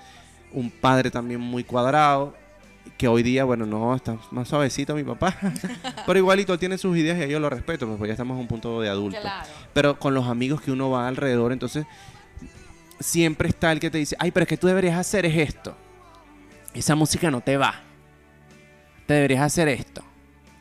Un 0.52 0.70
padre 0.70 1.10
también 1.10 1.40
muy 1.40 1.64
cuadrado, 1.64 2.34
que 2.96 3.08
hoy 3.08 3.22
día, 3.22 3.44
bueno, 3.44 3.66
no, 3.66 3.94
está 3.94 4.16
más 4.30 4.48
suavecito 4.48 4.94
mi 4.94 5.04
papá. 5.04 5.36
pero 6.06 6.18
igualito 6.18 6.58
tiene 6.58 6.78
sus 6.78 6.96
ideas 6.96 7.18
y 7.26 7.30
yo 7.30 7.40
lo 7.40 7.50
respeto, 7.50 7.86
pues, 7.86 7.98
pues 7.98 8.08
ya 8.08 8.12
estamos 8.12 8.36
en 8.36 8.42
un 8.42 8.48
punto 8.48 8.80
de 8.80 8.88
adulto 8.88 9.20
Claro. 9.20 9.46
pero 9.72 9.98
con 9.98 10.14
los 10.14 10.26
amigos 10.26 10.60
que 10.60 10.70
uno 10.72 10.90
va 10.90 11.08
alrededor, 11.08 11.52
entonces 11.52 11.84
siempre 13.00 13.48
está 13.48 13.72
el 13.72 13.80
que 13.80 13.90
te 13.90 13.98
dice, 13.98 14.16
ay, 14.18 14.30
pero 14.30 14.44
es 14.44 14.48
que 14.48 14.56
tú 14.56 14.66
deberías 14.66 14.96
hacer 14.98 15.26
es 15.26 15.36
esto. 15.36 15.74
Esa 16.74 16.94
música 16.94 17.30
no 17.30 17.40
te 17.40 17.56
va. 17.56 17.74
Te 19.06 19.14
deberías 19.14 19.42
hacer 19.42 19.68
esto. 19.68 20.02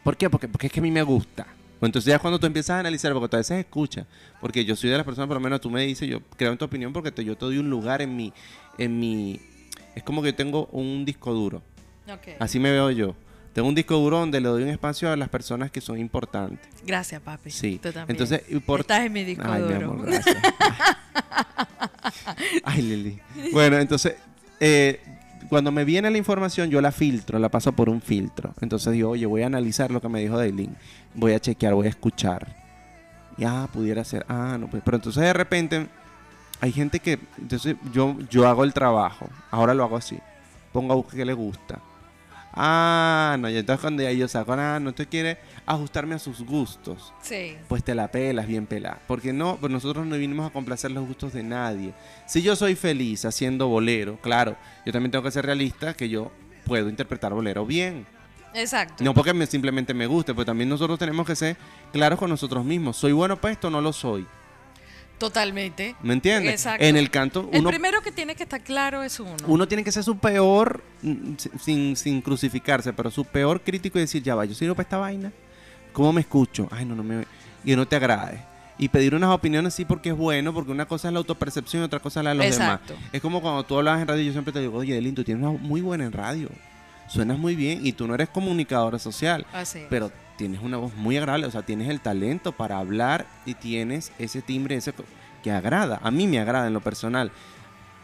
¿Por 0.03 0.17
qué? 0.17 0.29
Porque, 0.29 0.47
porque 0.47 0.67
es 0.67 0.73
que 0.73 0.79
a 0.79 0.83
mí 0.83 0.91
me 0.91 1.03
gusta. 1.03 1.45
Pues 1.79 1.89
Entonces 1.89 2.11
ya 2.11 2.19
cuando 2.19 2.39
tú 2.39 2.45
empiezas 2.45 2.75
a 2.75 2.79
analizar, 2.79 3.13
porque 3.13 3.29
tú 3.29 3.35
a 3.37 3.39
veces 3.39 3.59
escuchas, 3.59 4.05
porque 4.39 4.65
yo 4.65 4.75
soy 4.75 4.89
de 4.89 4.97
las 4.97 5.05
personas, 5.05 5.27
por 5.27 5.37
lo 5.37 5.41
menos 5.41 5.61
tú 5.61 5.69
me 5.69 5.81
dices, 5.83 6.07
yo 6.07 6.21
creo 6.37 6.51
en 6.51 6.57
tu 6.57 6.65
opinión 6.65 6.93
porque 6.93 7.11
te- 7.11 7.23
yo 7.23 7.35
te 7.35 7.45
doy 7.45 7.57
un 7.57 7.69
lugar 7.69 8.01
en 8.01 8.15
mi, 8.15 8.33
en 8.77 8.99
mi, 8.99 9.39
es 9.95 10.03
como 10.03 10.21
que 10.21 10.29
yo 10.29 10.35
tengo 10.35 10.67
un 10.67 11.05
disco 11.05 11.33
duro, 11.33 11.63
así 12.39 12.59
me 12.59 12.71
veo 12.71 12.91
yo. 12.91 13.15
Tengo 13.53 13.67
un 13.67 13.75
disco 13.75 13.95
duro 13.97 14.19
donde 14.19 14.39
le 14.39 14.47
doy 14.47 14.63
un 14.63 14.69
espacio 14.69 15.11
a 15.11 15.17
las 15.17 15.27
personas 15.27 15.71
que 15.71 15.81
son 15.81 15.97
importantes. 15.99 16.65
Gracias, 16.85 17.21
papi. 17.21 17.51
Sí. 17.51 17.79
Tú 17.83 17.91
también. 17.91 18.05
Entonces, 18.09 18.43
y 18.47 18.59
por, 18.59 18.79
Estás 18.81 19.05
en 19.05 19.11
mi 19.11 19.25
disco 19.25 19.43
Ay, 19.45 19.61
mi 19.63 19.73
duro. 19.73 19.91
amor, 19.91 20.05
gracias. 20.05 20.37
Ay, 22.63 22.81
Lili. 22.81 23.19
Bueno, 23.51 23.77
entonces, 23.77 24.15
eh, 24.59 25.01
cuando 25.51 25.69
me 25.73 25.83
viene 25.83 26.09
la 26.09 26.17
información, 26.17 26.69
yo 26.69 26.79
la 26.79 26.93
filtro, 26.93 27.37
la 27.37 27.49
paso 27.49 27.73
por 27.73 27.89
un 27.89 28.01
filtro. 28.01 28.53
Entonces 28.61 28.93
digo, 28.93 29.09
oye, 29.09 29.25
voy 29.25 29.41
a 29.41 29.47
analizar 29.47 29.91
lo 29.91 29.99
que 29.99 30.07
me 30.07 30.21
dijo 30.21 30.37
Dailin. 30.37 30.77
Voy 31.13 31.33
a 31.33 31.41
chequear, 31.41 31.73
voy 31.73 31.87
a 31.87 31.89
escuchar. 31.89 32.55
Y, 33.37 33.43
ah, 33.43 33.67
pudiera 33.69 34.01
ser. 34.05 34.25
Ah, 34.29 34.55
no, 34.57 34.69
pues. 34.69 34.81
Pero 34.81 34.95
entonces 34.95 35.21
de 35.21 35.33
repente 35.33 35.87
hay 36.61 36.71
gente 36.71 37.01
que. 37.01 37.19
Entonces 37.37 37.75
yo, 37.91 38.15
yo 38.29 38.47
hago 38.47 38.63
el 38.63 38.73
trabajo. 38.73 39.27
Ahora 39.49 39.73
lo 39.73 39.83
hago 39.83 39.97
así. 39.97 40.17
Pongo 40.71 40.93
a 40.93 40.95
buscar 40.95 41.17
qué 41.17 41.25
le 41.25 41.33
gusta. 41.33 41.81
Ah, 42.53 43.37
no, 43.39 43.49
y 43.49 43.57
entonces 43.57 43.81
cuando 43.81 44.09
yo 44.11 44.27
saco, 44.27 44.53
ah, 44.53 44.79
no 44.79 44.93
te 44.93 45.05
quiere 45.05 45.37
ajustarme 45.65 46.15
a 46.15 46.19
sus 46.19 46.41
gustos 46.41 47.13
Sí. 47.21 47.55
pues 47.69 47.83
te 47.83 47.95
la 47.95 48.09
pelas 48.09 48.45
bien 48.47 48.65
pelada. 48.65 48.99
Porque 49.07 49.31
no, 49.31 49.57
pues 49.59 49.71
nosotros 49.71 50.05
no 50.05 50.17
vinimos 50.17 50.49
a 50.49 50.53
complacer 50.53 50.91
los 50.91 51.07
gustos 51.07 51.33
de 51.33 51.43
nadie. 51.43 51.93
Si 52.25 52.41
yo 52.41 52.55
soy 52.55 52.75
feliz 52.75 53.23
haciendo 53.25 53.67
bolero, 53.67 54.17
claro, 54.21 54.57
yo 54.85 54.91
también 54.91 55.11
tengo 55.11 55.23
que 55.23 55.31
ser 55.31 55.45
realista 55.45 55.93
que 55.93 56.09
yo 56.09 56.31
puedo 56.65 56.89
interpretar 56.89 57.33
bolero 57.33 57.65
bien. 57.65 58.05
Exacto. 58.53 59.01
No 59.01 59.13
porque 59.13 59.33
me, 59.33 59.45
simplemente 59.45 59.93
me 59.93 60.05
guste, 60.07 60.33
pues 60.33 60.45
también 60.45 60.67
nosotros 60.67 60.99
tenemos 60.99 61.25
que 61.25 61.35
ser 61.37 61.55
claros 61.93 62.19
con 62.19 62.29
nosotros 62.29 62.65
mismos. 62.65 62.97
¿Soy 62.97 63.13
bueno 63.13 63.39
para 63.39 63.53
esto 63.53 63.67
o 63.69 63.71
no 63.71 63.79
lo 63.79 63.93
soy? 63.93 64.27
Totalmente. 65.21 65.95
¿Me 66.01 66.13
entiendes? 66.13 66.51
Exacto. 66.51 66.83
En 66.83 66.97
el 66.97 67.11
canto, 67.11 67.47
El 67.53 67.59
uno, 67.59 67.69
primero 67.69 68.01
que 68.01 68.11
tiene 68.11 68.33
que 68.33 68.41
estar 68.41 68.59
claro 68.63 69.03
es 69.03 69.19
uno. 69.19 69.35
uno 69.45 69.67
tiene 69.67 69.83
que 69.83 69.91
ser 69.91 70.03
su 70.03 70.17
peor, 70.17 70.83
sin, 71.59 71.95
sin 71.95 72.21
crucificarse, 72.23 72.91
pero 72.91 73.11
su 73.11 73.23
peor 73.23 73.61
crítico 73.61 73.99
y 73.99 74.01
decir, 74.01 74.23
ya 74.23 74.33
va, 74.33 74.45
yo 74.45 74.55
sirvo 74.55 74.73
para 74.73 74.83
esta 74.87 74.97
vaina. 74.97 75.31
¿Cómo 75.93 76.11
me 76.11 76.21
escucho? 76.21 76.67
Ay, 76.71 76.85
no, 76.85 76.95
no 76.95 77.03
me... 77.03 77.25
Y 77.63 77.75
no 77.75 77.87
te 77.87 77.97
agrade. 77.97 78.41
Y 78.79 78.89
pedir 78.89 79.13
unas 79.13 79.29
opiniones 79.29 79.75
sí 79.75 79.85
porque 79.85 80.09
es 80.09 80.17
bueno, 80.17 80.55
porque 80.55 80.71
una 80.71 80.87
cosa 80.87 81.09
es 81.09 81.13
la 81.13 81.19
autopercepción 81.19 81.83
y 81.83 81.85
otra 81.85 81.99
cosa 81.99 82.21
es 82.21 82.23
la 82.23 82.29
de 82.31 82.37
los 82.37 82.45
Exacto. 82.47 82.93
demás. 82.93 83.09
Es 83.13 83.21
como 83.21 83.41
cuando 83.43 83.63
tú 83.63 83.77
hablas 83.77 84.01
en 84.01 84.07
radio, 84.07 84.23
yo 84.23 84.31
siempre 84.31 84.51
te 84.51 84.59
digo, 84.59 84.75
oye, 84.75 84.95
Delin, 84.95 85.13
tú 85.13 85.23
tienes 85.23 85.43
una 85.43 85.55
muy 85.55 85.81
buena 85.81 86.03
en 86.03 86.13
radio. 86.13 86.49
Suenas 87.11 87.37
muy 87.37 87.55
bien 87.55 87.85
y 87.85 87.91
tú 87.91 88.07
no 88.07 88.15
eres 88.15 88.29
comunicadora 88.29 88.97
social, 88.97 89.45
Así 89.51 89.85
pero 89.89 90.13
tienes 90.37 90.61
una 90.61 90.77
voz 90.77 90.95
muy 90.95 91.17
agradable, 91.17 91.45
o 91.45 91.51
sea, 91.51 91.61
tienes 91.61 91.89
el 91.89 91.99
talento 91.99 92.53
para 92.53 92.77
hablar 92.77 93.25
y 93.45 93.53
tienes 93.53 94.13
ese 94.17 94.41
timbre 94.41 94.77
ese 94.77 94.93
que 95.43 95.51
agrada. 95.51 95.99
A 96.03 96.09
mí 96.09 96.25
me 96.25 96.39
agrada 96.39 96.67
en 96.67 96.73
lo 96.73 96.79
personal. 96.79 97.33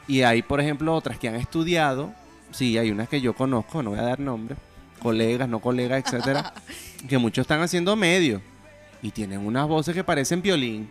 Y 0.09 0.23
hay, 0.23 0.41
por 0.41 0.59
ejemplo, 0.59 0.93
otras 0.93 1.17
que 1.17 1.29
han 1.29 1.35
estudiado, 1.35 2.11
sí, 2.51 2.77
hay 2.77 2.91
unas 2.91 3.07
que 3.07 3.21
yo 3.21 3.33
conozco, 3.33 3.81
no 3.81 3.91
voy 3.91 3.99
a 3.99 4.03
dar 4.03 4.19
nombres, 4.19 4.57
colegas, 5.01 5.47
no 5.47 5.59
colegas, 5.59 6.03
etcétera, 6.05 6.53
que 7.07 7.17
muchos 7.17 7.43
están 7.43 7.61
haciendo 7.61 7.95
medio 7.95 8.41
y 9.01 9.11
tienen 9.11 9.39
unas 9.45 9.69
voces 9.69 9.95
que 9.95 10.03
parecen 10.03 10.41
violín. 10.41 10.89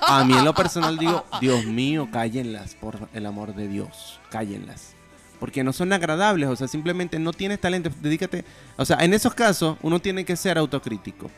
A 0.00 0.24
mí 0.24 0.34
en 0.36 0.44
lo 0.44 0.54
personal 0.54 0.98
digo, 0.98 1.24
Dios 1.40 1.64
mío, 1.66 2.08
cállenlas, 2.10 2.74
por 2.74 3.08
el 3.14 3.26
amor 3.26 3.54
de 3.54 3.68
Dios, 3.68 4.18
cállenlas. 4.28 4.96
Porque 5.44 5.62
no 5.62 5.74
son 5.74 5.92
agradables, 5.92 6.48
o 6.48 6.56
sea, 6.56 6.68
simplemente 6.68 7.18
no 7.18 7.30
tienes 7.34 7.60
talento, 7.60 7.90
dedícate. 8.00 8.46
O 8.78 8.84
sea, 8.86 8.96
en 9.04 9.12
esos 9.12 9.34
casos 9.34 9.76
uno 9.82 10.00
tiene 10.00 10.24
que 10.24 10.36
ser 10.36 10.56
autocrítico. 10.56 11.30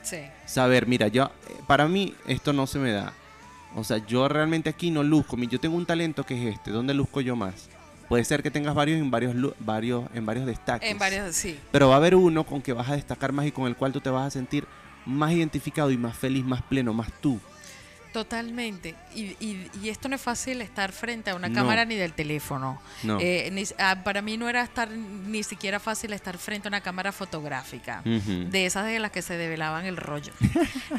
Sí. 0.00 0.16
Saber, 0.46 0.86
mira, 0.86 1.08
yo, 1.08 1.24
eh, 1.24 1.56
para 1.66 1.86
mí 1.86 2.14
esto 2.26 2.54
no 2.54 2.66
se 2.66 2.78
me 2.78 2.90
da. 2.90 3.12
O 3.76 3.84
sea, 3.84 3.98
yo 3.98 4.26
realmente 4.28 4.70
aquí 4.70 4.90
no 4.90 5.02
luzco. 5.02 5.36
Yo 5.36 5.60
tengo 5.60 5.76
un 5.76 5.84
talento 5.84 6.24
que 6.24 6.36
es 6.48 6.54
este. 6.54 6.70
¿Dónde 6.70 6.94
luzco 6.94 7.20
yo 7.20 7.36
más? 7.36 7.68
Puede 8.08 8.24
ser 8.24 8.42
que 8.42 8.50
tengas 8.50 8.74
varios 8.74 8.98
en 8.98 9.10
varios, 9.10 9.36
varios, 9.58 10.04
en 10.14 10.24
varios 10.24 10.46
destaques. 10.46 10.90
En 10.90 10.96
varios, 10.96 11.36
sí. 11.36 11.60
Pero 11.70 11.90
va 11.90 11.96
a 11.96 11.98
haber 11.98 12.14
uno 12.14 12.46
con 12.46 12.62
que 12.62 12.72
vas 12.72 12.88
a 12.88 12.94
destacar 12.94 13.30
más 13.32 13.44
y 13.44 13.52
con 13.52 13.66
el 13.66 13.76
cual 13.76 13.92
tú 13.92 14.00
te 14.00 14.08
vas 14.08 14.26
a 14.26 14.30
sentir 14.30 14.66
más 15.04 15.32
identificado 15.32 15.90
y 15.90 15.98
más 15.98 16.16
feliz, 16.16 16.46
más 16.46 16.62
pleno, 16.62 16.94
más 16.94 17.12
tú. 17.20 17.38
Totalmente. 18.12 18.94
Y, 19.14 19.36
y- 19.40 19.70
y 19.82 19.88
esto 19.88 20.08
no 20.08 20.16
es 20.16 20.22
fácil 20.22 20.60
estar 20.62 20.92
frente 20.92 21.30
a 21.30 21.34
una 21.34 21.48
No. 21.48 21.54
cámara 21.54 21.84
ni 21.84 21.94
del 21.94 22.12
teléfono. 22.12 22.80
No. 23.02 23.18
Eh, 23.20 23.48
ni- 23.52 23.64
ah, 23.78 24.02
para 24.04 24.20
mí 24.22 24.36
no 24.36 24.48
era 24.48 24.62
estar 24.62 24.88
ni 24.90 25.42
siquiera 25.42 25.78
fácil 25.80 26.12
estar 26.12 26.36
frente 26.38 26.68
a 26.68 26.70
una 26.70 26.80
cámara 26.80 27.12
fotográfica. 27.12 28.02
Ujú. 28.04 28.50
De 28.50 28.66
esas 28.66 28.86
de 28.86 28.98
las 28.98 29.10
que 29.10 29.22
se 29.22 29.36
develaban 29.36 29.86
el 29.86 29.96
rollo. 29.96 30.32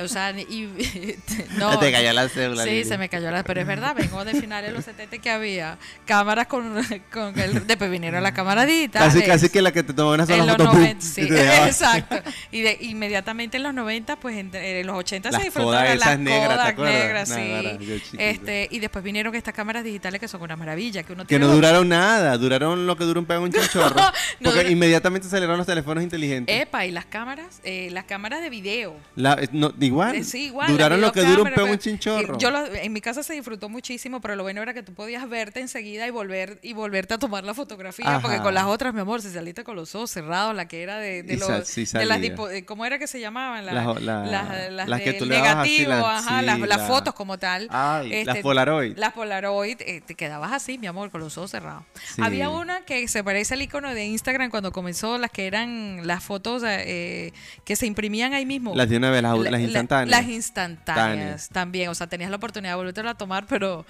o 0.01 0.07
sea, 0.07 0.31
y, 0.31 0.69
no. 1.57 1.77
Te 1.79 1.91
cayó 1.91 2.13
la 2.13 2.29
cédula. 2.29 2.63
Sí, 2.63 2.83
se 2.85 2.97
me 2.97 3.09
cayó 3.09 3.29
la... 3.31 3.43
Pero 3.43 3.61
es 3.61 3.67
verdad, 3.67 3.95
vengo 3.95 4.23
de 4.25 4.33
finales 4.33 4.69
de 4.71 4.75
los 4.75 4.85
70 4.85 5.17
que 5.17 5.29
había 5.29 5.77
cámaras 6.05 6.47
con... 6.47 6.81
con 7.11 7.37
el, 7.39 7.67
después 7.67 7.91
vinieron 7.91 8.23
las 8.23 8.31
cámaras 8.33 8.67
digitales. 8.67 9.13
Casi, 9.13 9.25
casi 9.25 9.49
que 9.49 9.61
la 9.61 9.71
que 9.71 9.83
te 9.83 9.93
sola 9.95 10.23
En 10.23 10.47
los 10.47 10.51
foto. 10.57 10.69
¡pum! 10.71 10.79
90, 10.79 11.05
y 11.05 11.07
sí, 11.09 11.21
exacto. 11.65 12.15
Y 12.51 12.61
de, 12.61 12.77
inmediatamente 12.81 13.57
en 13.57 13.63
los 13.63 13.73
90, 13.73 14.15
pues 14.17 14.37
en, 14.37 14.53
en 14.55 14.87
los 14.87 14.95
80 14.97 15.31
Las 15.31 15.39
se 15.41 15.45
disfrutaron 15.45 15.99
las 15.99 16.07
esas 16.07 16.19
negras, 16.19 16.63
¿te 16.63 16.69
acuerdas? 16.71 17.00
Negras, 17.03 17.29
sí. 17.29 18.17
Este, 18.17 18.67
y 18.71 18.79
después 18.79 19.03
vinieron 19.03 19.33
estas 19.35 19.53
cámaras 19.53 19.83
digitales 19.83 20.19
que 20.19 20.27
son 20.27 20.41
una 20.41 20.55
maravilla, 20.55 21.03
que 21.03 21.13
uno 21.13 21.25
Que 21.25 21.39
no 21.39 21.47
duraron 21.47 21.87
nada, 21.89 22.37
duraron 22.37 22.85
lo 22.87 22.95
que 22.97 23.03
dura 23.03 23.19
un 23.19 23.25
pego 23.25 23.43
un 23.43 23.51
chinchorro. 23.51 23.95
no 24.39 24.51
porque 24.51 24.69
inmediatamente 24.71 25.27
salieron 25.27 25.57
los 25.57 25.65
teléfonos 25.67 26.03
inteligentes. 26.03 26.55
Epa, 26.61 26.85
y 26.85 26.91
las 26.91 27.05
cámaras, 27.05 27.61
eh, 27.63 27.89
las 27.91 28.05
cámaras 28.05 28.41
de 28.41 28.49
video. 28.49 28.95
La- 29.15 29.33
eh, 29.33 29.47
no, 29.51 29.73
igual, 29.79 30.15
Eh, 30.15 30.23
sí, 30.23 30.45
igual. 30.45 30.71
duraron 30.71 31.01
lo 31.01 31.11
que 31.11 31.21
dura 31.21 31.43
un 31.43 31.49
pego 31.49 31.61
un 31.63 31.67
pero- 31.71 31.75
chinchorro. 31.81 32.37
Yo 32.37 32.51
lo- 32.51 32.65
en 32.65 32.93
mi 32.93 33.01
casa 33.01 33.23
se 33.23 33.33
disfrutó 33.33 33.69
muchísimo, 33.69 34.21
pero 34.21 34.35
lo 34.35 34.43
bueno 34.43 34.61
era 34.61 34.73
que 34.73 34.83
tú 34.83 34.93
podías 34.93 35.27
verte 35.29 35.59
enseguida 35.59 36.07
y 36.07 36.11
volver 36.11 36.59
y 36.61 36.73
volverte 36.73 37.13
a 37.13 37.17
tomar 37.17 37.43
la 37.43 37.53
fotografía, 37.53 38.07
Ajá. 38.07 38.19
porque 38.21 38.37
con 38.39 38.53
las 38.53 38.65
otras, 38.65 38.93
mi 38.93 39.01
amor, 39.01 39.21
si 39.21 39.29
saliste 39.29 39.63
con 39.63 39.75
los 39.75 39.93
ojos 39.95 40.11
cerrados, 40.11 40.55
la 40.55 40.67
que 40.67 40.81
era 40.83 40.97
de, 40.97 41.23
de 41.23 41.37
los 41.37 41.67
sí 41.67 41.85
de 41.85 42.05
las 42.05 42.19
eh, 42.21 42.63
¿cómo 42.65 42.85
era 42.85 42.99
que 42.99 43.07
se 43.07 43.19
llamaban? 43.19 43.65
Las 43.65 43.73
la- 44.01 44.25
las, 44.25 44.71
las 44.71 44.87
las 44.89 45.01
que 45.01 45.13
tú 45.13 45.25
le 45.25 45.35
así, 45.37 45.41
negativo, 45.41 45.89
las- 45.89 46.25
ajá, 46.25 46.39
sí, 46.39 46.45
las, 46.45 46.59
las 46.59 46.79
la- 46.79 46.87
fotos 46.91 47.13
como 47.13 47.37
tal. 47.37 47.67
Ay, 47.71 48.09
las 48.25 48.35
Este, 48.35 48.41
Polaroid. 48.43 48.97
Las 48.97 49.13
Polaroid, 49.13 49.77
eh, 49.81 50.01
te 50.05 50.15
quedabas 50.15 50.51
así, 50.51 50.77
mi 50.77 50.87
amor, 50.87 51.11
con 51.11 51.21
los 51.21 51.37
ojos 51.37 51.51
cerrados. 51.51 51.83
Sí. 52.15 52.21
Había 52.21 52.49
una 52.49 52.81
que 52.85 53.07
se 53.07 53.23
parece 53.23 53.53
al 53.55 53.61
icono 53.61 53.93
de 53.93 54.05
Instagram 54.05 54.49
cuando 54.51 54.71
comenzó, 54.71 55.17
las 55.17 55.31
que 55.31 55.47
eran 55.47 56.05
las 56.07 56.23
fotos 56.23 56.63
eh, 56.65 57.33
que 57.63 57.75
se 57.75 57.85
imprimían 57.87 58.33
ahí 58.33 58.45
mismo. 58.45 58.75
Las 58.75 58.89
de 58.89 58.97
una 58.97 59.09
vez, 59.11 59.21
las, 59.21 59.37
La- 59.37 59.43
las 59.43 59.51
la- 59.51 59.59
instantáneas. 59.61 60.09
las 60.21 60.29
instantáneas 60.29 60.85
Táneas. 61.17 61.49
también. 61.49 61.89
O 61.89 61.95
sea, 61.95 62.07
tenías 62.07 62.29
la 62.29 62.37
oportunidad 62.37 62.71
de 62.73 62.75
volverte 62.77 63.01
a 63.01 63.13
tomar, 63.15 63.45
pero 63.47 63.85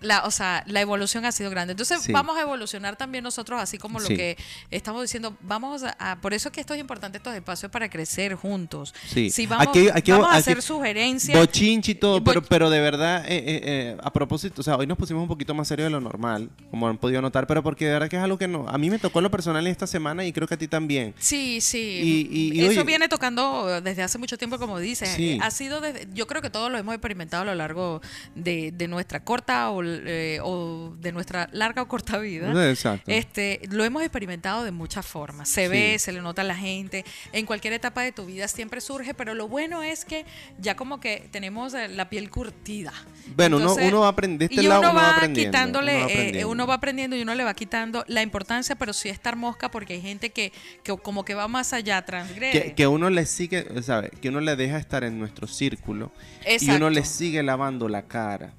la, 0.00 0.24
o 0.26 0.30
sea, 0.30 0.62
la 0.68 0.80
evolución 0.80 1.24
ha 1.24 1.32
sido 1.32 1.50
grande. 1.50 1.72
Entonces 1.72 2.02
Sí. 2.02 2.12
vamos 2.12 2.36
a 2.36 2.42
evolucionar 2.42 2.94
también 2.96 3.24
nosotros, 3.24 3.60
así 3.60 3.78
como 3.78 3.98
lo 3.98 4.06
Sí. 4.06 4.16
que 4.16 4.36
estamos 4.70 5.02
diciendo. 5.02 5.36
Vamos 5.40 5.82
a, 5.82 5.96
a- 5.98 6.20
por 6.20 6.34
eso 6.34 6.48
es 6.48 6.52
que 6.54 6.60
esto 6.60 6.74
es 6.74 6.80
importante, 6.80 7.18
estos 7.18 7.34
espacios 7.34 7.70
para 7.72 7.90
crecer 7.90 8.34
juntos. 8.36 8.94
Sí. 9.08 9.30
Si 9.30 9.46
vamos, 9.46 9.66
Aquí- 9.66 9.88
aquí- 9.92 10.12
vamos 10.12 10.28
a 10.28 10.30
aquí- 10.30 10.38
hacer 10.38 10.62
sugerencias. 10.62 11.36
Bochinche 11.36 11.92
y 11.92 11.94
todo, 11.96 12.20
Bo- 12.20 12.24
pero, 12.24 12.42
pero 12.42 12.70
de 12.70 12.80
verdad, 12.80 13.24
eh, 13.26 13.36
eh, 13.38 13.60
eh, 13.64 13.96
a 14.02 14.12
propósito, 14.12 14.60
o 14.60 14.64
sea, 14.64 14.76
hoy 14.76 14.86
nos 14.86 14.96
pusimos 14.96 15.20
un 15.22 15.28
poquito 15.28 15.52
más 15.54 15.66
serio 15.66 15.84
de 15.86 15.90
lo 15.90 16.00
normal, 16.00 16.50
como 16.70 16.86
han 16.88 16.96
podido 16.98 17.20
notar, 17.20 17.46
pero 17.48 17.62
porque 17.64 17.86
de 17.86 17.92
verdad 17.92 18.08
que 18.08 18.16
es 18.16 18.22
algo 18.22 18.38
que 18.38 18.46
no, 18.46 18.68
a 18.68 18.78
mí 18.78 18.88
me 18.88 18.98
tocó 19.00 19.18
en 19.18 19.24
lo 19.24 19.30
personal 19.32 19.66
esta 19.66 19.86
semana 19.88 20.24
y 20.24 20.32
creo 20.32 20.46
que 20.46 20.54
a 20.54 20.58
ti 20.58 20.68
también. 20.68 21.12
Sí, 21.18 21.60
sí. 21.60 21.78
Y- 21.80 22.28
y- 22.30 22.52
y, 22.60 22.60
Eso 22.60 22.70
oye- 22.70 22.84
viene 22.84 23.08
tocando 23.08 23.80
desde 23.80 24.04
hace 24.04 24.18
mucho 24.18 24.38
tiempo, 24.38 24.58
como 24.58 24.78
dices. 24.78 25.16
Eh, 25.18 25.38
Ha 25.42 25.50
sido 25.50 25.80
desde, 25.80 26.06
yo 26.14 26.26
creo 26.28 26.40
que 26.40 26.50
todos 26.50 26.70
lo 26.70 26.78
hemos 26.78 26.94
experimentado 26.94 27.42
a 27.42 27.46
lo 27.46 27.54
largo 27.56 28.00
de, 28.36 28.70
de 28.72 28.86
nuestra 28.86 29.24
corta 29.24 29.70
o, 29.72 29.82
eh, 29.84 30.38
o 30.42 30.94
de 31.00 31.12
nuestra 31.12 31.48
larga 31.52 31.82
o 31.82 31.88
corta 31.88 32.18
vida. 32.18 32.70
Exacto. 32.70 33.10
Este, 33.10 33.60
lo 33.70 33.84
hemos 33.84 34.02
experimentado 34.02 34.64
de 34.64 34.70
muchas 34.70 35.04
formas. 35.06 35.48
Se 35.48 35.64
Sí. 35.66 35.68
ve, 35.70 35.98
se 35.98 36.12
le 36.12 36.20
nota 36.20 36.42
a 36.42 36.44
la 36.44 36.56
gente. 36.56 37.04
En 37.32 37.46
cualquier 37.46 37.72
etapa 37.72 38.02
de 38.02 38.12
tu 38.12 38.26
vida 38.26 38.48
siempre 38.48 38.80
surge, 38.80 39.14
pero 39.14 39.34
lo 39.34 39.48
bueno 39.48 39.82
es 39.82 40.04
que 40.04 40.24
ya 40.58 40.76
como 40.76 41.00
que 41.00 41.28
tenemos 41.30 41.74
eh, 41.74 41.88
la 41.88 42.08
piel 42.08 42.30
curtida. 42.30 42.92
Bueno, 43.36 43.56
uno- 43.56 43.66
Entonces, 43.70 43.88
uno 43.88 44.00
va 44.00 44.14
aprend- 44.14 44.38
de 44.38 44.44
este 44.46 44.62
y 44.62 44.66
lado 44.66 44.80
uno 44.80 44.90
uno 44.90 45.00
va 45.00 45.06
va 45.08 45.16
aprendiendo, 45.16 45.50
quitándole, 45.50 45.92
uno 45.96 46.00
va 46.04 46.10
eh, 46.10 46.14
aprendiendo. 46.14 46.50
uno 46.50 46.66
va 46.66 46.74
aprendiendo 46.74 47.16
y 47.16 47.22
uno 47.22 47.34
le 47.34 47.44
va 47.44 47.54
quitando 47.54 48.04
la 48.08 48.22
importancia, 48.22 48.76
pero 48.76 48.92
sí 48.92 49.08
estar 49.08 49.36
mosca 49.36 49.70
porque 49.70 49.94
hay 49.94 50.00
gente 50.02 50.30
que, 50.30 50.52
que 50.82 50.96
como 50.98 51.24
que 51.24 51.34
va 51.34 51.48
más 51.48 51.72
allá, 51.72 52.04
transgrede. 52.04 52.52
que, 52.52 52.74
que 52.74 52.86
uno 52.86 53.08
le 53.10 53.26
sigue, 53.26 53.66
¿sabe? 53.82 54.10
Que 54.20 54.28
uno 54.28 54.40
le 54.40 54.56
deja 54.56 54.78
estar 54.78 55.04
en 55.04 55.18
nuestro 55.18 55.46
círculo 55.46 56.12
y 56.46 56.52
Exacto. 56.54 56.76
uno 56.76 56.90
le 56.90 57.04
sigue 57.04 57.42
lavando 57.42 57.88
la 57.88 58.02
cara. 58.02 58.52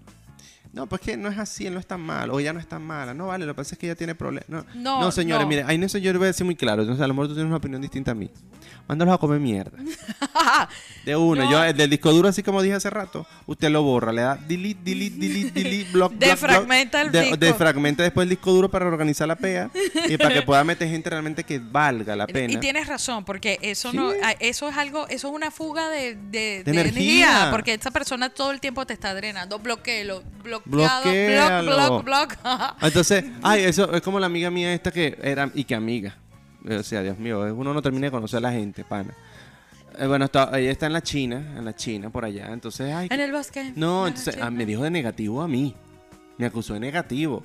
No, 0.74 0.88
pues 0.88 1.02
que 1.02 1.16
no 1.18 1.30
es 1.30 1.38
así, 1.38 1.68
él 1.68 1.74
no 1.76 1.80
es 1.80 1.86
tan 1.86 2.02
malo, 2.02 2.34
o 2.34 2.40
ella 2.40 2.52
no 2.52 2.60
es 2.60 2.68
tan 2.68 2.82
mala. 2.84 3.14
No, 3.14 3.28
vale, 3.28 3.46
lo 3.46 3.54
que 3.54 3.58
pasa 3.58 3.76
es 3.76 3.80
que 3.80 3.86
ella 3.86 3.96
tiene 3.96 4.16
problemas. 4.16 4.50
No, 4.50 4.66
No, 4.74 5.02
no, 5.02 5.12
señores, 5.12 5.44
no. 5.46 5.50
mire, 5.50 5.64
ahí 5.68 5.76
en 5.76 5.84
eso 5.84 6.00
yo 6.00 6.12
le 6.12 6.18
voy 6.18 6.26
a 6.26 6.28
decir 6.30 6.46
muy 6.46 6.56
claro. 6.56 6.82
Entonces, 6.82 7.04
a 7.04 7.08
lo 7.08 7.14
mejor 7.14 7.28
tú 7.28 7.34
tienes 7.36 7.48
una 7.48 7.58
opinión 7.58 7.80
distinta 7.80 8.10
a 8.12 8.16
mí. 8.16 8.30
Mándalos 8.88 9.14
a 9.14 9.18
comer 9.20 9.40
mierda. 9.40 9.78
De 11.06 11.16
uno, 11.16 11.44
No. 11.44 11.52
yo 11.52 11.64
el 11.64 11.76
del 11.76 11.90
disco 11.90 12.12
duro, 12.12 12.28
así 12.30 12.44
como 12.44 12.62
dije 12.62 12.76
hace 12.76 12.90
rato, 12.90 13.26
usted 13.46 13.70
lo 13.70 13.84
borra, 13.84 14.12
le 14.12 14.22
da 14.22 14.36
delete, 14.36 14.80
delete, 14.84 15.18
delete, 15.18 15.52
delete, 15.64 15.92
block, 15.92 16.14
Defragmenta 16.18 17.02
el 17.02 17.12
de- 17.12 17.22
disco. 17.22 17.38
Defragmenta 17.38 18.04
después 18.04 18.24
el 18.26 18.30
disco 18.30 18.52
duro 18.52 18.70
para 18.70 18.86
organizar 18.88 19.28
la 19.28 19.36
pea 19.36 19.70
y 20.10 20.18
para 20.18 20.34
que 20.34 20.42
pueda 20.42 20.64
meter 20.64 20.88
gente 20.90 21.10
realmente 21.10 21.44
que 21.44 21.60
valga 21.60 22.16
la 22.16 22.26
pena. 22.28 22.54
Y 22.54 22.58
tienes 22.58 22.88
razón, 22.88 23.26
porque 23.26 23.60
eso 23.62 23.92
Sí. 23.92 23.98
no, 23.98 24.12
eso 24.40 24.70
es 24.70 24.78
algo, 24.78 25.08
eso 25.08 25.28
es 25.30 25.34
una 25.34 25.52
fuga 25.52 25.90
de, 25.90 26.16
de- 26.16 26.64
De 26.64 26.64
de 26.64 26.72
energía. 26.72 27.50
porque 27.52 27.74
esa 27.74 27.92
persona 27.92 28.30
todo 28.30 28.52
el 28.52 28.60
tiempo 28.60 28.86
te 28.86 28.94
está 28.94 29.14
drenando. 29.14 29.60
Bloquealo, 29.60 30.24
bloqueado, 30.66 31.03
Bloquéalo. 31.03 31.76
block, 31.76 32.03
block, 32.05 32.43
block. 32.43 32.76
Entonces, 32.82 33.26
ay, 33.41 33.64
eso 33.64 33.93
es 33.93 34.01
como 34.01 34.20
la 34.20 34.26
amiga 34.28 34.49
mía 34.49 34.74
esta 34.74 34.91
que 34.91 35.18
era, 35.22 35.49
y 35.53 35.64
que 35.64 35.76
amiga. 35.76 36.16
O 36.70 36.84
sea, 36.84 37.01
Dios 37.01 37.18
mío, 37.20 37.41
uno 37.53 37.74
no 37.74 37.82
termina 37.82 38.07
de 38.07 38.11
conocer 38.11 38.38
a 38.38 38.41
la 38.41 38.51
gente, 38.51 38.84
pana. 38.84 39.14
Eh, 39.97 40.07
bueno, 40.07 40.26
está, 40.26 40.57
ella 40.57 40.72
está 40.72 40.88
en 40.88 40.93
la 40.93 41.01
China, 41.01 41.53
en 41.57 41.66
la 41.66 41.76
China, 41.76 42.09
por 42.09 42.26
allá. 42.26 42.47
Entonces, 42.51 42.93
ay, 42.93 43.07
en 43.11 43.20
el 43.20 43.32
bosque. 43.32 43.74
no, 43.76 44.07
entonces 44.07 44.38
ah, 44.41 44.49
me 44.49 44.66
dijo 44.66 44.84
de 44.84 44.89
negativo 44.89 45.41
a 45.41 45.47
mí. 45.47 45.76
Me 46.38 46.45
acusó 46.45 46.74
de 46.74 46.80
negativo. 46.80 47.43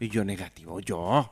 Y 0.00 0.08
yo, 0.08 0.24
negativo, 0.24 0.80
yo. 0.80 1.30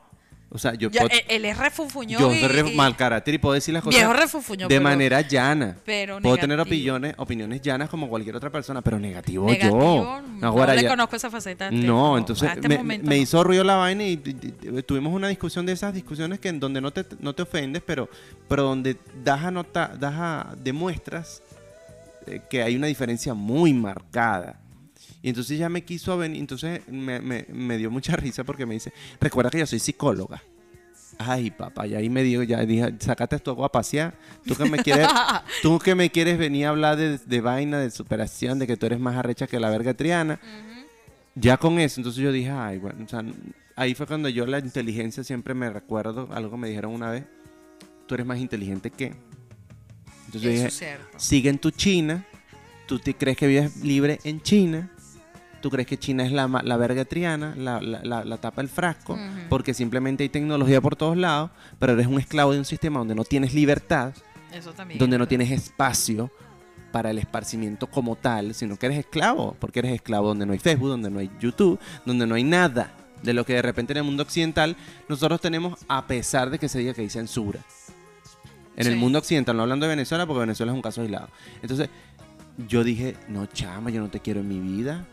O 0.49 0.57
sea, 0.57 0.73
yo, 0.75 0.89
Ya, 0.89 1.01
puedo- 1.01 1.13
él, 1.27 1.43
es 1.45 1.57
refunfuñón 1.57 2.21
yo 2.21 2.29
soy 2.29 2.47
re- 2.47 2.69
y- 2.71 2.75
mal 2.75 2.95
carácter 2.95 3.33
y 3.33 3.37
puedo 3.39 3.53
decir 3.55 3.73
las 3.73 3.83
cosas 3.83 3.99
Viejo 3.99 4.13
refunfuñón, 4.13 4.69
de 4.69 4.75
pero- 4.75 4.83
manera 4.83 5.19
llana. 5.21 5.75
pero 5.83 6.21
puedo 6.21 6.37
tener 6.37 6.59
opiniones, 6.59 7.13
opiniones 7.17 7.61
llanas 7.61 7.89
como 7.89 8.07
cualquier 8.07 8.35
otra 8.37 8.49
persona, 8.51 8.81
pero 8.81 8.97
negativo, 8.99 9.47
negativo. 9.47 9.79
yo. 9.81 10.21
No, 10.39 10.47
Ahora 10.47 10.73
le 10.75 10.87
conozco 10.87 11.15
esa 11.15 11.29
faceta. 11.29 11.71
no, 11.71 12.17
entonces 12.17 12.49
este 12.55 12.69
me, 12.69 12.77
momento 12.77 13.07
me 13.09 13.15
no. 13.17 13.21
hizo 13.21 13.43
ruido 13.43 13.63
la 13.65 13.75
vaina 13.75 14.03
y, 14.05 14.13
y- 14.13 14.77
y- 14.77 14.83
tuvimos 14.83 15.13
una 15.13 15.27
discusión 15.27 15.65
de 15.65 15.73
esas 15.73 15.93
discusiones 15.93 16.39
que 16.39 16.47
en 16.49 16.59
donde 16.59 16.79
no 16.79 16.91
te, 16.91 17.05
no 17.19 17.33
te 17.35 17.41
ofendes, 17.41 17.81
pero, 17.85 18.07
pero 18.47 18.63
donde 18.63 18.97
das 19.23 19.43
a 19.43 19.51
nota, 19.51 19.93
das 19.99 20.13
a, 20.15 20.55
demuestras 20.63 21.41
eh, 22.27 22.39
que 22.49 22.63
hay 22.63 22.75
una 22.75 22.87
diferencia 22.87 23.33
muy 23.33 23.73
marcada. 23.73 24.59
Y 25.25 25.29
entonces 25.29 25.57
ya 25.57 25.69
me 25.69 25.83
quiso 25.83 26.15
venir, 26.19 26.39
entonces 26.39 26.81
me, 26.87 27.19
me- 27.19 27.47
me 27.49 27.79
dio 27.79 27.89
mucha 27.89 28.15
risa 28.15 28.43
porque 28.43 28.67
me 28.67 28.75
dice, 28.75 28.93
recuerda 29.19 29.49
que 29.49 29.57
yo 29.57 29.65
soy 29.65 29.79
psicóloga. 29.79 30.43
Ay, 31.17 31.49
papá, 31.49 31.87
y 31.87 31.95
ahí 31.95 32.11
me 32.11 32.21
dijo, 32.21 32.43
ya 32.43 32.63
dije, 32.63 32.93
sacate 32.99 33.39
tu 33.39 33.49
agua 33.49 33.65
a 33.65 33.71
pasear. 33.71 34.13
Tú 34.45 34.53
que 34.53 34.69
me 34.69 34.77
quieres, 34.77 35.07
tú 35.63 35.79
que 35.79 35.95
me 35.95 36.11
quieres 36.11 36.37
venir 36.37 36.67
a 36.67 36.69
hablar 36.69 36.95
de, 36.95 37.17
de 37.17 37.41
vaina, 37.41 37.79
de 37.79 37.89
superación, 37.89 38.59
de 38.59 38.67
que 38.67 38.77
tú 38.77 38.85
eres 38.85 38.99
más 38.99 39.15
arrecha 39.15 39.47
que 39.47 39.59
la 39.59 39.71
verga 39.71 39.95
triana. 39.95 40.39
Ya 41.33 41.57
con 41.57 41.79
eso, 41.79 41.99
entonces 42.01 42.21
yo 42.21 42.31
dije, 42.31 42.51
ay, 42.51 42.77
bueno, 42.77 43.03
o 43.03 43.09
sea, 43.09 43.23
ahí 43.75 43.95
fue 43.95 44.05
cuando 44.05 44.29
yo 44.29 44.45
la 44.45 44.59
inteligencia 44.59 45.23
siempre 45.23 45.55
me 45.55 45.71
recuerdo, 45.71 46.29
algo 46.33 46.55
me 46.55 46.67
dijeron 46.69 46.93
una 46.93 47.09
vez, 47.09 47.23
tú 48.05 48.13
eres 48.13 48.27
más 48.27 48.37
inteligente 48.37 48.91
que. 48.91 49.07
Entonces 50.27 50.41
yo 50.43 50.49
dije, 50.51 50.69
cierto. 50.69 51.17
sigue 51.17 51.49
en 51.49 51.57
tu 51.57 51.71
China, 51.71 52.23
tú 52.85 52.99
te 52.99 53.15
crees 53.15 53.37
que 53.37 53.47
vives 53.47 53.77
libre 53.77 54.19
en 54.23 54.39
China, 54.41 54.91
tú 55.65 55.71
crees 55.71 55.87
que 55.87 55.97
China 55.97 56.23
es 56.23 56.31
la, 56.31 56.47
la 56.47 56.77
verga 56.77 57.05
triana, 57.05 57.55
la, 57.57 57.81
la, 57.81 58.23
la- 58.23 58.37
tapa 58.37 58.61
del 58.61 58.69
frasco, 58.69 59.17
porque 59.49 59.73
simplemente 59.73 60.21
hay 60.21 60.29
tecnología 60.29 60.79
por 60.79 60.95
todos 60.95 61.17
lados, 61.17 61.49
pero 61.79 61.93
eres 61.93 62.05
un 62.05 62.19
esclavo 62.19 62.51
de 62.53 62.59
un 62.59 62.65
sistema 62.65 62.99
donde 62.99 63.15
no 63.15 63.23
tienes 63.23 63.55
libertad, 63.55 64.13
Eso 64.53 64.73
también. 64.73 64.99
donde 64.99 65.17
no 65.17 65.23
es 65.23 65.29
tienes 65.29 65.49
espacio 65.49 66.29
para 66.91 67.09
el 67.09 67.17
esparcimiento 67.17 67.87
como 67.87 68.15
tal, 68.15 68.53
sino 68.53 68.77
que 68.77 68.85
eres 68.85 68.99
esclavo, 68.99 69.55
porque 69.59 69.79
eres 69.79 69.93
esclavo 69.93 70.27
donde 70.27 70.45
no 70.45 70.53
hay 70.53 70.59
Facebook, 70.59 70.89
donde 70.89 71.09
no 71.09 71.17
hay 71.17 71.31
YouTube, 71.39 71.79
donde 72.05 72.27
no 72.27 72.35
hay 72.35 72.43
nada 72.43 72.91
de 73.23 73.33
lo 73.33 73.43
que 73.43 73.53
de 73.53 73.63
repente 73.63 73.93
en 73.93 73.97
el 73.97 74.03
mundo 74.03 74.21
occidental 74.21 74.75
nosotros 75.09 75.41
tenemos 75.41 75.79
a 75.87 76.05
pesar 76.05 76.51
de 76.51 76.59
que 76.59 76.69
se 76.69 76.77
diga 76.77 76.93
que 76.93 77.01
hay 77.01 77.09
censura. 77.09 77.59
En 78.77 78.85
el 78.85 78.97
mundo 78.97 79.17
occidental, 79.17 79.57
no 79.57 79.63
hablando 79.63 79.85
de 79.87 79.89
Venezuela, 79.89 80.27
porque 80.27 80.41
Venezuela 80.41 80.71
es 80.71 80.75
un 80.75 80.83
caso 80.83 81.01
aislado. 81.01 81.29
Entonces, 81.63 81.89
yo 82.67 82.83
dije, 82.83 83.15
no, 83.29 83.47
chama, 83.47 83.89
yo 83.89 83.99
no 83.99 84.09
te 84.09 84.19
quiero 84.19 84.41
en 84.41 84.47
mi 84.47 84.59
vida. 84.59 85.07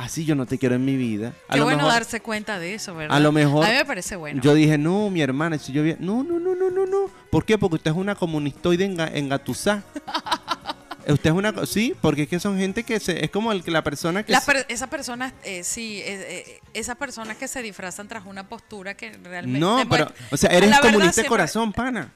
Así 0.00 0.24
yo 0.24 0.34
no 0.34 0.46
te 0.46 0.56
quiero 0.56 0.74
en 0.76 0.84
mi 0.84 0.96
vida. 0.96 1.34
A 1.46 1.52
Qué 1.52 1.58
lo 1.58 1.64
bueno 1.64 1.78
mejor, 1.78 1.92
darse 1.92 2.20
cuenta 2.20 2.58
de 2.58 2.72
eso, 2.74 2.94
¿verdad? 2.94 3.14
a 3.14 3.20
lo 3.20 3.32
mejor- 3.32 3.66
A 3.66 3.68
mí 3.68 3.74
me 3.74 3.84
parece 3.84 4.16
bueno. 4.16 4.40
yo 4.42 4.54
dije, 4.54 4.78
no, 4.78 5.10
mi 5.10 5.20
hermana, 5.20 5.58
si 5.58 5.72
yo 5.72 5.82
vi... 5.82 5.94
No, 5.98 6.22
no, 6.22 6.38
no, 6.38 6.54
no, 6.54 6.70
no, 6.70 6.86
no. 6.86 7.10
¿Por 7.30 7.44
qué? 7.44 7.58
Porque 7.58 7.76
usted 7.76 7.90
es 7.90 7.96
una 7.96 8.14
comunistoide 8.14 8.88
enga- 8.88 9.10
engatusá. 9.12 9.82
usted 11.06 11.30
es 11.30 11.36
una... 11.36 11.66
Sí, 11.66 11.94
porque 12.00 12.22
es 12.22 12.28
que 12.28 12.40
son 12.40 12.56
gente 12.56 12.82
que 12.84 12.98
se... 12.98 13.22
Es 13.24 13.30
como 13.30 13.52
el, 13.52 13.62
que 13.62 13.70
la 13.70 13.84
persona 13.84 14.22
que... 14.22 14.34
Se- 14.34 14.40
per- 14.46 14.64
esas 14.70 14.88
personas, 14.88 15.34
eh, 15.44 15.62
sí, 15.64 15.98
eh, 16.04 16.44
eh, 16.48 16.60
esas 16.72 16.96
personas 16.96 17.36
que 17.36 17.46
se 17.46 17.62
disfrazan 17.62 18.08
tras 18.08 18.24
una 18.24 18.48
postura 18.48 18.94
que 18.96 19.10
realmente. 19.22 19.60
no, 19.60 19.86
pero... 19.88 20.10
O 20.30 20.36
sea, 20.38 20.50
eres 20.50 20.70
La 20.70 20.80
comunista 20.80 21.20
de 21.22 21.28
corazón, 21.28 21.72
pana. 21.72 22.12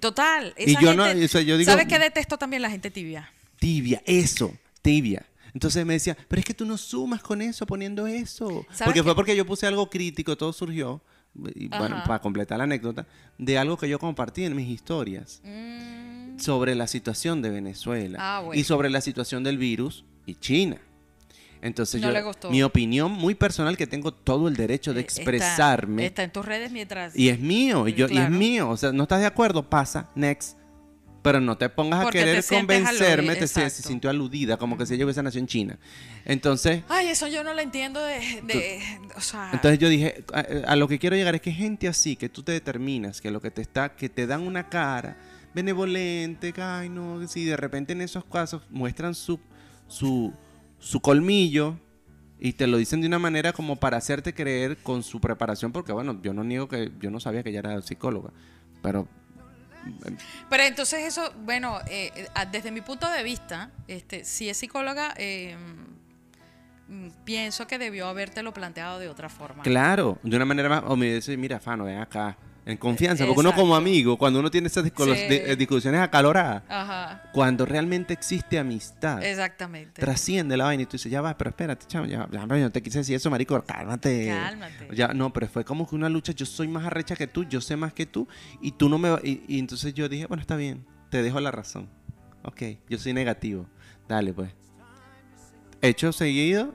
Total. 0.00 0.54
Y 0.56 0.70
esa 0.72 0.80
yo 0.80 0.94
no- 0.94 1.04
o 1.04 1.28
sea, 1.28 1.42
yo 1.42 1.58
digo- 1.58 1.70
¿Sabes 1.70 1.86
qué 1.86 1.98
detesto 1.98 2.38
también 2.38 2.62
la 2.62 2.70
gente 2.70 2.90
tibia? 2.90 3.30
Tibia, 3.58 4.02
eso, 4.06 4.54
tibia. 4.82 5.24
Entonces 5.56 5.86
me 5.86 5.94
decía, 5.94 6.14
pero 6.28 6.38
es 6.40 6.44
que 6.44 6.52
tú 6.52 6.66
no 6.66 6.76
sumas 6.76 7.22
con 7.22 7.40
eso, 7.40 7.64
poniendo 7.64 8.06
eso. 8.06 8.46
¿Sabes 8.68 8.82
Porque 8.84 9.02
fue 9.02 9.14
porque 9.14 9.34
yo 9.34 9.46
puse 9.46 9.66
algo 9.66 9.88
crítico, 9.88 10.36
todo 10.36 10.52
surgió, 10.52 11.00
y 11.54 11.68
bueno, 11.68 11.96
Ajá. 11.96 12.04
para 12.04 12.18
completar 12.20 12.58
la 12.58 12.64
anécdota, 12.64 13.06
de 13.38 13.56
algo 13.56 13.78
que 13.78 13.88
yo 13.88 13.98
compartí 13.98 14.44
en 14.44 14.54
mis 14.54 14.68
historias 14.68 15.40
Mm, 15.44 16.38
sobre 16.38 16.74
la 16.74 16.86
situación 16.86 17.40
de 17.40 17.48
Venezuela 17.48 18.18
Ah, 18.20 18.40
bueno. 18.40 18.60
y 18.60 18.64
sobre 18.64 18.90
la 18.90 19.00
situación 19.00 19.44
del 19.44 19.56
virus 19.56 20.04
y 20.26 20.34
China. 20.34 20.76
Entonces 21.62 22.02
No 22.02 22.08
yo, 22.08 22.12
le 22.12 22.22
gustó. 22.22 22.50
mi 22.50 22.62
opinión 22.62 23.10
muy 23.12 23.34
personal 23.34 23.78
que 23.78 23.86
tengo 23.86 24.12
todo 24.12 24.48
el 24.48 24.56
derecho 24.56 24.92
de 24.92 25.00
eh, 25.00 25.04
está- 25.08 25.22
expresarme 25.22 26.04
Está, 26.04 26.22
en 26.22 26.32
tus 26.32 26.44
redes 26.44 26.70
mientras. 26.70 27.16
y 27.16 27.30
es 27.30 27.40
mío 27.40 27.88
y 27.88 27.94
yo 27.94 28.08
y 28.10 28.18
es 28.18 28.28
mío, 28.28 28.68
o 28.68 28.76
sea, 28.76 28.92
no 28.92 29.04
estás 29.04 29.20
de 29.20 29.26
acuerdo, 29.26 29.62
pasa, 29.70 30.10
next. 30.14 30.58
Pero 31.26 31.40
no 31.40 31.58
te 31.58 31.68
pongas 31.68 32.00
a 32.00 32.02
Porque 32.04 32.20
querer 32.20 32.44
convencerme, 32.44 33.34
te 33.34 33.48
se, 33.48 33.68
se 33.68 33.82
sintió 33.82 34.08
aludida, 34.10 34.56
como 34.58 34.78
que 34.78 34.86
si 34.86 34.96
yo 34.96 35.06
hubiese 35.06 35.22
nacido 35.24 35.40
en 35.40 35.48
China. 35.48 35.78
Entonces, 36.24 36.84
Ay, 36.88 37.08
eso 37.08 37.26
yo 37.26 37.42
no 37.42 37.52
lo 37.52 37.60
entiendo 37.60 38.00
de. 38.00 38.20
de- 38.44 38.80
o 39.16 39.20
sea. 39.20 39.50
entonces 39.52 39.80
yo 39.80 39.88
dije, 39.88 40.22
a, 40.32 40.70
a 40.72 40.76
lo 40.76 40.86
que 40.86 41.00
quiero 41.00 41.16
llegar 41.16 41.34
es 41.34 41.40
que 41.40 41.50
gente 41.50 41.88
así, 41.88 42.14
que 42.14 42.28
tú 42.28 42.44
te 42.44 42.52
determinas, 42.52 43.20
que 43.20 43.32
lo 43.32 43.40
que 43.40 43.50
te 43.50 43.60
está, 43.60 43.96
que 43.96 44.08
te 44.08 44.28
dan 44.28 44.42
una 44.46 44.68
cara 44.68 45.16
benevolente, 45.52 46.52
que 46.52 46.62
ay 46.62 46.88
no, 46.88 47.26
si 47.26 47.44
de 47.44 47.56
repente 47.56 47.92
en 47.92 48.02
esos 48.02 48.24
casos 48.24 48.62
muestran 48.70 49.14
su, 49.14 49.40
su, 49.88 50.32
su 50.78 51.00
colmillo 51.00 51.76
y 52.38 52.52
te 52.52 52.68
lo 52.68 52.76
dicen 52.76 53.00
de 53.00 53.08
una 53.08 53.18
manera 53.18 53.52
como 53.52 53.74
para 53.76 53.96
hacerte 53.96 54.32
creer 54.32 54.76
con 54.76 55.02
su 55.02 55.20
preparación, 55.20 55.72
porque 55.72 55.90
bueno, 55.90 56.20
yo 56.22 56.32
no 56.34 56.44
niego 56.44 56.68
que 56.68 56.92
yo 57.00 57.10
no 57.10 57.18
sabía 57.18 57.42
que 57.42 57.50
ella 57.50 57.60
era 57.60 57.82
psicóloga, 57.82 58.30
pero 58.82 59.08
Pero 60.48 60.62
entonces 60.62 61.04
eso, 61.04 61.32
bueno, 61.44 61.78
eh, 61.88 62.28
desde 62.50 62.70
mi 62.70 62.80
punto 62.80 63.10
de 63.10 63.22
vista, 63.22 63.70
este, 63.88 64.24
si 64.24 64.48
es 64.48 64.56
psicóloga, 64.56 65.14
mm, 66.88 67.08
pienso 67.24 67.66
que 67.66 67.78
debió 67.78 68.06
habértelo 68.08 68.52
planteado 68.52 68.98
de 68.98 69.08
otra 69.08 69.28
forma. 69.28 69.62
Claro, 69.62 70.18
de 70.22 70.36
una 70.36 70.44
manera 70.44 70.68
más, 70.68 70.82
o 70.86 70.96
me 70.96 71.14
dice, 71.14 71.36
mira, 71.36 71.58
Fano, 71.60 71.84
ven 71.84 71.98
acá. 71.98 72.36
En 72.66 72.76
confianza, 72.78 73.24
porque 73.24 73.38
uno 73.40 73.50
como 73.54 73.74
Exacto. 73.74 73.76
amigo, 73.76 74.18
cuando 74.18 74.40
uno 74.40 74.50
tiene 74.50 74.66
esas 74.66 74.84
discu- 74.84 75.04
Sí. 75.14 75.20
eh, 75.30 75.54
discusiones 75.56 76.00
acaloradas, 76.00 76.64
Ajá. 76.68 77.22
cuando 77.32 77.64
realmente 77.64 78.12
existe 78.12 78.58
amistad, 78.58 79.22
Exactamente. 79.24 80.00
trasciende 80.02 80.56
la 80.56 80.64
vaina 80.64 80.82
y 80.82 80.86
tú 80.86 80.92
dices, 80.96 81.12
ya 81.12 81.20
va, 81.20 81.38
pero 81.38 81.50
espérate, 81.50 81.86
chamo, 81.86 82.06
ya, 82.06 82.28
ya, 82.28 82.44
no 82.44 82.70
te 82.72 82.82
quise 82.82 82.98
decir 82.98 83.14
eso, 83.14 83.30
marico, 83.30 83.62
cálmate. 83.64 84.26
Cálmate. 84.26 84.88
Ya, 84.96 85.14
no, 85.14 85.32
pero 85.32 85.46
fue 85.46 85.64
como 85.64 85.88
que 85.88 85.94
una 85.94 86.08
lucha, 86.08 86.32
yo 86.32 86.44
soy 86.44 86.66
más 86.66 86.84
arrecha 86.84 87.14
que 87.14 87.28
tú, 87.28 87.44
yo 87.44 87.60
sé 87.60 87.76
más 87.76 87.92
que 87.92 88.04
tú, 88.04 88.26
y 88.60 88.72
tú 88.72 88.88
no 88.88 88.98
me... 88.98 89.10
Y, 89.22 89.44
y 89.46 89.60
entonces 89.60 89.94
yo 89.94 90.08
dije, 90.08 90.26
bueno, 90.26 90.40
está 90.40 90.56
bien, 90.56 90.84
te 91.08 91.22
dejo 91.22 91.38
la 91.38 91.52
razón. 91.52 91.88
Ok, 92.42 92.62
yo 92.88 92.98
soy 92.98 93.12
negativo. 93.12 93.66
Dale, 94.08 94.32
pues. 94.32 94.50
Hecho 95.82 96.12
seguido, 96.12 96.74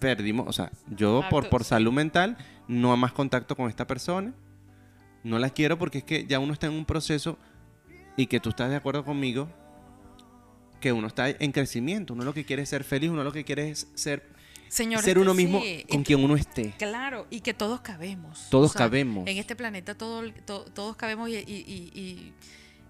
perdimos, 0.00 0.48
o 0.48 0.52
sea, 0.52 0.72
yo 0.88 1.22
por, 1.30 1.48
por 1.48 1.62
salud 1.62 1.92
mental, 1.92 2.36
no 2.66 2.96
más 2.96 3.12
contacto 3.12 3.54
con 3.56 3.68
esta 3.68 3.86
persona. 3.86 4.32
No 5.28 5.38
la 5.38 5.50
quiero 5.50 5.78
porque 5.78 5.98
es 5.98 6.04
que 6.04 6.26
ya 6.26 6.38
uno 6.38 6.52
está 6.54 6.66
en 6.68 6.72
un 6.72 6.84
proceso 6.86 7.38
y 8.16 8.26
que 8.26 8.40
tú 8.40 8.48
estás 8.48 8.70
de 8.70 8.76
acuerdo 8.76 9.04
conmigo 9.04 9.48
que 10.80 10.92
uno 10.92 11.06
está 11.08 11.28
en 11.28 11.52
crecimiento, 11.52 12.14
uno 12.14 12.24
lo 12.24 12.32
que 12.32 12.44
quiere 12.44 12.62
es 12.62 12.68
ser 12.68 12.82
feliz, 12.84 13.10
uno 13.10 13.22
lo 13.24 13.32
que 13.32 13.44
quiere 13.44 13.68
es 13.68 13.88
ser, 13.94 14.22
Señor, 14.68 15.02
ser 15.02 15.18
uno 15.18 15.34
mismo 15.34 15.60
con 15.90 16.02
quien 16.04 16.22
uno 16.24 16.36
esté. 16.36 16.72
Claro, 16.78 17.26
y 17.30 17.40
que 17.40 17.52
todos 17.52 17.80
cabemos. 17.80 18.46
Todos 18.48 18.72
cabemos. 18.72 19.26
En 19.26 19.36
este 19.38 19.54
planeta 19.56 19.96
todo- 19.96 20.22
to- 20.46 20.64
todos 20.72 20.96
cabemos 20.96 21.28
y, 21.28 21.34
y- 21.34 21.90
y- 21.94 22.32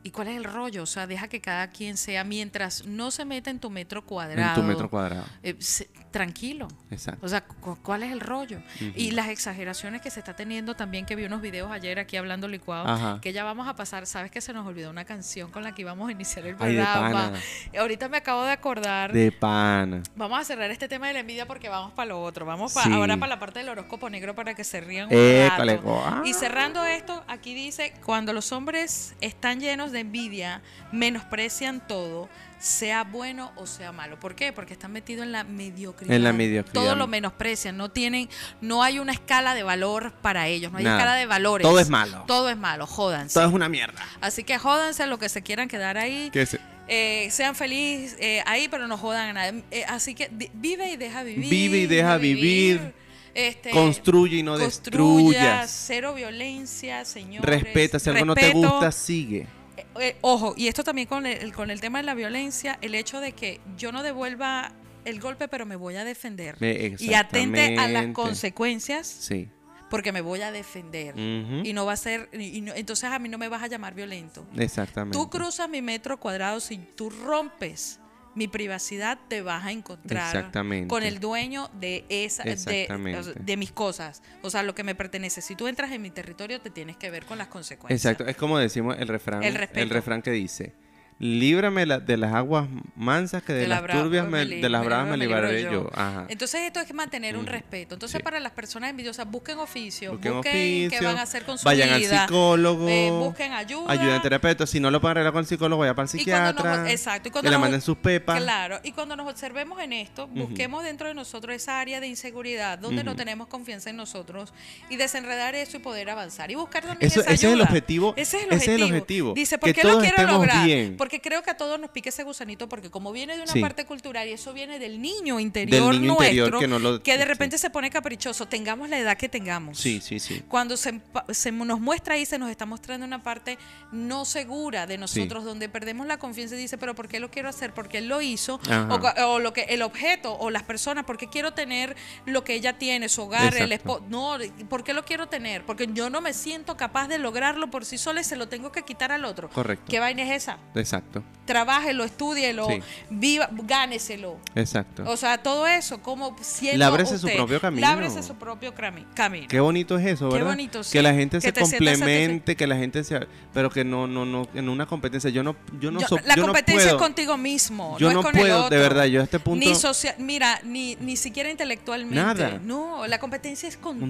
y- 0.09 0.11
¿y 0.11 0.11
cuál 0.11 0.29
es 0.29 0.37
el 0.37 0.45
rollo? 0.45 0.83
O 0.83 0.87
sea, 0.87 1.07
deja 1.07 1.29
que 1.29 1.41
cada 1.41 1.69
quien 1.69 1.97
sea, 1.97 2.25
mientras 2.25 2.87
no 2.87 3.11
se 3.11 3.25
meta 3.25 3.51
en 3.51 3.59
tu 3.61 3.71
metro 3.71 4.05
cuadrado. 4.05 4.49
En 4.49 4.55
tu 4.55 4.63
metro 4.63 4.89
cuadrado. 4.91 5.25
eh, 5.43 5.55
se- 5.59 5.89
tranquilo. 6.11 6.69
Exacto. 6.91 7.25
O 7.25 7.29
sea, 7.29 7.43
cu- 7.45 7.77
¿cuál 7.83 8.03
es 8.03 8.11
el 8.13 8.21
rollo? 8.21 8.61
Y 8.97 9.11
las 9.11 9.29
exageraciones 9.29 10.01
que 10.01 10.11
se 10.11 10.21
está 10.21 10.35
teniendo 10.35 10.75
también, 10.75 11.05
que 11.05 11.15
vi 11.15 11.25
unos 11.27 11.43
videos 11.43 11.71
ayer 11.71 11.99
aquí 11.99 12.17
hablando 12.17 12.49
licuado, 12.49 12.89
Ajá. 12.89 13.21
que 13.21 13.33
ya 13.35 13.45
vamos 13.45 13.69
a 13.69 13.77
pasar, 13.77 14.07
sabes 14.07 14.31
que 14.31 14.41
se 14.41 14.53
nos 14.55 14.67
olvidó 14.67 14.89
una 14.91 15.05
canción 15.05 15.51
con 15.51 15.63
la 15.63 15.75
que 15.75 15.83
íbamos 15.83 16.09
a 16.09 16.13
iniciar 16.13 16.47
el 16.47 16.57
Ay, 16.59 16.75
de 16.77 16.83
programa. 16.83 17.11
pana. 17.33 17.39
Ahorita 17.79 18.09
me 18.09 18.17
acabo 18.17 18.43
de 18.45 18.53
acordar. 18.53 19.13
De 19.13 19.31
pana. 19.31 20.03
Vamos 20.17 20.41
a 20.41 20.45
cerrar 20.45 20.71
este 20.71 20.89
tema 20.89 21.09
de 21.09 21.13
la 21.13 21.21
envidia 21.21 21.47
porque 21.47 21.69
vamos 21.69 21.93
para 21.93 22.07
lo 22.09 22.23
otro. 22.23 22.47
Vamos 22.47 22.73
pa- 22.73 22.85
Sí. 22.85 22.93
ahora 22.93 23.17
para 23.19 23.35
la 23.35 23.39
parte 23.39 23.59
del 23.59 23.69
horóscopo 23.69 24.09
negro 24.09 24.35
para 24.35 24.55
que 24.55 24.65
se 24.65 24.81
rían 24.81 25.09
un 25.09 25.13
Écale, 25.15 25.77
rato. 25.77 26.23
Y 26.25 26.33
cerrando 26.33 26.85
esto, 26.87 27.23
aquí 27.29 27.55
dice, 27.55 27.93
cuando 28.05 28.33
los 28.33 28.51
hombres 28.53 29.15
están 29.21 29.61
llenos 29.61 29.93
de 29.99 30.03
envidia, 30.03 30.63
menosprecian 30.93 31.87
todo, 31.87 32.29
sea 32.59 33.05
bueno 33.05 33.53
o 33.57 33.67
sea 33.67 33.93
malo. 33.93 34.19
¿Por 34.19 34.35
qué? 34.35 34.53
Porque 34.53 34.73
están 34.73 34.93
metidos 34.93 35.25
en 35.25 35.33
la 35.33 35.45
mediocridad. 35.45 36.15
En 36.15 36.25
la 36.25 36.33
mediocridad. 36.33 36.73
Todo 36.75 36.97
lo 36.97 37.07
menosprecian, 37.07 37.77
no 37.77 37.91
tienen, 37.91 38.29
no 38.61 38.83
hay 38.83 38.99
una 38.99 39.13
escala 39.13 39.55
de 39.55 39.63
valor 39.63 40.13
para 40.23 40.49
ellos, 40.49 40.73
no 40.73 40.79
hay 40.79 40.85
Nada. 40.85 40.99
escala 40.99 41.15
de 41.17 41.27
valores. 41.27 41.67
Todo 41.67 41.79
es 41.79 41.89
malo. 41.89 42.25
Todo 42.27 42.49
es 42.51 42.57
malo, 42.57 42.87
jódanse. 42.87 43.35
Todo 43.35 43.47
es 43.49 43.53
una 43.55 43.69
mierda. 43.69 44.01
Así 44.21 44.45
que 44.45 44.59
jódanse 44.59 45.07
lo 45.07 45.19
que 45.19 45.29
se 45.29 45.43
quieran 45.43 45.69
quedar 45.69 45.99
ahí. 45.99 46.31
Que 46.33 46.47
se- 46.47 46.61
Eh, 46.91 47.29
sean 47.31 47.55
felices 47.55 48.17
eh, 48.19 48.43
ahí, 48.47 48.67
pero 48.69 48.89
no 48.89 48.97
jodan 48.97 49.29
a 49.29 49.33
nadie. 49.35 49.63
Eh, 49.71 49.85
así 49.87 50.15
que 50.15 50.31
vive 50.55 50.91
y 50.91 50.97
deja 50.97 51.23
vivir. 51.23 51.51
Vive 51.51 51.79
y 51.81 51.87
deja 51.87 52.17
vivir. 52.17 52.95
Este, 53.35 53.71
Construye 53.71 54.39
y 54.39 54.43
no 54.43 54.57
destruyas. 54.59 55.71
Cero 55.87 56.15
violencia, 56.15 57.05
señores. 57.05 57.45
Respeta. 57.63 57.99
Si 57.99 58.09
algo 58.11 58.25
no 58.25 58.35
te 58.35 58.53
gusta, 58.53 58.91
sigue. 58.91 59.47
Eh, 59.79 59.87
eh, 60.01 60.17
ojo, 60.23 60.55
y 60.57 60.69
esto 60.69 60.83
también 60.85 61.07
con 61.09 61.25
el, 61.27 61.53
con 61.53 61.71
el 61.71 61.81
tema 61.81 61.99
de 61.99 62.05
la 62.05 62.15
violencia, 62.15 62.79
el 62.83 62.95
hecho 62.95 63.21
de 63.21 63.33
que 63.33 63.61
yo 63.77 63.93
no 63.93 64.03
devuelva 64.03 64.73
el 65.05 65.21
golpe, 65.21 65.49
pero 65.49 65.65
me 65.67 65.77
voy 65.77 65.97
a 65.97 66.05
defender. 66.05 66.57
Y 66.99 67.15
atente 67.15 67.77
a 67.79 67.89
las 67.89 68.07
consecuencias, 68.09 69.07
Sí. 69.07 69.49
porque 69.91 70.13
me 70.13 70.21
voy 70.21 70.43
a 70.43 70.51
defender. 70.53 71.17
Y 71.19 71.73
no 71.73 71.87
va 71.87 71.93
a 71.93 71.97
ser, 71.97 72.29
y 72.33 72.61
no- 72.61 72.75
entonces 72.75 73.05
a 73.11 73.19
mí 73.19 73.29
no 73.29 73.39
me 73.39 73.49
vas 73.49 73.63
a 73.63 73.69
llamar 73.69 73.95
violento. 73.95 74.47
Exactamente. 74.57 75.17
Tú 75.17 75.31
cruzas 75.31 75.69
mi 75.69 75.81
metro 75.81 76.19
cuadrado, 76.19 76.61
si 76.61 76.77
tú 76.79 77.09
rompes 77.11 78.01
mi 78.39 78.49
privacidad, 78.49 79.19
te 79.29 79.43
vas 79.43 79.67
a 79.67 79.73
encontrar 79.73 80.51
con 80.87 81.03
el 81.03 81.21
dueño 81.21 81.69
de 81.79 82.05
esa 82.09 82.45
de, 82.45 83.57
mis 83.59 83.73
cosas, 83.73 84.23
o 84.43 84.51
sea, 84.51 84.63
lo 84.63 84.75
que 84.75 84.85
me 84.85 84.95
pertenece. 84.95 85.43
Si 85.43 85.57
tú 85.57 85.67
entras 85.67 85.93
en 85.93 86.01
mi 86.01 86.11
territorio, 86.11 86.61
te 86.61 86.71
tienes 86.71 86.97
que 86.97 87.11
ver 87.11 87.27
con 87.27 87.37
las 87.37 87.49
consecuencias. 87.49 88.01
Exacto. 88.01 88.31
Es 88.31 88.37
como 88.37 88.59
decimos 88.59 88.97
el 88.99 89.09
refrán. 89.09 89.43
El 89.43 89.91
refrán 89.91 90.23
que 90.23 90.31
dice. 90.31 90.75
Líbrame 91.21 91.85
la- 91.85 91.99
de 91.99 92.17
las 92.17 92.33
aguas 92.33 92.69
mansas 92.95 93.43
que 93.43 93.53
de, 93.53 93.67
las 93.67 93.85
turbias 93.87 94.29
me- 94.29 94.47
de 94.47 94.69
las 94.69 94.85
bravas 94.85 95.09
me 95.09 95.17
libro 95.17 95.37
libraré 95.51 95.63
yo. 95.65 95.91
Ajá. 95.93 96.27
Entonces 96.29 96.61
esto 96.61 96.79
es 96.79 96.95
mantener 96.95 97.37
un 97.37 97.45
respeto. 97.47 97.95
Entonces 97.97 98.19
Sí. 98.19 98.23
para 98.23 98.39
las 98.39 98.53
personas 98.53 98.91
envidiosas, 98.91 99.29
busquen 99.29 99.59
oficio, 99.59 100.13
Busquen 100.13 100.35
busquen, 100.35 100.53
qué 100.53 100.87
oficio, 100.87 101.09
van 101.09 101.19
a 101.19 101.23
hacer 101.23 101.43
con 101.45 101.59
su 101.59 101.65
vayan 101.65 101.99
vida. 101.99 102.23
al 102.23 102.29
psicólogo, 102.29 102.89
eh, 102.89 103.11
busquen 103.11 103.53
ayuda. 103.53 103.91
Ayuda 103.91 104.15
en 104.17 104.23
terapeuta. 104.23 104.65
Si 104.65 104.79
no 104.79 104.93
lo 104.93 105.01
pueden 105.01 105.13
arreglar 105.17 105.33
con 105.33 105.41
el 105.41 105.47
psicólogo, 105.47 105.81
vaya 105.81 105.95
para 105.95 106.09
el 106.09 106.21
Y 106.21 106.25
cuando 106.25 106.53
nos- 106.53 106.63
psiquiatra. 106.63 106.91
exacto, 106.93 107.29
y 107.29 107.31
que 107.31 107.33
cuando 107.33 107.51
le 107.51 107.55
nos- 107.57 107.61
manden 107.63 107.81
sus 107.81 107.97
pepas. 107.97 108.41
Claro, 108.41 108.79
y 108.85 108.93
cuando 108.93 109.17
nos 109.17 109.29
observemos 109.29 109.81
en 109.83 109.95
esto, 109.95 110.29
busquemos 110.29 110.85
dentro 110.85 111.09
de 111.09 111.15
nosotros 111.15 111.57
esa 111.57 111.81
área 111.81 111.99
de 112.01 112.07
inseguridad 112.07 112.79
donde 112.79 113.03
no 113.03 113.17
tenemos 113.17 113.49
confianza 113.49 113.91
en 113.91 113.97
nosotros 113.97 114.53
y 114.89 114.95
desenredar 114.97 115.57
eso 115.57 115.79
y 115.79 115.81
poder 115.81 116.11
avanzar 116.11 116.53
y 116.53 116.55
buscar 116.55 116.85
también 116.85 117.11
Eso- 117.11 117.23
esa 117.23 117.33
ese 117.33 117.49
es 117.49 117.53
el 117.55 117.61
objetivo, 117.61 118.15
Ese 118.17 118.37
es 118.37 118.43
el 118.45 118.53
ese 118.53 118.65
es 118.75 118.81
el 118.81 118.83
objetivo. 118.85 119.35
Dice, 119.35 119.57
que 119.57 119.59
¿por 119.59 119.73
qué 119.73 119.83
lo 119.83 119.99
quiero 120.01 120.23
lograr? 120.29 120.65
bien. 120.65 120.97
Porque 121.09 121.23
creo 121.23 121.43
que 121.43 121.51
a 121.51 121.57
todos 121.57 121.81
nos 121.81 121.89
pique 121.89 122.11
ese 122.11 122.23
gusanito 122.23 122.69
porque 122.69 122.91
como 122.91 123.13
viene 123.13 123.35
de 123.35 123.43
una 123.43 123.51
Sí. 123.55 123.63
parte 123.63 123.87
cultural 123.87 124.29
y 124.29 124.33
eso 124.33 124.53
viene 124.53 124.79
del 124.79 125.01
niño 125.01 125.41
interior 125.41 125.95
niño 125.95 126.09
nuestro 126.13 126.27
interior 126.27 126.59
que 126.61 126.69
no 126.69 126.79
lo- 126.79 127.03
que 127.03 127.13
de 127.17 127.23
sí. 127.23 127.25
repente 127.29 127.57
se 127.57 127.71
pone 127.71 127.89
caprichoso, 127.89 128.47
tengamos 128.47 128.91
la 128.91 128.99
edad 128.99 129.17
que 129.17 129.31
tengamos. 129.31 129.79
Sí, 129.79 130.03
sí, 130.03 130.19
sí. 130.21 130.43
Cuando 130.49 130.77
se, 130.77 131.01
se 131.31 131.51
nos 131.51 131.81
muestra 131.81 132.17
ahí, 132.17 132.27
se 132.27 132.39
nos 132.39 132.51
está 132.51 132.67
mostrando 132.67 133.07
una 133.07 133.23
parte 133.23 133.57
no 133.91 134.27
segura 134.27 134.87
de 134.87 134.99
nosotros, 134.99 135.45
donde 135.45 135.71
perdemos 135.71 136.07
la 136.07 136.19
confianza 136.19 136.57
y 136.57 136.59
dice, 136.59 136.77
pero 136.77 136.95
¿por 136.95 137.09
qué 137.09 137.21
lo 137.21 137.31
quiero 137.31 137.49
hacer? 137.49 137.73
Porque 137.73 137.97
él 137.99 138.09
lo 138.09 138.21
hizo, 138.21 138.61
o, 138.91 139.25
o 139.29 139.39
lo 139.39 139.55
que 139.55 139.63
el 139.71 139.81
objeto 139.81 140.35
o 140.39 140.51
las 140.51 140.65
personas, 140.65 141.07
¿por 141.07 141.17
qué 141.17 141.29
quiero 141.31 141.55
tener 141.55 141.97
lo 142.27 142.45
que 142.45 142.53
ella 142.53 142.77
tiene, 142.77 143.09
su 143.09 143.23
hogar, 143.23 143.57
el 143.57 143.73
esposo? 143.73 144.05
No, 144.11 144.37
¿por 144.69 144.85
qué 144.85 144.93
lo 144.93 145.07
quiero 145.07 145.27
tener? 145.29 145.65
Porque 145.65 145.89
yo 145.91 146.11
no 146.11 146.21
me 146.21 146.35
siento 146.35 146.77
capaz 146.77 147.09
de 147.09 147.17
lograrlo 147.19 147.71
por 147.71 147.87
sí 147.87 147.97
sola 147.97 148.21
y 148.21 148.25
se 148.25 148.37
lo 148.37 148.47
tengo 148.49 148.73
que 148.73 148.83
quitar 148.83 149.11
al 149.11 149.25
otro. 149.25 149.49
Correcto. 149.49 149.87
¿Qué 149.89 150.01
vaina 150.01 150.23
es 150.25 150.43
esa? 150.43 150.59
Exacto. 150.75 150.98
Trabájelo, 151.45 152.05
estúdielo, 152.05 152.67
Sí. 152.69 152.81
viva, 153.09 153.49
gáneselo. 153.51 154.37
Exacto. 154.55 155.05
O 155.07 155.17
sea, 155.17 155.39
todo 155.39 155.67
eso, 155.67 156.03
como 156.03 156.37
siendo 156.43 156.79
Lábrese 156.79 157.19
su 157.19 157.27
propio 157.29 157.59
camino. 157.59 157.87
Lábrese 157.87 158.23
su 158.23 158.35
propio 158.35 158.75
camino. 158.75 159.47
Qué 159.49 159.59
bonito 159.59 159.97
es 159.99 160.05
eso, 160.07 160.29
Qué 160.29 160.35
¿verdad? 160.35 160.51
bonito, 160.51 160.85
sí. 160.85 160.93
Que 160.93 161.01
la 161.03 161.15
gente 161.15 161.39
Que 161.39 161.51
se 161.51 161.53
complemente, 161.55 162.55
que 162.55 162.67
la 162.67 162.77
gente 162.77 163.03
se... 163.03 163.27
Pero 163.55 163.71
que 163.71 163.83
no, 163.83 164.07
no, 164.07 164.27
no, 164.27 164.47
en 164.53 164.69
una 164.69 164.85
competencia. 164.85 165.31
Yo 165.31 165.43
no, 165.43 165.57
yo 165.81 165.91
no, 165.91 166.01
Yo- 166.01 166.09
so- 166.09 166.19
la 166.27 166.35
yo 166.35 166.43
no 166.43 166.49
competencia 166.49 166.85
puedo. 166.85 166.97
es 166.97 167.03
contigo 167.03 167.37
mismo. 167.39 167.97
Yo 167.99 168.09
no, 168.09 168.15
no 168.15 168.21
es 168.21 168.27
con 168.27 168.35
el 168.37 168.41
puedo, 168.43 168.59
de 168.59 168.65
otro. 168.67 168.79
verdad, 168.79 169.05
yo 169.07 169.23
a 169.23 169.25
este 169.25 169.39
punto- 169.39 169.67
Ni 169.67 169.75
social, 169.75 170.17
mira, 170.19 170.61
ni, 170.65 170.97
ni 170.97 171.17
siquiera 171.17 171.51
intelectualmente. 171.51 172.15
Nada. 172.23 172.61
No, 172.63 173.07
la 173.07 173.19
competencia 173.19 173.71
es 173.71 173.79
contigo. 173.79 174.09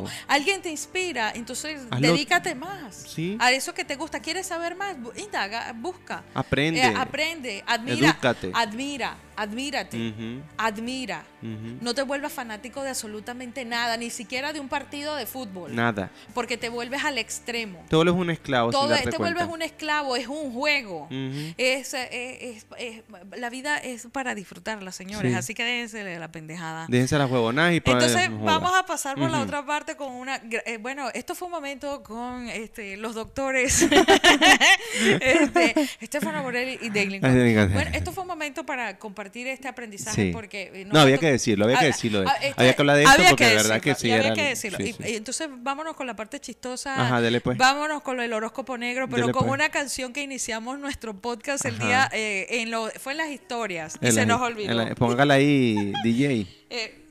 Contigo. 0.00 0.04
Alguien 0.26 0.62
te 0.62 0.70
inspira, 0.70 1.32
entonces 1.34 1.82
Hazlo- 1.90 2.00
dedícate 2.00 2.54
más. 2.54 3.04
Sí. 3.14 3.36
A 3.40 3.52
eso 3.52 3.74
que 3.74 3.84
te 3.84 3.96
gusta. 3.96 4.20
¿Quieres 4.20 4.46
saber 4.46 4.74
más? 4.74 4.96
Indaga, 5.22 5.74
busca. 5.76 6.24
Aprende. 6.34 6.80
Eh, 6.80 6.94
aprende, 6.96 7.62
admira. 7.66 8.08
Edúcate. 8.08 8.50
Admira, 8.54 9.16
admírate. 9.42 10.12
Admira. 10.56 11.24
No 11.40 11.94
te 11.94 12.02
vuelvas 12.02 12.32
fanático 12.32 12.82
de 12.82 12.90
absolutamente 12.90 13.64
nada, 13.64 13.96
ni 13.96 14.10
siquiera 14.10 14.52
de 14.52 14.60
un 14.60 14.68
partido 14.68 15.14
de 15.16 15.26
fútbol. 15.26 15.74
Nada. 15.74 16.10
Porque 16.34 16.56
te 16.56 16.68
vuelves 16.68 17.04
al 17.04 17.16
extremo. 17.18 17.84
Te 17.88 17.96
vuelves 17.96 18.14
un 18.16 18.30
esclavo 18.30 18.70
Todo, 18.70 18.88
te 18.94 19.02
cuenta. 19.02 19.18
vuelves 19.18 19.46
un 19.46 19.62
esclavo, 19.62 20.16
es 20.16 20.26
un 20.26 20.52
juego. 20.52 21.08
Es, 21.56 21.94
eh, 21.94 22.54
es- 22.56 22.66
es- 22.78 23.02
la 23.38 23.50
vida 23.50 23.78
es 23.78 24.08
para 24.12 24.34
disfrutarla, 24.34 24.90
señores. 24.92 25.32
Sí. 25.32 25.38
Así 25.38 25.54
que 25.54 25.64
déjense 25.64 26.02
de 26.02 26.18
la 26.18 26.28
pendejada. 26.32 26.86
Déjense 26.88 27.16
las 27.18 27.30
huevonadas 27.30 27.74
y 27.74 27.80
pa- 27.80 27.92
Entonces 27.92 28.28
vamos 28.42 28.72
a 28.74 28.84
pasar 28.86 29.16
por 29.16 29.30
la 29.30 29.40
otra 29.40 29.64
parte 29.64 29.96
con 29.96 30.12
una... 30.12 30.36
eh, 30.66 30.78
bueno, 30.80 31.08
esto 31.14 31.34
fue 31.34 31.46
un 31.46 31.52
momento 31.52 32.02
con 32.02 32.48
este, 32.48 32.96
los 32.96 33.14
doctores 33.14 33.82
este, 35.20 35.74
Estefano 36.00 36.42
Borelli 36.42 36.78
y 36.82 36.90
Daylin. 36.90 37.20
Bueno, 37.20 37.90
esto 37.92 38.12
fue 38.12 38.22
un 38.22 38.28
momento 38.28 38.64
para 38.66 38.98
compartir 38.98 39.27
este 39.32 39.68
aprendizaje 39.68 40.26
Sí. 40.26 40.30
porque... 40.32 40.70
eh, 40.74 40.84
No, 40.86 41.00
había 41.00 41.18
que 41.18 41.30
decirlo, 41.30 41.64
había 41.64 41.78
que 41.78 41.84
Ah, 41.84 41.88
decirlo. 41.88 42.24
ah, 42.26 42.34
este, 42.42 42.60
Había 42.60 42.74
que 42.74 42.82
hablar 42.82 42.96
de 42.96 43.02
esto 43.04 43.16
porque 43.28 43.34
que 43.44 43.50
de 43.50 43.56
verdad 43.56 43.80
que 43.80 43.94
sí 43.94 44.10
había 44.10 44.32
que 44.34 44.42
decirlo. 44.44 44.78
sí, 44.78 44.84
Y- 44.84 44.92
sí. 44.92 45.12
y 45.12 45.16
entonces 45.16 45.48
vámonos 45.50 45.94
con 45.96 46.06
la 46.06 46.16
parte 46.16 46.40
chistosa. 46.40 46.94
Ajá, 47.00 47.20
dele 47.20 47.40
pues. 47.40 47.56
Vámonos 47.58 48.02
con 48.02 48.20
el 48.20 48.32
horóscopo 48.32 48.76
negro, 48.78 49.08
pero 49.08 49.22
Dele 49.22 49.32
con 49.32 49.44
pues. 49.44 49.52
una 49.54 49.68
canción 49.70 50.12
que 50.12 50.22
iniciamos 50.22 50.78
nuestro 50.78 51.14
podcast 51.20 51.64
el 51.64 51.74
Ajá. 51.76 51.86
día 51.86 52.10
eh, 52.12 52.46
en 52.62 52.70
lo 52.70 52.88
fue 52.98 53.12
en 53.12 53.18
las 53.18 53.28
historias 53.30 53.96
y 54.00 54.10
se 54.12 54.26
nos 54.26 54.40
olvidó. 54.40 54.72
la- 54.74 54.94
póngala 54.94 55.34
ahí, 55.34 55.92
DJ. 56.04 56.46
Eh, 56.70 57.06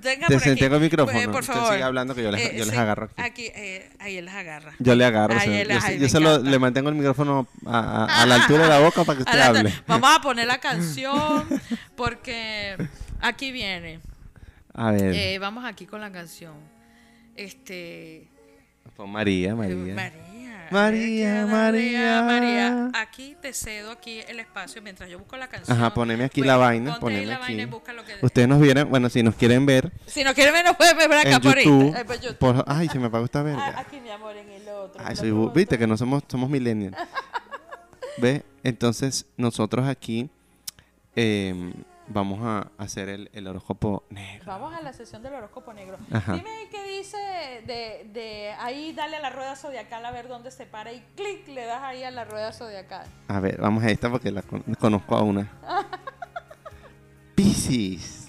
tenga 0.00 0.26
te 0.26 0.38
por 0.38 0.48
aquí. 0.48 0.58
con 0.64 0.72
el 0.74 0.80
micrófono. 0.80 1.18
Eh, 1.20 1.28
por 1.28 1.40
Usted 1.42 1.52
favor. 1.52 1.72
sigue 1.72 1.82
hablando 1.82 2.14
que 2.14 2.22
yo 2.22 2.30
les- 2.30 2.56
yo 2.56 2.64
les 2.64 2.74
agarro 2.78 3.04
aquí. 3.04 3.14
Aquí, 3.22 3.46
eh, 3.54 3.90
ahí 3.98 4.16
él 4.16 4.24
las 4.24 4.34
agarra. 4.36 4.72
Yo 4.78 4.94
le 4.94 5.04
agarro. 5.04 5.36
O 5.36 5.40
sea, 5.40 5.60
él- 5.60 5.68
yo 5.68 5.78
ay, 5.82 5.94
yo 5.96 6.00
me 6.00 6.08
se 6.08 6.20
lo- 6.20 6.30
encanta. 6.32 6.50
le 6.50 6.58
mantengo 6.58 6.88
el 6.88 6.94
micrófono 6.94 7.46
a, 7.66 7.78
a- 8.06 8.22
a 8.22 8.26
la 8.26 8.34
altura 8.58 8.62
de 8.64 8.68
la 8.70 8.78
boca 8.80 9.04
para 9.04 9.16
que 9.18 9.22
usted 9.24 9.38
hable. 9.40 9.72
Vamos 9.86 10.10
a 10.16 10.20
poner 10.22 10.46
la 10.46 10.58
canción 10.58 11.46
porque 11.94 12.76
aquí 13.20 13.52
viene. 13.52 14.00
A 14.72 14.92
ver. 14.92 15.14
Eh, 15.14 15.38
vamos 15.38 15.64
aquí 15.66 15.84
con 15.84 16.00
la 16.00 16.10
canción. 16.10 16.54
Este. 17.34 18.28
Pon 18.96 19.10
María, 19.10 19.54
María. 19.54 19.94
María. 19.94 20.25
María, 20.70 21.46
María, 21.46 22.22
María. 22.22 22.90
Aquí 22.94 23.36
te 23.40 23.52
cedo 23.52 23.90
aquí 23.92 24.20
el 24.28 24.40
espacio 24.40 24.80
mientras 24.82 25.08
yo 25.10 25.18
busco 25.18 25.36
la 25.36 25.48
canción. 25.48 25.76
Ajá, 25.76 25.92
poneme 25.94 26.24
aquí 26.24 26.40
Pues, 26.40 26.48
la 26.48 26.56
vaina, 26.56 26.90
ponte 26.92 27.00
poneme 27.00 27.20
ahí 27.20 27.26
la 27.26 27.34
aquí. 27.36 27.42
vaina 27.44 27.62
y 27.62 27.66
busca 27.66 27.92
lo 27.92 28.04
que 28.04 28.14
Ustedes 28.22 28.48
nos 28.48 28.60
vieron, 28.60 28.88
bueno, 28.90 29.08
si 29.08 29.22
nos 29.22 29.34
quieren 29.34 29.66
ver 29.66 29.92
Si 30.06 30.24
no 30.24 30.34
quieren 30.34 30.54
ver, 30.54 30.64
nos 30.64 30.76
pueden 30.76 30.96
ver 30.96 31.12
acá 31.12 31.30
en 31.36 31.40
por 31.40 31.56
YouTube. 31.58 31.82
Insta. 31.84 32.00
Eh, 32.00 32.04
por 32.04 32.16
YouTube. 32.20 32.38
por- 32.38 32.64
ay, 32.66 32.88
se 32.88 32.98
me 32.98 33.06
apagó 33.06 33.24
esta 33.24 33.40
Ah, 33.40 33.42
verga. 33.44 33.74
aquí, 33.80 34.00
mi 34.00 34.10
amor, 34.10 34.36
en 34.36 34.50
el 34.50 34.68
otro. 34.68 35.02
Ay, 35.04 35.16
soy 35.16 35.30
otro. 35.30 35.50
viste 35.50 35.78
que 35.78 35.86
no 35.86 35.96
somos, 35.96 36.22
somos 36.28 36.48
millennials. 36.50 36.96
¿Ves? 38.18 38.42
Entonces, 38.62 39.26
nosotros 39.36 39.86
aquí 39.88 40.30
em, 41.14 41.72
vamos 42.08 42.40
a 42.42 42.70
hacer 42.78 43.08
el, 43.08 43.30
el 43.32 43.46
horóscopo 43.46 44.04
negro. 44.10 44.46
Vamos 44.46 44.74
a 44.74 44.80
la 44.82 44.92
sesión 44.92 45.22
del 45.22 45.34
horóscopo 45.34 45.72
negro. 45.72 45.96
Ajá. 46.12 46.34
Dime 46.34 46.68
qué 46.70 46.82
dice 46.84 47.16
de, 47.66 48.08
de 48.12 48.52
ahí, 48.58 48.92
dale 48.92 49.16
a 49.16 49.20
la 49.20 49.30
rueda 49.30 49.56
zodiacal 49.56 50.04
a 50.04 50.10
ver 50.10 50.28
dónde 50.28 50.50
se 50.50 50.66
para 50.66 50.92
y 50.92 51.00
clic, 51.16 51.48
le 51.48 51.64
das 51.64 51.82
ahí 51.82 52.02
a 52.04 52.10
la 52.10 52.24
rueda 52.24 52.52
zodiacal. 52.52 53.06
A 53.28 53.40
ver, 53.40 53.60
vamos 53.60 53.82
a 53.84 53.90
esta 53.90 54.10
porque 54.10 54.30
la 54.30 54.42
con- 54.42 54.62
conozco 54.78 55.16
a 55.16 55.22
una. 55.22 55.50
Piscis. 57.34 58.25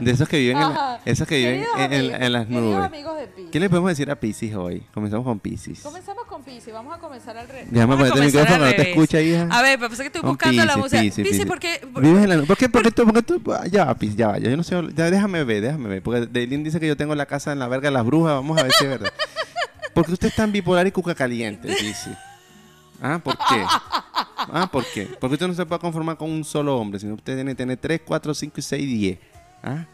De 0.00 0.10
esos 0.10 0.28
que 0.28 0.38
viven, 0.38 0.56
en, 0.56 0.62
la- 0.62 1.00
esos 1.04 1.26
que 1.26 1.36
viven 1.36 1.64
en, 1.76 1.92
en- 1.92 2.00
amigos, 2.00 2.20
en 2.22 2.32
las 2.32 2.48
nubes. 2.48 2.84
amigos 2.84 3.16
de 3.18 3.26
Piscis. 3.28 3.50
¿Qué 3.50 3.60
le 3.60 3.68
podemos 3.70 3.90
decir 3.90 4.10
a 4.10 4.16
Piscis 4.18 4.54
hoy? 4.54 4.82
Comenzamos 4.92 5.24
con 5.24 5.38
Piscis. 5.40 5.80
Comenzamos 5.80 6.24
con 6.24 6.42
Piscis, 6.42 6.72
vamos 6.72 6.94
a 6.96 6.98
comenzar 6.98 7.36
al 7.36 7.46
revés. 7.48 7.66
Déjame 7.70 7.96
ponerte 7.96 8.18
el 8.18 8.24
micrófono, 8.26 8.64
no 8.66 8.70
te 8.74 8.90
escucha, 8.90 9.20
hija. 9.20 9.48
A 9.50 9.62
ver, 9.62 9.78
pero 9.78 9.90
pasa 9.90 10.02
que 10.02 10.06
estoy 10.08 10.20
Con 10.22 10.30
buscando 10.30 10.64
la 10.64 10.76
música. 10.76 11.00
Piscis, 11.00 11.16
Piscis, 11.16 11.30
Piscis. 11.30 11.46
¿por 11.46 11.58
qué? 11.58 11.80
por- 11.92 12.02
Vives 12.02 12.22
en 12.22 12.28
la 12.28 12.36
nube. 12.36 12.46
¿Por 12.46 12.56
qué? 12.56 12.68
Porque 12.68 12.90
tú, 12.90 13.04
porque 13.04 13.22
tú, 13.22 13.42
ya 13.70 13.84
va, 13.86 13.94
Piscis, 13.94 14.16
ya 14.16 14.28
va. 14.28 14.38
Yo 14.38 14.56
no 14.56 14.62
sé, 14.62 14.76
ya 14.94 15.10
déjame 15.10 15.44
ver, 15.44 15.62
déjame 15.62 15.88
ver. 15.88 16.02
Porque 16.02 16.26
Daylin 16.26 16.64
dice 16.64 16.80
que 16.80 16.86
yo 16.88 16.96
tengo 16.96 17.14
la 17.14 17.26
casa 17.26 17.52
en 17.52 17.58
la 17.58 17.68
verga 17.68 17.88
de 17.88 17.94
las 17.94 18.04
brujas. 18.04 18.34
Vamos 18.34 18.58
a 18.58 18.62
ver 18.64 18.72
si 18.72 18.84
es 18.84 18.90
verdad. 18.90 19.12
Porque 19.94 20.12
usted 20.12 20.28
es 20.28 20.34
tan 20.34 20.52
bipolar 20.52 20.86
y 20.86 20.92
cuca 20.92 21.14
caliente, 21.14 21.68
Piscis. 21.78 22.14
¿Ah? 23.00 23.20
¿Por 23.22 23.36
qué? 23.36 23.64
¿Ah? 24.50 24.68
¿Por 24.70 24.84
qué? 24.86 25.08
Porque 25.20 25.34
usted 25.34 25.46
no 25.48 25.54
se 25.54 25.64
puede 25.66 25.80
conformar 25.80 26.16
con 26.16 26.30
un 26.30 26.44
solo 26.44 26.76
hombre, 26.76 26.98
sino 26.98 27.14
usted 27.14 27.34
tiene 27.36 27.52
que 27.52 27.56
tener 27.56 27.76
3, 27.76 28.00
4, 28.04 28.34
5 28.34 28.54
y 28.58 28.62
6, 28.62 28.86
10. 28.88 29.18
¿Ah? 29.62 29.86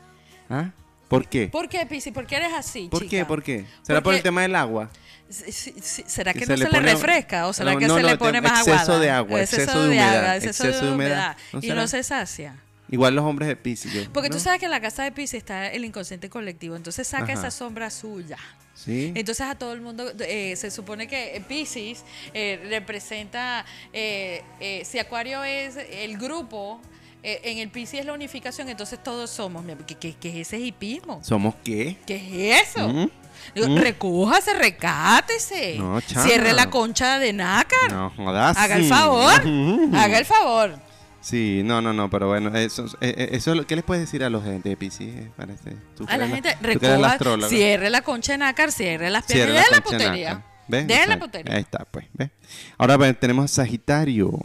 ¿Ah? 0.50 0.70
¿Por 1.08 1.26
qué? 1.28 1.48
¿Por 1.48 1.68
qué, 1.68 1.84
Piscis? 1.86 2.12
¿Por 2.12 2.26
qué 2.26 2.36
eres 2.36 2.52
así, 2.52 2.88
¿Por 2.90 3.02
chica? 3.02 3.10
qué? 3.10 3.24
¿Por 3.24 3.42
qué? 3.42 3.64
¿Será 3.82 3.98
por 4.00 4.04
Porque- 4.04 4.16
el 4.18 4.22
tema 4.22 4.42
del 4.42 4.54
agua? 4.56 4.90
¿Será 5.28 6.32
Que 6.32 6.40
que 6.40 6.46
se 6.46 6.52
no 6.52 6.56
le 6.58 6.66
se 6.66 6.70
le 6.72 6.80
refresca 6.80 7.46
o 7.46 7.52
será 7.52 7.72
No, 7.72 7.78
que 7.78 7.86
no, 7.86 7.96
se 7.96 8.02
no, 8.02 8.08
le 8.08 8.16
pone 8.18 8.40
más 8.40 8.60
exceso 8.60 8.76
aguada? 8.82 9.00
de 9.00 9.10
agua, 9.10 9.40
exceso 9.40 9.64
de 9.88 9.98
agua, 10.00 10.12
humedad, 10.12 10.36
exceso, 10.36 10.64
exceso 10.66 10.86
de 10.86 10.92
humedad. 10.92 11.36
humedad. 11.36 11.36
¿No 11.52 11.60
y 11.62 11.68
no 11.76 11.88
se 11.88 12.02
sacia. 12.02 12.56
Igual 12.90 13.14
los 13.14 13.24
hombres 13.24 13.48
de 13.48 13.56
Piscis. 13.56 13.92
yo- 13.92 14.12
Porque 14.12 14.28
tú 14.28 14.38
sabes 14.38 14.60
que 14.60 14.66
en 14.66 14.70
la 14.70 14.80
casa 14.80 15.02
de 15.02 15.12
Pisces 15.12 15.38
está 15.38 15.68
el 15.72 15.84
inconsciente 15.84 16.28
colectivo, 16.28 16.76
entonces 16.76 17.06
saca 17.08 17.24
Ajá. 17.24 17.32
esa 17.32 17.50
sombra 17.50 17.90
suya. 17.90 18.36
Sí. 18.74 19.12
Entonces 19.14 19.46
a 19.46 19.54
todo 19.54 19.72
el 19.72 19.80
mundo 19.80 20.12
eh, 20.20 20.54
se 20.56 20.70
supone 20.70 21.06
que 21.08 21.42
Pisces 21.48 22.04
eh, 22.34 22.60
representa, 22.68 23.64
eh, 23.92 24.42
eh, 24.60 24.82
si 24.84 24.98
Acuario 24.98 25.42
es 25.44 25.76
el 25.76 26.18
grupo, 26.18 26.80
eh, 27.24 27.40
en 27.44 27.58
el 27.58 27.70
Pisces 27.70 28.00
es 28.00 28.06
la 28.06 28.12
unificación, 28.12 28.68
entonces 28.68 29.02
todos 29.02 29.30
somos. 29.30 29.64
¿Qué, 29.86 29.94
qué, 29.94 30.14
qué 30.20 30.28
es 30.40 30.48
ese 30.48 30.58
hipismo? 30.60 31.20
¿Somos 31.24 31.54
qué? 31.64 31.96
¿Qué 32.06 32.52
es 32.52 32.68
eso? 32.76 32.88
¿Mm? 32.88 33.10
Digo, 33.54 33.68
¿Mm? 33.68 33.78
Recójase, 33.78 34.54
recátese. 34.54 35.76
No. 35.78 36.00
Cierre 36.00 36.52
la 36.52 36.70
concha 36.70 37.18
de 37.18 37.32
nácar. 37.32 37.90
No, 37.90 38.10
jodas. 38.10 38.56
Haga 38.56 38.76
el 38.76 38.84
favor. 38.84 39.32
Haga 39.94 40.18
el 40.18 40.24
favor. 40.24 40.78
Sí, 41.20 41.62
no, 41.64 41.80
no, 41.80 41.94
no, 41.94 42.10
pero 42.10 42.28
bueno, 42.28 42.54
eso, 42.54 42.84
eh, 43.00 43.14
eh, 43.16 43.28
eso 43.32 43.54
¿qué 43.66 43.76
les 43.76 43.84
puedes 43.84 44.02
decir 44.04 44.22
a 44.22 44.28
los 44.28 44.44
de, 44.44 44.58
de 44.58 44.76
Piscis? 44.76 45.08
eh, 45.08 45.30
Parece, 45.34 45.74
tú 45.96 46.04
que 46.04 46.12
A 46.12 46.18
la 46.18 46.28
gente, 46.28 46.54
tú 46.60 46.78
la 47.00 47.16
recoja, 47.16 47.48
cierre 47.48 47.88
la 47.88 48.02
concha 48.02 48.32
de 48.32 48.38
nácar, 48.38 48.70
cierre 48.70 49.08
las 49.08 49.24
piernas. 49.24 49.56
Deje 49.56 49.70
la 49.70 49.76
de 49.76 49.82
putería. 49.82 50.44
Deje 50.68 51.06
la 51.06 51.18
putería. 51.18 51.54
Ahí 51.54 51.62
está, 51.62 51.86
pues, 51.90 52.04
¿ves? 52.12 52.28
Ahora 52.76 52.98
pues, 52.98 53.18
tenemos 53.18 53.46
a 53.46 53.48
Sagitario. 53.48 54.38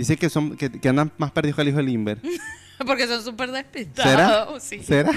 Dice 0.00 0.16
que 0.16 0.30
son 0.30 0.56
que, 0.56 0.70
que 0.70 0.88
andan 0.88 1.12
más 1.18 1.30
perdidos 1.30 1.56
que 1.56 1.60
el 1.62 1.68
hijo 1.68 1.76
del 1.76 1.86
Limber. 1.86 2.18
Porque 2.86 3.06
son 3.06 3.22
súper 3.22 3.50
¿Será? 3.50 3.58
despistados. 3.62 4.62
Sí. 4.62 4.82
¿Será? 4.82 5.10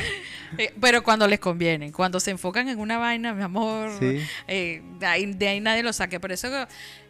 Eh, 0.57 0.73
pero 0.81 1.01
cuando 1.03 1.25
les 1.25 1.39
conviene, 1.39 1.93
cuando 1.93 2.19
se 2.19 2.31
enfocan 2.31 2.67
en 2.67 2.77
una 2.77 2.97
vaina, 2.97 3.33
mi 3.33 3.43
amor, 3.43 3.91
Sí. 3.97 4.19
eh, 4.49 4.81
de, 4.99 5.05
ahí, 5.05 5.25
de 5.33 5.47
ahí 5.47 5.61
nadie 5.61 5.81
lo 5.83 5.93
saque. 5.93 6.19
Por 6.19 6.33
eso, 6.33 6.49
que- 6.49 6.67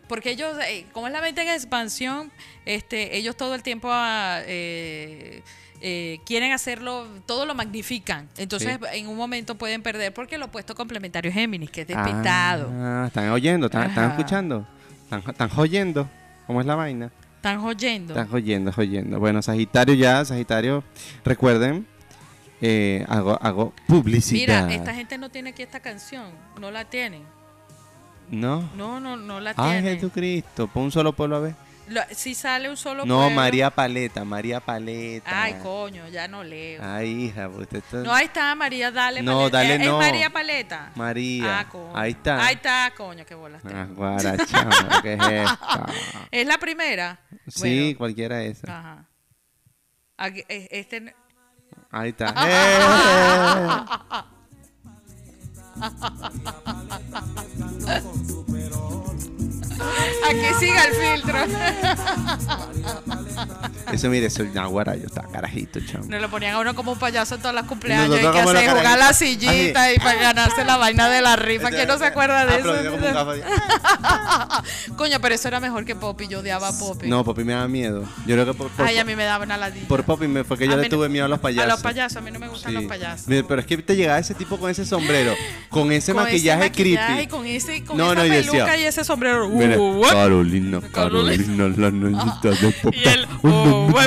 porque 0.07 0.29
ellos, 0.29 0.55
eh, 0.69 0.85
como 0.93 1.07
es 1.07 1.13
la 1.13 1.21
mente 1.21 1.41
en 1.41 1.47
expansión, 1.49 2.31
este, 2.65 3.17
ellos 3.17 3.35
todo 3.35 3.55
el 3.55 3.63
tiempo 3.63 3.87
ah, 3.91 4.41
eh, 4.45 5.41
quieren 6.27 6.51
hacerlo, 6.51 7.07
todo 7.25 7.47
lo 7.47 7.55
magnifican. 7.55 8.29
Entonces, 8.37 8.77
Sí. 8.79 8.99
en 8.99 9.07
un 9.07 9.17
momento 9.17 9.55
pueden 9.55 9.81
perder 9.81 10.13
porque 10.13 10.35
el 10.35 10.43
opuesto 10.43 10.75
complementario 10.75 11.29
es 11.29 11.35
Géminis, 11.35 11.71
que 11.71 11.81
es 11.81 11.87
despistado. 11.87 12.69
Ah, 12.71 13.05
están 13.07 13.29
oyendo, 13.31 13.65
están, 13.65 13.89
escuchando. 14.11 14.67
Están, 15.05 15.23
están 15.27 15.49
joyendo. 15.49 16.07
¿Cómo 16.45 16.61
es 16.61 16.67
la 16.67 16.75
vaina? 16.75 17.11
Están 17.43 17.59
oyendo. 17.59 18.13
Están 18.13 18.29
joyendo, 18.29 18.71
joyendo. 18.71 19.19
Bueno, 19.19 19.41
Sagitario 19.41 19.95
ya, 19.95 20.23
Sagitario, 20.23 20.81
recuerden, 21.25 21.85
eh, 22.61 23.05
hago, 23.09 23.37
hago 23.41 23.73
publicidad. 23.85 24.65
Mira, 24.65 24.73
esta 24.73 24.95
gente 24.95 25.17
no 25.17 25.29
tiene 25.29 25.49
aquí 25.49 25.61
esta 25.61 25.81
canción, 25.81 26.27
no 26.61 26.71
la 26.71 26.85
tienen. 26.85 27.23
¿No? 28.31 28.69
No, 28.77 29.01
no, 29.01 29.17
no 29.17 29.41
la 29.41 29.53
Ay, 29.57 29.81
tienen. 29.81 29.95
Jesucristo, 29.95 30.67
pon 30.69 30.83
un 30.83 30.91
solo 30.93 31.11
pueblo 31.11 31.35
a 31.35 31.39
ver. 31.41 31.55
Si 32.11 32.33
sale 32.35 32.69
un 32.69 32.77
solo 32.77 33.05
No, 33.05 33.15
pueblo- 33.17 33.35
María 33.35 33.69
Paleta, 33.69 34.23
María 34.23 34.59
Paleta. 34.59 35.43
Ay, 35.43 35.55
coño, 35.61 36.07
ya 36.07 36.27
no 36.27 36.43
leo. 36.43 36.81
Ay, 36.83 37.25
hija, 37.25 37.47
usted 37.49 37.77
está... 37.79 37.97
No, 37.97 38.13
ahí 38.13 38.25
está 38.25 38.53
María, 38.55 38.91
dale. 38.91 39.21
No, 39.21 39.49
Paleta. 39.49 39.57
dale, 39.57 39.75
¿Es, 39.75 39.81
es 39.81 39.87
no. 39.87 39.97
María 39.97 40.29
Paleta. 40.29 40.91
María. 40.95 41.59
Ah, 41.59 41.69
coño. 41.69 41.97
Ahí 41.97 42.11
está. 42.11 42.45
Ahí 42.45 42.55
está, 42.55 42.93
coño, 42.95 43.25
qué 43.25 43.35
bolas. 43.35 43.61
tengo. 43.63 43.75
Ah, 43.77 43.87
guarachama, 43.93 44.71
¿qué 45.01 45.13
es 45.13 45.19
esta? 45.21 45.85
¿Es 46.31 46.47
la 46.47 46.57
primera? 46.57 47.19
Sí, 47.47 47.95
cualquiera 47.97 48.37
de 48.37 48.47
esas. 48.49 48.69
Ajá. 48.69 49.09
Aquí, 50.17 50.43
eh, 50.47 50.67
este, 50.71 51.13
Ahí 51.91 52.09
está. 52.09 52.33
¡Eh! 52.47 54.23
aquí 60.29 60.47
siga 60.59 60.83
el 60.85 60.93
filtro. 60.93 61.37
Eso, 63.91 64.09
mire, 64.09 64.25
eso 64.27 64.43
es 64.43 64.53
Naguara, 64.53 64.95
yo 64.95 65.05
estaba 65.05 65.27
carajito, 65.31 65.79
chamo. 65.85 66.05
Nos 66.07 66.21
lo 66.21 66.29
ponían 66.29 66.55
a 66.55 66.59
uno 66.59 66.73
como 66.73 66.93
un 66.93 66.99
payaso 66.99 67.35
en 67.35 67.41
todas 67.41 67.53
las 67.55 67.65
cumpleaños. 67.65 68.15
Y 68.17 68.21
que 68.21 68.25
como 68.27 68.49
hace 68.49 68.65
los 68.65 68.73
jugar 68.77 68.97
la 68.97 69.13
sillita 69.13 69.91
y 69.93 69.97
para 69.99 70.19
ganarse 70.19 70.65
la 70.65 70.77
vaina 70.77 71.09
de 71.09 71.21
la 71.21 71.35
rifa. 71.35 71.69
¿Quién 71.69 71.87
no 71.87 71.97
se 71.97 72.05
acuerda 72.05 72.45
de 72.45 72.61
un 72.61 73.03
eso? 73.03 73.43
Coño, 74.95 75.19
pero 75.21 75.35
eso 75.35 75.47
era 75.47 75.59
mejor 75.59 75.85
que 75.85 75.95
Poppy. 75.95 76.27
Yo 76.27 76.39
odiaba 76.39 76.69
a 76.69 76.77
Poppy. 76.77 77.07
No, 77.07 77.23
Poppy 77.23 77.43
me 77.43 77.53
daba 77.53 77.67
miedo. 77.67 78.03
Yo 78.25 78.35
creo 78.35 78.45
que 78.45 78.53
por, 78.53 78.69
por, 78.69 78.85
Ay, 78.85 78.97
a 78.97 79.03
mí 79.05 79.15
me 79.15 79.25
daba 79.25 79.43
una 79.43 79.57
ladilla. 79.57 79.87
por 79.87 80.03
Poppy 80.03 80.27
me, 80.27 80.43
fue 80.43 80.57
que 80.57 80.65
yo 80.67 80.73
A 80.73 80.77
le 80.77 80.83
no- 80.83 80.89
tuve 80.89 81.09
miedo 81.09 81.25
a 81.25 81.27
los 81.27 81.39
payasos. 81.39 81.63
A 81.65 81.67
los 81.73 81.81
payasos, 81.81 82.17
a 82.17 82.21
mí 82.21 82.31
no 82.31 82.39
me 82.39 82.47
gustan 82.47 82.71
Sí. 82.71 82.75
los 82.75 82.85
payasos. 82.85 83.25
Pero 83.27 83.59
es 83.59 83.65
que 83.67 83.77
te 83.77 83.95
llegaba 83.95 84.19
ese 84.19 84.33
tipo 84.33 84.57
con 84.57 84.69
ese 84.71 84.85
sombrero, 84.85 85.33
con 85.69 85.91
ese 85.91 86.13
Con 86.13 86.23
maquillaje, 86.23 86.69
maquillaje, 86.69 87.07
creepy. 87.17 87.27
Con, 87.27 87.45
ese, 87.45 87.83
con 87.83 87.97
No, 87.97 88.05
esa 88.13 88.15
no, 88.15 88.25
y 88.25 88.29
decía, 88.29 88.51
peluca 88.51 88.77
y 88.77 88.83
ese 88.85 89.03
sombrero. 89.03 89.47
Uh, 89.47 89.61
Mira, 89.67 89.79
what? 89.79 90.11
Carolina, 90.11 90.81
Carolina. 90.91 91.67
La 91.77 91.91
noñita 91.91 92.49
de 92.49 92.71
papá. 92.71 92.95
Y 92.95 93.07
él, 93.07 93.27
oh? 93.43 93.89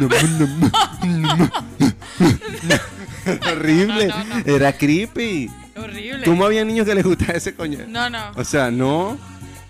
Horrible. 3.50 4.06
No, 4.06 4.24
no, 4.24 4.34
no. 4.36 4.42
Era 4.46 4.72
creepy. 4.72 5.50
Horrible. 5.76 6.24
¿Cómo 6.24 6.44
había 6.44 6.64
niños 6.64 6.86
que 6.86 6.94
les 6.94 7.04
gustaba 7.04 7.34
ese 7.34 7.54
coño? 7.54 7.80
No, 7.88 8.08
no. 8.08 8.30
O 8.36 8.44
sea, 8.44 8.70
no. 8.70 9.18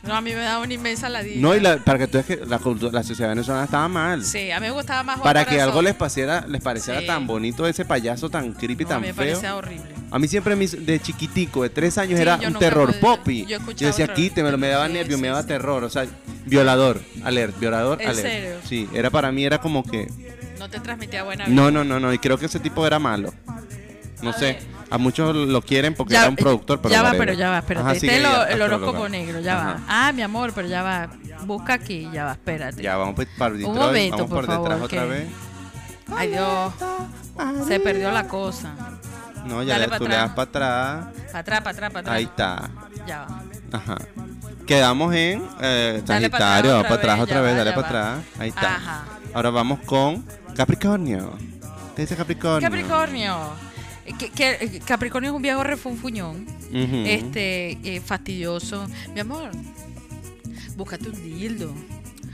No, 0.07 0.15
a 0.15 0.21
mí 0.21 0.31
me 0.33 0.37
daba 0.41 0.63
una 0.65 0.73
inmensa 0.75 1.09
ladilla. 1.09 1.41
No, 1.41 1.55
y 1.55 1.61
la, 1.61 1.79
para 1.79 1.99
que 1.99 2.07
tú 2.07 2.13
veas 2.15 2.27
que 2.27 2.37
la, 2.37 2.61
la 2.93 3.03
sociedad 3.03 3.31
venezolana 3.31 3.65
estaba 3.65 3.89
mal. 3.89 4.25
Sí, 4.25 4.51
a 4.51 4.61
mí 4.61 4.67
me 4.67 4.73
gustaba 4.73 5.03
más 5.03 5.17
Juan 5.17 5.25
Para 5.25 5.45
que 5.45 5.61
algo 5.61 5.83
les 5.83 5.95
pareciera, 5.95 6.45
les 6.47 6.63
pareciera 6.63 7.01
Sí. 7.01 7.07
tan 7.07 7.27
bonito 7.27 7.67
ese 7.67 7.85
payaso 7.85 8.31
tan 8.31 8.53
creepy, 8.53 8.85
No, 8.85 8.91
tan 8.91 9.01
me 9.01 9.09
feo. 9.09 9.17
parecía 9.17 9.57
horrible. 9.57 9.87
A 10.11 10.19
mí 10.19 10.29
siempre 10.29 10.55
mis- 10.55 10.87
de 10.87 11.01
chiquitico, 11.01 11.63
de 11.65 11.71
tres 11.71 11.99
años, 11.99 12.17
Sí, 12.17 12.23
era 12.23 12.37
un 12.37 12.55
terror 12.55 12.91
pude- 12.93 13.01
poppy. 13.01 13.47
yo 13.47 13.59
Yo 13.75 13.87
decía, 13.89 14.05
otra- 14.05 14.15
quítemelo, 14.15 14.57
me 14.59 14.69
daba 14.69 14.87
Sí, 14.87 14.93
nervio, 14.93 15.19
me 15.19 15.29
daba 15.29 15.45
terror. 15.45 15.83
O 15.85 15.91
sea, 15.91 16.07
violador, 16.45 17.01
alert, 17.25 17.59
violador, 17.59 18.01
¿En 18.01 18.09
alert. 18.09 18.27
serio? 18.27 18.57
Sí, 18.65 18.89
era 18.95 19.11
para 19.11 19.33
mí, 19.33 19.45
era 19.45 19.59
como 19.61 19.83
que... 19.83 20.07
No 20.59 20.71
te 20.71 20.81
transmitía 20.81 21.23
buena 21.25 21.47
No, 21.49 21.71
no, 21.71 21.85
no, 21.85 21.99
no, 22.01 22.13
y 22.13 22.19
creo 22.19 22.39
que 22.39 22.47
ese 22.47 22.61
tipo 22.61 22.87
era 22.87 22.99
malo. 22.99 23.35
No 24.23 24.31
A 24.31 24.33
sé, 24.33 24.45
ver. 24.45 24.59
A 24.91 24.99
muchos 24.99 25.35
lo 25.35 25.63
quieren 25.63 25.95
porque 25.95 26.15
Ya- 26.15 26.21
era 26.21 26.29
un 26.31 26.37
productor, 26.37 26.81
pero 26.81 26.93
ya 26.93 27.03
va, 27.03 27.13
pero 27.13 27.33
ya 27.33 27.51
va, 27.51 27.59
espérate. 27.59 27.85
Ajá, 27.87 27.95
este 27.95 28.17
es 28.17 28.23
lo- 28.23 28.47
el 28.47 28.63
horóscopo 28.63 29.09
negro, 29.09 29.41
ya 29.41 29.59
Ajá. 29.61 29.67
va. 29.75 29.81
Ah, 29.89 30.13
mi 30.13 30.23
amor, 30.23 30.53
pero 30.55 30.69
ya 30.69 30.83
va. 30.83 31.09
Busca 31.45 31.75
aquí, 31.75 32.09
ya 32.13 32.25
va, 32.25 32.33
espérate. 32.33 32.83
Ya, 32.83 32.97
vamos 32.97 33.15
pues, 33.15 33.29
para 33.37 33.55
Detroit, 33.55 33.77
momento, 33.79 34.17
vamos 34.17 34.31
por 34.31 34.47
por 34.47 34.59
detrás 34.59 34.81
otra 34.83 35.05
vez. 35.05 35.29
Ay, 36.17 36.29
Dios. 36.29 36.73
Se 37.67 37.81
perdió 37.81 38.11
la 38.13 38.27
cosa. 38.29 38.75
No, 39.45 39.63
ya 39.63 39.75
Dale 39.79 39.87
le- 39.89 39.99
tú 39.99 40.09
le 40.09 40.15
das 40.17 40.31
para 40.31 40.43
atrás. 40.43 41.07
Para 41.31 41.39
atrás, 41.41 41.61
para 41.61 41.71
atrás, 41.71 41.91
para 41.93 42.01
atrás. 42.01 42.17
Ahí 42.17 42.25
está. 42.25 42.71
Ya 43.07 43.27
va. 43.27 43.43
Ajá. 43.79 43.97
Quedamos 44.67 45.15
en 45.15 45.47
eh, 45.61 46.03
Sagitario, 46.05 46.71
para 46.71 46.79
otra 46.81 46.95
atrás 46.97 47.17
vez, 47.19 47.23
otra 47.25 47.41
vez, 47.41 47.57
dale 47.57 47.73
para 47.73 47.87
atrás. 47.87 48.19
Ahí 48.39 48.49
está. 48.49 48.75
Ajá. 48.77 49.05
Ahora 49.35 49.51
vamos 49.51 49.81
con 49.87 50.25
Capricornio. 50.57 51.33
¿Qué 51.95 52.03
dice 52.03 52.17
Capricornio? 52.17 52.69
Capricornio. 52.69 53.37
Eh, 54.07 54.15
que, 54.19 54.31
que, 54.31 54.51
eh, 54.61 54.81
Capricornio 54.85 55.31
es 55.31 55.37
un 55.37 55.43
viejo 55.43 55.63
refunfuñón, 55.65 56.47
este, 56.73 57.79
eh, 57.85 58.01
fastidioso. 58.05 58.87
Mi 59.15 59.21
amor, 59.21 59.51
búscate 60.77 61.09
un 61.09 61.23
dildo. 61.23 61.73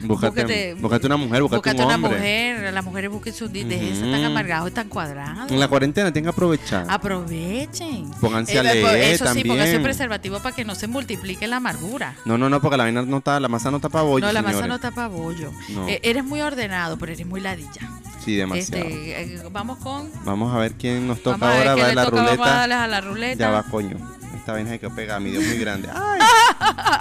Búscate, 0.04 0.74
búscate- 0.74 1.06
una 1.06 1.16
mujer, 1.16 1.42
búscate, 1.42 1.58
Búscate 1.60 1.78
un 1.80 1.84
una 1.86 1.94
hombre. 1.94 2.10
mujer. 2.10 2.72
Las 2.74 2.84
mujeres 2.84 3.08
busquen 3.08 3.32
su 3.32 3.46
dildo. 3.46 3.68
Dejen 3.68 3.90
de 3.90 3.94
ser 4.00 4.10
tan 4.10 4.24
amargados 4.24 4.68
y 4.68 4.74
tan 4.74 4.88
cuadrados. 4.88 5.48
En 5.48 5.60
la 5.60 5.68
cuarentena 5.68 6.12
tienen 6.12 6.24
que 6.24 6.30
aprovechar. 6.34 6.86
Aprovechen. 6.88 8.10
Pónganse 8.20 8.58
a 8.58 8.62
Eh, 8.62 8.82
leer 8.82 9.12
Eso 9.14 9.32
sí, 9.32 9.42
pónganse 9.44 9.44
también. 9.44 9.76
un 9.76 9.82
preservativo 9.84 10.40
para 10.40 10.56
que 10.56 10.64
no 10.64 10.74
se 10.74 10.88
multiplique 10.88 11.46
la 11.46 11.58
amargura. 11.58 12.16
No, 12.24 12.36
no, 12.36 12.50
no, 12.50 12.60
porque 12.60 12.76
la 12.78 12.82
vaina 12.82 13.02
no 13.02 13.18
está, 13.18 13.38
la 13.38 13.46
masa 13.46 13.70
no 13.70 13.76
está 13.76 13.90
para 13.90 14.02
bollo, 14.02 14.26
no, 14.26 14.32
la 14.32 14.42
masa 14.42 14.66
no 14.66 14.80
tapa 14.80 15.06
bollo. 15.06 15.52
No. 15.68 15.86
Eh, 15.88 16.00
eres 16.02 16.24
muy 16.24 16.40
ordenado, 16.40 16.98
pero 16.98 17.12
eres 17.12 17.24
muy 17.26 17.40
ladilla. 17.40 17.88
Sí, 18.24 18.36
demasiado. 18.36 18.84
Este, 18.86 19.22
eh, 19.34 19.42
vamos 19.50 19.78
con. 19.78 20.10
Vamos 20.24 20.54
a 20.54 20.58
ver 20.58 20.72
quién 20.74 21.06
nos 21.08 21.22
toca 21.22 21.38
Vamos 21.38 21.56
a 21.56 21.58
ver 21.58 21.68
ahora, 21.68 21.82
va 21.88 21.94
la 21.94 22.04
toca, 22.04 22.16
vamos 22.16 22.30
a 22.30 22.34
ruleta. 22.36 22.56
darles 22.58 22.76
a 22.78 22.86
la 22.86 23.00
ruleta. 23.00 23.38
Ya 23.44 23.50
va, 23.50 23.62
coño. 23.64 23.96
Esta 24.36 24.52
vaina 24.52 24.70
hay 24.72 24.78
que 24.78 24.90
pegar, 24.90 25.20
mi 25.20 25.30
Dios 25.30 25.44
muy 25.44 25.58
grande. 25.58 25.88
Ay, 25.94 26.20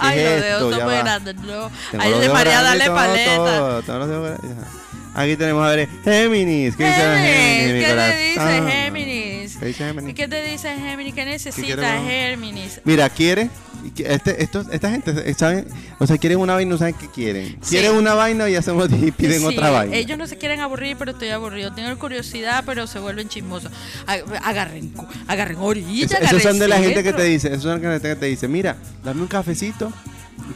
Ay, 0.00 0.14
¿Qué 0.16 0.24
es 0.26 0.32
los 0.32 0.42
dedos 0.42 0.60
esto? 0.62 0.70
son 0.70 0.78
Ya 0.78 0.84
muy 0.84 0.94
va. 0.94 1.02
grandes. 1.02 1.34
No. 1.36 1.42
tengo 1.90 2.04
Ay, 2.04 2.10
los 2.10 2.18
de 2.20 2.20
dedos 2.26 2.34
María, 2.34 2.60
grandes 2.62 2.64
dale 2.70 2.84
y 2.84 2.86
todo, 2.86 2.96
paleta. 2.96 3.36
todo, 3.36 3.82
todos 3.82 3.98
los 4.00 4.08
dedos 4.08 4.40
grandes. 4.40 4.66
Aquí 5.14 5.36
tenemos 5.36 5.64
a 5.66 5.70
ver 5.74 5.88
Géminis. 6.04 6.74
¿Qué 6.76 6.84
dice 6.86 7.00
Géminis, 7.00 7.74
mi 7.74 7.80
¿qué 7.80 7.94
te 7.94 8.16
dice 8.22 8.70
Géminis? 8.70 9.56
¿Qué 9.58 9.66
dice 9.66 9.84
Géminis? 9.84 10.10
¿Y 10.10 10.14
qué 10.14 10.28
te 10.28 10.42
dice 10.44 10.74
Géminis? 10.76 11.14
¿Qué 11.14 11.24
necesita? 11.24 12.02
Géminis? 12.02 12.80
Mira, 12.84 13.08
quiere. 13.10 13.50
Este, 13.98 14.42
estos, 14.42 14.68
esta 14.70 14.90
gente, 14.90 15.34
¿saben? 15.34 15.66
O 15.98 16.06
sea, 16.06 16.16
quieren 16.16 16.38
una 16.38 16.54
vaina 16.54 16.68
y 16.68 16.70
no 16.70 16.78
saben 16.78 16.94
qué 16.94 17.08
quieren. 17.08 17.58
Sí. 17.62 17.70
Quieren 17.70 17.92
una 17.92 18.14
vaina 18.14 18.48
y 18.48 18.54
hacemos 18.54 18.88
y 18.92 19.10
piden 19.10 19.40
Sí, 19.40 19.44
otra 19.44 19.70
vaina. 19.70 19.96
Ellos 19.96 20.16
no 20.16 20.26
se 20.28 20.38
quieren 20.38 20.60
aburrir, 20.60 20.96
pero 20.96 21.10
estoy 21.10 21.28
aburrido. 21.30 21.72
Tengo 21.74 21.98
curiosidad, 21.98 22.62
pero 22.64 22.86
se 22.86 23.00
vuelven 23.00 23.28
chismosos. 23.28 23.72
Ag- 24.06 24.24
Agarren, 24.44 24.94
agarren 25.26 25.56
orilla, 25.58 26.06
Es- 26.06 26.12
agarren 26.12 26.28
esos 26.38 26.42
son 26.42 26.58
de 26.60 26.68
la 26.68 26.78
gente 26.78 27.02
que 27.02 27.12
te 27.12 27.24
dice, 27.24 27.48
esos 27.48 27.62
son 27.64 27.80
de 27.80 27.86
la 27.88 27.92
gente 27.94 28.08
que 28.10 28.16
te 28.16 28.26
dice, 28.26 28.46
mira, 28.48 28.76
dame 29.04 29.20
un 29.22 29.28
cafecito 29.28 29.92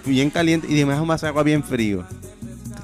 bien 0.04 0.30
caliente 0.30 0.68
y 0.70 0.82
vaso 0.84 1.26
de 1.26 1.30
agua 1.30 1.42
bien 1.42 1.64
frío. 1.64 2.04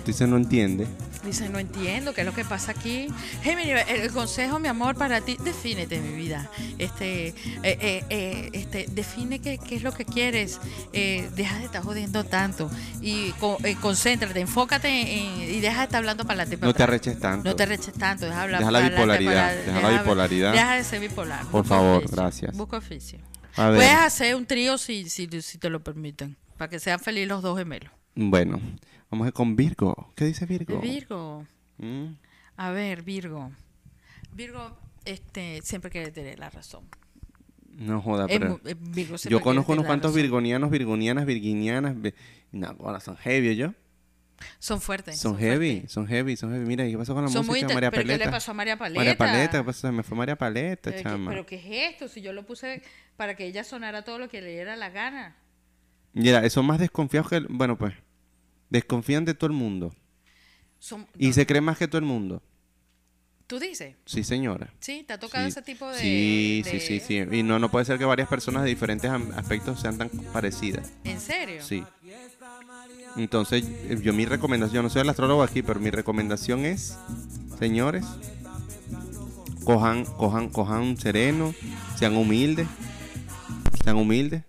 Dices, 0.05 0.29
no 0.29 0.37
entiende. 0.37 0.87
Dice, 1.25 1.49
no 1.49 1.59
entiendo 1.59 2.13
qué 2.15 2.23
es 2.23 2.27
lo 2.27 2.35
que 2.35 2.45
pasa 2.45 2.73
aquí. 2.73 3.07
Géminis, 3.43 3.77
el, 3.89 4.11
consejo, 4.13 4.59
mi 4.59 4.69
amor, 4.69 4.97
para 4.97 5.21
ti, 5.21 5.37
defínete, 5.45 6.01
mi 6.01 6.15
vida. 6.17 6.51
Este, 6.79 7.29
eh, 7.29 7.35
eh, 7.63 8.05
eh, 8.11 8.51
este, 8.53 8.87
define 8.91 9.39
qué, 9.41 9.59
qué 9.59 9.77
es 9.77 9.83
lo 9.83 9.93
que 9.93 10.05
quieres. 10.05 10.61
Eh, 10.93 11.31
deja 11.37 11.59
de 11.59 11.67
estar 11.67 11.83
jodiendo 11.83 12.25
tanto. 12.25 12.71
Y 13.01 13.31
co- 13.33 13.59
eh, 13.63 13.77
concéntrate, 13.81 14.41
enfócate 14.41 14.89
en- 14.89 15.43
y 15.55 15.61
deja 15.61 15.79
de 15.79 15.85
estar 15.85 15.99
hablando 15.99 16.25
para 16.27 16.45
para 16.45 16.57
No 16.67 16.75
te 16.75 16.83
arreches 16.83 17.19
tanto. 17.21 17.49
No 17.49 17.55
te 17.57 17.63
arreches 17.63 17.95
tanto, 17.95 18.27
deja 18.27 18.43
hablar 18.43 18.59
Deja 18.61 18.71
la 18.73 18.81
bipolaridad, 18.81 19.33
para- 19.33 19.55
deja 19.55 19.81
la 19.81 19.91
bipolaridad. 20.03 20.53
Deja 20.53 20.75
de 20.75 20.85
ser 20.85 21.01
bipolar. 21.01 21.47
Por 21.47 21.65
favor, 21.65 21.99
oficio, 21.99 22.17
gracias. 22.17 22.57
Busca 22.57 22.77
oficio. 22.79 23.19
Puedes 23.55 23.91
hacer 23.95 24.35
un 24.35 24.47
trío 24.47 24.79
si, 24.79 25.09
si, 25.09 25.29
si 25.43 25.59
te 25.59 25.71
lo 25.71 25.85
permiten, 25.85 26.37
para 26.57 26.69
que 26.71 26.81
sean 26.81 26.99
felices 26.99 27.29
los 27.29 27.43
dos 27.43 27.59
gemelos. 27.59 27.91
bueno, 28.15 28.61
vamos 29.13 29.27
a 29.27 29.29
ir 29.29 29.33
con 29.35 29.55
Virgo. 29.55 30.13
¿Qué 30.17 30.25
dice 30.25 30.47
Virgo? 30.47 30.81
Virgo. 30.81 31.47
Mm, 31.79 32.15
A 32.57 32.71
ver, 32.71 33.03
Virgo. 33.03 33.53
Virgo, 34.35 34.77
este, 35.05 35.61
siempre 35.63 35.91
quiere 35.91 36.11
tener 36.11 36.39
la 36.39 36.51
razón. 36.51 36.85
No 37.71 38.03
joda, 38.03 38.27
pero... 38.27 38.61
eh, 38.65 38.75
Virgo 38.79 39.17
Yo 39.17 39.41
conozco 39.41 39.73
unos 39.73 39.87
cuantos 39.87 40.11
razón. 40.11 40.23
virgonianos, 40.23 40.71
virgonianas, 40.71 41.25
virginianas. 41.27 42.01
vi- 42.01 42.13
No, 42.51 42.75
bueno, 42.75 43.01
son 43.01 43.17
heavy, 43.17 43.57
¿yo? 43.57 43.73
Son 44.59 44.81
fuertes. 44.81 45.19
Son 45.19 45.39
heavy, 45.39 45.71
fuertes. 45.73 45.93
son 45.93 46.07
heavy, 46.09 46.37
son 46.37 46.51
heavy. 46.53 46.65
Mira, 46.67 46.87
¿y 46.87 46.91
qué 46.93 46.99
pasó 46.99 47.15
con 47.15 47.23
la 47.25 47.31
Son 47.31 47.47
muy 47.47 47.61
música? 47.61 47.67
inte- 47.67 47.75
María 47.75 47.91
¿Pero 47.91 48.03
qué 48.03 48.09
Paleta. 48.09 48.25
le 48.25 48.31
pasó 48.33 48.51
a 48.51 48.55
María 48.55 48.77
Paleta? 48.77 48.99
María 49.01 49.17
Paleta, 49.17 49.59
¿qué 49.59 49.65
pasó? 49.65 49.93
Me 49.93 50.03
fue 50.03 50.17
María 50.19 50.37
Paleta, 50.37 50.91
¿Pero 50.91 50.97
qué, 50.97 51.03
chama. 51.03 51.31
pero 51.31 51.47
qué 51.47 51.57
es 51.57 51.93
esto? 51.95 52.09
Si 52.09 52.21
yo 52.23 52.33
lo 52.33 52.45
puse 52.45 52.83
para 53.17 53.37
que 53.37 53.47
ella 53.47 53.63
sonara 53.65 54.03
todo 54.03 54.19
lo 54.19 54.29
que 54.29 54.41
le 54.43 54.51
diera 54.51 54.75
la 54.77 54.91
gana. 54.91 55.37
Mira, 56.13 56.49
son 56.51 56.67
más 56.67 56.79
desconfiados 56.81 57.31
que... 57.31 57.37
el- 57.37 57.47
Bueno, 57.49 57.79
pues, 57.79 57.95
desconfían 58.73 59.25
de 59.25 59.35
todo 59.35 59.49
el 59.49 59.53
mundo. 59.57 59.95
Son, 60.79 61.07
Y 61.19 61.29
no, 61.29 61.33
se 61.35 61.47
creen 61.47 61.65
más 61.65 61.79
que 61.79 61.87
todo 61.87 61.99
el 61.99 62.05
mundo. 62.05 62.43
¿Tú 63.47 63.59
dices? 63.61 63.97
Sí, 64.07 64.25
señora. 64.25 64.73
Sí, 64.81 65.05
¿te 65.07 65.13
ha 65.13 65.19
tocado 65.19 65.45
Sí, 65.45 65.51
ese 65.51 65.63
tipo 65.63 65.87
de...? 65.89 65.99
sí, 65.99 66.63
de- 66.65 66.81
sí, 66.81 66.81
sí, 66.81 67.01
sí. 67.01 67.37
Y 67.37 67.43
no, 67.43 67.59
no 67.59 67.71
puede 67.71 67.85
ser 67.85 67.99
que 67.99 68.05
varias 68.07 68.29
personas 68.29 68.63
de 68.63 68.71
diferentes 68.71 69.11
aspectos 69.11 69.79
sean 69.81 69.99
tan 69.99 70.09
parecidas. 70.33 70.91
¿En 71.05 71.21
serio? 71.21 71.63
Sí. 71.63 71.85
Entonces, 73.17 73.65
eh, 73.69 73.99
yo 74.03 74.15
mi 74.15 74.25
recomendación, 74.25 74.77
yo 74.77 74.83
no 74.83 74.89
soy 74.89 75.03
el 75.03 75.11
astrólogo 75.11 75.43
aquí, 75.43 75.63
pero 75.63 75.79
mi 75.81 75.91
recomendación 75.91 76.65
es, 76.65 76.97
señores, 77.59 78.07
cojan, 79.65 80.05
cojan, 80.07 80.49
cojan 80.49 80.97
sereno, 80.97 81.55
sean 81.97 82.17
humildes, 82.17 82.67
sean 83.85 83.97
humildes. 83.97 84.45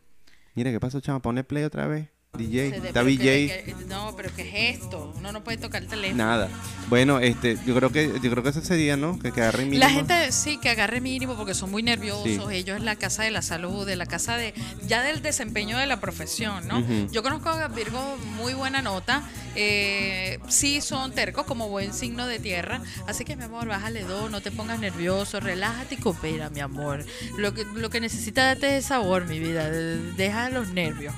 Mira, 0.55 0.71
¿qué 0.71 0.79
pasó, 0.79 1.01
chama? 1.01 1.21
Pone 1.21 1.43
play 1.43 1.63
otra 1.63 1.87
vez. 1.87 2.07
DJ, 2.35 2.69
Se 2.71 2.75
está 2.87 3.03
que- 3.05 3.63
que- 3.63 3.75
no, 3.87 4.15
pero 4.17 4.31
¿qué 4.35 4.41
es 4.41 4.79
esto? 4.79 5.13
Uno 5.19 5.31
no 5.31 5.43
puede 5.43 5.59
tocar 5.59 5.83
el 5.83 5.87
teléfono. 5.87 6.25
Nada. 6.25 6.49
Bueno, 6.89 7.19
este, 7.19 7.59
yo 7.63 7.75
creo 7.75 7.91
que, 7.91 8.07
yo 8.23 8.31
creo 8.31 8.41
que 8.41 8.49
ese 8.49 8.61
sería, 8.65 8.97
¿no? 8.97 9.19
Que, 9.19 9.31
que 9.31 9.39
agarren 9.41 9.69
mínimo. 9.69 9.85
La 9.85 9.91
gente 9.91 10.31
sí 10.31 10.57
que 10.57 10.69
agarre 10.71 10.99
mínimo 10.99 11.35
porque 11.35 11.53
son 11.53 11.69
muy 11.69 11.83
nerviosos. 11.83 12.23
Sí. 12.23 12.39
Ellos 12.55 12.77
en 12.77 12.85
la 12.85 12.95
casa 12.95 13.21
de 13.21 13.29
la 13.29 13.43
salud, 13.43 13.85
de 13.85 13.95
la 13.97 14.07
casa 14.07 14.35
de 14.35 14.55
ya 14.87 15.03
del 15.03 15.21
desempeño 15.21 15.77
de 15.77 15.85
la 15.85 15.99
profesión, 16.01 16.67
¿no? 16.67 16.83
Yo 17.11 17.21
conozco 17.21 17.49
a 17.49 17.67
Virgo 17.67 18.17
muy 18.37 18.55
buena 18.55 18.81
nota. 18.81 19.21
Eh, 19.55 20.39
sí 20.47 20.81
son 20.81 21.11
tercos 21.11 21.45
como 21.45 21.69
buen 21.69 21.93
signo 21.93 22.25
de 22.25 22.39
tierra. 22.39 22.81
Así 23.07 23.25
que 23.25 23.35
mi 23.35 23.43
amor, 23.43 23.67
bájale 23.67 24.01
dos, 24.05 24.31
no 24.31 24.41
te 24.41 24.49
pongas 24.49 24.79
nervioso, 24.79 25.39
relájate 25.39 25.93
y 25.95 25.97
coopera, 25.99 26.49
mi 26.49 26.61
amor. 26.61 27.05
Lo 27.37 27.53
que 27.53 27.63
lo 27.75 27.91
que 27.91 28.01
necesita 28.01 28.43
darte 28.43 28.75
es 28.77 28.85
sabor, 28.85 29.27
mi 29.27 29.37
vida. 29.37 29.69
Deja 29.69 30.49
los 30.49 30.69
nervios. 30.69 31.13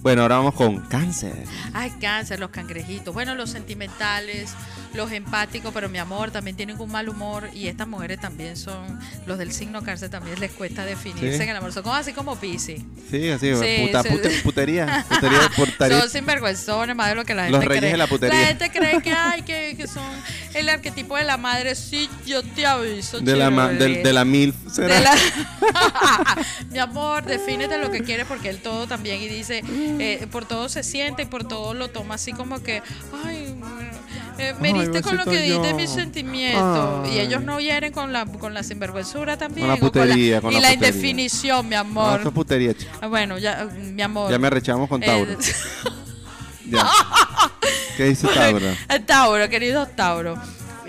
Bueno, 0.00 0.22
ahora 0.22 0.36
vamos 0.36 0.54
con 0.54 0.80
cáncer. 0.86 1.44
Ay, 1.72 1.90
cáncer, 2.00 2.40
los 2.40 2.50
cangrejitos. 2.50 3.12
Bueno, 3.14 3.34
los 3.34 3.50
sentimentales, 3.50 4.54
los 4.94 5.10
empáticos, 5.12 5.72
pero 5.72 5.88
mi 5.88 5.98
amor, 5.98 6.30
también 6.30 6.56
tienen 6.56 6.80
un 6.80 6.90
mal 6.90 7.08
humor. 7.08 7.48
Y 7.54 7.66
estas 7.68 7.88
mujeres 7.88 8.20
también 8.20 8.56
son, 8.56 8.98
los 9.26 9.38
del 9.38 9.52
signo 9.52 9.82
cáncer 9.82 10.10
también 10.10 10.38
les 10.40 10.50
cuesta 10.52 10.84
definirse 10.84 11.36
Sí. 11.38 11.42
en 11.42 11.48
el 11.50 11.56
amor. 11.56 11.72
Son 11.72 11.82
como 11.82 11.94
así 11.94 12.12
como 12.12 12.36
Pisces. 12.36 12.80
Sí, 13.10 13.28
así, 13.30 13.52
Sí, 13.54 13.86
puta, 13.86 14.02
sí. 14.02 14.08
putería, 14.42 15.04
putería, 15.08 15.40
putería. 15.56 16.00
Son 16.00 16.10
sinvergüenzones, 16.10 16.94
más 16.96 17.08
de 17.08 17.14
lo 17.14 17.24
que 17.24 17.34
la 17.34 17.44
gente 17.44 17.56
Los 17.58 17.64
reyes 17.66 17.80
cree. 17.80 17.92
de 17.92 17.96
la 17.98 18.06
putería. 18.06 18.40
La 18.40 18.46
gente 18.48 18.70
cree 18.70 19.02
que, 19.02 19.12
ay, 19.12 19.42
que, 19.42 19.74
que 19.76 19.86
son 19.86 20.04
el 20.54 20.68
arquetipo 20.68 21.16
de 21.16 21.24
la 21.24 21.36
madre. 21.36 21.74
Sí, 21.74 22.08
yo 22.26 22.42
te 22.42 22.66
aviso, 22.66 23.20
de 23.20 23.36
la, 23.36 23.50
ma- 23.50 23.68
de 23.68 24.12
la 24.12 24.24
MILF, 24.24 24.54
¿será? 24.70 24.94
De 24.94 25.00
la- 25.00 25.14
Mi 26.70 26.78
amor, 26.78 27.24
defínete 27.24 27.78
lo 27.78 27.90
que 27.90 28.02
quieres 28.02 28.26
porque 28.26 28.48
él 28.48 28.58
todo 28.58 28.86
también 28.86 29.20
y 29.20 29.28
dice, 29.28 29.62
eh, 29.68 30.26
por 30.30 30.44
todo 30.44 30.68
se 30.68 30.82
siente 30.82 31.22
y 31.22 31.26
por 31.26 31.44
todo 31.46 31.74
lo 31.74 31.88
toma 31.88 32.14
así 32.14 32.32
como 32.32 32.62
que, 32.62 32.82
ay, 33.24 33.54
eh, 34.38 34.54
me 34.60 34.70
heriste 34.70 35.02
con 35.02 35.16
lo 35.16 35.24
que 35.24 35.30
besito 35.30 35.52
diste 35.62 35.70
yo. 35.70 35.76
mis 35.76 35.90
sentimientos. 35.90 37.08
Y 37.08 37.18
ellos 37.18 37.42
no 37.42 37.60
hieren 37.60 37.92
con 37.92 38.12
la, 38.12 38.26
con 38.26 38.54
la 38.54 38.62
sinvergüenzura 38.62 39.36
también. 39.36 39.66
Con 39.66 39.74
la 39.74 39.80
putería, 39.80 40.40
con 40.40 40.52
y 40.52 40.56
la 40.56 40.60
la 40.62 40.68
putería. 40.68 40.88
indefinición, 40.88 41.68
mi 41.68 41.74
No, 41.74 41.80
amor. 41.80 42.20
eso 42.20 42.28
es 42.28 42.34
putería, 42.34 42.74
chico. 42.74 42.90
Ah, 43.00 43.06
Bueno, 43.08 43.38
ya, 43.38 43.64
mi 43.64 44.02
amor. 44.02 44.30
Ya 44.30 44.38
me 44.38 44.46
arrechamos 44.46 44.88
con 44.88 45.00
Tauro. 45.06 45.32
Eh, 45.32 45.36
Ya. 46.66 46.88
¿Qué 47.96 48.04
dice 48.04 48.26
Tauro? 48.28 48.66
Tauro, 49.06 49.48
queridos 49.50 49.94
Tauro. 49.94 50.36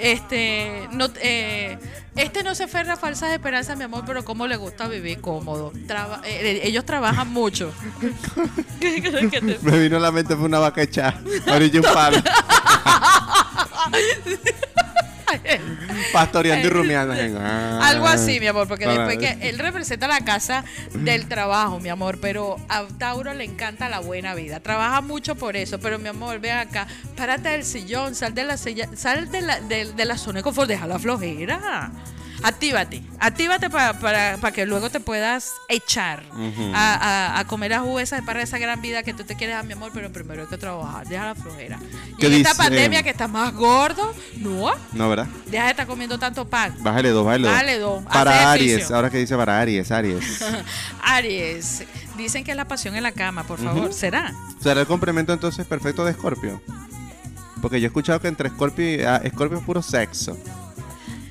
Este, 0.04 0.90
no, 0.92 1.08
eh, 1.22 1.78
este 2.18 2.44
no 2.44 2.54
se 2.56 2.66
aferra 2.66 2.96
a 2.96 2.98
falsas 2.98 3.32
esperanzas, 3.32 3.78
mi 3.78 3.86
amor, 3.86 4.04
pero 4.06 4.26
cómo 4.26 4.48
le 4.48 4.58
gusta 4.58 4.90
vivir 4.90 5.22
cómodo. 5.22 5.72
Traba- 5.88 6.20
eh, 6.26 6.60
ellos 6.64 6.84
trabajan 6.86 7.30
mucho. 7.32 7.72
¿Qué 8.82 9.02
crees 9.02 9.32
que 9.32 9.40
te- 9.40 9.60
Me 9.62 9.80
vino 9.80 9.96
a 9.96 10.00
la 10.02 10.12
mente 10.12 10.36
fue 10.36 10.44
una 10.46 10.60
vaca 10.60 10.82
echada. 10.82 11.22
Ahorita 11.48 11.78
un 11.78 11.84
palo. 11.86 12.18
Pastoreando 16.12 16.68
y 16.68 16.70
rumiando. 16.70 17.14
Ah. 17.40 17.88
Algo 17.88 18.08
así, 18.08 18.40
mi 18.40 18.48
amor, 18.48 18.68
porque 18.68 18.88
después 18.88 19.18
que 19.18 19.50
él 19.50 19.60
representa 19.60 20.08
la 20.08 20.22
casa 20.22 20.64
del 20.94 21.28
trabajo, 21.28 21.80
mi 21.80 21.90
amor, 21.90 22.20
pero 22.20 22.58
a 22.70 22.86
Tauro 22.98 23.34
le 23.34 23.44
encanta 23.44 23.90
la 23.90 24.00
buena 24.00 24.36
vida. 24.36 24.60
Trabaja 24.60 25.02
mucho 25.02 25.36
por 25.36 25.56
eso, 25.56 25.80
pero 25.80 26.00
mi 26.00 26.10
amor, 26.10 26.40
ve 26.40 26.52
acá, 26.52 26.88
párate 27.16 27.50
del 27.50 27.64
sillón, 27.64 28.16
sal 28.16 28.34
de 28.34 28.44
la 28.44 28.58
silla, 28.58 28.90
sal 28.96 29.32
de 29.32 29.42
la, 29.42 29.60
de, 29.62 29.94
de 29.94 30.06
la 30.06 30.18
zona 30.18 30.40
de 30.40 30.44
confort, 30.44 30.68
deja 30.68 30.88
la 30.88 31.00
flojera. 31.00 31.92
Actívate, 32.44 33.02
actívate 33.20 33.70
pa- 33.70 33.94
para, 33.94 34.38
para 34.38 34.54
que 34.54 34.66
luego 34.66 34.90
te 34.90 35.00
puedas 35.00 35.54
echar 35.70 36.24
a, 36.74 36.94
a- 37.36 37.40
a 37.40 37.48
comer 37.48 37.74
a 37.74 37.80
jugo 37.80 38.00
para 38.26 38.42
esa 38.42 38.58
gran 38.58 38.82
vida 38.82 39.02
que 39.04 39.14
tú 39.14 39.24
te 39.24 39.36
quieres 39.36 39.56
a 39.56 39.64
mi 39.64 39.74
amor, 39.74 39.92
pero 39.94 40.12
primero 40.12 40.44
hay 40.44 40.48
que 40.50 40.58
trabajar, 40.58 41.08
deja 41.08 41.26
la 41.26 41.36
flojera. 41.36 41.80
Y 42.12 42.16
¿Qué 42.18 42.28
en 42.28 42.34
esta 42.34 42.54
pandemia 42.56 43.02
que 43.02 43.10
estás 43.12 43.30
más 43.30 43.54
gordo, 43.54 44.14
no, 44.38 44.72
No, 44.92 45.10
¿verdad? 45.10 45.28
deja 45.46 45.64
de 45.66 45.72
estar 45.72 45.88
comiendo 45.88 46.20
tanto 46.20 46.48
pan. 46.48 46.76
Bájale 46.82 47.10
dos, 47.10 47.26
bájale 47.26 47.80
dos. 47.80 48.04
Para 48.06 48.52
Aries. 48.52 48.92
Ahora 48.92 49.10
que 49.10 49.18
dice 49.20 49.36
para 49.38 49.60
Aries, 49.60 49.90
Aries. 49.92 50.44
Aries, 51.04 51.84
dicen 52.18 52.44
que 52.44 52.52
es 52.52 52.58
la 52.58 52.66
pasión 52.68 52.96
en 52.96 53.04
la 53.04 53.12
cama, 53.12 53.44
por 53.44 53.60
favor. 53.60 53.94
¿será? 53.94 54.34
¿Será 54.62 54.82
el 54.82 54.88
complemento 54.88 55.32
entonces 55.34 55.66
perfecto 55.66 56.04
de 56.06 56.14
Scorpio? 56.14 56.62
Porque 57.62 57.80
yo 57.80 57.86
he 57.86 57.88
escuchado 57.88 58.20
que 58.20 58.28
entre 58.28 58.50
Scorpio 58.50 58.96
y 58.96 59.02
ah, 59.04 59.22
Scorpio 59.30 59.58
es 59.60 59.64
puro 59.64 59.82
sexo. 59.82 60.38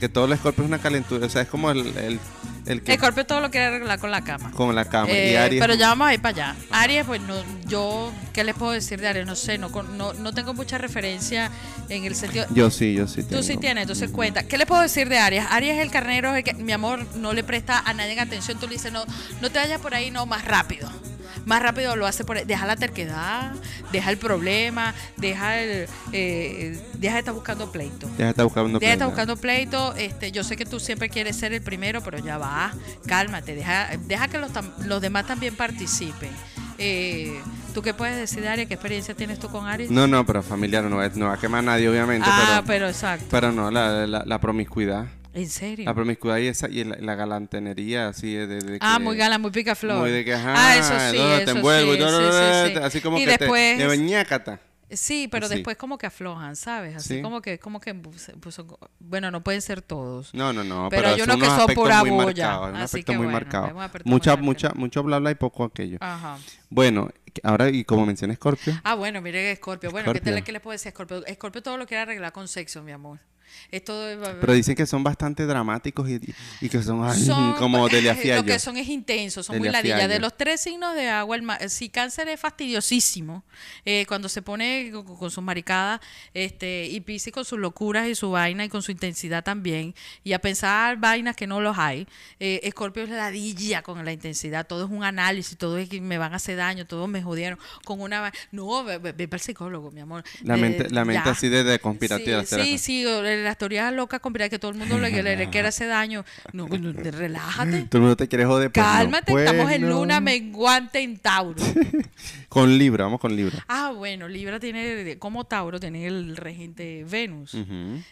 Que 0.02 0.08
todo 0.08 0.24
el 0.24 0.36
Scorpio 0.36 0.64
es 0.64 0.68
una 0.68 0.80
calentura. 0.80 1.24
O 1.24 1.30
sea, 1.30 1.42
es 1.42 1.48
como 1.48 1.70
el, 1.70 1.96
el, 1.96 2.18
El 2.66 2.82
que 2.82 2.94
Escorpio 2.94 3.24
todo 3.24 3.40
lo 3.40 3.52
quiere 3.52 3.66
arreglar 3.66 4.00
con 4.00 4.10
la 4.10 4.24
cama. 4.24 4.50
con 4.50 4.74
la 4.74 4.84
cama. 4.84 5.12
y 5.12 5.14
Eh, 5.14 5.38
Aries. 5.38 5.60
pero 5.60 5.74
ya 5.74 5.90
vamos 5.90 6.08
a 6.08 6.12
ir 6.14 6.20
para 6.20 6.34
allá. 6.50 6.56
Aries, 6.72 7.06
pues 7.06 7.20
no, 7.20 7.36
yo, 7.68 8.10
¿qué 8.32 8.42
les 8.42 8.56
puedo 8.56 8.72
decir 8.72 9.00
de 9.00 9.06
Aries? 9.06 9.26
No 9.26 9.36
sé, 9.36 9.58
no, 9.58 9.70
con- 9.70 9.96
no, 9.96 10.12
no 10.14 10.34
tengo 10.34 10.54
mucha 10.54 10.76
referencia 10.76 11.52
en 11.88 12.04
el 12.04 12.16
sentido... 12.16 12.46
Yo 12.52 12.68
sí, 12.70 12.94
yo 12.94 13.06
sí. 13.06 13.22
Tú 13.22 13.42
sí 13.44 13.50
tengo. 13.50 13.60
tienes, 13.60 13.82
entonces 13.82 14.10
cuenta. 14.10 14.42
¿Qué 14.42 14.58
le 14.58 14.66
puedo 14.66 14.82
decir 14.82 15.08
de 15.08 15.20
Aries? 15.20 15.44
Aries 15.48 15.76
es 15.76 15.82
el 15.84 15.92
carnero, 15.92 16.30
es 16.34 16.38
el 16.38 16.42
que, 16.42 16.54
mi 16.54 16.72
amor, 16.72 17.06
no 17.14 17.32
le 17.32 17.44
presta 17.44 17.78
a 17.78 17.94
nadie 17.94 18.18
atención. 18.18 18.58
Tú 18.58 18.66
le 18.66 18.72
dices, 18.72 18.92
no, 18.92 19.04
no 19.40 19.50
te 19.52 19.60
vayas 19.60 19.80
por 19.80 19.94
ahí, 19.94 20.10
no, 20.10 20.26
más 20.26 20.44
rápido. 20.44 20.90
Más 21.46 21.62
rápido 21.62 21.96
lo 21.96 22.06
hace 22.06 22.24
por. 22.24 22.44
Deja 22.46 22.66
la 22.66 22.76
terquedad, 22.76 23.52
deja 23.90 24.10
el 24.10 24.16
problema, 24.18 24.94
deja 25.16 25.58
el, 25.60 25.88
eh, 26.12 26.80
deja 26.94 27.14
de 27.14 27.18
estar 27.20 27.34
buscando 27.34 27.70
pleito. 27.72 28.08
Buscando. 28.08 28.28
Deja 28.28 28.44
de 28.44 28.44
estar 28.44 28.78
plata. 28.78 29.06
buscando 29.06 29.36
pleito. 29.36 29.94
Este, 29.96 30.30
yo 30.32 30.44
sé 30.44 30.56
que 30.56 30.64
tú 30.64 30.78
siempre 30.80 31.08
quieres 31.08 31.36
ser 31.36 31.52
el 31.52 31.62
primero, 31.62 32.00
pero 32.02 32.18
ya 32.18 32.38
va, 32.38 32.72
cálmate, 33.06 33.54
deja, 33.54 33.88
deja 34.06 34.28
que 34.28 34.38
los, 34.38 34.50
los 34.86 35.00
demás 35.02 35.26
también 35.26 35.56
participen. 35.56 36.30
Eh, 36.78 37.38
¿Tú 37.74 37.82
qué 37.82 37.94
puedes 37.94 38.16
decir, 38.16 38.46
Aries? 38.46 38.68
¿Qué 38.68 38.74
experiencia 38.74 39.14
tienes 39.14 39.38
tú 39.38 39.48
con 39.48 39.66
Aries? 39.66 39.90
No, 39.90 40.06
no, 40.06 40.24
pero 40.26 40.42
familiar, 40.42 40.84
no, 40.84 40.96
va- 40.96 41.08
no 41.14 41.26
va 41.26 41.34
a 41.34 41.38
quemar 41.38 41.60
a 41.60 41.62
nadie, 41.62 41.88
obviamente. 41.88 42.28
ah, 42.30 42.62
pero, 42.64 42.66
pero 42.66 42.88
exacto. 42.88 43.26
pero 43.30 43.52
no, 43.52 43.70
la, 43.70 44.06
la, 44.06 44.22
la 44.26 44.40
promiscuidad. 44.40 45.06
¿En 45.34 45.48
serio? 45.48 45.84
La 45.86 45.94
promiscuidad 45.94 46.36
y, 46.38 46.46
esa, 46.48 46.68
y 46.68 46.84
la, 46.84 46.96
la 47.00 47.14
galantenería, 47.14 48.08
así 48.08 48.34
de, 48.34 48.46
de 48.46 48.78
Ah, 48.80 48.96
que- 48.98 49.04
muy 49.04 49.16
gala, 49.16 49.38
muy 49.38 49.50
picaflor. 49.50 49.98
Muy 50.00 50.10
de 50.10 50.24
que, 50.24 50.34
ajá, 50.34 50.54
ah, 50.56 50.76
eso 50.76 50.92
sí, 51.10 51.18
no, 51.18 51.34
eso 51.36 51.44
te 51.44 51.50
envuelvo, 51.52 51.92
sí, 51.94 51.98
no, 51.98 52.10
no, 52.10 52.18
sí, 52.18 52.24
no, 52.24 52.66
sí, 52.66 52.72
sí. 52.74 52.78
así 52.82 53.00
como 53.00 53.18
y 53.18 53.24
que 53.24 53.36
después, 53.38 53.78
te, 53.78 53.88
te 53.88 53.98
ñácata. 53.98 54.60
Sí, 54.90 55.26
pero 55.32 55.48
Sí. 55.48 55.54
después 55.54 55.78
como 55.78 55.96
que 55.96 56.04
aflojan, 56.04 56.54
¿sabes? 56.54 56.96
Así 56.96 57.16
Sí. 57.16 57.22
como 57.22 57.40
que, 57.40 57.58
como 57.58 57.80
que, 57.80 57.94
pues, 57.94 58.30
son- 58.54 58.76
bueno, 59.00 59.30
no 59.30 59.42
pueden 59.42 59.62
ser 59.62 59.80
todos. 59.80 60.34
No, 60.34 60.52
no, 60.52 60.64
no, 60.64 60.88
Pero 60.90 61.02
pero, 61.14 61.24
son 61.24 61.36
unos 61.40 61.48
que 61.48 61.62
son 61.62 61.74
pura 61.74 62.02
bulla, 62.02 62.60
un 62.60 62.76
aspecto 62.76 63.12
muy 63.14 63.24
bueno, 63.24 63.32
marcado. 63.32 63.74
Mucha, 64.04 64.36
muy 64.36 64.44
mucha, 64.46 64.72
mucho 64.74 65.02
bla 65.02 65.18
bla 65.18 65.30
y 65.30 65.34
poco 65.36 65.64
aquello. 65.64 65.96
Ajá. 65.98 66.36
Bueno, 66.68 67.08
ahora 67.42 67.70
y 67.70 67.84
como 67.84 68.04
mencioné 68.04 68.34
Scorpio, 68.34 68.78
Ah, 68.84 68.94
bueno, 68.94 69.22
mire 69.22 69.56
Scorpio. 69.56 69.90
Bueno, 69.90 70.12
¿qué, 70.12 70.20
tal, 70.20 70.44
¿qué 70.44 70.52
le 70.52 70.60
puedo 70.60 70.72
decir 70.72 70.92
Scorpio? 70.92 71.22
Scorpio 71.32 71.62
todo 71.62 71.78
lo 71.78 71.86
quiere 71.86 72.02
arreglar 72.02 72.32
con 72.32 72.46
sexo, 72.46 72.82
mi 72.82 72.92
amor. 72.92 73.18
Esto 73.70 74.00
pero 74.40 74.52
dicen 74.52 74.74
que 74.74 74.86
son 74.86 75.02
bastante 75.02 75.46
dramáticos 75.46 76.08
y, 76.08 76.20
y 76.60 76.68
que 76.68 76.82
son, 76.82 77.00
como 77.58 77.88
Delia 77.88 78.14
Lo 78.14 78.20
Fiallo. 78.20 78.44
que 78.44 78.58
son 78.58 78.76
es 78.76 78.88
intensos, 78.88 79.46
son 79.46 79.58
muy 79.58 79.68
ladillas. 79.68 80.08
De 80.08 80.18
los 80.18 80.36
tres 80.36 80.60
signos 80.60 80.94
de 80.94 81.08
agua, 81.08 81.36
el 81.36 81.42
ma- 81.42 81.58
si 81.68 81.88
cáncer 81.88 82.28
es 82.28 82.38
fastidiosísimo, 82.40 83.44
eh, 83.84 84.04
cuando 84.06 84.28
se 84.28 84.42
pone 84.42 84.90
con, 84.92 85.04
con 85.16 85.30
sus 85.30 85.42
maricadas, 85.42 86.00
este, 86.34 86.86
y 86.86 87.00
Piscis 87.00 87.32
con 87.32 87.44
sus 87.44 87.58
locuras 87.58 88.08
y 88.08 88.14
su 88.14 88.30
vaina 88.30 88.64
y 88.64 88.68
con 88.68 88.82
su 88.82 88.90
intensidad 88.92 89.44
también, 89.44 89.94
y 90.24 90.32
a 90.32 90.38
pensar 90.40 90.96
vainas 90.98 91.36
que 91.36 91.46
no 91.46 91.60
los 91.60 91.78
hay, 91.78 92.06
eh, 92.40 92.60
Escorpio 92.64 93.02
es 93.04 93.08
ladilla 93.10 93.82
con 93.82 94.04
la 94.04 94.12
intensidad, 94.12 94.66
todo 94.66 94.84
es 94.84 94.90
un 94.90 95.04
análisis, 95.04 95.56
todo 95.56 95.78
es 95.78 95.88
que 95.88 96.00
me 96.00 96.18
van 96.18 96.32
a 96.32 96.36
hacer 96.36 96.56
daño, 96.56 96.86
todos 96.86 97.08
me 97.08 97.22
jodieron 97.22 97.58
con 97.84 98.00
una 98.00 98.32
No, 98.50 98.84
ve, 98.84 98.98
ve- 98.98 99.12
ve 99.12 99.28
para 99.28 99.36
el 99.38 99.42
psicólogo, 99.42 99.90
mi 99.90 100.00
amor. 100.00 100.24
La 100.42 100.54
De- 100.56 100.60
mente, 100.60 100.90
la 100.90 101.04
mente 101.04 101.28
así 101.28 101.48
de, 101.48 101.64
de 101.64 101.78
conspirativa. 101.78 102.44
Sí, 102.44 102.56
sí, 102.64 102.78
sí, 102.78 103.06
o 103.06 103.22
las 103.42 103.58
teorías 103.58 103.92
locas 103.92 104.20
conspirativas 104.20 104.50
que 104.50 104.58
todo 104.58 104.70
el 104.70 104.76
mundo 104.78 104.98
le, 104.98 105.22
le, 105.22 105.36
le 105.36 105.50
quiere 105.50 105.68
hacer 105.68 105.88
daño. 105.88 106.24
No, 106.52 106.68
no, 106.68 106.94
te- 106.94 107.10
relájate. 107.10 107.82
Todo 107.84 107.98
el 107.98 108.00
mundo 108.02 108.16
te 108.16 108.28
quiere 108.28 108.44
joder. 108.44 108.70
pues. 108.72 108.84
Cálmate, 108.84 109.30
Pues 109.32 109.48
estamos 109.50 109.70
en 109.72 109.82
no. 109.82 109.88
luna 109.88 110.20
menguante 110.20 111.00
en 111.00 111.18
Tauro. 111.18 111.62
Con 112.48 112.76
Libra, 112.76 113.04
vamos 113.04 113.18
con 113.18 113.34
Libra. 113.34 113.64
Ah, 113.66 113.92
bueno, 113.96 114.28
Libra 114.28 114.60
tiene, 114.60 115.16
como 115.18 115.44
Tauro, 115.44 115.80
tiene 115.80 116.06
el 116.06 116.36
regente 116.36 117.04
Venus. 117.08 117.56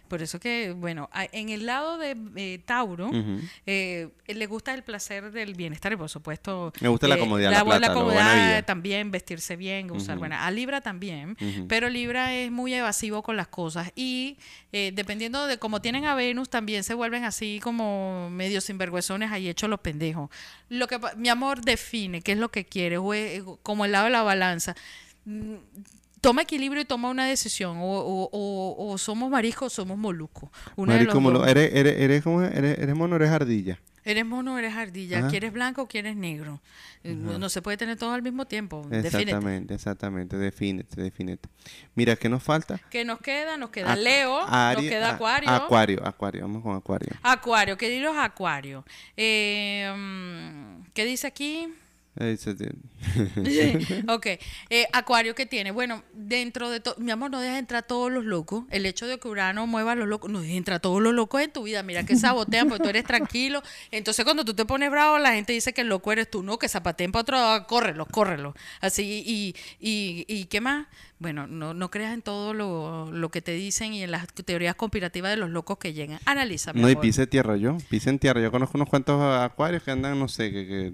Por 0.08 0.22
eso 0.22 0.40
que, 0.40 0.72
bueno, 0.72 1.10
en 1.32 1.50
el 1.50 1.66
lado 1.66 1.98
de 1.98 2.16
eh, 2.36 2.58
Tauro, 2.64 3.10
eh, 3.66 4.08
le 4.26 4.46
gusta 4.46 4.72
el 4.72 4.82
placer 4.82 5.30
del 5.32 5.54
bienestar 5.54 5.92
y 5.92 5.96
por 5.96 6.08
supuesto 6.08 6.72
Me 6.80 6.88
gusta 6.88 7.06
la 7.08 7.18
comodidad, 7.18 7.50
la 7.50 7.64
plata, 7.64 7.80
la 7.80 7.88
buena 7.88 7.94
comodidad 7.94 8.34
vida. 8.34 8.62
también 8.62 9.10
vestirse 9.10 9.56
bien 9.56 9.90
usar 9.90 10.14
Ujú. 10.16 10.20
buena 10.20 10.46
a 10.46 10.50
Libra 10.50 10.80
también 10.80 11.36
pero 11.68 11.88
Libra 11.88 12.34
es 12.34 12.50
muy 12.50 12.72
evasivo 12.74 13.22
con 13.22 13.36
las 13.36 13.48
cosas 13.48 13.92
y 13.94 14.38
eh, 14.72 14.92
dependiendo 15.20 15.46
de 15.46 15.58
cómo 15.58 15.82
tienen 15.82 16.06
a 16.06 16.14
Venus 16.14 16.48
también 16.48 16.82
se 16.82 16.94
vuelven 16.94 17.24
así 17.24 17.60
como 17.62 18.30
medio 18.30 18.60
sinvergüenzones 18.62 19.30
ahí 19.30 19.48
hechos 19.50 19.68
los 19.68 19.80
pendejos 19.80 20.30
lo 20.70 20.86
que 20.88 20.98
mi 21.16 21.28
amor 21.28 21.60
define 21.60 22.22
qué 22.22 22.32
es 22.32 22.38
lo 22.38 22.48
que 22.50 22.64
quiere 22.64 22.96
o 22.96 23.12
es- 23.12 23.42
como 23.62 23.84
el 23.84 23.92
lado 23.92 24.06
de 24.06 24.10
la 24.12 24.22
balanza 24.22 24.74
Mm, 25.26 25.56
Toma 26.22 26.42
equilibrio 26.42 26.82
y 26.82 26.84
toma 26.86 27.08
una 27.10 27.26
decisión. 27.26 27.76
O, 27.78 27.82
o- 27.84 28.28
o- 28.32 28.92
o 28.92 28.98
somos 28.98 29.30
mariscos 29.30 29.78
o 29.78 29.84
somos. 29.98 30.50
Una 30.76 30.94
de 30.94 31.04
los 31.06 31.14
dos. 31.40 31.48
eres, 31.48 31.98
eres, 32.54 32.78
eres 32.78 32.94
mono, 32.94 33.16
eres 33.16 33.30
ardilla. 33.30 33.78
Eres 34.04 34.24
mono 34.24 34.54
o 34.54 34.58
eres 34.58 34.74
ardilla. 34.74 35.18
Ajá. 35.18 35.28
¿Quieres 35.28 35.52
blanco 35.52 35.82
o 35.82 35.86
quieres 35.86 36.16
negro? 36.16 36.60
Eh, 37.04 37.14
No 37.14 37.48
se 37.48 37.62
puede 37.62 37.76
tener 37.76 37.96
todo 37.98 38.12
al 38.12 38.22
mismo 38.22 38.46
tiempo. 38.46 38.86
Defínete. 38.88 39.08
Exactamente, 39.22 39.74
exactamente. 39.74 40.36
Defínete, 40.36 41.00
defínete. 41.02 41.48
Mira, 41.94 42.16
¿qué 42.16 42.28
nos 42.28 42.42
falta? 42.42 42.80
¿Qué 42.90 43.04
nos 43.04 43.20
queda? 43.20 43.56
Nos 43.56 43.70
queda 43.70 43.92
A- 43.92 43.96
Leo, 43.96 44.40
nos 44.40 44.82
queda 44.82 45.10
Acuario. 45.14 45.50
Acuario, 45.50 46.06
Acuario. 46.06 46.42
Vamos 46.42 46.62
con 46.62 46.76
Acuario. 46.76 47.10
Acuario, 47.22 47.76
¿qué 47.76 47.88
dice 47.88 48.02
los 48.04 48.16
Acuario? 48.16 48.84
Eh, 49.16 49.92
mm, 49.96 50.82
¿Qué 50.94 51.04
dice 51.04 51.26
aquí? 51.26 51.68
Ok, 54.08 54.26
eh, 54.70 54.86
Acuario, 54.92 55.34
¿qué 55.34 55.46
tiene? 55.46 55.70
Bueno, 55.70 56.02
dentro 56.12 56.70
de 56.70 56.80
todo, 56.80 56.96
mi 56.98 57.10
amor, 57.10 57.30
no 57.30 57.40
dejes 57.40 57.58
entrar 57.58 57.84
todos 57.84 58.10
los 58.10 58.24
locos. 58.24 58.64
El 58.70 58.86
hecho 58.86 59.06
de 59.06 59.18
que 59.18 59.28
Urano 59.28 59.66
mueva 59.66 59.92
a 59.92 59.94
los 59.94 60.08
locos, 60.08 60.30
no 60.30 60.40
dejes 60.40 60.56
entrar 60.56 60.80
todos 60.80 61.00
los 61.00 61.14
locos 61.14 61.40
en 61.40 61.52
tu 61.52 61.62
vida. 61.62 61.82
Mira 61.82 62.04
que 62.04 62.16
sabotean 62.16 62.68
porque 62.68 62.82
tú 62.82 62.88
eres 62.88 63.04
tranquilo. 63.04 63.62
Entonces, 63.90 64.24
cuando 64.24 64.44
tú 64.44 64.54
te 64.54 64.64
pones 64.64 64.90
bravo, 64.90 65.18
la 65.18 65.32
gente 65.32 65.52
dice 65.52 65.72
que 65.72 65.82
el 65.82 65.88
loco 65.88 66.12
eres 66.12 66.30
tú, 66.30 66.42
no, 66.42 66.58
que 66.58 66.68
zapateen 66.68 67.12
para 67.12 67.22
otro 67.22 67.36
lado, 67.36 67.66
córrelo, 67.66 68.06
córrelo. 68.06 68.54
Así, 68.80 69.22
y, 69.26 69.54
y, 69.80 70.24
y 70.28 70.44
¿qué 70.46 70.60
más? 70.60 70.86
Bueno, 71.20 71.46
no, 71.46 71.74
no 71.74 71.90
creas 71.90 72.14
en 72.14 72.22
todo 72.22 72.54
lo, 72.54 73.12
lo 73.12 73.30
que 73.30 73.42
te 73.42 73.52
dicen 73.52 73.92
y 73.92 74.02
en 74.02 74.10
las 74.10 74.26
teorías 74.32 74.74
conspirativas 74.74 75.30
de 75.30 75.36
los 75.36 75.50
locos 75.50 75.76
que 75.76 75.92
llegan. 75.92 76.18
Analiza, 76.24 76.72
mi 76.72 76.80
No, 76.80 76.88
y 76.88 76.96
pise 76.96 77.26
tierra 77.26 77.58
yo. 77.58 77.76
Pise 77.90 78.08
en 78.08 78.18
tierra. 78.18 78.40
Yo 78.40 78.50
conozco 78.50 78.78
unos 78.78 78.88
cuantos 78.88 79.20
acuarios 79.22 79.82
que 79.82 79.90
andan, 79.90 80.18
no 80.18 80.28
sé, 80.28 80.50
que... 80.50 80.66
que... 80.66 80.92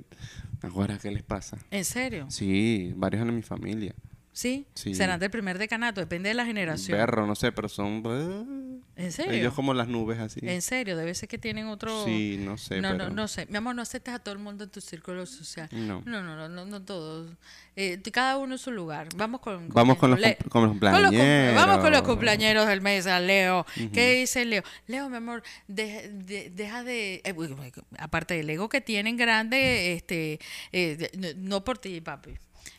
Ahora, 0.74 0.98
¿qué 0.98 1.10
les 1.10 1.22
pasa? 1.22 1.58
¿En 1.70 1.84
serio? 1.84 2.26
Sí, 2.30 2.92
varios 2.96 3.22
en 3.22 3.34
mi 3.34 3.42
familia. 3.42 3.94
¿Sí? 4.36 4.66
Sí. 4.74 4.94
Serán 4.94 5.18
del 5.18 5.30
primer 5.30 5.56
decanato, 5.56 5.98
depende 6.02 6.28
de 6.28 6.34
la 6.34 6.44
generación. 6.44 6.98
Perro, 6.98 7.26
no 7.26 7.34
sé, 7.34 7.52
pero 7.52 7.70
son... 7.70 8.02
eh, 8.04 8.82
¿En 9.04 9.10
serio? 9.10 9.32
Ellos 9.32 9.54
como 9.54 9.72
las 9.72 9.88
nubes 9.88 10.18
así. 10.18 10.40
En 10.42 10.60
serio, 10.60 10.94
debe 10.94 11.14
ser 11.14 11.26
que 11.26 11.38
tienen 11.38 11.68
otro. 11.68 12.04
Sí, 12.04 12.36
no 12.38 12.58
sé, 12.58 12.82
No, 12.82 12.90
pero... 12.90 13.08
no, 13.08 13.14
no 13.14 13.28
sé. 13.28 13.46
Mi 13.46 13.56
amor, 13.56 13.74
no 13.74 13.80
aceptes 13.80 14.12
a 14.12 14.18
todo 14.18 14.34
el 14.34 14.38
mundo 14.38 14.64
en 14.64 14.70
tu 14.70 14.82
círculo 14.82 15.24
social. 15.24 15.70
No. 15.72 16.02
No, 16.04 16.22
no, 16.22 16.36
no, 16.36 16.50
no, 16.50 16.66
no 16.66 16.82
todos. 16.82 17.30
Eh, 17.76 17.98
cada 18.12 18.36
uno 18.36 18.56
en 18.56 18.58
su 18.58 18.72
lugar. 18.72 19.08
Vamos 19.16 19.40
con. 19.40 19.70
Vamos 19.70 19.96
con 19.96 20.10
los, 20.10 20.20
Le- 20.20 20.36
con 20.36 20.42
los 20.44 20.50
con 20.50 20.62
los 20.62 20.70
cumpleañeros. 20.72 21.54
vamos 21.54 21.78
con 21.78 21.92
los 21.92 22.02
cumpleaños 22.02 22.66
del 22.68 22.82
mes, 22.82 23.06
a 23.06 23.18
Leo. 23.20 23.64
¿Qué 23.94 24.16
dice 24.16 24.44
Leo? 24.44 24.62
Leo, 24.86 25.08
mi 25.08 25.16
amor, 25.16 25.42
de- 25.66 26.10
de- 26.12 26.50
deja 26.50 26.84
de. 26.84 27.22
eh, 27.24 27.72
aparte 27.98 28.34
del 28.34 28.50
ego 28.50 28.68
que 28.68 28.82
tienen 28.82 29.16
grande, 29.16 29.94
este, 29.94 30.40
eh, 30.72 31.10
no 31.38 31.64
por 31.64 31.78
ti, 31.78 32.02
papi. 32.02 32.34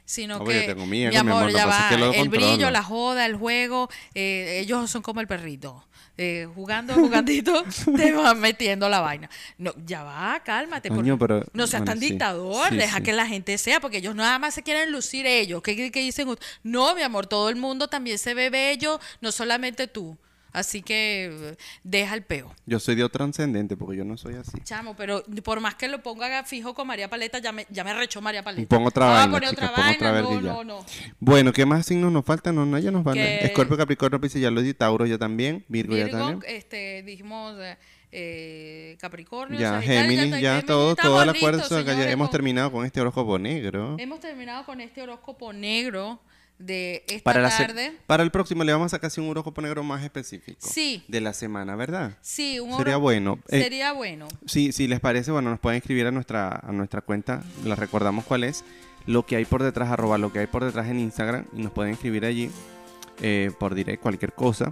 Sino 0.10 0.38
Obvio, 0.38 0.62
que, 0.62 0.68
tengo 0.68 0.86
mi 0.86 1.00
mi 1.00 1.04
ego, 1.04 1.12
mi 1.12 1.18
amor, 1.18 1.52
ya 1.52 1.66
va. 1.66 1.80
es 1.80 1.86
que 1.90 1.98
lo 1.98 2.14
el 2.14 2.30
brillo, 2.30 2.72
la 2.72 2.82
joda, 2.82 3.26
el 3.26 3.36
juego, 3.36 3.90
eh, 4.16 4.60
ellos 4.62 4.90
son 4.90 5.02
como 5.02 5.20
el 5.20 5.28
perrito. 5.28 5.84
Eh, 6.18 6.48
jugando, 6.56 6.94
jugandito, 6.94 7.64
te 7.98 8.14
van 8.14 8.40
metiendo 8.40 8.88
la 8.88 9.02
vaina. 9.02 9.30
No, 9.58 9.74
ya 9.86 10.04
va, 10.04 10.42
cálmate. 10.46 10.88
Coño, 10.90 11.18
pero- 11.20 11.44
no 11.52 11.68
seas 11.68 11.82
bueno, 11.82 11.92
tan 11.92 12.00
sí. 12.00 12.10
dictador, 12.12 12.70
Sí, 12.70 12.78
deja 12.78 12.98
sí. 13.00 13.04
que 13.04 13.12
la 13.14 13.28
gente 13.28 13.58
sea, 13.58 13.82
porque 13.82 13.98
ellos 13.98 14.16
nada 14.16 14.40
más 14.40 14.54
se 14.56 14.64
quieren 14.64 14.94
lucir 14.94 15.26
ellos. 15.28 15.62
¿Qué, 15.62 15.76
qué- 15.76 15.92
qué 15.92 16.00
dicen? 16.00 16.28
No, 16.64 16.96
mi 16.96 17.02
amor, 17.02 17.28
todo 17.28 17.50
el 17.50 17.58
mundo 17.58 17.90
también 17.90 18.18
se 18.18 18.34
ve 18.34 18.50
bello, 18.50 19.02
no 19.20 19.34
solamente 19.34 19.88
tú. 19.88 20.18
Así 20.58 20.82
que 20.82 21.56
deja 21.84 22.16
el 22.16 22.24
peo. 22.24 22.52
Yo 22.66 22.80
soy 22.80 22.96
Dios 22.96 23.12
trascendente 23.12 23.78
porque 23.78 23.96
yo 23.98 24.04
no 24.06 24.18
soy 24.18 24.34
así. 24.36 24.58
Chamo, 24.64 24.96
pero 24.96 25.24
por 25.44 25.60
más 25.60 25.76
que 25.76 25.88
lo 25.88 26.02
ponga 26.02 26.44
fijo 26.46 26.74
con 26.74 26.88
María 26.88 27.10
Paleta, 27.12 27.38
ya 27.38 27.52
me, 27.52 27.68
ya 27.70 27.84
me 27.84 27.94
rechó 27.94 28.22
María 28.22 28.44
Paleta. 28.44 28.68
Pongo 28.68 28.88
otra 28.90 29.06
Ah, 29.06 29.14
vaina, 29.28 29.32
poner 29.34 29.50
chicas, 29.52 29.70
otra 29.70 29.84
pongo 29.84 29.96
otra 29.96 30.12
vaina, 30.14 30.42
no, 30.42 30.42
no, 30.42 30.64
no. 30.64 30.86
Bueno, 31.20 31.54
¿qué 31.54 31.68
más 31.68 31.86
signos 31.86 32.12
nos 32.12 32.26
faltan? 32.26 32.56
No, 32.56 32.66
no, 32.66 32.80
ya 32.80 32.90
nos 32.90 33.04
van. 33.04 33.20
Escorpio, 33.20 33.78
Capricornio, 33.78 34.20
Piscis, 34.20 34.42
ya 34.42 34.50
lo 34.50 34.62
di, 34.62 34.74
Tauro 34.74 35.06
ya 35.06 35.20
también, 35.20 35.64
Virgo, 35.68 35.96
ya 35.96 36.06
Virgo, 36.06 36.18
también. 36.20 36.56
este, 36.56 37.04
dijimos 37.04 37.56
eh, 37.60 37.78
eh, 38.12 38.98
Capricornio, 39.00 39.60
Ya, 39.60 39.80
Géminis, 39.82 40.32
ya 40.42 40.56
Géminis, 40.56 40.66
todo, 40.66 40.96
que 40.96 41.04
ya 41.04 41.64
señores, 41.68 42.08
hemos 42.08 42.32
terminado 42.32 42.72
con 42.72 42.84
este 42.84 43.00
horóscopo 43.00 43.38
negro. 43.38 43.96
Hemos 44.00 44.20
terminado 44.20 44.66
con 44.66 44.82
este 44.82 45.04
horóscopo 45.04 45.54
negro 45.54 46.20
de 46.60 47.04
esta 47.08 47.24
Para, 47.24 47.42
la 47.42 47.50
tarde. 47.50 47.94
para 48.08 48.24
el 48.24 48.32
próximo 48.32 48.64
le 48.64 48.72
vamos 48.72 48.88
a 48.88 48.98
sacar 48.98 49.08
así 49.08 49.22
un 49.22 49.30
horóscopo 49.30 49.62
negro 49.62 49.84
más 49.84 50.04
específico. 50.04 50.68
Sí. 50.68 51.04
De 51.08 51.22
la 51.22 51.34
semana, 51.34 51.76
¿verdad? 51.76 52.18
Sí, 52.22 52.60
un 52.60 52.76
Sería 52.78 52.98
bueno. 52.98 53.40
Eh, 53.50 53.62
Sería 53.62 53.94
bueno. 53.94 54.28
Si, 54.46 54.72
si 54.72 54.88
les 54.88 55.00
parece, 55.00 55.32
bueno, 55.32 55.50
nos 55.50 55.60
pueden 55.60 55.78
escribir 55.78 56.08
a 56.08 56.12
nuestra, 56.12 56.50
a 56.50 56.72
nuestra 56.72 57.02
cuenta, 57.02 57.44
les 57.64 57.78
recordamos 57.78 58.26
cuál 58.26 58.44
es, 58.44 58.64
lo 59.06 59.26
que 59.26 59.36
hay 59.36 59.46
por 59.46 59.64
detrás, 59.64 59.90
arroba 59.90 60.18
lo 60.18 60.32
que 60.32 60.40
hay 60.40 60.48
por 60.48 60.66
detrás 60.66 60.88
en 60.88 61.00
Instagram, 61.00 61.46
y 61.54 61.62
nos 61.62 61.72
pueden 61.72 61.94
escribir 61.94 62.26
allí 62.26 62.50
eh, 63.22 63.52
por 63.60 63.76
direct 63.76 64.02
cualquier 64.02 64.34
cosa. 64.34 64.72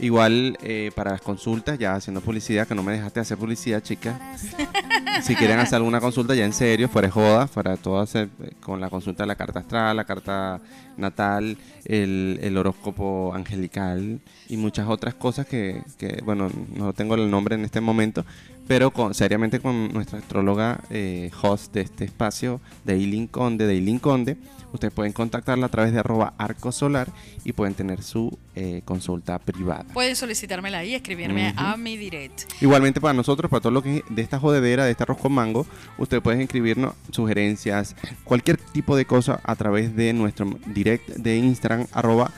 Igual 0.00 0.56
eh, 0.62 0.92
para 0.94 1.10
las 1.10 1.20
consultas, 1.20 1.78
ya 1.78 1.94
haciendo 1.94 2.20
publicidad, 2.20 2.68
que 2.68 2.74
no 2.74 2.84
me 2.84 2.92
dejaste 2.92 3.18
hacer 3.20 3.36
publicidad, 3.36 3.82
chicas. 3.82 4.16
si 5.22 5.34
quieren 5.34 5.58
hacer 5.58 5.76
alguna 5.76 6.00
consulta 6.00 6.34
ya 6.34 6.44
en 6.44 6.52
serio, 6.52 6.88
fuera 6.88 7.08
de 7.08 7.12
joda, 7.12 7.46
fuera 7.46 7.72
de 7.72 7.76
todo 7.78 8.00
hacer 8.00 8.28
eh, 8.42 8.52
con 8.60 8.80
la 8.80 8.90
consulta 8.90 9.22
de 9.22 9.26
la 9.28 9.36
carta 9.36 9.60
astral, 9.60 9.96
la 9.96 10.04
carta 10.04 10.60
natal, 10.96 11.56
el, 11.84 12.38
el 12.42 12.56
horóscopo 12.56 13.32
angelical 13.34 14.20
y 14.48 14.56
muchas 14.56 14.88
otras 14.88 15.14
cosas 15.14 15.46
que, 15.46 15.82
que, 15.98 16.20
bueno, 16.24 16.50
no 16.74 16.92
tengo 16.92 17.14
el 17.14 17.30
nombre 17.30 17.54
en 17.54 17.64
este 17.64 17.80
momento, 17.80 18.24
pero 18.66 18.90
con, 18.90 19.14
seriamente 19.14 19.60
con 19.60 19.92
nuestra 19.92 20.18
astróloga 20.18 20.80
eh, 20.90 21.30
host 21.42 21.72
de 21.72 21.80
este 21.80 22.04
espacio, 22.04 22.60
Dailin 22.84 23.26
Conde, 23.26 23.66
Dailin 23.66 23.98
Conde, 23.98 24.36
ustedes 24.72 24.92
pueden 24.92 25.12
contactarla 25.12 25.66
a 25.66 25.68
través 25.70 25.92
de 25.92 26.00
arroba 26.00 26.34
arco 26.36 26.70
solar 26.70 27.08
y 27.44 27.52
pueden 27.52 27.74
tener 27.74 28.02
su 28.02 28.38
eh, 28.54 28.82
consulta 28.84 29.38
privada. 29.38 29.84
Pueden 29.94 30.16
solicitármela 30.16 30.78
ahí, 30.78 30.94
escribirme 30.94 31.54
a 31.56 31.76
mi 31.76 31.96
direct. 31.96 32.42
Igualmente 32.62 33.00
para 33.00 33.14
nosotros, 33.14 33.50
para 33.50 33.62
todo 33.62 33.72
lo 33.72 33.82
que 33.82 33.98
es 33.98 34.02
de 34.10 34.22
esta 34.22 34.38
jodedera, 34.38 34.84
de 34.84 34.90
este 34.90 35.02
arroz 35.02 35.18
con 35.18 35.32
mango, 35.32 35.66
ustedes 35.96 36.22
pueden 36.22 36.42
escribirnos 36.42 36.94
sugerencias, 37.10 37.96
cualquier 38.24 38.58
tipo 38.58 38.96
de 38.96 39.06
cosa 39.06 39.40
a 39.44 39.56
través 39.56 39.96
de 39.96 40.12
nuestro 40.12 40.46
direct 40.66 41.08
de 41.08 41.36
Instagram, 41.38 41.86
arroba 41.92 42.30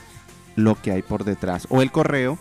lo 0.55 0.81
que 0.81 0.91
hay 0.91 1.01
por 1.01 1.23
detrás, 1.23 1.67
o 1.69 1.81
el 1.81 1.91
correo 1.91 2.37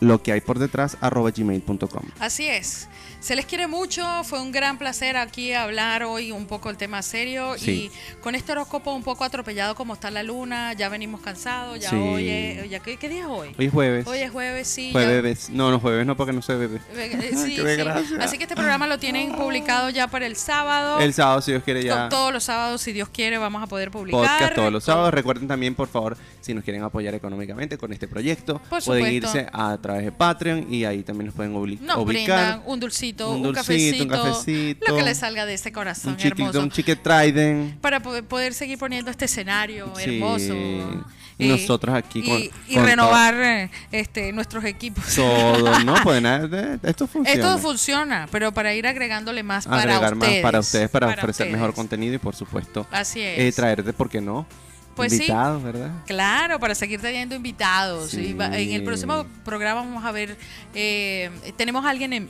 lo 0.00 0.22
que 0.22 0.32
hay 0.32 0.40
por 0.40 0.58
detrás, 0.58 0.96
arroba 1.00 1.30
gmail.com. 1.30 2.02
Así 2.18 2.48
es. 2.48 2.88
Se 3.20 3.36
les 3.36 3.44
quiere 3.44 3.66
mucho, 3.66 4.02
fue 4.24 4.40
un 4.40 4.50
gran 4.50 4.78
placer 4.78 5.18
aquí 5.18 5.52
hablar 5.52 6.04
hoy 6.04 6.32
un 6.32 6.46
poco 6.46 6.70
el 6.70 6.78
tema 6.78 7.02
serio 7.02 7.54
Sí. 7.58 7.90
y 7.92 8.18
con 8.22 8.34
este 8.34 8.52
horóscopo 8.52 8.94
un 8.94 9.02
poco 9.02 9.24
atropellado 9.24 9.74
como 9.74 9.92
está 9.92 10.10
la 10.10 10.22
luna, 10.22 10.72
ya 10.72 10.88
venimos 10.88 11.20
cansados, 11.20 11.78
ya 11.78 11.90
Sí. 11.90 11.96
hoy 11.96 12.28
es, 12.30 12.70
ya, 12.70 12.78
¿qué, 12.80 12.96
qué 12.96 13.10
día 13.10 13.20
es 13.20 13.26
hoy? 13.26 13.54
Hoy 13.58 13.66
es 13.66 13.72
jueves. 13.72 14.06
Hoy 14.06 14.18
es 14.20 14.30
jueves, 14.30 14.66
sí. 14.68 14.86
ya- 14.86 14.92
Jueves. 14.92 15.50
No, 15.50 15.70
no, 15.70 15.78
jueves 15.78 16.06
no, 16.06 16.16
porque 16.16 16.32
no 16.32 16.40
soy 16.40 16.56
bebé. 16.60 16.80
Eh, 16.96 17.30
sí, 17.36 17.56
desgracia. 17.58 18.16
Así 18.22 18.38
que 18.38 18.44
este 18.44 18.56
programa 18.56 18.86
lo 18.86 18.98
tienen 18.98 19.32
publicado 19.32 19.90
ya 19.90 20.06
para 20.08 20.24
el 20.24 20.34
sábado. 20.36 20.98
El 21.00 21.12
sábado, 21.12 21.42
si 21.42 21.50
Dios 21.52 21.62
quiere, 21.62 21.84
ya. 21.84 22.08
Todos 22.08 22.32
los 22.32 22.42
sábados, 22.44 22.80
si 22.80 22.92
Dios 22.94 23.10
quiere, 23.10 23.36
vamos 23.36 23.62
a 23.62 23.66
poder 23.66 23.90
publicar. 23.90 24.20
podcast 24.38 24.54
todos 24.54 24.72
los 24.72 24.82
sábados. 24.84 25.12
Recuerden 25.12 25.46
también, 25.46 25.74
por 25.74 25.88
favor, 25.88 26.16
si 26.40 26.54
nos 26.54 26.64
quieren 26.64 26.82
apoyar 26.84 27.14
económicamente 27.14 27.76
con 27.76 27.92
este 27.92 28.08
proyecto, 28.08 28.62
Por 28.70 28.82
pueden 28.82 29.12
irse 29.12 29.46
a 29.52 29.76
través 29.76 30.04
de 30.06 30.12
Patreon 30.12 30.72
y 30.72 30.86
ahí 30.86 31.02
también 31.02 31.26
nos 31.26 31.34
pueden 31.34 31.54
ubli- 31.54 31.78
Nos 31.80 32.02
brindan 32.06 32.62
un 32.64 32.80
dulcito, 32.80 33.09
un, 33.18 33.36
Un 33.36 33.42
dulcito, 33.42 33.60
cafecito, 33.60 34.02
un 34.04 34.08
cafecito. 34.10 34.86
lo 34.88 34.96
que 34.96 35.02
les 35.02 35.18
salga 35.18 35.46
de 35.46 35.54
ese 35.54 35.72
corazón 35.72 36.12
un 36.12 36.16
chiquito, 36.18 36.42
hermoso. 36.42 36.60
un 36.60 36.70
chique 36.70 36.96
Trident. 36.96 37.80
para 37.80 38.00
poder, 38.00 38.54
seguir 38.54 38.78
poniendo 38.78 39.10
este 39.10 39.24
escenario 39.26 39.92
Sí. 39.96 40.16
hermoso. 40.16 41.04
Y 41.38 41.48
nosotros 41.48 41.94
aquí 41.94 42.22
con- 42.22 42.38
y, 42.38 42.50
y 42.68 42.74
con 42.74 42.84
renovar 42.84 43.34
eh, 43.34 43.70
este, 43.92 44.30
nuestros 44.30 44.62
equipos. 44.64 45.02
Todo, 45.14 45.78
¿no? 45.84 45.94
Pues 46.02 46.20
nada, 46.20 46.78
esto 46.82 47.06
funciona. 47.06 47.30
Esto 47.40 47.58
funciona, 47.58 48.28
pero 48.30 48.52
para 48.52 48.74
ir 48.74 48.86
agregándole 48.86 49.42
más 49.42 49.64
para 49.66 49.80
Agregar 49.80 50.12
ustedes. 50.14 50.34
más 50.34 50.42
para 50.42 50.60
ustedes, 50.60 50.90
para, 50.90 51.06
para 51.08 51.22
ofrecer 51.22 51.50
mejor 51.50 51.72
contenido 51.72 52.14
y 52.14 52.18
por 52.18 52.36
supuesto, 52.36 52.86
Así 52.90 53.22
es. 53.22 53.38
eh, 53.38 53.52
traerte, 53.56 53.94
¿por 53.94 54.10
qué 54.10 54.20
no? 54.20 54.46
Pues 54.94 55.12
sí. 55.12 55.18
Invitados, 55.18 55.62
¿verdad? 55.62 55.90
Claro, 56.04 56.60
para 56.60 56.74
seguir 56.74 57.00
teniendo 57.00 57.34
invitados. 57.34 58.10
Sí. 58.10 58.20
Y 58.20 58.32
va- 58.34 58.54
En 58.58 58.72
el 58.72 58.82
próximo 58.84 59.24
programa 59.42 59.80
vamos 59.80 60.04
a 60.04 60.12
ver, 60.12 60.36
eh, 60.74 61.30
tenemos 61.56 61.86
a 61.86 61.90
alguien 61.90 62.12
en, 62.12 62.28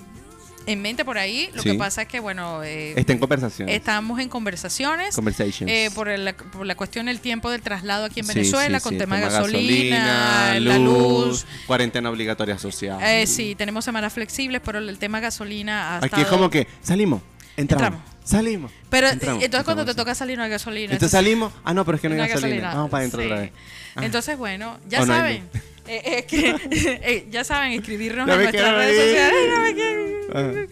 en 0.66 0.82
mente 0.82 1.04
por 1.04 1.18
ahí. 1.18 1.50
Lo 1.54 1.62
Sí. 1.62 1.72
que 1.72 1.78
pasa 1.78 2.02
es 2.02 2.08
que, 2.08 2.20
bueno, 2.20 2.62
eh, 2.62 2.92
Está 2.96 3.12
en 3.12 3.18
conversación. 3.18 3.68
estamos 3.68 4.20
en 4.20 4.28
conversaciones. 4.28 5.14
Conversations. 5.16 5.70
eh, 5.70 5.90
por, 5.94 6.08
el- 6.08 6.34
por 6.34 6.66
la 6.66 6.74
cuestión 6.76 7.06
del 7.06 7.20
tiempo 7.20 7.50
del 7.50 7.62
traslado 7.62 8.04
aquí 8.04 8.20
en 8.20 8.26
Venezuela, 8.26 8.78
sí, 8.78 8.82
con 8.84 8.98
tema 8.98 9.16
de 9.16 9.22
gasolina, 9.22 10.58
la 10.60 10.78
luz. 10.78 11.46
cuarentena 11.66 12.10
obligatoria 12.10 12.58
social. 12.58 12.98
Eh, 13.02 13.26
sí, 13.26 13.54
tenemos 13.54 13.84
semanas 13.84 14.12
flexibles, 14.12 14.60
pero 14.64 14.78
el 14.78 14.98
tema 14.98 15.20
gasolina 15.20 15.94
ha 15.94 15.96
Aquí 15.96 16.06
estado- 16.06 16.22
es 16.22 16.28
como 16.28 16.50
que 16.50 16.66
salimos, 16.82 17.22
entramos, 17.56 17.86
Entramos. 17.86 18.10
salimos. 18.24 18.72
Pero 18.90 19.06
eh, 19.08 19.10
entramos, 19.12 19.42
entonces 19.44 19.64
cuando 19.64 19.84
te 19.84 19.94
toca 19.94 20.14
salir 20.14 20.36
no 20.36 20.44
hay 20.44 20.50
gasolina. 20.50 20.92
Entonces 20.92 21.12
salimos, 21.12 21.52
ah 21.64 21.74
no, 21.74 21.84
pero 21.84 21.96
es 21.96 22.02
que 22.02 22.08
no 22.08 22.14
hay 22.14 22.18
no 22.18 22.24
hay 22.24 22.30
gasolina. 22.30 22.74
Vamos 22.74 22.90
para 22.90 23.00
adentro 23.00 23.22
otra 23.22 23.40
vez. 23.40 23.52
Ah. 23.96 24.04
Entonces, 24.04 24.38
bueno, 24.38 24.78
ya 24.88 25.00
no 25.00 25.06
saben. 25.06 25.48
Eh, 25.86 26.02
eh, 26.04 26.24
que- 26.26 26.56
eh, 27.02 27.26
ya 27.30 27.44
saben, 27.44 27.72
escribirnos 27.72 28.28
en 28.28 28.36
nuestras 28.36 28.74
redes 28.74 28.96
sociales. 28.96 29.48
No 30.34 30.40
me. 30.42 30.60
Ajá. 30.60 30.66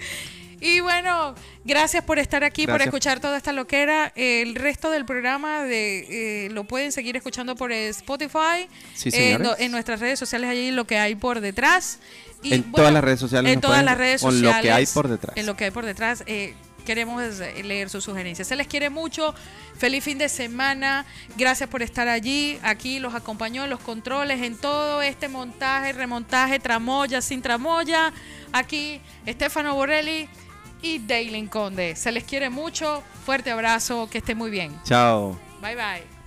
Y 0.61 0.81
bueno, 0.81 1.37
gracias 1.65 2.03
por 2.03 2.19
estar 2.19 2.43
aquí, 2.43 2.67
por 2.67 2.83
escuchar 2.83 3.21
toda 3.21 3.37
esta 3.37 3.53
loquera. 3.53 4.13
El 4.17 4.57
resto 4.57 4.91
del 4.91 5.05
programa 5.05 5.63
de, 5.63 6.47
eh, 6.47 6.51
lo 6.51 6.65
pueden 6.65 6.91
seguir 6.91 7.17
escuchando 7.17 7.55
por 7.55 7.71
Spotify, 7.71 8.69
Sí, 8.95 9.11
en, 9.13 9.71
nuestras 9.71 10.01
redes 10.01 10.19
sociales 10.19 10.51
allí 10.51 10.73
lo 10.73 10.85
que 10.85 10.99
hay 10.99 11.15
por 11.15 11.41
detrás. 11.41 12.01
Y, 12.43 12.55
En 12.55 12.73
todas 12.73 12.93
las 12.93 13.03
redes 13.05 13.19
sociales 13.21 13.53
En 13.53 13.61
todas 13.61 13.85
las 13.85 13.99
redes 13.99 14.21
con 14.21 14.33
sociales. 14.33 14.57
lo 14.57 14.63
que 14.63 14.73
hay 14.73 14.87
por 14.87 15.09
detrás. 15.09 15.37
En 15.37 15.47
lo 15.47 15.57
que 15.57 15.65
hay 15.65 15.71
por 15.71 15.85
detrás. 15.85 16.25
eh, 16.27 16.55
queremos 16.89 17.23
leer 17.65 17.91
sus 17.91 18.03
sugerencias. 18.03 18.49
Se 18.49 18.57
les 18.57 18.67
quiere 18.67 18.89
mucho. 18.89 19.35
Feliz 19.77 20.03
fin 20.03 20.17
de 20.17 20.31
semana. 20.31 21.05
Gracias 21.37 21.69
por 21.69 21.83
estar 21.83 22.09
allí. 22.09 22.59
Aquí 22.63 22.99
los 22.99 23.15
acompañó 23.15 23.65
en 23.65 23.69
los 23.69 23.81
controles, 23.81 24.41
en 24.41 24.57
todo 24.57 25.03
este 25.03 25.29
montaje, 25.29 25.93
remontaje, 25.93 26.59
tramoya, 26.59 27.21
sin 27.21 27.43
tramoya. 27.43 28.15
Aquí 28.55 29.03
Estefano 29.27 29.75
Borrelli 29.75 30.31
y 30.81 31.01
Daylin 31.01 31.49
Conde. 31.49 31.95
Se 31.95 32.11
les 32.11 32.25
quiere 32.25 32.49
mucho. 32.49 33.03
Fuerte 33.27 33.51
abrazo. 33.51 34.09
Que 34.11 34.19
estén 34.19 34.39
muy 34.39 34.51
bien. 34.51 34.75
Chao. 34.85 35.39
Bye 35.61 35.75
bye. 35.75 36.18